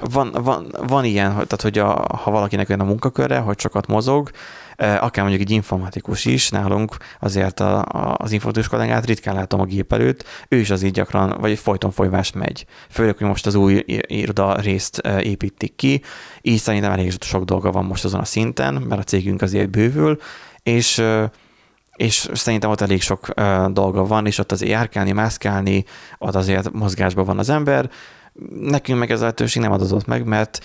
van, 0.00 0.30
van, 0.32 0.74
van 0.86 1.04
ilyen, 1.04 1.30
tehát 1.30 1.62
hogy 1.62 1.78
a, 1.78 2.16
ha 2.22 2.30
valakinek 2.30 2.68
olyan 2.68 2.80
a 2.80 2.84
munkakörre, 2.84 3.38
hogy 3.38 3.58
sokat 3.58 3.86
mozog, 3.86 4.30
akár 4.76 5.24
mondjuk 5.24 5.40
egy 5.40 5.50
informatikus 5.50 6.24
is, 6.24 6.50
nálunk 6.50 6.96
azért 7.20 7.60
a, 7.60 7.78
a, 7.78 8.14
az 8.18 8.32
informatikus 8.32 8.68
kollégát 8.68 9.06
ritkán 9.06 9.34
látom 9.34 9.60
a 9.60 9.64
gép 9.64 9.92
előtt, 9.92 10.24
ő 10.48 10.56
is 10.56 10.70
az 10.70 10.82
így 10.82 10.92
gyakran, 10.92 11.36
vagy 11.40 11.58
folyton 11.58 11.90
folyvást 11.90 12.34
megy. 12.34 12.66
Főleg, 12.90 13.16
hogy 13.16 13.26
most 13.26 13.46
az 13.46 13.54
új 13.54 13.84
iroda 14.06 14.60
részt 14.60 14.98
építik 15.20 15.76
ki, 15.76 16.02
így 16.42 16.58
szerintem 16.58 16.92
elég 16.92 17.22
sok 17.22 17.44
dolga 17.44 17.70
van 17.70 17.84
most 17.84 18.04
azon 18.04 18.20
a 18.20 18.24
szinten, 18.24 18.74
mert 18.74 19.00
a 19.00 19.04
cégünk 19.04 19.42
azért 19.42 19.70
bővül, 19.70 20.18
és 20.62 21.02
és 21.96 22.28
szerintem 22.32 22.70
ott 22.70 22.80
elég 22.80 23.02
sok 23.02 23.28
uh, 23.36 23.66
dolga 23.66 24.06
van, 24.06 24.26
és 24.26 24.38
ott 24.38 24.52
azért 24.52 24.70
járkálni, 24.70 25.12
mászkálni, 25.12 25.84
ott 26.18 26.34
azért 26.34 26.72
mozgásban 26.72 27.24
van 27.24 27.38
az 27.38 27.48
ember, 27.48 27.90
nekünk 28.58 28.98
meg 28.98 29.10
ez 29.10 29.18
a 29.18 29.20
lehetőség 29.20 29.62
nem 29.62 29.72
adott 29.72 30.06
meg, 30.06 30.24
mert 30.24 30.58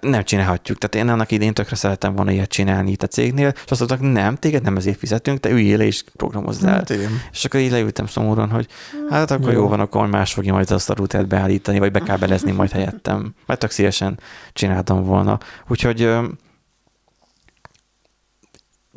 nem 0.00 0.24
csinálhatjuk. 0.24 0.78
Tehát 0.78 1.06
én 1.06 1.12
annak 1.12 1.30
idén 1.30 1.54
tökre 1.54 1.76
szerettem 1.76 2.14
volna 2.14 2.30
ilyet 2.30 2.48
csinálni 2.48 2.90
itt 2.90 3.02
a 3.02 3.06
cégnél, 3.06 3.48
és 3.64 3.70
azt 3.70 3.78
mondták, 3.78 4.12
nem, 4.12 4.36
téged 4.36 4.62
nem 4.62 4.76
ezért 4.76 4.98
fizetünk, 4.98 5.40
te 5.40 5.50
üljél 5.50 5.76
le 5.76 5.84
és 5.84 6.04
programozz 6.16 6.64
el. 6.64 6.72
Hát, 6.72 6.90
és 7.32 7.44
akkor 7.44 7.60
így 7.60 7.70
leültem 7.70 8.06
szomorúan, 8.06 8.50
hogy 8.50 8.66
hát 9.10 9.30
akkor 9.30 9.52
jó, 9.52 9.58
jó 9.58 9.68
van, 9.68 9.80
akkor 9.80 10.06
más 10.06 10.32
fogja 10.32 10.52
majd 10.52 10.70
azt 10.70 10.90
a 10.90 10.94
rutert 10.94 11.28
beállítani, 11.28 11.78
vagy 11.78 11.92
bekábelezni 11.92 12.52
majd 12.52 12.70
helyettem. 12.80 13.34
Mert 13.46 13.60
tök 13.60 13.70
szívesen 13.70 14.18
csináltam 14.52 15.04
volna. 15.04 15.38
Úgyhogy 15.68 16.08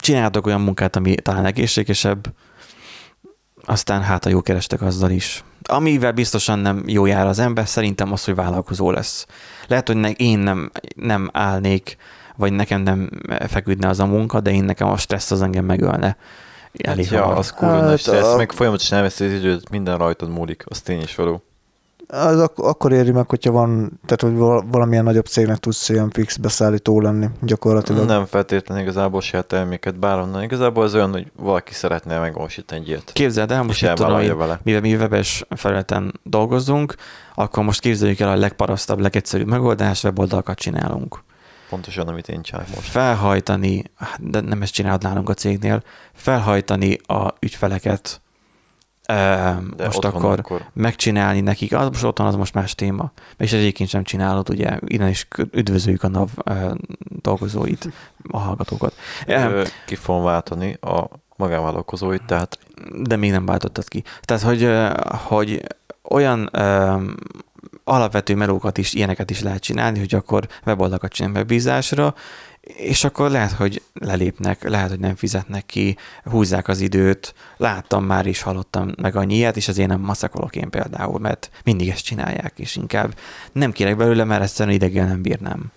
csináltok 0.04 0.46
olyan 0.46 0.62
munkát, 0.62 0.96
ami 0.96 1.16
talán 1.16 1.46
egészségesebb, 1.46 2.34
aztán 3.66 4.02
hát 4.02 4.26
a 4.26 4.30
jó 4.30 4.42
kerestek 4.42 4.82
azzal 4.82 5.10
is. 5.10 5.44
Amivel 5.64 6.12
biztosan 6.12 6.60
nem 6.60 6.84
jó 6.88 7.06
jár 7.06 7.26
az 7.28 7.40
ember, 7.40 7.68
szerintem 7.68 8.12
az, 8.12 8.24
hogy 8.24 8.36
vállalkozó 8.36 8.92
lesz. 8.92 9.26
Lehet, 9.68 9.88
hogy 9.88 9.98
ne, 9.98 10.10
én 10.10 10.40
nem, 10.40 10.72
nem 10.96 11.30
állnék, 11.34 11.98
vagy 12.36 12.54
nekem 12.54 12.82
nem 12.82 13.10
feküdne 13.48 13.88
az 13.88 14.00
a 14.00 14.06
munka, 14.06 14.40
de 14.40 14.52
én 14.52 14.64
nekem 14.64 14.88
a 14.88 14.98
stressz 14.98 15.32
az 15.32 15.42
engem 15.42 15.66
megölne. 15.66 16.18
Elég 16.74 17.06
hát, 17.06 17.14
ja, 17.14 17.26
az 17.26 17.52
kurva 17.52 17.82
hát, 17.82 18.00
stressz, 18.00 18.34
a... 18.34 18.38
meg 18.38 18.52
folyamatosan 18.52 18.98
elveszi 18.98 19.26
az 19.26 19.32
időt, 19.32 19.70
minden 19.70 19.98
rajtad 19.98 20.30
múlik, 20.30 20.64
az 20.68 20.82
tény 20.82 21.02
is 21.02 21.16
való 21.16 21.44
az 22.14 22.40
ak- 22.40 22.60
akkor 22.60 22.91
éri 22.91 23.11
meg, 23.11 23.30
hogyha 23.30 23.52
van, 23.52 23.99
tehát 24.06 24.22
hogy 24.22 24.45
valamilyen 24.72 25.03
nagyobb 25.03 25.26
cégnek 25.26 25.57
tudsz 25.57 25.90
ilyen 25.90 26.10
fix 26.10 26.38
beszállító 26.38 27.02
lenni 27.02 27.30
gyakorlatilag. 27.41 28.06
Nem 28.06 28.26
feltétlenül 28.26 28.84
igazából 28.84 29.22
saját 29.22 29.45
terméket 29.45 29.99
bárhonnan. 29.99 30.44
Igazából 30.44 30.84
az 30.84 30.95
olyan, 30.95 31.11
hogy 31.11 31.31
valaki 31.35 31.73
szeretne 31.73 32.19
megvalósítani 32.19 32.81
egy 32.81 32.88
ilyet. 32.88 33.11
Képzeld 33.14 33.52
el, 33.52 33.64
most 33.64 33.84
itt 33.84 33.94
tudom, 33.94 34.38
vele. 34.38 34.60
mivel 34.64 34.81
mi 34.81 34.95
webes 34.95 35.45
felületen 35.49 36.19
dolgozunk, 36.23 36.95
akkor 37.35 37.64
most 37.64 37.80
képzeljük 37.80 38.19
el 38.19 38.30
a 38.30 38.35
legparasztabb, 38.35 38.99
legegyszerűbb 38.99 39.48
megoldás, 39.48 40.03
weboldalakat 40.03 40.57
csinálunk. 40.57 41.19
Pontosan, 41.69 42.07
amit 42.07 42.27
én 42.30 42.41
csinálok 42.41 42.76
most. 42.76 42.90
Felhajtani, 42.90 43.84
de 44.19 44.41
nem 44.41 44.61
ezt 44.61 44.73
csinálod 44.73 45.03
nálunk 45.03 45.30
a 45.30 45.34
cégnél, 45.34 45.84
felhajtani 46.14 46.98
a 47.06 47.34
ügyfeleket 47.40 48.22
de 49.06 49.86
most 49.86 50.06
akkor, 50.06 50.40
akkor 50.40 50.66
megcsinálni 50.74 51.42
nekik, 51.42 51.74
az 51.74 51.88
most 51.88 52.04
otthon 52.04 52.28
az 52.28 52.36
most 52.36 52.54
más 52.54 52.76
téma. 52.76 53.12
És 53.38 53.54
egyébként 53.54 53.90
sem 53.90 54.04
csinálod, 54.04 54.50
ugye, 54.50 54.78
innen 54.86 55.10
is 55.10 55.28
üdvözöljük 55.52 56.04
a 56.04 56.08
NAV 56.08 56.30
dolgozóit, 57.22 57.90
a 58.32 58.38
hallgatókat. 58.38 58.94
Ki 59.86 59.96
fogom 59.96 60.24
váltani 60.24 60.78
a 60.82 61.10
magánvállalkozóit, 61.36 62.24
tehát... 62.26 62.60
De 63.02 63.16
még 63.16 63.32
nem 63.32 63.46
váltottad 63.46 63.88
ki. 63.88 64.04
Tehát, 64.22 64.44
hogy, 64.44 64.70
hogy 65.24 65.62
olyan 66.10 66.50
alapvető 67.84 68.36
melókat 68.36 68.78
is, 68.78 68.94
ilyeneket 68.94 69.30
is 69.30 69.42
lehet 69.42 69.62
csinálni, 69.62 70.00
hogy 70.00 70.16
akkor 70.16 70.48
weboldalakat 70.66 71.12
csinálni 71.12 71.38
megbízásra, 71.38 72.16
és 72.62 73.04
akkor 73.04 73.30
lehet, 73.30 73.52
hogy 73.52 73.82
lelépnek, 73.94 74.70
lehet, 74.70 74.90
hogy 74.90 75.00
nem 75.00 75.16
fizetnek 75.16 75.66
ki, 75.66 75.98
húzzák 76.24 76.68
az 76.68 76.80
időt, 76.80 77.34
láttam 77.58 78.06
már 78.06 78.26
is, 78.26 78.42
hallottam 78.42 78.92
meg 79.02 79.16
annyi 79.16 79.36
ilyet, 79.36 79.58
és 79.58 79.68
azért 79.68 79.88
nem 79.88 80.00
maszakolok 80.00 80.56
én 80.56 80.70
például, 80.70 81.20
mert 81.20 81.50
mindig 81.64 81.90
ezt 81.90 82.04
csinálják, 82.04 82.54
és 82.56 82.76
inkább 82.76 83.16
nem 83.52 83.72
kérek 83.72 83.98
belőle, 83.98 84.24
mert 84.24 84.44
egyszerűen 84.44 84.76
idegen 84.76 85.08
nem 85.08 85.22
bírnám. 85.22 85.72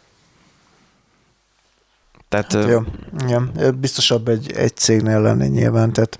Tehát, 2.28 2.53
hát 2.53 2.69
jó, 2.69 2.81
igen. 3.24 3.51
biztosabb 3.81 4.28
egy, 4.28 4.53
egy 4.53 4.77
cégnél 4.77 5.20
lenni 5.20 5.47
nyilván, 5.47 5.93
tehát 5.93 6.19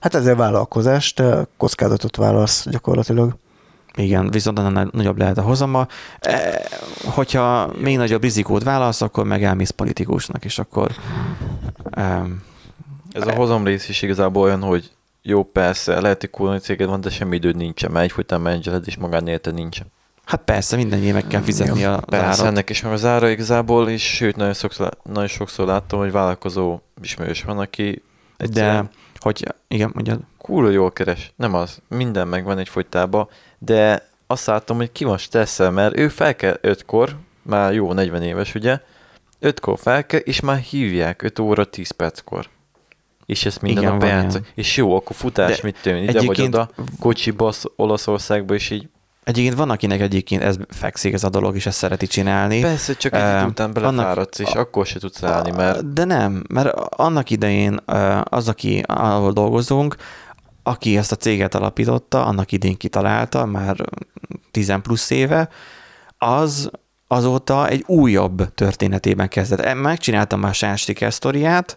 hát 0.00 0.14
ezért 0.14 0.36
vállalkozás, 0.36 1.12
te 1.12 1.46
kockázatot 1.56 2.16
válasz 2.16 2.66
gyakorlatilag. 2.68 3.36
Igen, 3.96 4.30
viszont 4.30 4.58
annál 4.58 4.88
nagyobb 4.92 5.18
lehet 5.18 5.38
a 5.38 5.42
hozama. 5.42 5.86
E, 6.20 6.68
hogyha 7.04 7.72
még 7.78 7.96
nagyobb 7.96 8.22
rizikót 8.22 8.62
válasz, 8.62 9.02
akkor 9.02 9.24
meg 9.24 9.44
elmész 9.44 9.70
politikusnak, 9.70 10.44
és 10.44 10.58
akkor... 10.58 10.90
Ez 13.12 13.26
a 13.26 13.34
hozamrész 13.34 13.88
is 13.88 14.02
igazából 14.02 14.42
olyan, 14.42 14.62
hogy 14.62 14.90
jó, 15.22 15.44
persze, 15.44 16.00
lehet, 16.00 16.20
hogy 16.20 16.30
kulni 16.30 16.58
céged 16.58 16.88
van, 16.88 17.00
de 17.00 17.10
semmi 17.10 17.36
időd 17.36 17.56
nincsen, 17.56 17.90
mert 17.90 18.04
egyfolytán 18.04 18.40
menedzseled, 18.40 18.86
és 18.86 18.96
magánéleted 18.96 19.54
nincsen. 19.54 19.86
Hát 20.24 20.40
persze, 20.44 20.76
minden 20.76 20.98
meg 21.00 21.26
kell 21.26 21.40
fizetni 21.40 21.84
a 21.84 22.02
Persze, 22.06 22.26
árat. 22.26 22.46
ennek 22.46 22.70
is 22.70 22.82
meg 22.82 22.92
az 22.92 23.04
ára 23.04 23.28
igazából, 23.28 23.88
és 23.88 24.02
sőt, 24.02 24.36
nagyon 24.36 24.52
sokszor, 24.52 24.96
nagyon 25.02 25.26
sokszor 25.26 25.66
láttam, 25.66 25.98
hogy 25.98 26.12
vállalkozó 26.12 26.78
ismerős 27.02 27.42
van, 27.42 27.58
aki 27.58 28.02
De, 28.36 28.90
hogy, 29.18 29.54
igen, 29.68 29.90
mondjad. 29.94 30.20
Kurva 30.38 30.70
jól 30.70 30.92
keres, 30.92 31.32
nem 31.36 31.54
az, 31.54 31.78
minden 31.88 32.28
megvan 32.28 32.58
egy 32.58 32.68
folytában, 32.68 33.28
de 33.58 34.08
azt 34.26 34.46
láttam, 34.46 34.76
hogy 34.76 34.92
ki 34.92 35.04
van 35.04 35.18
stresszel, 35.18 35.70
mert 35.70 35.96
ő 35.98 36.08
fel 36.08 36.36
kell 36.36 36.58
ötkor, 36.60 37.16
már 37.42 37.74
jó 37.74 37.92
40 37.92 38.22
éves 38.22 38.54
ugye, 38.54 38.80
ötkor 39.38 39.78
fel 39.78 40.06
kell, 40.06 40.20
és 40.20 40.40
már 40.40 40.58
hívják 40.58 41.22
5 41.22 41.38
óra 41.38 41.64
10 41.64 41.90
perckor. 41.90 42.48
És 43.26 43.46
ezt 43.46 43.62
minden 43.62 43.82
Igen, 43.82 43.96
nap 43.96 44.08
játszak. 44.08 44.52
És 44.54 44.76
jó, 44.76 44.96
akkor 44.96 45.16
futás, 45.16 45.56
De 45.56 45.60
mit 45.62 45.78
tűn, 45.82 46.02
ide 46.02 46.22
vagy 46.22 46.40
oda, 46.40 46.70
kocsiba 47.00 47.52
Olaszországba, 47.76 48.54
és 48.54 48.70
így 48.70 48.88
Egyébként 49.26 49.56
van, 49.56 49.70
akinek 49.70 50.00
egyébként 50.00 50.42
ez 50.42 50.56
fekszik 50.68 51.12
ez 51.12 51.24
a 51.24 51.28
dolog, 51.28 51.56
és 51.56 51.66
ezt 51.66 51.76
szereti 51.76 52.06
csinálni. 52.06 52.60
Persze, 52.60 52.94
csak 52.94 53.14
egy 53.14 53.42
uh, 53.42 53.46
után 53.46 53.72
belefáradsz, 53.72 54.38
és 54.38 54.54
a, 54.54 54.58
akkor 54.58 54.86
se 54.86 54.98
tudsz 54.98 55.22
állni, 55.22 55.50
mert... 55.50 55.92
De 55.92 56.04
nem, 56.04 56.44
mert 56.48 56.74
annak 56.90 57.30
idején 57.30 57.80
az, 58.24 58.48
aki 58.48 58.82
ahol 58.86 59.32
dolgozunk, 59.32 59.96
aki 60.66 60.96
ezt 60.96 61.12
a 61.12 61.16
céget 61.16 61.54
alapította, 61.54 62.24
annak 62.24 62.52
idén 62.52 62.76
kitalálta, 62.76 63.44
már 63.44 63.76
10 64.50 64.74
plusz 64.82 65.10
éve, 65.10 65.48
az 66.18 66.70
azóta 67.06 67.68
egy 67.68 67.84
újabb 67.86 68.54
történetében 68.54 69.28
kezdett. 69.28 69.74
Megcsináltam 69.74 70.40
már 70.40 70.54
saját 70.54 71.12
sztoriát, 71.12 71.76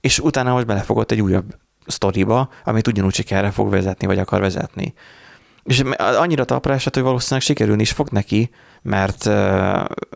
és 0.00 0.18
utána 0.18 0.52
most 0.52 0.66
belefogott 0.66 1.10
egy 1.10 1.20
újabb 1.20 1.54
sztoriba, 1.86 2.48
amit 2.64 2.86
ugyanúgy 2.86 3.14
sikerre 3.14 3.50
fog 3.50 3.70
vezetni, 3.70 4.06
vagy 4.06 4.18
akar 4.18 4.40
vezetni. 4.40 4.94
És 5.64 5.82
annyira 5.98 6.44
talpra 6.44 6.74
esett, 6.74 6.94
hogy 6.94 7.02
valószínűleg 7.02 7.44
sikerülni 7.44 7.82
is 7.82 7.92
fog 7.92 8.08
neki, 8.10 8.50
mert, 8.82 9.24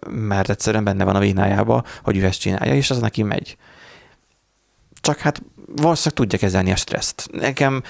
mert 0.08 0.50
egyszerűen 0.50 0.84
benne 0.84 1.04
van 1.04 1.16
a 1.16 1.20
vénájába, 1.20 1.84
hogy 2.02 2.16
ő 2.16 2.24
ezt 2.24 2.40
csinálja, 2.40 2.74
és 2.74 2.90
az 2.90 2.98
neki 2.98 3.22
megy. 3.22 3.56
Csak 5.00 5.18
hát 5.18 5.42
valószínűleg 5.76 6.14
tudja 6.14 6.38
kezelni 6.38 6.72
a 6.72 6.76
stresszt. 6.76 7.28
Nekem 7.32 7.82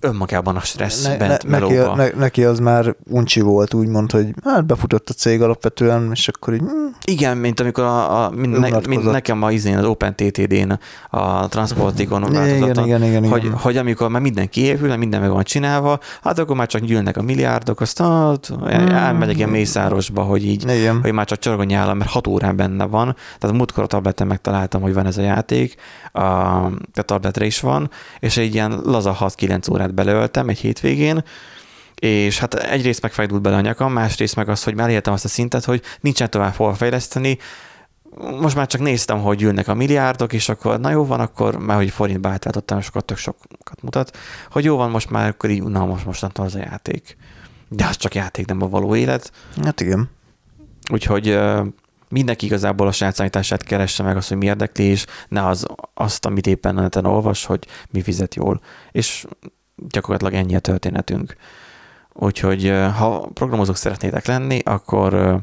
önmagában 0.00 0.56
a 0.56 0.60
stressz 0.60 1.04
ne, 1.04 1.16
bent 1.16 1.46
ne, 1.48 1.58
neki, 1.58 1.74
ne, 1.74 2.08
neki 2.08 2.44
az 2.44 2.58
már 2.58 2.96
uncsi 3.10 3.40
volt, 3.40 3.74
úgymond, 3.74 4.10
hogy 4.10 4.26
hát 4.44 4.66
befutott 4.66 5.08
a 5.08 5.12
cég 5.12 5.42
alapvetően, 5.42 6.10
és 6.12 6.28
akkor 6.28 6.54
így... 6.54 6.60
Hmm. 6.60 6.96
Igen, 7.04 7.36
mint 7.36 7.60
amikor 7.60 7.84
a, 7.84 8.24
a 8.24 8.30
mind, 8.30 8.58
ne, 8.58 8.68
mind 8.88 9.04
nekem 9.04 9.42
a 9.42 9.50
izén, 9.50 9.78
az 9.78 9.84
OpenTTD-n, 9.84 10.72
a 11.10 11.48
transportikon 11.48 12.20
változaton, 12.20 12.68
igen, 12.68 12.84
igen, 12.84 13.02
igen, 13.02 13.28
hogy, 13.28 13.44
igen. 13.44 13.56
hogy 13.56 13.76
amikor 13.76 14.08
már 14.08 14.22
minden 14.22 14.48
kiépül, 14.48 14.96
minden 14.96 15.20
meg 15.20 15.30
van 15.30 15.42
csinálva, 15.42 15.98
hát 16.22 16.38
akkor 16.38 16.56
már 16.56 16.66
csak 16.66 16.80
gyűlnek 16.82 17.16
a 17.16 17.22
milliárdok, 17.22 17.80
azt 17.80 17.98
hát, 17.98 18.46
hmm. 18.46 18.88
elmegyek 18.88 19.36
ilyen 19.36 19.48
mészárosba, 19.48 20.22
hogy 20.22 20.46
így, 20.46 20.62
igen. 20.62 21.00
hogy 21.02 21.12
már 21.12 21.26
csak 21.26 21.38
csorgony 21.38 21.72
állam, 21.72 21.96
mert 21.96 22.10
hat 22.10 22.26
órán 22.26 22.56
benne 22.56 22.84
van. 22.84 23.16
Tehát 23.38 23.56
múltkor 23.56 23.82
a 23.82 23.86
tableten 23.86 24.26
megtaláltam, 24.26 24.82
hogy 24.82 24.94
van 24.94 25.06
ez 25.06 25.18
a 25.18 25.22
játék, 25.22 25.74
a, 26.12 26.20
a 26.20 27.02
tabletre 27.04 27.44
is 27.44 27.60
van, 27.60 27.90
és 28.20 28.36
egy 28.36 28.54
ilyen 28.54 28.80
laza 28.84 29.16
6-9 29.20 29.70
órát 29.88 29.94
beleöltem 29.94 30.48
egy 30.48 30.58
hétvégén, 30.58 31.24
és 31.94 32.38
hát 32.38 32.54
egyrészt 32.54 33.02
megfájdult 33.02 33.42
bele 33.42 33.56
a 33.56 33.60
nyakam, 33.60 33.92
másrészt 33.92 34.36
meg 34.36 34.48
az, 34.48 34.64
hogy 34.64 34.74
már 34.74 34.90
éltem 34.90 35.12
azt 35.12 35.24
a 35.24 35.28
szintet, 35.28 35.64
hogy 35.64 35.82
nincsen 36.00 36.30
tovább 36.30 36.54
hol 36.54 36.74
fejleszteni, 36.74 37.38
most 38.40 38.56
már 38.56 38.66
csak 38.66 38.80
néztem, 38.80 39.20
hogy 39.20 39.40
jönnek 39.40 39.68
a 39.68 39.74
milliárdok, 39.74 40.32
és 40.32 40.48
akkor 40.48 40.80
na 40.80 40.90
jó 40.90 41.04
van, 41.04 41.20
akkor 41.20 41.58
már 41.58 41.76
hogy 41.76 41.90
forintba 41.90 42.28
átváltottam, 42.28 42.78
és 42.78 42.86
akkor 42.86 43.02
tök 43.02 43.16
sokat 43.16 43.82
mutat, 43.82 44.16
hogy 44.50 44.64
jó 44.64 44.76
van, 44.76 44.90
most 44.90 45.10
már 45.10 45.28
akkor 45.28 45.50
így, 45.50 45.62
na 45.62 45.84
most 45.84 46.04
mostantól 46.04 46.44
az 46.44 46.54
a 46.54 46.58
játék. 46.58 47.16
De 47.68 47.86
az 47.86 47.96
csak 47.96 48.14
játék, 48.14 48.46
nem 48.46 48.62
a 48.62 48.68
való 48.68 48.96
élet. 48.96 49.32
Hát 49.62 49.80
igen. 49.80 50.10
Úgyhogy 50.92 51.38
mindenki 52.08 52.46
igazából 52.46 52.86
a 52.86 52.92
saját 52.92 53.62
keresse 53.62 54.02
meg 54.02 54.16
azt, 54.16 54.28
hogy 54.28 54.36
mi 54.36 54.46
érdekli, 54.46 54.84
és 54.84 55.06
ne 55.28 55.46
az, 55.46 55.66
azt, 55.94 56.26
amit 56.26 56.46
éppen 56.46 56.76
a 56.76 56.80
neten 56.80 57.04
olvas, 57.04 57.44
hogy 57.44 57.66
mi 57.90 58.02
fizet 58.02 58.34
jól. 58.34 58.60
És 58.92 59.26
gyakorlatilag 59.88 60.34
ennyi 60.34 60.54
a 60.54 60.58
történetünk. 60.58 61.36
Úgyhogy 62.12 62.72
ha 62.96 63.28
programozók 63.34 63.76
szeretnétek 63.76 64.26
lenni, 64.26 64.58
akkor 64.64 65.40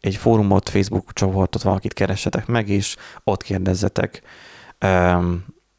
egy 0.00 0.16
fórumot, 0.16 0.68
Facebook 0.68 1.12
csoportot, 1.12 1.62
valakit 1.62 1.92
keressetek 1.92 2.46
meg, 2.46 2.68
és 2.68 2.96
ott 3.24 3.42
kérdezzetek. 3.42 4.22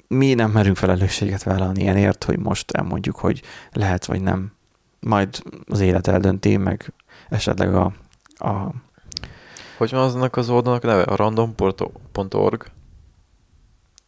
Mi 0.08 0.34
nem 0.34 0.52
merünk 0.52 0.78
felelősséget 0.78 1.44
vállalni 1.44 1.82
ilyenért, 1.82 2.24
hogy 2.24 2.40
most 2.40 2.72
elmondjuk, 2.72 3.16
hogy 3.16 3.42
lehet 3.72 4.06
vagy 4.06 4.22
nem. 4.22 4.52
Majd 5.00 5.44
az 5.66 5.80
élet 5.80 6.08
eldönti, 6.08 6.58
meg 6.58 6.94
esetleg 7.30 7.76
a, 7.76 7.94
a 8.38 8.72
hogy 9.78 9.92
van 9.92 10.04
aznak 10.04 10.36
az 10.36 10.50
oldalnak 10.50 10.84
neve? 10.84 11.02
A 11.02 11.16
random.org? 11.16 12.66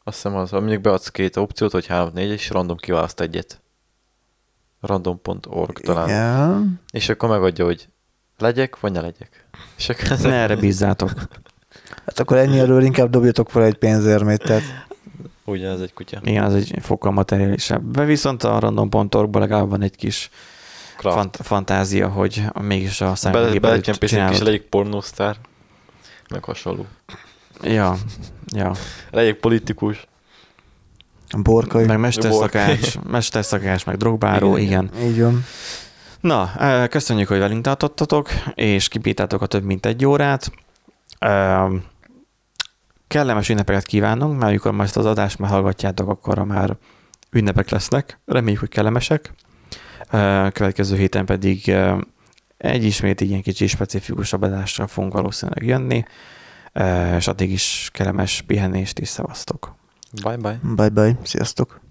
Azt 0.04 0.16
hiszem 0.16 0.36
az, 0.36 0.52
mondjuk 0.52 0.82
beadsz 0.82 1.10
két 1.10 1.36
opciót, 1.36 1.72
hogy 1.72 1.86
3, 1.86 2.10
4, 2.14 2.30
és 2.30 2.50
random 2.50 2.78
kiválaszt 2.78 3.20
egyet. 3.20 3.62
Random.org 4.82 5.80
talán. 5.80 6.08
Igen. 6.08 6.82
És 6.92 7.10
akkor 7.10 7.30
megadja, 7.30 7.66
hogy 7.66 7.88
legyek, 8.38 8.80
vagy 8.80 8.92
ne 8.92 9.02
legyek. 9.02 9.48
És 9.78 9.90
akkor 9.90 10.18
ne 10.18 10.34
erre 10.34 10.56
bízzátok. 10.56 11.12
Hát 12.06 12.20
akkor 12.20 12.38
ennyi 12.38 12.60
erről 12.60 12.84
inkább 12.84 13.10
dobjatok 13.10 13.50
fel 13.50 13.64
egy 13.64 13.74
pénzérmét, 13.76 14.42
tehát... 14.44 14.64
Ugye, 15.46 15.68
ez 15.68 15.80
egy 15.80 15.94
kutya. 15.94 16.20
Igen, 16.24 16.44
az 16.44 16.54
egy 16.54 16.74
fokkal 16.82 17.12
materiálisabb. 17.12 17.92
De 17.92 18.04
viszont 18.04 18.44
a 18.44 18.60
random.org-ban 18.60 19.42
legalább 19.42 19.70
van 19.70 19.82
egy 19.82 19.96
kis 19.96 20.30
fant- 20.98 21.38
fantázia, 21.42 22.08
hogy 22.08 22.44
mégis 22.62 23.02
a 23.02 23.16
számítógépet 23.16 24.00
Be, 24.00 24.08
csinálod. 24.08 24.48
Egy 24.48 24.60
kis 24.60 24.68
pornósztár 24.70 25.36
meg 26.30 26.44
hasonló. 26.44 26.86
Ja, 27.62 27.96
ja. 28.56 28.72
Legyek 29.12 29.36
politikus. 29.36 30.08
Borkai. 31.38 31.86
Meg 31.86 32.00
mesterszakács, 32.00 32.98
mesterszakács, 33.12 33.86
meg 33.86 33.98
drogbáró, 33.98 34.58
igen. 34.58 34.90
igen. 34.96 35.08
Így 35.10 35.22
van. 35.22 35.44
Na, 36.20 36.52
köszönjük, 36.88 37.28
hogy 37.28 37.40
velünk 37.40 37.64
tartottatok, 37.64 38.30
és 38.56 38.88
kipítátok 38.88 39.42
a 39.42 39.46
több 39.46 39.64
mint 39.64 39.86
egy 39.86 40.06
órát. 40.06 40.52
Kellemes 43.08 43.50
ünnepeket 43.50 43.86
kívánunk, 43.86 44.38
mert 44.38 44.50
amikor 44.50 44.72
majd 44.72 44.88
ezt 44.88 44.98
az 44.98 45.06
adást 45.06 45.40
már 45.40 45.50
hallgatjátok, 45.50 46.10
akkor 46.10 46.40
már 46.40 46.78
ünnepek 47.32 47.70
lesznek. 47.70 48.20
Reméljük, 48.26 48.60
hogy 48.60 48.70
kellemesek. 48.70 49.34
Következő 50.52 50.96
héten 50.98 51.26
pedig 51.26 51.76
egy 52.58 52.84
ismét 52.84 53.22
ilyen 53.22 53.42
kicsi 53.42 53.68
specifikusabb 53.68 54.42
adásra 54.42 54.88
fogunk 54.88 55.14
valószínűleg 55.14 55.66
jönni, 55.66 56.06
és 57.18 57.28
addig 57.28 57.52
is 57.52 57.90
kellemes 57.94 58.42
pihenést 58.42 59.00
és 59.00 59.08
szevasztok. 59.08 59.78
Bye 60.12 60.38
bye. 60.38 60.60
Bye 60.64 60.90
bye. 60.96 61.18
Sziasztok. 61.24 61.82